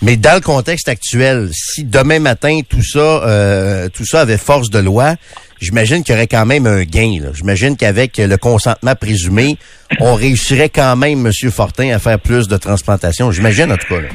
Mais 0.00 0.16
dans 0.16 0.34
le 0.34 0.42
contexte 0.42 0.88
actuel, 0.88 1.48
si 1.52 1.82
demain 1.82 2.20
matin 2.20 2.60
tout 2.68 2.84
ça, 2.84 3.24
euh, 3.24 3.88
tout 3.88 4.04
ça 4.04 4.20
avait 4.20 4.38
force 4.38 4.70
de 4.70 4.78
loi, 4.78 5.16
j'imagine 5.62 6.02
qu'il 6.02 6.14
y 6.14 6.18
aurait 6.18 6.26
quand 6.26 6.44
même 6.44 6.66
un 6.66 6.82
gain. 6.82 7.18
là. 7.22 7.30
J'imagine 7.32 7.76
qu'avec 7.76 8.18
le 8.18 8.36
consentement 8.36 8.94
présumé, 8.94 9.56
on 10.00 10.14
réussirait 10.14 10.68
quand 10.68 10.96
même, 10.96 11.20
Monsieur 11.20 11.50
Fortin, 11.50 11.94
à 11.94 11.98
faire 11.98 12.18
plus 12.18 12.48
de 12.48 12.56
transplantations. 12.56 13.30
J'imagine 13.30 13.72
en 13.72 13.76
tout 13.76 13.88
cas. 13.88 14.00
là. 14.00 14.08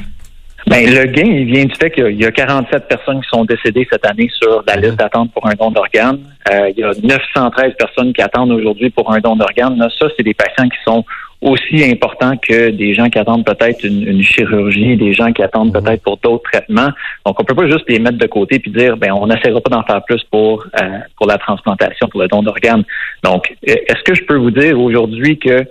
Ben, 0.66 0.84
le 0.84 1.06
gain, 1.06 1.24
il 1.24 1.46
vient 1.46 1.64
du 1.64 1.74
fait 1.76 1.90
qu'il 1.90 2.20
y 2.20 2.26
a 2.26 2.30
47 2.30 2.88
personnes 2.88 3.22
qui 3.22 3.28
sont 3.30 3.44
décédées 3.46 3.88
cette 3.90 4.04
année 4.04 4.28
sur 4.38 4.62
la 4.66 4.76
liste 4.76 4.96
d'attente 4.96 5.32
pour 5.32 5.46
un 5.46 5.54
don 5.54 5.70
d'organes. 5.70 6.20
Euh, 6.52 6.68
il 6.76 6.80
y 6.80 6.84
a 6.84 6.90
913 7.02 7.72
personnes 7.78 8.12
qui 8.12 8.20
attendent 8.20 8.50
aujourd'hui 8.50 8.90
pour 8.90 9.10
un 9.10 9.18
don 9.20 9.34
d'organes. 9.36 9.78
Ça, 9.98 10.06
c'est 10.14 10.22
des 10.22 10.34
patients 10.34 10.68
qui 10.68 10.76
sont 10.84 11.04
aussi 11.40 11.84
importants 11.84 12.36
que 12.36 12.70
des 12.70 12.94
gens 12.94 13.08
qui 13.08 13.18
attendent 13.18 13.44
peut-être 13.44 13.84
une, 13.84 14.06
une 14.06 14.22
chirurgie, 14.22 14.96
des 14.96 15.12
gens 15.12 15.32
qui 15.32 15.42
attendent 15.42 15.72
peut-être 15.72 16.02
pour 16.02 16.16
d'autres 16.16 16.50
traitements. 16.50 16.90
Donc, 17.24 17.38
on 17.38 17.44
peut 17.44 17.54
pas 17.54 17.68
juste 17.68 17.88
les 17.88 18.00
mettre 18.00 18.18
de 18.18 18.26
côté 18.26 18.58
puis 18.58 18.72
dire, 18.72 18.96
ben, 18.96 19.12
on 19.12 19.26
n'essaiera 19.26 19.60
pas 19.60 19.70
d'en 19.70 19.82
faire 19.84 20.02
plus 20.04 20.22
pour 20.24 20.66
euh, 20.80 20.98
pour 21.16 21.26
la 21.26 21.38
transplantation, 21.38 22.08
pour 22.08 22.20
le 22.20 22.28
don 22.28 22.42
d'organes. 22.42 22.84
Donc, 23.22 23.54
euh, 23.68 23.74
est-ce 23.86 24.02
que 24.02 24.14
je 24.14 24.24
peux 24.24 24.36
vous 24.36 24.50
dire 24.50 24.78
aujourd'hui 24.80 25.38
que 25.38 25.64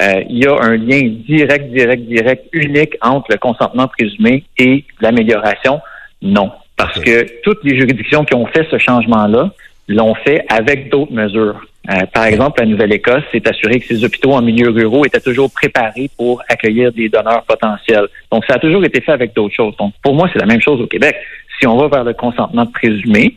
euh, 0.00 0.22
il 0.30 0.38
y 0.38 0.46
a 0.46 0.54
un 0.58 0.76
lien 0.76 1.02
direct, 1.28 1.70
direct, 1.70 2.02
direct, 2.04 2.46
unique 2.52 2.96
entre 3.02 3.26
le 3.30 3.36
consentement 3.36 3.88
présumé 3.88 4.44
et 4.58 4.84
l'amélioration? 5.00 5.80
Non. 6.22 6.50
Parce 6.76 6.98
que 6.98 7.26
toutes 7.42 7.62
les 7.62 7.78
juridictions 7.78 8.24
qui 8.24 8.34
ont 8.34 8.46
fait 8.46 8.66
ce 8.70 8.78
changement-là 8.78 9.50
l'ont 9.88 10.14
fait 10.14 10.44
avec 10.48 10.88
d'autres 10.90 11.12
mesures. 11.12 11.60
Euh, 11.88 12.06
par 12.12 12.24
exemple, 12.26 12.60
la 12.60 12.66
Nouvelle-Écosse 12.66 13.22
s'est 13.32 13.46
assurée 13.48 13.80
que 13.80 13.86
ses 13.86 14.04
hôpitaux 14.04 14.32
en 14.32 14.42
milieu 14.42 14.70
ruraux 14.70 15.06
étaient 15.06 15.20
toujours 15.20 15.50
préparés 15.50 16.10
pour 16.16 16.42
accueillir 16.48 16.92
des 16.92 17.08
donneurs 17.08 17.42
potentiels. 17.44 18.06
Donc, 18.30 18.44
ça 18.46 18.56
a 18.56 18.58
toujours 18.58 18.84
été 18.84 19.00
fait 19.00 19.12
avec 19.12 19.34
d'autres 19.34 19.54
choses. 19.54 19.74
Donc, 19.78 19.94
pour 20.02 20.14
moi, 20.14 20.28
c'est 20.32 20.38
la 20.38 20.46
même 20.46 20.60
chose 20.60 20.80
au 20.80 20.86
Québec. 20.86 21.16
Si 21.58 21.66
on 21.66 21.76
va 21.78 21.88
vers 21.88 22.04
le 22.04 22.12
consentement 22.12 22.66
présumé, 22.66 23.34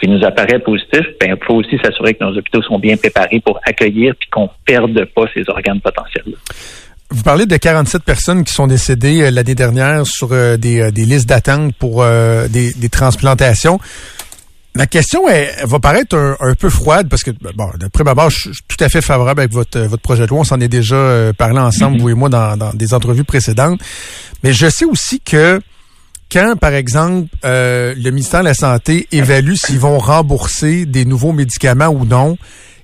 qui 0.00 0.08
nous 0.08 0.24
apparaît 0.24 0.58
positif, 0.58 1.02
ben, 1.20 1.36
il 1.38 1.46
faut 1.46 1.54
aussi 1.54 1.78
s'assurer 1.78 2.14
que 2.14 2.24
nos 2.24 2.36
hôpitaux 2.36 2.60
sont 2.62 2.78
bien 2.78 2.96
préparés 2.96 3.40
pour 3.44 3.60
accueillir 3.64 4.14
puis 4.18 4.28
qu'on 4.30 4.50
perde 4.64 5.04
pas 5.14 5.26
ces 5.32 5.48
organes 5.48 5.80
potentiels. 5.80 6.34
Vous 7.10 7.22
parlez 7.22 7.46
de 7.46 7.56
47 7.56 8.02
personnes 8.02 8.42
qui 8.42 8.52
sont 8.52 8.66
décédées 8.66 9.22
euh, 9.22 9.30
l'année 9.30 9.54
dernière 9.54 10.04
sur 10.06 10.32
euh, 10.32 10.56
des, 10.56 10.90
listes 10.96 11.28
d'attente 11.28 11.74
pour 11.76 12.04
des 12.04 12.88
transplantations. 12.90 13.78
Ma 14.74 14.86
question 14.86 15.28
est, 15.28 15.52
elle 15.58 15.66
va 15.66 15.80
paraître 15.80 16.16
un, 16.16 16.36
un 16.40 16.54
peu 16.54 16.70
froide 16.70 17.08
parce 17.10 17.22
que, 17.22 17.30
bon, 17.30 17.68
d'après 17.76 18.04
ma 18.04 18.14
je 18.30 18.52
suis 18.52 18.62
tout 18.66 18.82
à 18.82 18.88
fait 18.88 19.02
favorable 19.02 19.40
avec 19.40 19.52
votre, 19.52 19.78
euh, 19.78 19.86
votre 19.86 20.02
projet 20.02 20.24
de 20.24 20.28
loi. 20.28 20.40
On 20.40 20.44
s'en 20.44 20.60
est 20.60 20.68
déjà 20.68 20.94
euh, 20.94 21.32
parlé 21.34 21.58
ensemble, 21.58 21.98
vous 22.00 22.08
et 22.08 22.14
moi, 22.14 22.30
dans, 22.30 22.56
dans 22.56 22.72
des 22.72 22.94
entrevues 22.94 23.24
précédentes. 23.24 23.80
Mais 24.42 24.54
je 24.54 24.70
sais 24.70 24.86
aussi 24.86 25.20
que 25.20 25.60
quand, 26.32 26.56
par 26.58 26.72
exemple, 26.72 27.28
euh, 27.44 27.94
le 27.94 28.10
ministère 28.10 28.40
de 28.40 28.46
la 28.46 28.54
Santé 28.54 29.06
évalue 29.12 29.54
s'ils 29.54 29.78
vont 29.78 29.98
rembourser 29.98 30.86
des 30.86 31.04
nouveaux 31.04 31.32
médicaments 31.32 31.88
ou 31.88 32.06
non, 32.06 32.38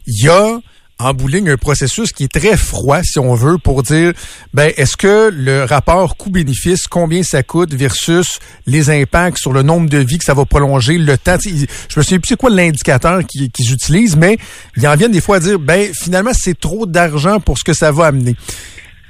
il 0.07 0.27
y 0.27 0.29
a 0.29 0.59
en 1.01 1.13
un 1.13 1.57
processus 1.57 2.13
qui 2.13 2.25
est 2.25 2.33
très 2.33 2.57
froid, 2.57 3.03
si 3.05 3.21
on 3.21 3.35
veut, 3.35 3.57
pour 3.59 3.85
dire, 3.85 4.13
ben, 4.53 4.73
est-ce 4.77 4.97
que 4.97 5.31
le 5.33 5.63
rapport 5.63 6.17
coût-bénéfice, 6.17 6.89
combien 6.89 7.23
ça 7.23 7.45
coûte 7.45 7.73
versus 7.73 8.41
les 8.67 8.91
impacts 8.91 9.39
sur 9.39 9.53
le 9.53 9.63
nombre 9.63 9.89
de 9.89 9.99
vies 9.99 10.19
que 10.19 10.25
ça 10.25 10.35
va 10.35 10.45
prolonger, 10.45 10.99
le 10.99 11.17
temps. 11.17 11.37
Je 11.41 11.67
me 11.97 12.03
souviens 12.03 12.19
plus 12.19 12.31
c'est 12.31 12.37
quoi 12.37 12.51
l'indicateur 12.51 13.25
qu'ils 13.25 13.73
utilisent, 13.73 14.17
mais 14.17 14.39
ils 14.77 14.89
en 14.89 14.97
viennent 14.97 15.13
des 15.13 15.21
fois 15.21 15.37
à 15.37 15.41
dire, 15.41 15.61
ben, 15.61 15.89
finalement, 15.95 16.33
c'est 16.35 16.59
trop 16.59 16.85
d'argent 16.85 17.39
pour 17.39 17.59
ce 17.59 17.65
que 17.65 17.75
ça 17.75 17.93
va 17.93 18.07
amener. 18.07 18.35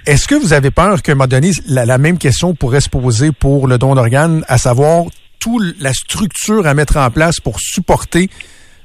Est-ce 0.04 0.28
que 0.28 0.34
vous 0.34 0.52
avez 0.52 0.70
peur 0.70 1.00
qu'à 1.00 1.12
un 1.12 1.14
moment 1.14 1.26
donné, 1.26 1.52
la, 1.66 1.86
la 1.86 1.96
même 1.96 2.18
question 2.18 2.54
pourrait 2.54 2.82
se 2.82 2.90
poser 2.90 3.32
pour 3.32 3.66
le 3.66 3.78
don 3.78 3.94
d'organes, 3.94 4.44
à 4.48 4.58
savoir 4.58 5.04
toute 5.38 5.80
la 5.80 5.94
structure 5.94 6.66
à 6.66 6.74
mettre 6.74 6.98
en 6.98 7.10
place 7.10 7.40
pour 7.40 7.60
supporter 7.60 8.28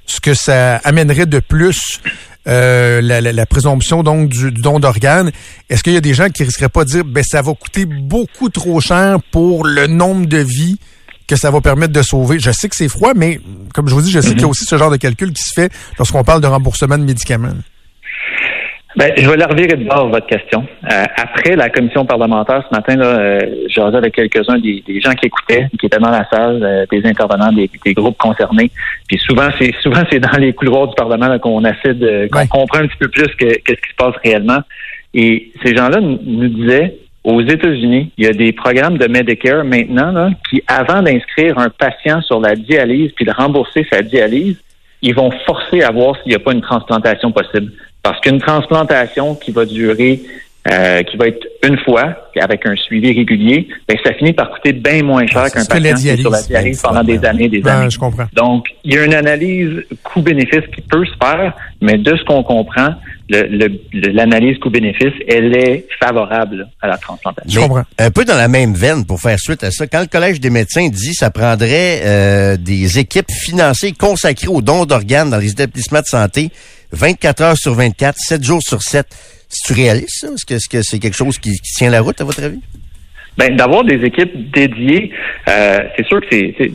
ce 0.06 0.20
que 0.20 0.34
ça 0.34 0.78
amènerait 0.78 1.26
de 1.26 1.39
plus 1.39 1.99
euh, 2.48 3.02
la, 3.02 3.22
la- 3.22 3.32
la 3.32 3.46
présomption 3.46 4.04
donc 4.04 4.30
du, 4.30 4.52
du 4.52 4.62
don 4.62 4.80
d'organes. 4.80 5.32
Est-ce 5.70 5.84
qu'il 5.84 5.94
y 5.94 5.98
a 5.98 6.02
des 6.02 6.14
gens 6.14 6.30
qui 6.30 6.44
risqueraient 6.44 6.70
pas 6.70 6.84
de 6.86 6.89
dire 6.89 7.06
ben 7.06 7.24
ça 7.24 7.41
va 7.41 7.54
coûter 7.54 7.86
beaucoup 7.86 8.50
trop 8.50 8.80
cher 8.82 9.18
pour 9.32 9.66
le 9.66 9.88
nombre 9.88 10.26
de 10.26 10.38
vies 10.39 10.78
que 11.28 11.36
ça 11.38 11.52
va 11.52 11.62
permettre 11.62 11.94
de 11.94 12.02
sauver? 12.02 12.39
Je 12.39 12.52
sais 12.52 12.68
que 12.70 12.76
c'est 12.76 12.89
froid, 12.89 13.14
mais 13.16 13.39
comme 13.74 13.88
je 13.88 13.94
vous 13.96 14.02
dis, 14.02 14.12
je 14.12 14.20
sais 14.20 14.32
qu'il 14.32 14.41
y 14.41 14.46
a 14.46 14.48
aussi 14.50 14.66
ce 14.66 14.78
genre 14.78 14.91
de 14.91 14.98
calcul 14.98 15.32
qui 15.32 15.41
se 15.41 15.54
fait 15.54 15.72
lorsqu'on 15.98 16.24
parle 16.24 16.41
de 16.41 16.48
remboursement 16.48 16.98
de 16.98 17.04
médicaments. 17.04 17.54
Ben, 18.96 19.12
je 19.18 19.28
vais 19.28 19.38
la 19.38 19.48
revirer 19.48 19.76
de 19.76 19.86
bord, 19.86 20.10
votre 20.10 20.28
question. 20.28 20.66
Euh, 20.91 21.04
après 21.18 21.56
la 21.56 21.70
commission 21.70 22.06
parlementaire 22.06 22.64
ce 22.70 22.76
matin, 22.76 22.96
là, 22.96 23.06
euh, 23.06 23.91
avec 23.94 24.14
quelques-uns 24.14 24.60
des, 24.60 24.84
des 24.86 25.02
gens 25.02 25.14
qui 25.14 25.26
écoutaient, 25.28 25.68
qui 25.80 25.88
étaient 25.88 25.98
dans 25.98 26.12
la 26.12 26.28
salle, 26.30 26.62
euh, 26.64 26.86
des 26.91 27.04
intervenants, 27.08 27.52
des, 27.52 27.70
des 27.84 27.94
groupes 27.94 28.18
concernés. 28.18 28.70
Puis 29.08 29.18
souvent, 29.18 29.50
c'est 29.60 29.74
souvent 29.82 30.04
c'est 30.12 30.20
dans 30.20 30.38
les 30.38 30.54
couloirs 30.54 30.88
du 30.88 30.96
Parlement 30.96 31.28
là, 31.28 31.39
qu'on 31.39 31.64
essaie 31.66 31.94
de 31.96 32.28
qu'on 32.32 32.39
Ouais. 32.39 32.48
comprend 32.48 32.80
un 32.80 32.88
petit 32.88 32.98
peu 33.00 33.08
plus 33.08 33.28
que, 33.36 33.46
qu'est-ce 33.46 33.82
qui 33.82 33.89
se 33.89 33.96
passe 33.98 34.16
réellement. 34.24 34.60
Et 35.16 35.52
ces 35.64 35.76
gens-là 35.76 36.00
nous 36.00 36.20
nous 36.26 36.50
disaient 36.50 36.96
aux 37.24 37.41
États-Unis, 37.41 38.12
il 38.18 38.26
y 38.26 38.28
a 38.28 38.34
des 38.34 38.52
programmes 38.52 38.98
de 38.98 39.08
Medicare 39.08 39.64
maintenant 39.64 40.12
là, 40.12 40.30
qui, 40.50 40.62
avant 40.68 41.02
d'inscrire 41.02 41.58
un 41.58 41.70
patient 41.70 42.22
sur 42.22 42.39
la 42.41 42.56
dialyse 42.56 43.12
puis 43.16 43.26
de 43.26 43.32
rembourser 43.32 43.88
sa 43.91 44.02
dialyse, 44.02 44.58
ils 45.04 45.14
vont 45.14 45.30
forcer 45.45 45.84
à 45.84 45.91
voir 45.91 46.16
s'il 46.24 46.30
n'y 46.30 46.36
a 46.36 46.39
pas 46.39 46.54
une 46.54 46.62
transplantation 46.62 47.32
possible. 47.32 47.72
Parce 48.01 48.20
qu'une 48.22 48.39
transplantation 48.39 49.36
qui 49.36 49.51
va 49.51 49.66
durer, 49.66 50.22
euh, 50.72 51.04
qui 51.04 51.18
va 51.18 51.28
être 51.28 51.45
une 51.68 51.78
fois, 51.80 52.16
avec 52.39 52.66
un 52.66 52.76
suivi 52.76 53.14
régulier, 53.14 53.68
ben, 53.88 53.97
ça 54.04 54.14
finit 54.14 54.34
par 54.34 54.49
coûter 54.49 54.72
bien 54.74 55.04
moins 55.04 55.26
cher 55.28 55.43
Ah, 55.45 55.49
qu'un 55.49 55.66
patient 55.66 55.95
qui 55.95 56.08
est 56.10 56.18
sur 56.18 56.30
la 56.32 56.41
dialyse. 56.41 56.82
pendant 56.82 57.04
des 57.04 57.24
années 57.26 57.45
et 57.45 57.49
des 57.49 57.60
Ben, 57.62 57.82
années. 57.82 57.89
je 57.89 57.99
comprends. 57.99 58.26
Donc, 58.34 58.68
il 58.86 58.93
y 58.93 58.97
a 58.97 59.06
une 59.06 59.14
analyse 59.14 59.84
coût-bénéfice 60.04 60.66
qui 60.74 60.82
peut 60.82 61.06
se 61.06 61.14
faire, 61.22 61.54
mais 61.82 61.97
de 61.97 62.16
ce 62.16 62.24
qu'on 62.24 62.43
comprend, 62.43 62.95
l'analyse 63.30 64.57
coût-bénéfice, 64.59 65.13
elle 65.28 65.55
est 65.55 65.88
favorable 65.99 66.67
à 66.82 66.88
la 66.88 66.97
transplantation. 66.97 67.61
Je 67.61 67.65
comprends. 67.65 67.84
Un 67.97 68.11
peu 68.11 68.26
dans 68.26 68.36
la 68.36 68.47
même 68.47 68.74
veine 68.74 69.05
pour 69.05 69.19
faire 69.21 69.39
suite 69.39 69.63
à 69.63 69.71
ça. 69.71 69.88
Quand 69.88 70.01
le 70.01 70.07
Collège 70.07 70.39
des 70.39 70.49
médecins 70.49 70.89
dit 70.89 71.13
ça 71.13 71.32
prendrait 71.32 72.01
euh, 72.03 72.57
des 72.57 72.99
équipes 72.99 73.32
financées 73.32 73.93
consacrées 73.93 74.47
aux 74.47 74.61
dons 74.61 74.86
d'organes 74.86 75.30
dans 75.30 75.38
les 75.38 75.51
établissements 75.51 76.01
de 76.01 76.05
santé 76.05 76.49
24 76.91 77.41
heures 77.41 77.57
sur 77.57 77.74
24, 77.74 78.17
7 78.17 78.43
jours 78.43 78.61
sur 78.61 78.82
7. 78.82 79.07
C'est-tu 79.49 79.74
réaliste, 79.74 80.19
ça? 80.21 80.28
Est-ce 80.28 80.45
que 80.45 80.53
est-ce 80.55 80.69
que 80.69 80.82
c'est 80.82 80.99
quelque 80.99 81.17
chose 81.17 81.38
qui, 81.38 81.51
qui 81.51 81.74
tient 81.76 81.89
la 81.89 82.01
route, 82.01 82.19
à 82.19 82.24
votre 82.24 82.43
avis? 82.43 82.59
Ben, 83.38 83.55
d'avoir 83.55 83.84
des 83.84 84.03
équipes 84.05 84.51
dédiées, 84.51 85.11
euh, 85.49 85.79
c'est 85.97 86.05
sûr 86.05 86.21
que 86.21 86.27
c'est, 86.31 86.53
c'est- 86.57 86.71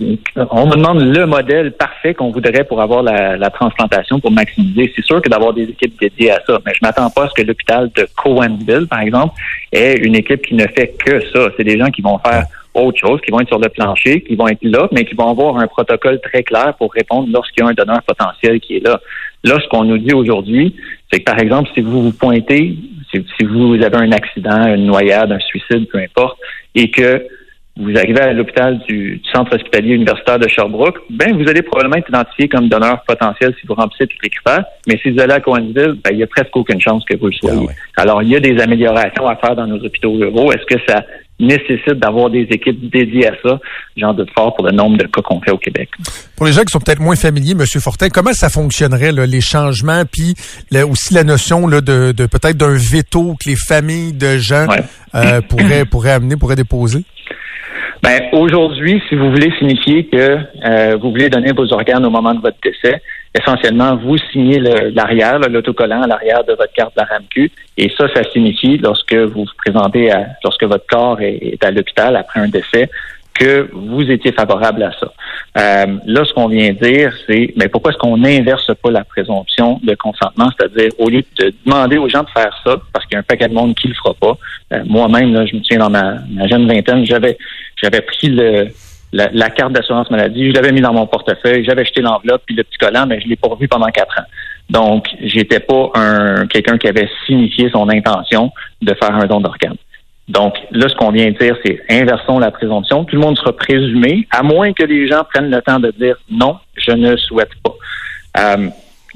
on 0.50 0.66
me 0.66 0.74
demande 0.74 1.00
le 1.00 1.24
modèle 1.24 1.70
parfait 1.72 2.14
qu'on 2.14 2.30
voudrait 2.32 2.64
pour 2.64 2.80
avoir 2.80 3.02
la, 3.04 3.36
la 3.36 3.50
transplantation 3.50 4.18
pour 4.18 4.32
maximiser. 4.32 4.92
C'est 4.96 5.04
sûr 5.04 5.22
que 5.22 5.28
d'avoir 5.28 5.52
des 5.52 5.64
équipes 5.64 5.98
dédiées 6.00 6.32
à 6.32 6.40
ça, 6.46 6.58
mais 6.66 6.72
je 6.74 6.80
m'attends 6.82 7.10
pas 7.10 7.24
à 7.26 7.28
ce 7.28 7.34
que 7.34 7.46
l'hôpital 7.46 7.90
de 7.94 8.06
Cohenville, 8.16 8.86
par 8.88 9.00
exemple, 9.00 9.34
ait 9.72 9.98
une 9.98 10.16
équipe 10.16 10.42
qui 10.46 10.54
ne 10.54 10.66
fait 10.66 10.94
que 10.98 11.20
ça. 11.32 11.48
C'est 11.56 11.64
des 11.64 11.78
gens 11.78 11.90
qui 11.90 12.02
vont 12.02 12.18
faire 12.18 12.44
autre 12.74 12.98
chose, 12.98 13.20
qui 13.24 13.30
vont 13.30 13.40
être 13.40 13.48
sur 13.48 13.58
le 13.60 13.68
plancher, 13.68 14.20
qui 14.22 14.34
vont 14.36 14.48
être 14.48 14.62
là, 14.62 14.88
mais 14.92 15.04
qui 15.04 15.14
vont 15.14 15.30
avoir 15.30 15.58
un 15.58 15.66
protocole 15.68 16.20
très 16.20 16.42
clair 16.42 16.74
pour 16.78 16.92
répondre 16.92 17.28
lorsqu'il 17.32 17.62
y 17.62 17.66
a 17.66 17.70
un 17.70 17.74
donneur 17.74 18.02
potentiel 18.02 18.60
qui 18.60 18.76
est 18.76 18.84
là. 18.84 19.00
Là, 19.44 19.58
ce 19.62 19.68
qu'on 19.68 19.84
nous 19.84 19.98
dit 19.98 20.12
aujourd'hui, 20.12 20.74
c'est 21.12 21.20
que, 21.20 21.24
par 21.24 21.38
exemple, 21.38 21.70
si 21.74 21.80
vous 21.80 22.02
vous 22.02 22.12
pointez, 22.12 22.74
si, 23.12 23.24
si 23.38 23.46
vous 23.46 23.74
avez 23.74 23.96
un 23.96 24.12
accident, 24.12 24.66
une 24.74 24.86
noyade, 24.86 25.32
un 25.32 25.40
suicide, 25.40 25.88
peu 25.88 25.98
importe, 25.98 26.38
et 26.74 26.90
que 26.90 27.26
vous 27.78 27.96
arrivez 27.96 28.20
à 28.20 28.32
l'hôpital 28.32 28.80
du, 28.88 29.18
du 29.18 29.30
centre 29.30 29.54
hospitalier 29.54 29.94
universitaire 29.94 30.38
de 30.38 30.48
Sherbrooke, 30.48 30.98
ben 31.10 31.36
vous 31.36 31.48
allez 31.48 31.62
probablement 31.62 31.96
être 31.96 32.08
identifié 32.08 32.48
comme 32.48 32.68
donneur 32.68 33.02
potentiel 33.06 33.54
si 33.60 33.66
vous 33.66 33.74
remplissez 33.74 34.08
tous 34.08 34.18
les 34.22 34.30
critères. 34.30 34.64
Mais 34.88 34.98
si 34.98 35.10
vous 35.10 35.20
allez 35.20 35.34
à 35.34 35.40
Cohenville, 35.40 35.94
ben, 36.02 36.10
il 36.10 36.18
y 36.18 36.22
a 36.24 36.26
presque 36.26 36.56
aucune 36.56 36.80
chance 36.80 37.04
que 37.04 37.16
vous 37.16 37.26
le 37.26 37.32
soyez. 37.32 37.68
Ah. 37.96 38.02
Alors, 38.02 38.22
il 38.22 38.30
y 38.30 38.36
a 38.36 38.40
des 38.40 38.60
améliorations 38.60 39.28
à 39.28 39.36
faire 39.36 39.54
dans 39.54 39.66
nos 39.66 39.78
hôpitaux 39.78 40.12
ruraux. 40.12 40.52
Est-ce 40.52 40.66
que 40.66 40.80
ça 40.88 41.04
nécessite 41.40 41.94
d'avoir 41.94 42.30
des 42.30 42.42
équipes 42.50 42.90
dédiées 42.90 43.28
à 43.28 43.32
ça? 43.42 43.58
J'en 43.96 44.12
doute 44.14 44.30
fort 44.36 44.54
pour 44.54 44.64
le 44.66 44.72
nombre 44.72 44.96
de 44.96 45.04
cas 45.06 45.22
qu'on 45.22 45.40
fait 45.40 45.50
au 45.50 45.58
Québec. 45.58 45.88
Pour 46.36 46.46
les 46.46 46.52
gens 46.52 46.62
qui 46.62 46.72
sont 46.72 46.80
peut-être 46.80 47.00
moins 47.00 47.16
familiers, 47.16 47.54
Monsieur 47.54 47.80
Fortin, 47.80 48.08
comment 48.08 48.32
ça 48.32 48.48
fonctionnerait 48.48 49.12
là, 49.12 49.26
les 49.26 49.40
changements, 49.40 50.02
puis 50.10 50.34
là, 50.70 50.86
aussi 50.86 51.14
la 51.14 51.24
notion 51.24 51.66
là, 51.66 51.80
de, 51.80 52.12
de 52.12 52.26
peut-être 52.26 52.56
d'un 52.56 52.76
veto 52.76 53.34
que 53.42 53.48
les 53.48 53.56
familles 53.56 54.12
de 54.12 54.36
gens 54.38 54.66
Ouais. 54.68 54.82
euh, 55.14 55.40
pourraient 55.40 55.84
pourraient 55.84 56.12
amener, 56.12 56.36
pourraient 56.36 56.56
déposer? 56.56 57.04
Ben, 58.02 58.20
aujourd'hui, 58.32 59.02
si 59.08 59.16
vous 59.16 59.30
voulez 59.30 59.50
signifier 59.58 60.06
que 60.06 60.38
euh, 60.64 60.96
vous 61.02 61.10
voulez 61.10 61.28
donner 61.28 61.52
vos 61.52 61.72
organes 61.72 62.04
au 62.06 62.10
moment 62.10 62.32
de 62.34 62.40
votre 62.40 62.56
décès, 62.62 63.02
essentiellement, 63.34 63.96
vous 63.96 64.18
signez 64.32 64.58
l'arrière, 64.58 65.38
l'autocollant 65.38 66.02
à 66.02 66.06
l'arrière 66.06 66.44
de 66.44 66.52
votre 66.52 66.72
carte 66.72 66.94
de 66.96 67.02
la 67.02 67.18
et 67.76 67.90
ça, 67.96 68.06
ça 68.14 68.22
signifie, 68.30 68.78
lorsque 68.78 69.14
vous 69.14 69.44
vous 69.44 69.50
présentez 69.64 70.10
à, 70.10 70.26
lorsque 70.42 70.64
votre 70.64 70.86
corps 70.86 71.20
est, 71.20 71.62
à 71.62 71.70
l'hôpital 71.70 72.16
après 72.16 72.40
un 72.40 72.48
décès, 72.48 72.90
que 73.34 73.68
vous 73.72 74.02
étiez 74.10 74.32
favorable 74.32 74.82
à 74.82 74.90
ça. 74.98 75.12
Euh, 75.56 75.86
là, 76.06 76.24
ce 76.24 76.32
qu'on 76.34 76.48
vient 76.48 76.72
dire, 76.72 77.12
c'est, 77.26 77.52
mais 77.56 77.68
pourquoi 77.68 77.92
est-ce 77.92 77.98
qu'on 77.98 78.16
n'inverse 78.16 78.70
pas 78.82 78.90
la 78.90 79.04
présomption 79.04 79.78
de 79.84 79.94
consentement, 79.94 80.48
c'est-à-dire 80.58 80.90
au 80.98 81.08
lieu 81.08 81.22
de 81.38 81.52
demander 81.64 81.98
aux 81.98 82.08
gens 82.08 82.24
de 82.24 82.30
faire 82.30 82.52
ça, 82.64 82.76
parce 82.92 83.06
qu'il 83.06 83.14
y 83.14 83.16
a 83.16 83.20
un 83.20 83.22
paquet 83.22 83.48
de 83.48 83.54
monde 83.54 83.76
qui 83.76 83.86
le 83.86 83.94
fera 83.94 84.14
pas. 84.14 84.36
euh, 84.72 84.82
Moi-même, 84.86 85.46
je 85.46 85.54
me 85.54 85.62
souviens 85.62 85.78
dans 85.78 85.90
ma, 85.90 86.16
ma 86.30 86.48
jeune 86.48 86.66
vingtaine, 86.66 87.04
j'avais 87.06 87.38
j'avais 87.80 88.00
pris 88.00 88.28
le 88.28 88.68
la, 89.12 89.50
carte 89.50 89.72
d'assurance 89.72 90.10
maladie, 90.10 90.48
je 90.48 90.52
l'avais 90.52 90.72
mis 90.72 90.80
dans 90.80 90.92
mon 90.92 91.06
portefeuille, 91.06 91.64
j'avais 91.64 91.84
jeté 91.84 92.00
l'enveloppe 92.00 92.42
puis 92.46 92.54
le 92.54 92.64
petit 92.64 92.78
collant, 92.78 93.06
mais 93.06 93.20
je 93.20 93.28
l'ai 93.28 93.36
pas 93.36 93.48
revu 93.48 93.68
pendant 93.68 93.86
quatre 93.86 94.18
ans. 94.18 94.26
Donc, 94.68 95.06
j'étais 95.22 95.60
pas 95.60 95.90
un 95.94 96.46
quelqu'un 96.46 96.76
qui 96.76 96.88
avait 96.88 97.08
signifié 97.26 97.70
son 97.70 97.88
intention 97.88 98.52
de 98.82 98.94
faire 98.94 99.14
un 99.14 99.26
don 99.26 99.40
d'organes. 99.40 99.76
Donc, 100.28 100.56
là, 100.72 100.88
ce 100.88 100.94
qu'on 100.94 101.10
vient 101.10 101.30
de 101.30 101.38
dire, 101.38 101.56
c'est 101.64 101.80
inversons 101.88 102.38
la 102.38 102.50
présomption. 102.50 103.04
Tout 103.04 103.16
le 103.16 103.22
monde 103.22 103.38
sera 103.38 103.56
présumé, 103.56 104.28
à 104.30 104.42
moins 104.42 104.74
que 104.74 104.82
les 104.82 105.08
gens 105.08 105.24
prennent 105.24 105.50
le 105.50 105.62
temps 105.62 105.80
de 105.80 105.90
dire 105.92 106.16
non, 106.30 106.58
je 106.76 106.92
ne 106.92 107.16
souhaite 107.16 107.54
pas. 107.62 107.74
Euh, 108.38 108.68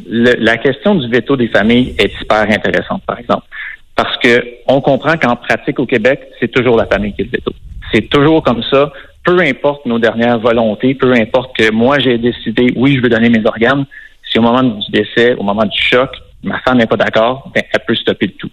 la 0.08 0.56
question 0.56 0.94
du 0.94 1.06
veto 1.08 1.36
des 1.36 1.48
familles 1.48 1.94
est 1.98 2.18
hyper 2.20 2.50
intéressante, 2.50 3.02
par 3.06 3.18
exemple. 3.18 3.46
Parce 3.94 4.16
que 4.18 4.42
on 4.66 4.80
comprend 4.80 5.18
qu'en 5.18 5.36
pratique 5.36 5.78
au 5.78 5.86
Québec, 5.86 6.20
c'est 6.40 6.50
toujours 6.50 6.76
la 6.76 6.86
famille 6.86 7.12
qui 7.12 7.22
est 7.22 7.24
le 7.26 7.30
veto. 7.30 7.52
C'est 7.92 8.08
toujours 8.08 8.42
comme 8.42 8.62
ça. 8.70 8.90
Peu 9.24 9.38
importe 9.40 9.86
nos 9.86 9.98
dernières 9.98 10.38
volontés, 10.38 10.94
peu 10.94 11.12
importe 11.12 11.56
que 11.56 11.70
moi 11.70 11.98
j'ai 11.98 12.18
décidé, 12.18 12.72
oui, 12.76 12.96
je 12.96 13.02
veux 13.02 13.08
donner 13.08 13.28
mes 13.28 13.44
organes. 13.46 13.86
Si 14.30 14.38
au 14.38 14.42
moment 14.42 14.62
du 14.62 14.90
décès, 14.90 15.34
au 15.34 15.42
moment 15.42 15.64
du 15.64 15.80
choc, 15.80 16.10
ma 16.42 16.58
femme 16.60 16.78
n'est 16.78 16.86
pas 16.86 16.96
d'accord, 16.96 17.50
ben, 17.54 17.62
elle 17.72 17.80
peut 17.86 17.94
stopper 17.94 18.26
le 18.26 18.32
tout. 18.32 18.50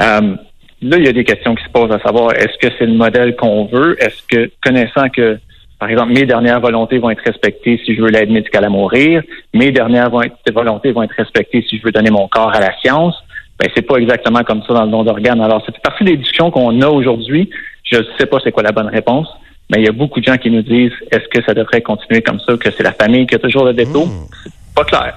Euh, 0.00 0.36
là, 0.82 0.96
il 0.98 1.04
y 1.04 1.08
a 1.08 1.12
des 1.12 1.24
questions 1.24 1.54
qui 1.54 1.64
se 1.64 1.70
posent 1.70 1.90
à 1.90 1.98
savoir 2.00 2.32
est-ce 2.34 2.58
que 2.58 2.72
c'est 2.78 2.86
le 2.86 2.92
modèle 2.92 3.36
qu'on 3.36 3.64
veut? 3.66 3.96
Est-ce 4.02 4.22
que, 4.28 4.50
connaissant 4.62 5.08
que, 5.08 5.38
par 5.78 5.88
exemple, 5.90 6.12
mes 6.12 6.26
dernières 6.26 6.60
volontés 6.60 6.98
vont 6.98 7.10
être 7.10 7.24
respectées 7.24 7.80
si 7.84 7.96
je 7.96 8.02
veux 8.02 8.10
l'aide 8.10 8.30
médicale 8.30 8.64
à 8.64 8.68
mourir, 8.68 9.22
mes 9.54 9.72
dernières 9.72 10.10
volontés 10.10 10.92
vont 10.92 11.02
être 11.02 11.14
respectées 11.16 11.64
si 11.68 11.78
je 11.78 11.84
veux 11.84 11.92
donner 11.92 12.10
mon 12.10 12.28
corps 12.28 12.54
à 12.54 12.60
la 12.60 12.76
science, 12.80 13.14
ben 13.58 13.68
c'est 13.74 13.82
pas 13.82 13.96
exactement 13.96 14.44
comme 14.44 14.62
ça 14.62 14.74
dans 14.74 14.84
le 14.84 14.90
don 14.90 15.02
d'organes. 15.02 15.40
Alors, 15.40 15.62
c'est 15.66 15.76
partie 15.80 16.04
des 16.04 16.16
discussions 16.16 16.50
qu'on 16.50 16.80
a 16.80 16.88
aujourd'hui. 16.88 17.50
Je 17.82 17.98
ne 17.98 18.04
sais 18.18 18.26
pas 18.26 18.38
c'est 18.44 18.52
quoi 18.52 18.62
la 18.62 18.72
bonne 18.72 18.88
réponse, 18.88 19.28
mais 19.70 19.80
il 19.80 19.84
y 19.84 19.88
a 19.88 19.92
beaucoup 19.92 20.20
de 20.20 20.24
gens 20.24 20.36
qui 20.36 20.50
nous 20.50 20.62
disent 20.62 20.92
est-ce 21.10 21.28
que 21.28 21.44
ça 21.44 21.54
devrait 21.54 21.82
continuer 21.82 22.22
comme 22.22 22.40
ça, 22.40 22.56
que 22.56 22.70
c'est 22.70 22.82
la 22.82 22.92
famille 22.92 23.26
qui 23.26 23.34
a 23.34 23.38
toujours 23.38 23.64
le 23.64 23.72
veto? 23.72 24.08
C'est 24.44 24.52
pas 24.74 24.84
clair. 24.84 25.14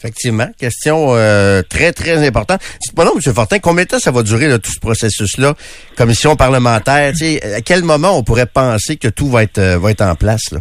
Effectivement, 0.00 0.46
question 0.58 1.14
euh, 1.14 1.62
très, 1.68 1.92
très 1.92 2.24
importante. 2.24 2.60
Dites-moi 2.80 3.04
non, 3.04 3.12
M. 3.16 3.34
Fortin, 3.34 3.58
combien 3.58 3.82
de 3.82 3.88
temps 3.88 3.98
ça 3.98 4.12
va 4.12 4.22
durer, 4.22 4.46
là, 4.46 4.58
tout 4.58 4.70
ce 4.70 4.78
processus-là? 4.78 5.54
Commission 5.96 6.36
parlementaire, 6.36 7.10
tu 7.12 7.38
sais, 7.38 7.54
à 7.54 7.60
quel 7.62 7.82
moment 7.82 8.16
on 8.16 8.22
pourrait 8.22 8.46
penser 8.46 8.96
que 8.96 9.08
tout 9.08 9.26
va 9.26 9.42
être, 9.42 9.58
euh, 9.58 9.76
va 9.76 9.90
être 9.90 10.02
en 10.02 10.14
place, 10.14 10.52
là? 10.52 10.60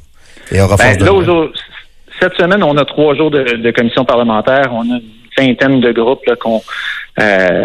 Et 0.51 0.59
aura 0.59 0.77
force 0.77 0.97
Ben, 0.97 1.05
là, 1.05 1.47
cette 2.19 2.33
semaine, 2.33 2.63
on 2.63 2.75
a 2.77 2.85
trois 2.85 3.15
jours 3.15 3.29
de, 3.29 3.43
de 3.43 3.71
commission 3.71 4.05
parlementaire. 4.05 4.71
On 4.71 4.81
a 4.91 4.99
de 5.37 5.91
groupes 5.91 6.25
qu'on, 6.39 6.61
euh, 7.19 7.63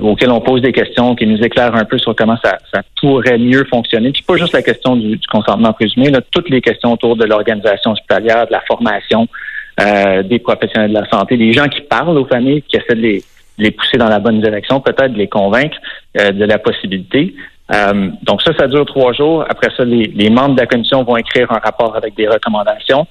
auxquels 0.00 0.30
on 0.30 0.40
pose 0.40 0.62
des 0.62 0.72
questions, 0.72 1.14
qui 1.14 1.26
nous 1.26 1.38
éclairent 1.38 1.74
un 1.74 1.84
peu 1.84 1.98
sur 1.98 2.14
comment 2.14 2.36
ça, 2.42 2.58
pourrait 3.00 3.38
mieux 3.38 3.64
fonctionner. 3.64 4.12
Puis 4.12 4.22
pas 4.22 4.36
juste 4.36 4.52
la 4.52 4.62
question 4.62 4.96
du, 4.96 5.16
du 5.16 5.26
consentement 5.26 5.72
présumé, 5.72 6.10
là, 6.10 6.20
toutes 6.30 6.50
les 6.50 6.60
questions 6.60 6.92
autour 6.92 7.16
de 7.16 7.24
l'organisation 7.24 7.92
hospitalière, 7.92 8.46
de 8.46 8.52
la 8.52 8.60
formation 8.62 9.28
euh, 9.80 10.22
des 10.22 10.38
professionnels 10.38 10.92
de 10.92 10.98
la 11.00 11.08
santé, 11.08 11.36
des 11.36 11.52
gens 11.52 11.68
qui 11.68 11.80
parlent 11.80 12.16
aux 12.16 12.26
familles, 12.26 12.62
qui 12.62 12.76
essaient 12.76 12.94
de 12.94 13.00
les, 13.00 13.18
de 13.58 13.64
les 13.64 13.70
pousser 13.70 13.98
dans 13.98 14.08
la 14.08 14.20
bonne 14.20 14.40
direction, 14.40 14.80
peut-être 14.80 15.12
de 15.12 15.18
les 15.18 15.28
convaincre 15.28 15.76
euh, 16.20 16.30
de 16.30 16.44
la 16.44 16.58
possibilité. 16.58 17.34
Euh, 17.72 18.10
donc 18.22 18.42
ça, 18.42 18.52
ça 18.56 18.68
dure 18.68 18.84
trois 18.86 19.12
jours. 19.12 19.44
Après 19.48 19.70
ça, 19.76 19.84
les, 19.84 20.06
les 20.14 20.30
membres 20.30 20.54
de 20.54 20.60
la 20.60 20.66
commission 20.66 21.02
vont 21.02 21.16
écrire 21.16 21.50
un 21.50 21.58
rapport 21.58 21.96
avec 21.96 22.14
des 22.14 22.28
recommandations. 22.28 23.06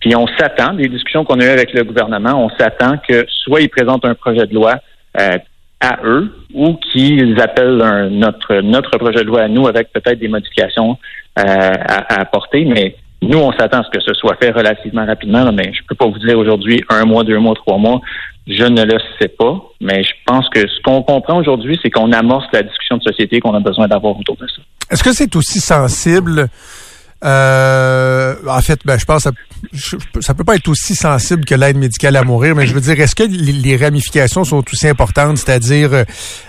Puis 0.00 0.14
on 0.14 0.26
s'attend, 0.38 0.74
des 0.74 0.88
discussions 0.88 1.24
qu'on 1.24 1.40
a 1.40 1.44
eues 1.44 1.48
avec 1.48 1.72
le 1.72 1.82
gouvernement, 1.84 2.44
on 2.44 2.50
s'attend 2.56 2.98
que 2.98 3.24
soit 3.28 3.60
ils 3.60 3.68
présentent 3.68 4.04
un 4.04 4.14
projet 4.14 4.46
de 4.46 4.54
loi 4.54 4.76
euh, 5.20 5.38
à 5.80 5.98
eux 6.04 6.32
ou 6.54 6.74
qu'ils 6.74 7.40
appellent 7.40 7.80
un- 7.82 8.08
notre 8.10 8.56
notre 8.60 8.96
projet 8.98 9.20
de 9.20 9.26
loi 9.26 9.42
à 9.42 9.48
nous 9.48 9.66
avec 9.66 9.92
peut-être 9.92 10.18
des 10.18 10.28
modifications 10.28 10.96
euh, 11.38 11.42
à, 11.44 12.14
à 12.14 12.20
apporter. 12.20 12.64
Mais 12.64 12.96
nous, 13.22 13.38
on 13.38 13.50
s'attend 13.52 13.80
à 13.80 13.84
ce 13.84 13.90
que 13.90 14.00
ce 14.00 14.14
soit 14.14 14.36
fait 14.40 14.50
relativement 14.50 15.04
rapidement. 15.04 15.42
là, 15.44 15.50
mais 15.52 15.72
je 15.72 15.80
peux 15.88 15.94
pas 15.96 16.06
vous 16.06 16.18
dire 16.20 16.38
aujourd'hui 16.38 16.84
un 16.88 17.04
mois, 17.04 17.24
deux 17.24 17.38
mois, 17.38 17.54
trois 17.56 17.78
mois. 17.78 18.00
Je 18.46 18.64
ne 18.64 18.84
le 18.84 18.98
sais 19.20 19.28
pas. 19.28 19.60
Mais 19.80 20.02
je 20.04 20.12
pense 20.24 20.48
que 20.48 20.60
ce 20.60 20.80
qu'on 20.82 21.02
comprend 21.02 21.38
aujourd'hui, 21.38 21.78
c'est 21.82 21.90
qu'on 21.90 22.12
amorce 22.12 22.46
la 22.52 22.62
discussion 22.62 22.96
de 22.98 23.02
société 23.02 23.40
qu'on 23.40 23.54
a 23.54 23.60
besoin 23.60 23.88
d'avoir 23.88 24.16
autour 24.18 24.36
de 24.36 24.46
ça. 24.46 24.62
Est-ce 24.90 25.02
que 25.02 25.12
c'est 25.12 25.34
aussi 25.36 25.60
sensible? 25.60 26.46
Euh, 27.24 28.34
en 28.48 28.60
fait, 28.60 28.78
ben, 28.84 28.98
je 28.98 29.04
pense 29.04 29.22
ça, 29.24 29.30
ça 30.20 30.34
peut 30.34 30.44
pas 30.44 30.56
être 30.56 30.68
aussi 30.68 30.94
sensible 30.94 31.44
que 31.44 31.54
l'aide 31.54 31.76
médicale 31.76 32.16
à 32.16 32.22
mourir, 32.22 32.54
mais 32.54 32.66
je 32.66 32.74
veux 32.74 32.80
dire, 32.80 33.00
est-ce 33.00 33.14
que 33.14 33.22
les, 33.22 33.76
ramifications 33.76 34.44
sont 34.44 34.64
aussi 34.72 34.88
importantes, 34.88 35.38
c'est-à-dire, 35.38 35.92
euh, 35.92 36.04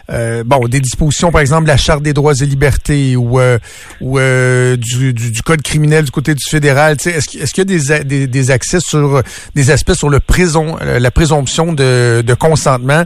euh, 0.10 0.43
bon, 0.45 0.68
des 0.68 0.80
dispositions, 0.80 1.32
par 1.32 1.41
exemple, 1.41 1.68
la 1.68 1.78
Charte 1.78 2.01
des 2.03 2.14
droits 2.14 2.34
et 2.34 2.45
libertés 2.45 3.16
ou, 3.16 3.39
euh, 3.39 3.57
ou 4.01 4.20
euh, 4.20 4.76
du, 4.78 5.14
du, 5.14 5.32
du 5.32 5.41
code 5.41 5.62
criminel 5.62 6.05
du 6.05 6.12
côté 6.12 6.34
du 6.34 6.43
fédéral, 6.47 6.93
est-ce, 6.93 7.38
est-ce 7.38 7.53
qu'il 7.53 7.72
y 7.72 7.76
a 7.76 7.99
des, 7.99 8.03
des, 8.03 8.28
des 8.28 8.51
accès 8.51 8.80
sur 8.80 9.22
des 9.55 9.72
aspects 9.72 9.93
sur 9.93 10.10
le 10.10 10.20
prison, 10.20 10.78
euh, 10.82 10.99
la 10.99 11.12
présomption 11.12 11.74
de, 11.74 12.24
de 12.26 12.34
consentement 12.34 13.03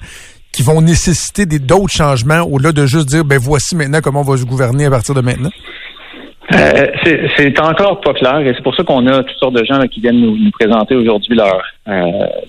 qui 0.51 0.61
vont 0.61 0.81
nécessiter 0.81 1.45
d'autres 1.45 1.91
changements 1.91 2.41
au-delà 2.41 2.71
de 2.71 2.85
juste 2.85 3.09
dire, 3.09 3.25
ben 3.25 3.39
voici 3.39 3.75
maintenant 3.75 4.01
comment 4.01 4.21
on 4.21 4.23
va 4.23 4.37
se 4.37 4.43
gouverner 4.43 4.85
à 4.85 4.91
partir 4.91 5.15
de 5.15 5.21
maintenant? 5.21 5.49
Euh, 6.53 6.87
c'est 7.37 7.59
encore 7.59 7.99
pas 8.01 8.13
clair 8.13 8.39
et 8.39 8.53
c'est 8.55 8.61
pour 8.61 8.75
ça 8.75 8.83
qu'on 8.83 9.07
a 9.07 9.23
toutes 9.23 9.37
sortes 9.37 9.55
de 9.55 9.63
gens 9.63 9.77
là, 9.79 9.87
qui 9.87 9.99
viennent 10.01 10.19
nous, 10.21 10.37
nous 10.37 10.51
présenter 10.51 10.95
aujourd'hui 10.95 11.35
leur 11.35 11.61
euh, 11.87 12.01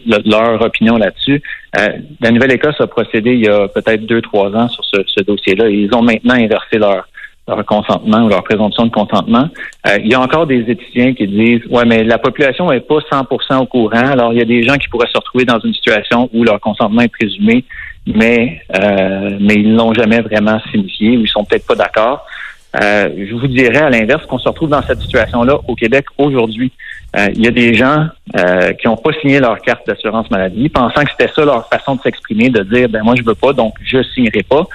le- 0.06 0.30
leur 0.30 0.60
opinion 0.60 0.96
là-dessus. 0.98 1.42
Euh, 1.78 1.88
la 2.20 2.30
Nouvelle-Écosse 2.30 2.80
a 2.80 2.86
procédé 2.86 3.32
il 3.32 3.44
y 3.44 3.48
a 3.48 3.66
peut-être 3.68 4.04
deux 4.06 4.20
trois 4.20 4.50
ans 4.54 4.68
sur 4.68 4.84
ce, 4.84 4.98
ce 5.06 5.22
dossier-là. 5.24 5.68
Ils 5.70 5.88
ont 5.94 6.02
maintenant 6.02 6.34
inversé 6.34 6.78
leur 6.78 7.08
leur 7.46 7.64
consentement 7.66 8.24
ou 8.24 8.28
leur 8.28 8.42
présomption 8.42 8.86
de 8.86 8.90
consentement. 8.90 9.48
Euh, 9.86 9.98
il 10.02 10.10
y 10.10 10.14
a 10.14 10.20
encore 10.20 10.46
des 10.46 10.60
étudiants 10.68 11.12
qui 11.14 11.26
disent 11.26 11.60
ouais 11.70 11.84
mais 11.86 12.02
la 12.04 12.18
population 12.18 12.70
est 12.72 12.80
pas 12.80 12.98
100% 13.10 13.62
au 13.62 13.66
courant. 13.66 13.90
Alors 14.12 14.32
il 14.32 14.38
y 14.38 14.42
a 14.42 14.46
des 14.46 14.62
gens 14.62 14.76
qui 14.76 14.88
pourraient 14.88 15.08
se 15.12 15.18
retrouver 15.18 15.44
dans 15.44 15.58
une 15.60 15.72
situation 15.74 16.28
où 16.32 16.42
leur 16.44 16.58
consentement 16.60 17.02
est 17.02 17.08
présumé, 17.12 17.64
mais 18.06 18.60
euh, 18.78 19.30
mais 19.40 19.54
ils 19.54 19.74
l'ont 19.74 19.94
jamais 19.94 20.20
vraiment 20.20 20.58
signifié 20.70 21.16
ou 21.16 21.22
ils 21.22 21.28
sont 21.28 21.44
peut-être 21.44 21.66
pas 21.66 21.74
d'accord. 21.74 22.26
Euh, 22.74 23.08
je 23.28 23.34
vous 23.34 23.46
dirais 23.46 23.78
à 23.78 23.90
l'inverse 23.90 24.26
qu'on 24.26 24.38
se 24.38 24.48
retrouve 24.48 24.70
dans 24.70 24.82
cette 24.82 25.00
situation-là 25.00 25.58
au 25.68 25.74
Québec 25.74 26.06
aujourd'hui. 26.18 26.72
Euh, 27.16 27.28
il 27.34 27.44
y 27.44 27.46
a 27.46 27.52
des 27.52 27.74
gens 27.74 28.06
euh, 28.36 28.72
qui 28.72 28.88
n'ont 28.88 28.96
pas 28.96 29.12
signé 29.20 29.38
leur 29.38 29.60
carte 29.60 29.86
d'assurance 29.86 30.28
maladie, 30.30 30.68
pensant 30.68 31.04
que 31.04 31.10
c'était 31.10 31.32
ça 31.32 31.44
leur 31.44 31.68
façon 31.68 31.94
de 31.94 32.00
s'exprimer, 32.00 32.48
de 32.48 32.62
dire 32.64 32.88
ben 32.88 33.02
moi 33.04 33.14
je 33.16 33.22
veux 33.22 33.36
pas, 33.36 33.52
donc 33.52 33.74
je 33.84 34.02
signerai 34.02 34.42
pas. 34.42 34.66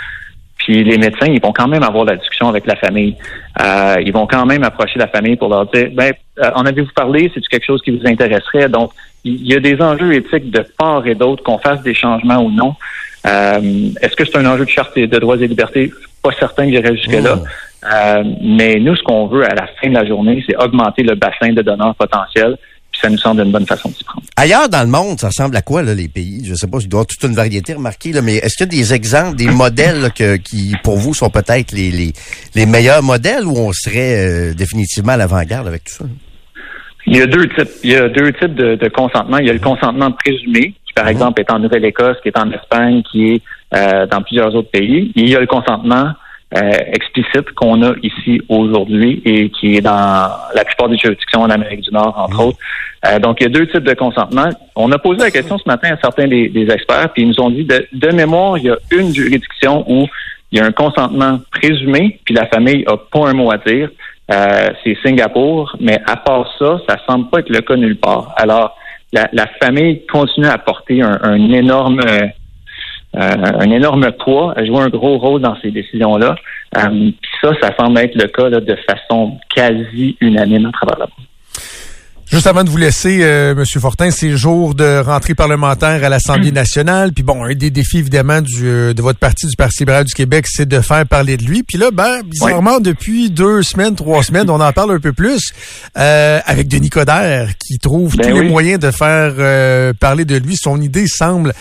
Puis 0.58 0.84
les 0.84 0.98
médecins, 0.98 1.26
ils 1.26 1.42
vont 1.42 1.54
quand 1.54 1.68
même 1.68 1.84
avoir 1.84 2.06
la 2.06 2.16
discussion 2.16 2.48
avec 2.48 2.66
la 2.66 2.76
famille. 2.76 3.16
Euh, 3.62 3.96
ils 4.06 4.14
vont 4.14 4.28
quand 4.28 4.46
même 4.46 4.64
approcher 4.64 5.00
la 5.00 5.08
famille 5.08 5.36
pour 5.36 5.50
leur 5.50 5.66
dire 5.66 5.90
ben 5.94 6.14
euh, 6.40 6.52
en 6.56 6.66
avez-vous 6.66 6.92
parlé, 6.96 7.30
c'est 7.34 7.46
quelque 7.48 7.66
chose 7.66 7.82
qui 7.82 7.92
vous 7.92 8.06
intéresserait? 8.06 8.70
Donc 8.70 8.92
il 9.26 9.46
y 9.46 9.54
a 9.54 9.60
des 9.60 9.82
enjeux 9.82 10.14
éthiques 10.14 10.52
de 10.52 10.64
part 10.78 11.06
et 11.06 11.16
d'autre, 11.16 11.44
qu'on 11.44 11.58
fasse 11.58 11.82
des 11.82 11.94
changements 11.94 12.42
ou 12.42 12.52
non. 12.52 12.76
Euh, 13.26 13.90
Est-ce 14.02 14.16
que 14.16 14.24
c'est 14.24 14.38
un 14.38 14.46
enjeu 14.46 14.64
de 14.64 14.70
charte 14.70 14.98
de 14.98 15.20
droits 15.20 15.36
et 15.38 15.48
libertés? 15.48 15.92
Pas 16.30 16.38
certain 16.40 16.66
que 16.66 16.72
j'irai 16.72 16.96
jusque-là. 16.96 17.40
Euh, 17.84 18.24
mais 18.42 18.76
nous, 18.76 18.96
ce 18.96 19.04
qu'on 19.04 19.28
veut 19.28 19.46
à 19.46 19.56
la 19.56 19.68
fin 19.82 19.90
de 19.90 19.94
la 19.94 20.06
journée, 20.06 20.44
c'est 20.48 20.56
augmenter 20.58 21.04
le 21.04 21.16
bassin 21.16 21.54
de 21.54 21.62
donneurs 21.62 21.96
potentiels. 21.96 22.58
Puis 22.92 23.02
ça 23.02 23.10
nous 23.10 23.18
semble 23.18 23.42
une 23.44 23.52
bonne 23.52 23.68
façon 23.68 23.90
de 23.90 23.94
s'y 23.94 24.04
prendre. 24.04 24.26
Ailleurs 24.36 24.68
dans 24.68 24.82
le 24.82 24.90
monde, 24.90 25.20
ça 25.20 25.28
ressemble 25.28 25.56
à 25.56 25.62
quoi, 25.62 25.84
là, 25.84 25.94
les 25.94 26.08
pays? 26.08 26.44
Je 26.44 26.56
sais 26.56 26.68
pas, 26.68 26.80
il 26.82 26.90
doit 26.90 27.00
y 27.00 27.02
avoir 27.02 27.08
toute 27.08 27.24
une 27.24 27.36
variété 27.36 27.74
remarquée, 27.74 28.12
là, 28.12 28.22
mais 28.22 28.38
est-ce 28.38 28.58
qu'il 28.58 28.66
y 28.66 28.80
a 28.80 28.82
des 28.82 28.94
exemples, 28.94 29.36
des 29.36 29.48
modèles 29.52 30.02
là, 30.02 30.10
que, 30.10 30.38
qui, 30.38 30.74
pour 30.84 30.98
vous, 30.98 31.14
sont 31.14 31.30
peut-être 31.30 31.72
les, 31.72 31.92
les, 31.92 32.14
les 32.56 32.66
meilleurs 32.66 33.04
modèles 33.04 33.46
ou 33.46 33.56
on 33.58 33.72
serait 33.72 34.52
euh, 34.52 34.54
définitivement 34.54 35.14
à 35.14 35.18
l'avant-garde 35.18 35.68
avec 35.68 35.84
tout 35.84 35.94
ça? 35.94 36.06
Il 37.06 37.18
y 37.18 37.22
a 37.22 37.28
deux 37.28 37.48
types. 37.50 37.70
Il 37.84 37.92
y 37.92 37.96
a 37.96 38.10
deux 38.10 38.34
types 38.34 38.56
de, 38.56 38.76
de 38.76 38.88
consentement. 38.90 39.38
Il 39.38 39.48
y 39.48 39.50
a 39.50 39.54
le 39.54 39.60
consentement 39.60 40.12
présumé, 40.12 40.74
qui 40.86 40.94
par 40.94 41.08
exemple 41.08 41.42
est 41.42 41.52
en 41.52 41.60
Nouvelle-Écosse, 41.60 42.18
qui 42.22 42.30
est 42.30 42.38
en 42.38 42.52
Espagne, 42.52 43.04
qui 43.10 43.36
est 43.36 43.42
euh, 43.76 44.06
dans 44.08 44.22
plusieurs 44.22 44.56
autres 44.56 44.72
pays. 44.72 45.12
Et 45.16 45.22
il 45.22 45.30
y 45.30 45.36
a 45.36 45.40
le 45.40 45.48
consentement 45.48 46.12
euh, 46.58 46.72
explicite 46.94 47.52
qu'on 47.56 47.84
a 47.84 47.94
ici 48.02 48.42
aujourd'hui 48.50 49.22
et 49.24 49.50
qui 49.52 49.76
est 49.76 49.82
dans 49.82 50.32
la 50.56 50.66
plupart 50.66 50.90
des 50.90 50.98
juridictions 50.98 51.42
en 51.42 51.50
Amérique 51.50 51.82
du 51.82 51.92
Nord, 51.92 52.16
entre 52.18 52.46
autres. 52.46 52.58
Euh, 53.06 53.20
donc, 53.20 53.38
il 53.40 53.44
y 53.44 53.46
a 53.46 53.50
deux 53.50 53.68
types 53.68 53.84
de 53.84 53.94
consentement. 53.94 54.50
On 54.76 54.92
a 54.92 54.98
posé 54.98 55.20
la 55.20 55.32
question 55.32 55.58
ce 55.58 55.68
matin 55.68 55.94
à 55.94 55.98
certains 56.02 56.28
des, 56.28 56.50
des 56.50 56.70
experts, 56.72 57.14
puis 57.14 57.22
ils 57.22 57.28
nous 57.28 57.40
ont 57.40 57.50
dit 57.52 57.64
de, 57.64 57.88
de 57.94 58.12
mémoire, 58.12 58.58
il 58.58 58.66
y 58.66 58.70
a 58.72 58.78
une 58.92 59.14
juridiction 59.14 59.86
où 59.88 60.08
il 60.52 60.58
y 60.58 60.62
a 60.62 60.66
un 60.66 60.72
consentement 60.72 61.40
présumé, 61.52 62.20
puis 62.26 62.34
la 62.34 62.48
famille 62.48 62.84
a 62.88 62.98
pas 62.98 63.30
un 63.30 63.34
mot 63.34 63.52
à 63.52 63.58
dire. 63.58 63.90
Euh, 64.32 64.70
c'est 64.84 64.98
Singapour, 65.04 65.76
mais 65.80 66.00
à 66.08 66.16
part 66.16 66.52
ça, 66.58 66.80
ça 66.88 66.98
semble 67.08 67.30
pas 67.30 67.40
être 67.40 67.50
le 67.50 67.62
cas 67.62 67.76
nulle 67.76 67.98
part. 67.98 68.34
Alors, 68.38 68.76
la, 69.14 69.30
la 69.34 69.48
famille 69.62 70.06
continue 70.08 70.48
à 70.48 70.58
porter 70.58 71.02
un, 71.02 71.20
un 71.22 71.52
énorme 71.52 72.00
euh, 72.00 72.28
un 73.14 73.72
énorme 73.72 74.12
poids, 74.24 74.54
à 74.56 74.64
jouer 74.66 74.80
un 74.80 74.90
gros 74.90 75.18
rôle 75.18 75.42
dans 75.42 75.56
ces 75.62 75.72
décisions-là. 75.72 76.36
Euh, 76.78 76.90
puis 76.90 77.32
ça, 77.42 77.52
ça 77.62 77.76
semble 77.78 78.00
être 78.00 78.16
le 78.16 78.28
cas 78.28 78.50
là, 78.50 78.60
de 78.60 78.78
façon 78.88 79.38
quasi 79.54 80.18
unanime 80.22 80.68
à 80.68 80.72
travers 80.72 81.00
le 81.00 81.06
monde. 81.06 81.28
Juste 82.32 82.46
avant 82.46 82.64
de 82.64 82.70
vous 82.70 82.78
laisser, 82.78 83.24
euh, 83.24 83.56
Monsieur 83.56 83.80
Fortin, 83.80 84.12
c'est 84.12 84.38
jour 84.38 84.76
de 84.76 85.00
rentrée 85.00 85.34
parlementaire 85.34 86.04
à 86.04 86.10
l'Assemblée 86.10 86.52
nationale. 86.52 87.12
Puis 87.12 87.24
bon, 87.24 87.44
un 87.44 87.56
des 87.56 87.72
défis 87.72 87.98
évidemment 87.98 88.42
du, 88.42 88.68
euh, 88.68 88.94
de 88.94 89.02
votre 89.02 89.18
parti, 89.18 89.48
du 89.48 89.56
Parti 89.56 89.80
libéral 89.80 90.06
du 90.06 90.14
Québec, 90.14 90.46
c'est 90.48 90.68
de 90.68 90.80
faire 90.80 91.08
parler 91.08 91.38
de 91.38 91.44
lui. 91.44 91.64
Puis 91.64 91.80
là, 91.80 91.90
ben, 91.92 92.22
bizarrement, 92.24 92.80
depuis 92.80 93.32
deux 93.32 93.64
semaines, 93.64 93.96
trois 93.96 94.22
semaines, 94.22 94.48
on 94.52 94.62
en 94.62 94.72
parle 94.74 94.92
un 94.92 95.00
peu 95.00 95.12
plus 95.12 95.52
euh, 95.98 96.40
avec 96.46 96.68
Denis 96.68 96.92
Coderre, 96.92 97.50
qui 97.58 97.80
trouve 97.80 98.16
Ben 98.16 98.30
tous 98.30 98.42
les 98.42 98.48
moyens 98.48 98.80
de 98.80 98.92
faire 98.92 99.34
euh, 99.40 99.94
parler 100.00 100.24
de 100.24 100.36
lui. 100.36 100.56
Son 100.56 100.80
idée 100.80 101.08
semble 101.08 101.54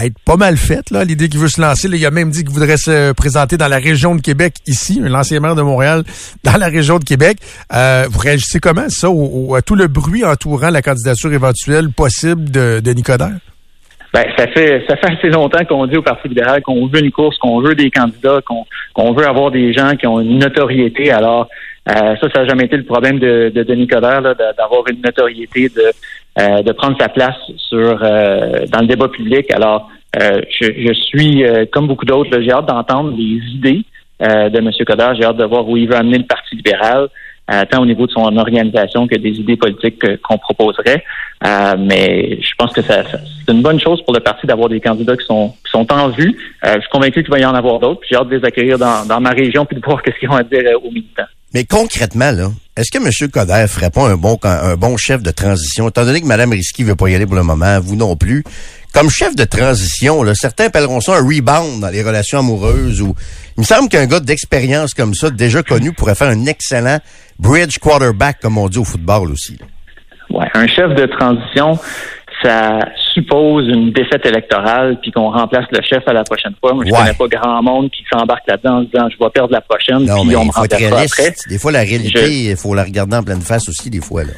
être 0.00 0.14
pas 0.24 0.36
mal 0.36 0.56
faite, 0.56 0.90
là, 0.90 1.04
l'idée 1.04 1.28
qu'il 1.28 1.40
veut 1.40 1.48
se 1.48 1.60
lancer. 1.60 1.88
Il 1.88 2.06
a 2.06 2.10
même 2.10 2.30
dit 2.30 2.44
qu'il 2.44 2.52
voudrait 2.52 2.76
se 2.76 3.12
présenter 3.12 3.56
dans 3.56 3.68
la 3.68 3.78
région 3.78 4.14
de 4.14 4.20
Québec 4.20 4.54
ici, 4.66 5.00
l'ancien 5.02 5.40
maire 5.40 5.54
de 5.54 5.62
Montréal, 5.62 6.02
dans 6.44 6.56
la 6.56 6.68
région 6.68 6.98
de 6.98 7.04
Québec. 7.04 7.38
Euh, 7.74 8.04
vous 8.10 8.18
réagissez 8.18 8.60
comment, 8.60 8.88
ça, 8.88 9.10
au, 9.10 9.54
à 9.54 9.62
tout 9.62 9.74
le 9.74 9.88
bruit 9.88 10.24
entourant 10.24 10.70
la 10.70 10.82
candidature 10.82 11.32
éventuelle 11.32 11.90
possible 11.90 12.50
de, 12.50 12.80
de 12.80 12.90
Nicodère? 12.92 13.38
Ben, 14.14 14.24
ça 14.36 14.46
fait 14.48 14.84
ça 14.86 14.96
fait 14.96 15.06
assez 15.06 15.28
longtemps 15.30 15.64
qu'on 15.64 15.86
dit 15.86 15.96
au 15.96 16.02
Parti 16.02 16.28
libéral 16.28 16.60
qu'on 16.60 16.86
veut 16.86 17.00
une 17.00 17.10
course, 17.10 17.38
qu'on 17.38 17.62
veut 17.62 17.74
des 17.74 17.90
candidats, 17.90 18.40
qu'on 18.44 19.12
veut 19.14 19.26
avoir 19.26 19.50
des 19.50 19.72
gens 19.72 19.96
qui 19.96 20.06
ont 20.06 20.20
une 20.20 20.38
notoriété. 20.38 21.10
Alors, 21.10 21.48
euh, 21.88 22.14
ça, 22.20 22.28
ça 22.32 22.40
n'a 22.40 22.48
jamais 22.48 22.66
été 22.66 22.76
le 22.76 22.84
problème 22.84 23.18
de, 23.18 23.50
de 23.54 23.62
Denis 23.62 23.86
Coderre, 23.86 24.22
d'avoir 24.22 24.84
une 24.90 25.00
notoriété, 25.00 25.70
de, 25.70 25.92
euh, 26.38 26.62
de 26.62 26.72
prendre 26.72 26.96
sa 27.00 27.08
place 27.08 27.36
sur 27.56 27.98
euh, 28.02 28.66
dans 28.72 28.80
le 28.80 28.86
débat 28.86 29.08
public. 29.08 29.50
Alors, 29.52 29.88
euh, 30.20 30.40
je, 30.50 30.66
je 30.86 30.92
suis, 30.92 31.44
euh, 31.44 31.64
comme 31.70 31.86
beaucoup 31.86 32.04
d'autres, 32.06 32.40
j'ai 32.40 32.50
hâte 32.52 32.66
d'entendre 32.66 33.10
les 33.16 33.40
idées 33.54 33.82
euh, 34.22 34.48
de 34.50 34.58
M. 34.58 34.70
Coderre. 34.86 35.14
J'ai 35.14 35.24
hâte 35.24 35.36
de 35.36 35.44
voir 35.44 35.68
où 35.68 35.76
il 35.76 35.88
veut 35.88 35.96
amener 35.96 36.18
le 36.18 36.24
Parti 36.24 36.56
libéral, 36.56 37.08
euh, 37.50 37.64
tant 37.70 37.82
au 37.82 37.86
niveau 37.86 38.06
de 38.06 38.12
son 38.12 38.36
organisation 38.36 39.06
que 39.06 39.16
des 39.16 39.30
idées 39.40 39.56
politiques 39.56 39.98
que- 39.98 40.16
qu'on 40.16 40.38
proposerait. 40.38 41.02
Mais 41.78 42.38
je 42.40 42.52
pense 42.56 42.72
que 42.72 42.82
ça, 42.82 43.02
c'est 43.04 43.52
une 43.52 43.62
bonne 43.62 43.80
chose 43.80 44.00
pour 44.02 44.14
le 44.14 44.20
parti 44.20 44.46
d'avoir 44.46 44.68
des 44.68 44.80
candidats 44.80 45.16
qui 45.16 45.26
sont, 45.26 45.48
qui 45.64 45.70
sont 45.72 45.90
en 45.92 46.08
vue. 46.08 46.36
Je 46.64 46.78
suis 46.80 46.88
convaincu 46.90 47.22
qu'il 47.22 47.32
va 47.32 47.40
y 47.40 47.44
en 47.44 47.54
avoir 47.54 47.80
d'autres. 47.80 48.00
J'ai 48.08 48.14
hâte 48.16 48.28
de 48.28 48.36
les 48.36 48.44
accueillir 48.44 48.78
dans, 48.78 49.04
dans 49.08 49.20
ma 49.20 49.30
région 49.30 49.64
puis 49.64 49.76
de 49.76 49.84
voir 49.84 50.00
qu'est-ce 50.04 50.18
qu'ils 50.20 50.28
vont 50.28 50.36
dire 50.38 50.62
euh, 50.66 50.78
aux 50.78 50.90
militants. 50.90 51.24
Mais 51.54 51.64
concrètement, 51.64 52.32
est-ce 52.76 52.90
que 52.90 52.96
M. 52.96 53.30
Coder 53.30 53.66
ferait 53.68 53.90
pas 53.90 54.08
un 54.08 54.16
bon, 54.16 54.38
un 54.42 54.76
bon 54.76 54.96
chef 54.96 55.22
de 55.22 55.30
transition, 55.30 55.88
étant 55.88 56.04
donné 56.04 56.22
que 56.22 56.26
Mme 56.26 56.52
Risky 56.52 56.82
veut 56.82 56.96
pas 56.96 57.08
y 57.08 57.14
aller 57.14 57.26
pour 57.26 57.36
le 57.36 57.42
moment, 57.42 57.78
vous 57.80 57.96
non 57.96 58.16
plus? 58.16 58.42
Comme 58.94 59.10
chef 59.10 59.34
de 59.34 59.44
transition, 59.44 60.22
là, 60.22 60.34
certains 60.34 60.66
appelleront 60.66 61.00
ça 61.00 61.12
un 61.16 61.22
rebound 61.22 61.80
dans 61.80 61.88
les 61.88 62.02
relations 62.02 62.38
amoureuses 62.38 63.02
ou, 63.02 63.14
il 63.58 63.60
me 63.60 63.64
semble 63.64 63.90
qu'un 63.90 64.06
gars 64.06 64.20
d'expérience 64.20 64.94
comme 64.94 65.14
ça, 65.14 65.28
déjà 65.28 65.62
connu, 65.62 65.92
pourrait 65.92 66.14
faire 66.14 66.28
un 66.28 66.46
excellent 66.46 66.98
bridge 67.38 67.78
quarterback, 67.78 68.40
comme 68.40 68.56
on 68.56 68.68
dit 68.68 68.78
au 68.78 68.84
football 68.84 69.30
aussi. 69.30 69.58
Ouais, 70.30 70.46
un 70.54 70.66
chef 70.66 70.94
de 70.94 71.04
transition, 71.04 71.78
ça 72.42 72.80
suppose 73.14 73.68
une 73.68 73.92
défaite 73.92 74.24
électorale 74.26 74.98
puis 75.00 75.10
qu'on 75.12 75.30
remplace 75.30 75.66
le 75.70 75.80
chef 75.82 76.02
à 76.06 76.12
la 76.12 76.24
prochaine 76.24 76.54
fois. 76.60 76.72
Moi, 76.74 76.84
je 76.86 76.92
Ouais. 76.92 76.98
connais 76.98 77.14
pas 77.14 77.28
grand 77.38 77.62
monde 77.62 77.90
qui 77.90 78.04
s'embarque 78.12 78.46
là-dedans 78.48 78.78
en 78.78 78.80
se 78.82 78.86
disant 78.90 79.08
je 79.10 79.22
vais 79.24 79.30
perdre 79.30 79.52
la 79.52 79.60
prochaine 79.60 80.04
Non, 80.04 80.20
puis 80.20 80.28
mais 80.30 80.36
on 80.36 80.44
me 80.44 80.48
être 80.48 80.54
remplacera 80.56 81.00
après. 81.00 81.34
Des 81.48 81.58
fois, 81.58 81.72
la 81.72 81.80
réalité, 81.80 82.50
il 82.50 82.56
faut 82.56 82.74
la 82.74 82.84
regarder 82.84 83.16
en 83.16 83.22
pleine 83.22 83.40
face 83.42 83.68
aussi, 83.68 83.90
des 83.90 84.00
fois, 84.00 84.24
là. 84.24 84.30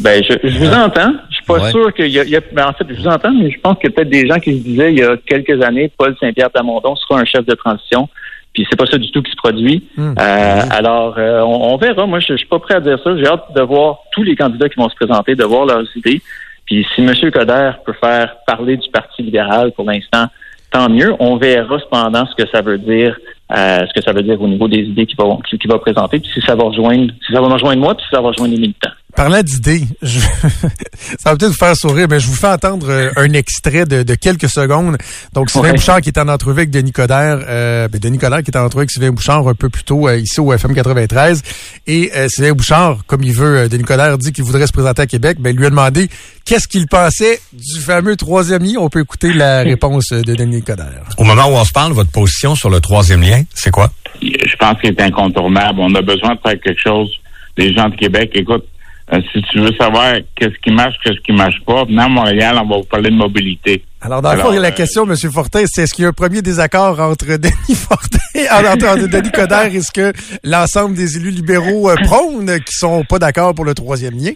Ben, 0.00 0.22
je, 0.22 0.32
je 0.48 0.58
vous 0.58 0.72
entends. 0.72 1.12
Je 1.30 1.34
suis 1.36 1.44
pas 1.44 1.54
Ouais. 1.60 1.70
sûr 1.72 1.92
qu'il 1.92 2.06
y 2.08 2.20
a, 2.20 2.24
y 2.24 2.36
a- 2.36 2.40
ben, 2.52 2.66
en 2.68 2.72
fait, 2.72 2.84
je 2.88 2.94
vous 3.00 3.08
entends, 3.08 3.32
mais 3.32 3.50
je 3.50 3.58
pense 3.58 3.76
qu'il 3.78 3.90
y 3.90 3.92
a 3.92 3.96
peut-être 3.96 4.10
des 4.10 4.28
gens 4.28 4.38
qui 4.38 4.58
se 4.58 4.62
disaient 4.64 4.92
il 4.92 4.98
y 4.98 5.02
a 5.02 5.16
quelques 5.26 5.60
années, 5.62 5.90
Paul 5.98 6.14
Saint-Pierre 6.20 6.50
Plamondon 6.50 6.94
sera 6.94 7.20
un 7.20 7.24
chef 7.24 7.44
de 7.44 7.54
transition. 7.54 8.08
Puis 8.54 8.66
c'est 8.70 8.76
pas 8.76 8.86
ça 8.86 8.96
du 8.96 9.10
tout 9.10 9.22
qui 9.22 9.30
se 9.30 9.36
produit. 9.36 9.84
Hmm. 9.96 10.14
Euh, 10.18 10.60
alors, 10.70 11.14
euh, 11.18 11.40
on, 11.42 11.74
on 11.74 11.76
verra. 11.76 12.06
Moi, 12.06 12.18
je, 12.20 12.28
je 12.32 12.36
suis 12.38 12.46
pas 12.46 12.58
prêt 12.58 12.74
à 12.76 12.80
dire 12.80 12.98
ça. 13.04 13.16
J'ai 13.16 13.26
hâte 13.26 13.44
de 13.54 13.60
voir 13.62 13.98
tous 14.12 14.22
les 14.22 14.34
candidats 14.36 14.68
qui 14.68 14.76
vont 14.78 14.88
se 14.88 14.94
présenter, 14.96 15.34
de 15.34 15.44
voir 15.44 15.66
leurs 15.66 15.84
idées. 15.96 16.22
Puis 16.68 16.86
si 16.94 17.00
M. 17.00 17.14
Coder 17.30 17.72
peut 17.84 17.94
faire 17.94 18.36
parler 18.46 18.76
du 18.76 18.88
Parti 18.90 19.22
libéral 19.22 19.72
pour 19.72 19.86
l'instant, 19.86 20.26
tant 20.70 20.90
mieux. 20.90 21.14
On 21.18 21.36
verra 21.36 21.78
cependant 21.78 22.26
ce 22.26 22.34
que 22.34 22.48
ça 22.50 22.60
veut 22.60 22.76
dire, 22.76 23.18
euh, 23.56 23.86
ce 23.86 23.94
que 23.94 24.04
ça 24.04 24.12
veut 24.12 24.22
dire 24.22 24.40
au 24.40 24.46
niveau 24.46 24.68
des 24.68 24.80
idées 24.80 25.06
qu'il 25.06 25.16
va, 25.16 25.24
qu'il 25.48 25.70
va 25.70 25.78
présenter, 25.78 26.20
puis 26.20 26.30
si 26.32 26.42
ça 26.42 26.54
va 26.54 26.64
rejoindre, 26.64 27.12
si 27.26 27.32
ça 27.32 27.40
va 27.40 27.48
rejoindre 27.48 27.80
moi, 27.80 27.94
puis 27.94 28.04
si 28.04 28.14
ça 28.14 28.20
va 28.20 28.28
rejoindre 28.28 28.52
les 28.52 28.60
militants. 28.60 28.90
Parlant 29.18 29.42
d'idées, 29.42 29.82
je- 30.00 30.20
ça 31.18 31.30
va 31.30 31.36
peut-être 31.36 31.48
vous 31.50 31.56
faire 31.56 31.74
sourire, 31.76 32.06
mais 32.08 32.20
je 32.20 32.28
vous 32.28 32.36
fais 32.36 32.46
entendre 32.46 32.86
euh, 32.88 33.10
un 33.16 33.32
extrait 33.32 33.84
de, 33.84 34.04
de 34.04 34.14
quelques 34.14 34.48
secondes. 34.48 34.96
Donc, 35.32 35.50
Sylvain 35.50 35.70
Ouais. 35.70 35.74
Bouchard 35.74 36.00
qui 36.00 36.10
est 36.10 36.18
en 36.20 36.28
entrevue 36.28 36.60
avec 36.60 36.70
Denis 36.70 36.92
Coderre, 36.92 37.40
euh, 37.48 37.88
ben, 37.88 37.98
Denis 38.00 38.18
Coderre 38.18 38.44
qui 38.44 38.52
est 38.52 38.56
en 38.56 38.64
entrevue 38.64 38.82
avec 38.82 38.92
Sylvain 38.92 39.10
Bouchard 39.10 39.48
un 39.48 39.54
peu 39.54 39.68
plus 39.70 39.82
tôt 39.82 40.06
euh, 40.08 40.18
ici 40.18 40.38
au 40.38 40.52
FM 40.52 40.72
93. 40.72 41.42
Et 41.88 42.12
euh, 42.14 42.28
Sylvain 42.28 42.52
Bouchard, 42.52 42.98
comme 43.08 43.24
il 43.24 43.32
veut, 43.32 43.56
euh, 43.58 43.68
Denis 43.68 43.82
Coderre 43.82 44.18
dit 44.18 44.32
qu'il 44.32 44.44
voudrait 44.44 44.68
se 44.68 44.72
présenter 44.72 45.02
à 45.02 45.06
Québec, 45.06 45.38
ben, 45.40 45.54
lui 45.56 45.66
a 45.66 45.70
demandé 45.70 46.08
qu'est-ce 46.44 46.68
qu'il 46.68 46.86
pensait 46.86 47.40
du 47.52 47.80
fameux 47.80 48.14
troisième 48.14 48.62
lien. 48.62 48.74
On 48.78 48.88
peut 48.88 49.00
écouter 49.00 49.32
la 49.32 49.62
réponse 49.64 50.10
de 50.10 50.34
Denis 50.36 50.62
Coderre. 50.62 51.02
Au 51.18 51.24
moment 51.24 51.46
où 51.46 51.56
on 51.56 51.64
se 51.64 51.72
parle, 51.72 51.92
votre 51.92 52.12
position 52.12 52.54
sur 52.54 52.70
le 52.70 52.78
troisième 52.80 53.22
lien, 53.22 53.42
c'est 53.52 53.72
quoi? 53.72 53.90
je 54.22 54.56
pense 54.60 54.80
qu'il 54.80 54.90
est 54.90 55.00
incontournable. 55.00 55.80
On 55.80 55.92
a 55.96 56.02
besoin 56.02 56.36
de 56.36 56.40
faire 56.40 56.60
quelque 56.62 56.80
chose. 56.80 57.10
Les 57.56 57.74
gens 57.74 57.88
de 57.88 57.96
Québec, 57.96 58.30
écoute, 58.34 58.64
euh, 59.12 59.20
si 59.32 59.40
tu 59.50 59.60
veux 59.60 59.72
savoir 59.80 60.14
qu'est-ce 60.36 60.58
qui 60.62 60.70
marche, 60.70 60.94
qu'est-ce 61.02 61.20
qui 61.20 61.32
marche 61.32 61.60
pas, 61.66 61.84
venez 61.84 62.02
à 62.02 62.08
Montréal, 62.08 62.58
on 62.62 62.68
va 62.68 62.76
vous 62.76 62.84
parler 62.84 63.10
de 63.10 63.14
mobilité. 63.16 63.82
Alors, 64.00 64.20
dans 64.20 64.34
le 64.34 64.40
fond, 64.40 64.50
la 64.50 64.68
euh, 64.68 64.70
question, 64.70 65.04
M. 65.04 65.16
Fortin, 65.16 65.64
c'est 65.66 65.82
est-ce 65.82 65.94
qu'il 65.94 66.02
y 66.02 66.06
a 66.06 66.10
un 66.10 66.12
premier 66.12 66.42
désaccord 66.42 67.00
entre 67.00 67.26
Denis 67.36 67.74
Fortin, 67.74 68.18
entre, 68.72 68.86
entre 68.86 69.06
Denis 69.08 69.30
Coderre 69.32 69.74
et 69.74 69.80
ce 69.80 69.90
que 69.90 70.12
l'ensemble 70.44 70.94
des 70.94 71.16
élus 71.16 71.30
libéraux 71.30 71.90
euh, 71.90 71.96
prônent, 72.04 72.60
qui 72.60 72.74
sont 72.74 73.02
pas 73.04 73.18
d'accord 73.18 73.54
pour 73.54 73.64
le 73.64 73.74
troisième 73.74 74.14
lien? 74.14 74.32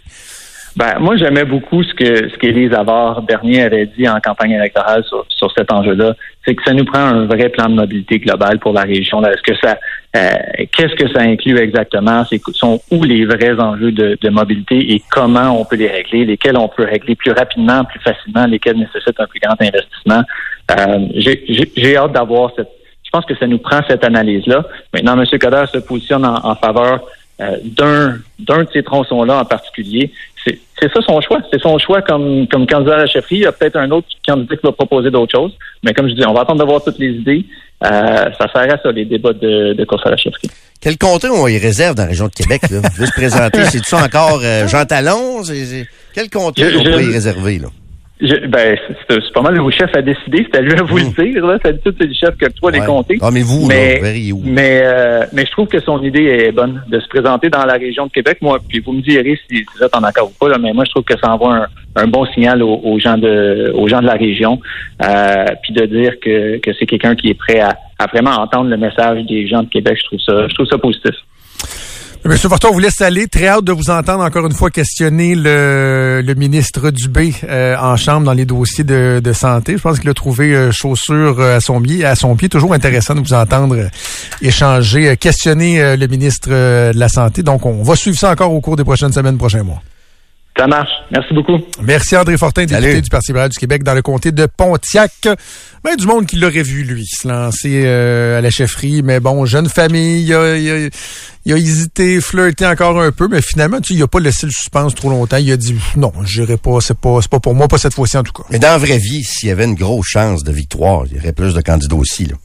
Ben, 0.75 0.97
moi, 0.99 1.15
j'aimais 1.17 1.45
beaucoup 1.45 1.83
ce 1.83 1.93
que 1.93 2.29
ce 2.29 2.37
qu'Élise 2.37 2.73
Avard 2.73 3.21
Bernier 3.21 3.61
avait 3.61 3.85
dit 3.85 4.09
en 4.09 4.19
campagne 4.19 4.51
électorale 4.51 5.03
sur, 5.03 5.23
sur 5.29 5.51
cet 5.51 5.71
enjeu-là. 5.71 6.15
C'est 6.43 6.55
que 6.55 6.63
ça 6.63 6.73
nous 6.73 6.83
prend 6.83 6.99
un 6.99 7.25
vrai 7.25 7.49
plan 7.49 7.69
de 7.69 7.75
mobilité 7.75 8.17
globale 8.17 8.57
pour 8.57 8.73
la 8.73 8.81
région. 8.81 9.23
Est-ce 9.23 9.43
que 9.43 9.55
ça 9.61 9.77
euh, 10.15 10.29
qu'est-ce 10.75 10.95
que 10.95 11.07
ça 11.11 11.21
inclut 11.21 11.57
exactement? 11.59 12.23
C'est 12.25 12.41
sont 12.53 12.81
où 12.91 13.03
les 13.03 13.25
vrais 13.25 13.59
enjeux 13.59 13.91
de, 13.91 14.17
de 14.19 14.29
mobilité 14.29 14.93
et 14.93 15.01
comment 15.11 15.59
on 15.59 15.65
peut 15.65 15.75
les 15.75 15.87
régler, 15.89 16.25
lesquels 16.25 16.57
on 16.57 16.67
peut 16.67 16.85
régler 16.85 17.15
plus 17.15 17.31
rapidement, 17.31 17.83
plus 17.85 17.99
facilement, 17.99 18.45
lesquels 18.47 18.77
nécessitent 18.77 19.19
un 19.19 19.27
plus 19.27 19.39
grand 19.39 19.55
investissement? 19.59 20.23
Euh, 20.71 20.99
j'ai- 21.15 21.97
hâte 21.97 22.13
d'avoir 22.13 22.51
cette. 22.55 22.69
Je 23.03 23.09
pense 23.11 23.25
que 23.25 23.35
ça 23.35 23.45
nous 23.45 23.59
prend 23.59 23.81
cette 23.87 24.03
analyse-là. 24.03 24.65
Maintenant, 24.91 25.19
M. 25.21 25.39
Coder 25.39 25.65
se 25.71 25.77
positionne 25.77 26.25
en, 26.25 26.35
en 26.43 26.55
faveur 26.55 27.01
euh, 27.41 27.57
d'un 27.63 28.17
d'un 28.39 28.63
de 28.63 28.69
ces 28.71 28.83
tronçons-là 28.83 29.39
en 29.39 29.45
particulier. 29.45 30.11
C'est 30.45 30.91
ça 30.93 30.99
son 31.07 31.21
choix. 31.21 31.39
C'est 31.51 31.61
son 31.61 31.77
choix 31.77 32.01
comme, 32.01 32.47
comme 32.49 32.67
candidat 32.67 32.95
à 32.95 32.97
la 32.99 33.07
chefferie. 33.07 33.35
Il 33.37 33.41
y 33.41 33.45
a 33.45 33.51
peut-être 33.53 33.77
un 33.77 33.89
autre 33.91 34.07
candidat 34.27 34.55
qui 34.57 34.61
va 34.65 34.71
proposer 34.73 35.09
d'autres 35.11 35.31
choses. 35.31 35.53
Mais 35.83 35.93
comme 35.93 36.09
je 36.09 36.13
dis, 36.13 36.25
on 36.27 36.33
va 36.33 36.41
attendre 36.41 36.59
de 36.61 36.65
voir 36.69 36.83
toutes 36.83 36.99
les 36.99 37.11
idées. 37.11 37.45
Euh, 37.85 37.87
ça 38.37 38.47
sert 38.53 38.73
à 38.73 38.77
ça, 38.81 38.91
les 38.91 39.05
débats 39.05 39.33
de, 39.33 39.73
de 39.73 39.85
course 39.85 40.05
à 40.05 40.09
la 40.11 40.17
chefferie. 40.17 40.49
Quel 40.81 40.97
comté 40.97 41.27
on 41.29 41.47
y 41.47 41.57
réserve 41.57 41.95
dans 41.95 42.03
la 42.03 42.09
région 42.09 42.25
de 42.27 42.33
Québec, 42.33 42.61
là? 42.69 42.81
Il 42.83 42.99
veut 42.99 43.05
se 43.05 43.11
présenter. 43.11 43.63
C'est-tu 43.69 43.95
encore 43.95 44.41
euh, 44.43 44.67
Jean 44.67 44.83
Talon? 44.85 45.41
Quel 46.13 46.29
comté 46.29 46.63
Je- 46.69 46.77
on 46.77 46.83
je- 46.83 46.89
pourrait 46.89 47.05
y 47.05 47.11
réserver, 47.13 47.59
là? 47.59 47.67
Je, 48.25 48.47
ben, 48.47 48.77
c'est 49.09 49.33
pas 49.33 49.41
mal 49.41 49.59
au 49.59 49.69
chef 49.69 49.93
à 49.93 50.01
décider. 50.01 50.47
C'est 50.49 50.57
à 50.57 50.61
lui 50.61 50.71
à 50.71 50.81
vous 50.81 50.97
le 50.97 51.03
dire. 51.23 51.45
Là. 51.45 51.57
D'habitude, 51.61 51.95
c'est 51.99 52.07
le 52.07 52.13
chef 52.13 52.37
que 52.37 52.45
toi 52.53 52.71
les 52.71 52.79
Ouais. 52.79 52.85
compter. 52.85 53.17
Ah, 53.21 53.29
mais 53.31 53.41
vous, 53.41 53.65
mais, 53.67 53.95
là, 53.95 53.97
vous 53.99 54.05
verriez 54.05 54.31
où? 54.31 54.41
mais, 54.45 54.81
euh, 54.85 55.25
mais 55.33 55.45
je 55.45 55.51
trouve 55.51 55.67
que 55.67 55.79
son 55.81 56.01
idée 56.01 56.23
est 56.23 56.51
bonne 56.53 56.81
de 56.87 56.99
se 57.01 57.07
présenter 57.09 57.49
dans 57.49 57.65
la 57.65 57.73
région 57.73 58.05
de 58.07 58.11
Québec. 58.11 58.37
Moi, 58.41 58.59
puis 58.67 58.79
vous 58.79 58.93
me 58.93 59.01
direz 59.01 59.37
si 59.49 59.65
vous 59.75 59.83
êtes 59.83 59.93
en 59.95 60.03
accord 60.03 60.29
ou 60.29 60.33
pas, 60.39 60.49
là, 60.49 60.57
mais 60.57 60.71
moi, 60.71 60.85
je 60.85 60.91
trouve 60.91 61.03
que 61.03 61.19
ça 61.19 61.31
envoie 61.33 61.53
un, 61.55 61.67
un 61.97 62.07
bon 62.07 62.25
signal 62.27 62.63
aux, 62.63 62.79
aux 62.83 62.97
gens 62.97 63.17
de 63.17 63.71
aux 63.75 63.87
gens 63.89 63.99
de 64.01 64.07
la 64.07 64.13
région. 64.13 64.59
Euh, 65.03 65.45
puis 65.61 65.73
de 65.73 65.85
dire 65.85 66.13
que, 66.21 66.57
que 66.59 66.71
c'est 66.79 66.85
quelqu'un 66.85 67.15
qui 67.15 67.29
est 67.29 67.33
prêt 67.37 67.59
à, 67.59 67.77
à 67.99 68.07
vraiment 68.07 68.31
entendre 68.31 68.69
le 68.69 68.77
message 68.77 69.25
des 69.25 69.47
gens 69.47 69.63
de 69.63 69.69
Québec, 69.69 69.97
je 70.01 70.05
trouve 70.05 70.19
ça, 70.19 70.47
je 70.47 70.53
trouve 70.53 70.67
ça 70.67 70.77
positif. 70.77 71.15
Monsieur 72.25 72.47
Fortin, 72.47 72.69
on 72.69 72.73
vous 72.73 72.79
laisse 72.79 73.01
aller. 73.01 73.27
Très 73.27 73.47
hâte 73.47 73.65
de 73.65 73.73
vous 73.73 73.89
entendre 73.89 74.23
encore 74.23 74.45
une 74.45 74.53
fois 74.53 74.69
questionner 74.69 75.35
le, 75.35 76.21
le 76.25 76.33
ministre 76.35 76.89
Dubé 76.89 77.33
euh, 77.43 77.75
en 77.77 77.97
chambre 77.97 78.25
dans 78.25 78.31
les 78.31 78.45
dossiers 78.45 78.85
de, 78.85 79.19
de 79.21 79.33
santé. 79.33 79.73
Je 79.73 79.81
pense 79.81 79.99
qu'il 79.99 80.09
a 80.09 80.13
trouvé 80.13 80.55
euh, 80.55 80.71
chaussure 80.71 81.41
euh, 81.41 81.57
à 81.57 81.59
son 81.59 81.81
pied. 81.81 82.05
À 82.05 82.15
son 82.15 82.33
pied, 82.37 82.47
toujours 82.47 82.73
intéressant 82.73 83.13
de 83.13 83.19
vous 83.19 83.33
entendre 83.33 83.75
euh, 83.75 83.89
échanger, 84.41 85.09
euh, 85.09 85.15
questionner 85.17 85.97
le 85.97 86.07
ministre 86.07 86.49
de 86.49 86.97
la 86.97 87.09
Santé. 87.09 87.43
Donc, 87.43 87.65
on 87.65 87.83
va 87.83 87.97
suivre 87.97 88.17
ça 88.17 88.31
encore 88.31 88.53
au 88.53 88.61
cours 88.61 88.77
des 88.77 88.85
prochaines 88.85 89.11
semaines, 89.11 89.37
prochains 89.37 89.63
mois. 89.63 89.81
Ça 90.55 90.67
marche. 90.67 90.89
Merci 91.11 91.33
beaucoup. 91.33 91.57
Merci 91.81 92.15
André 92.15 92.37
Fortin, 92.37 92.65
député 92.65 92.81
Salut. 92.81 93.01
du 93.01 93.09
Parti 93.09 93.31
libéral 93.31 93.49
du 93.49 93.57
Québec 93.57 93.81
dans 93.83 93.95
le 93.95 94.03
comté 94.03 94.31
de 94.31 94.45
Pontiac. 94.45 95.11
Ben, 95.83 95.95
du 95.97 96.05
monde 96.05 96.27
qui 96.27 96.35
l'aurait 96.35 96.61
vu, 96.61 96.83
lui, 96.83 97.05
se 97.07 97.27
lancer 97.27 97.81
euh, 97.85 98.37
à 98.37 98.41
la 98.41 98.51
chefferie. 98.51 99.01
Mais 99.01 99.19
bon, 99.19 99.45
jeune 99.45 99.67
famille, 99.67 100.23
il 100.23 100.33
a, 100.33 100.55
il 100.55 100.69
a- 100.85 100.89
il 101.45 101.53
a 101.53 101.57
hésité, 101.57 102.21
flirté 102.21 102.67
encore 102.67 103.01
un 103.01 103.11
peu, 103.11 103.27
mais 103.27 103.41
finalement, 103.41 103.81
tu 103.81 103.93
sais, 103.93 103.99
il 103.99 104.03
a 104.03 104.07
pas 104.07 104.19
laissé 104.19 104.45
le 104.45 104.51
suspense 104.51 104.93
trop 104.95 105.09
longtemps. 105.09 105.37
Il 105.37 105.51
a 105.51 105.57
dit 105.57 105.75
non, 105.97 106.13
j'irai 106.23 106.57
pas, 106.57 106.77
c'est 106.81 106.97
pas, 106.97 107.17
c'est 107.21 107.31
pas 107.31 107.39
pour 107.39 107.55
moi, 107.55 107.67
pas 107.67 107.79
cette 107.79 107.95
fois-ci 107.95 108.15
en 108.17 108.23
tout 108.23 108.31
cas. 108.31 108.43
Mais 108.51 108.59
dans 108.59 108.67
la 108.69 108.77
vraie 108.77 108.99
vie, 108.99 109.23
s'il 109.23 109.49
y 109.49 109.51
avait 109.51 109.65
une 109.65 109.75
grosse 109.75 110.05
chance 110.07 110.43
de 110.43 110.51
victoire, 110.51 111.03
il 111.09 111.17
y 111.17 111.19
aurait 111.19 111.33
plus 111.33 111.53
de 111.55 111.61
candidats 111.61 111.95
aussi, 111.95 112.25
là. 112.25 112.35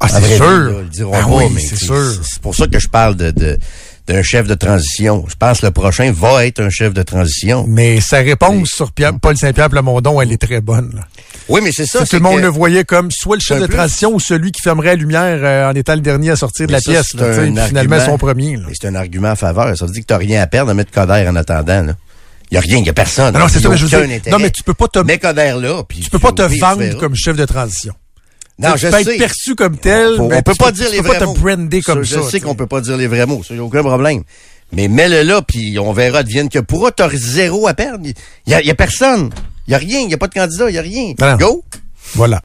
Ah, 0.00 0.08
c'est 0.08 0.36
sûr. 0.36 0.44
vie, 0.50 0.72
là, 0.74 0.80
ils 0.82 0.88
diront 0.90 1.12
Ben 1.12 1.22
pas, 1.22 1.28
oui, 1.36 1.44
mais 1.54 1.60
c'est 1.60 1.76
sûr. 1.76 2.12
C'est 2.22 2.42
pour 2.42 2.54
ça 2.54 2.66
que 2.66 2.78
je 2.78 2.88
parle 2.88 3.14
de, 3.16 3.30
de, 3.30 3.56
de 4.12 4.16
c'est 4.16 4.18
un 4.18 4.22
chef 4.22 4.46
de 4.46 4.54
transition. 4.54 5.24
Je 5.28 5.34
pense 5.36 5.60
que 5.60 5.66
le 5.66 5.72
prochain 5.72 6.12
va 6.12 6.46
être 6.46 6.60
un 6.60 6.70
chef 6.70 6.92
de 6.92 7.02
transition. 7.02 7.64
Mais 7.68 8.00
sa 8.00 8.18
réponse 8.18 8.68
sur 8.68 8.92
Pierre- 8.92 9.18
Paul 9.18 9.36
Saint-Pierre 9.36 9.70
Plamondon, 9.70 10.20
elle 10.20 10.32
est 10.32 10.40
très 10.40 10.60
bonne. 10.60 10.92
là. 10.94 11.02
Oui, 11.48 11.60
mais 11.62 11.72
c'est 11.72 11.86
ça. 11.86 12.06
tout 12.06 12.16
le 12.16 12.20
monde 12.22 12.36
que- 12.36 12.42
le 12.42 12.48
voyait 12.48 12.84
comme 12.84 13.10
soit 13.10 13.36
le 13.36 13.40
chef 13.42 13.60
de 13.60 13.66
plus- 13.66 13.74
transition 13.76 14.14
ou 14.14 14.20
celui 14.20 14.52
qui 14.52 14.60
fermerait 14.62 14.90
la 14.90 14.94
lumière 14.96 15.38
euh, 15.42 15.70
en 15.70 15.74
étant 15.74 15.94
le 15.94 16.00
dernier 16.00 16.30
à 16.30 16.36
sortir 16.36 16.66
de 16.66 16.72
la 16.72 16.80
ça, 16.80 16.90
pièce. 16.92 17.14
là, 17.14 17.36
tu 17.44 17.68
finalement, 17.68 18.00
son 18.04 18.18
premier. 18.18 18.58
c'est 18.72 18.86
un 18.88 18.94
argument 18.94 19.28
à 19.30 19.36
faveur. 19.36 19.76
Ça 19.76 19.86
veut 19.86 19.92
dire 19.92 20.02
que 20.02 20.06
t'as 20.06 20.18
rien 20.18 20.40
à 20.42 20.46
perdre 20.46 20.70
à 20.70 20.74
mettre 20.74 20.90
Coder 20.92 21.26
en 21.28 21.36
attendant, 21.36 21.82
là. 21.82 21.94
Il 22.50 22.54
y 22.56 22.58
a 22.58 22.60
rien, 22.60 22.76
il 22.78 22.84
y 22.86 22.90
a 22.90 22.92
personne. 22.92 23.32
Non, 23.36 23.46
c'est 23.48 23.60
ça, 23.60 23.70
mais 23.70 23.78
je 23.78 23.86
veux 23.86 23.96
aucun 23.96 24.06
dire, 24.06 24.16
intérêt. 24.16 24.36
non, 24.36 24.42
mais 24.42 24.50
tu 24.50 24.62
peux 24.62 24.74
pas 24.74 24.86
te- 24.86 24.98
Mets 24.98 25.18
Coder 25.18 25.54
là, 25.58 25.82
puis 25.88 26.00
Tu 26.00 26.10
peux 26.10 26.18
pas 26.18 26.32
te 26.32 26.46
tu 26.46 26.58
vendre 26.58 26.98
comme 26.98 27.14
chef 27.16 27.34
de 27.36 27.46
transition. 27.46 27.94
Non, 28.62 28.76
je 28.76 28.88
sais. 29.02 29.12
être 29.12 29.18
perçu 29.18 29.54
comme 29.54 29.76
tel, 29.76 30.16
Faut- 30.16 30.28
mais 30.28 30.36
on 30.36 30.42
peut 30.42 30.54
pas 30.54 30.72
dire 30.72 30.88
les 30.90 31.00
vrais 31.00 31.20
mots. 31.24 31.34
te 31.34 31.80
comme 31.84 32.02
je 32.02 32.14
ça. 32.14 32.20
sais 32.22 32.24
tu 32.24 32.30
sais. 32.30 32.40
qu'on 32.40 32.54
peut 32.54 32.66
pas 32.66 32.80
dire 32.80 32.96
les 32.96 33.06
vrais 33.06 33.26
mots, 33.26 33.42
ça, 33.46 33.54
y 33.54 33.58
a 33.58 33.64
aucun 33.64 33.82
problème. 33.82 34.22
Mais 34.72 34.88
mets-le 34.88 35.22
là, 35.22 35.42
puis 35.42 35.78
on 35.78 35.92
verra, 35.92 36.18
advienne 36.20 36.48
que 36.48 36.58
pourra, 36.60 36.92
t'as 36.92 37.10
zéro 37.12 37.68
à 37.68 37.74
perdre. 37.74 38.06
Il 38.46 38.50
y 38.50 38.54
a, 38.54 38.60
il 38.62 38.66
y 38.66 38.70
a 38.70 38.74
personne. 38.74 39.30
Il 39.68 39.72
y 39.72 39.74
a 39.74 39.78
rien, 39.78 40.00
il 40.00 40.10
y 40.10 40.14
a 40.14 40.18
pas 40.18 40.28
de 40.28 40.34
candidat, 40.34 40.70
il 40.70 40.74
y 40.74 40.78
a 40.78 40.82
rien. 40.82 41.12
Non. 41.20 41.36
Go! 41.36 41.64
Voilà. 42.14 42.40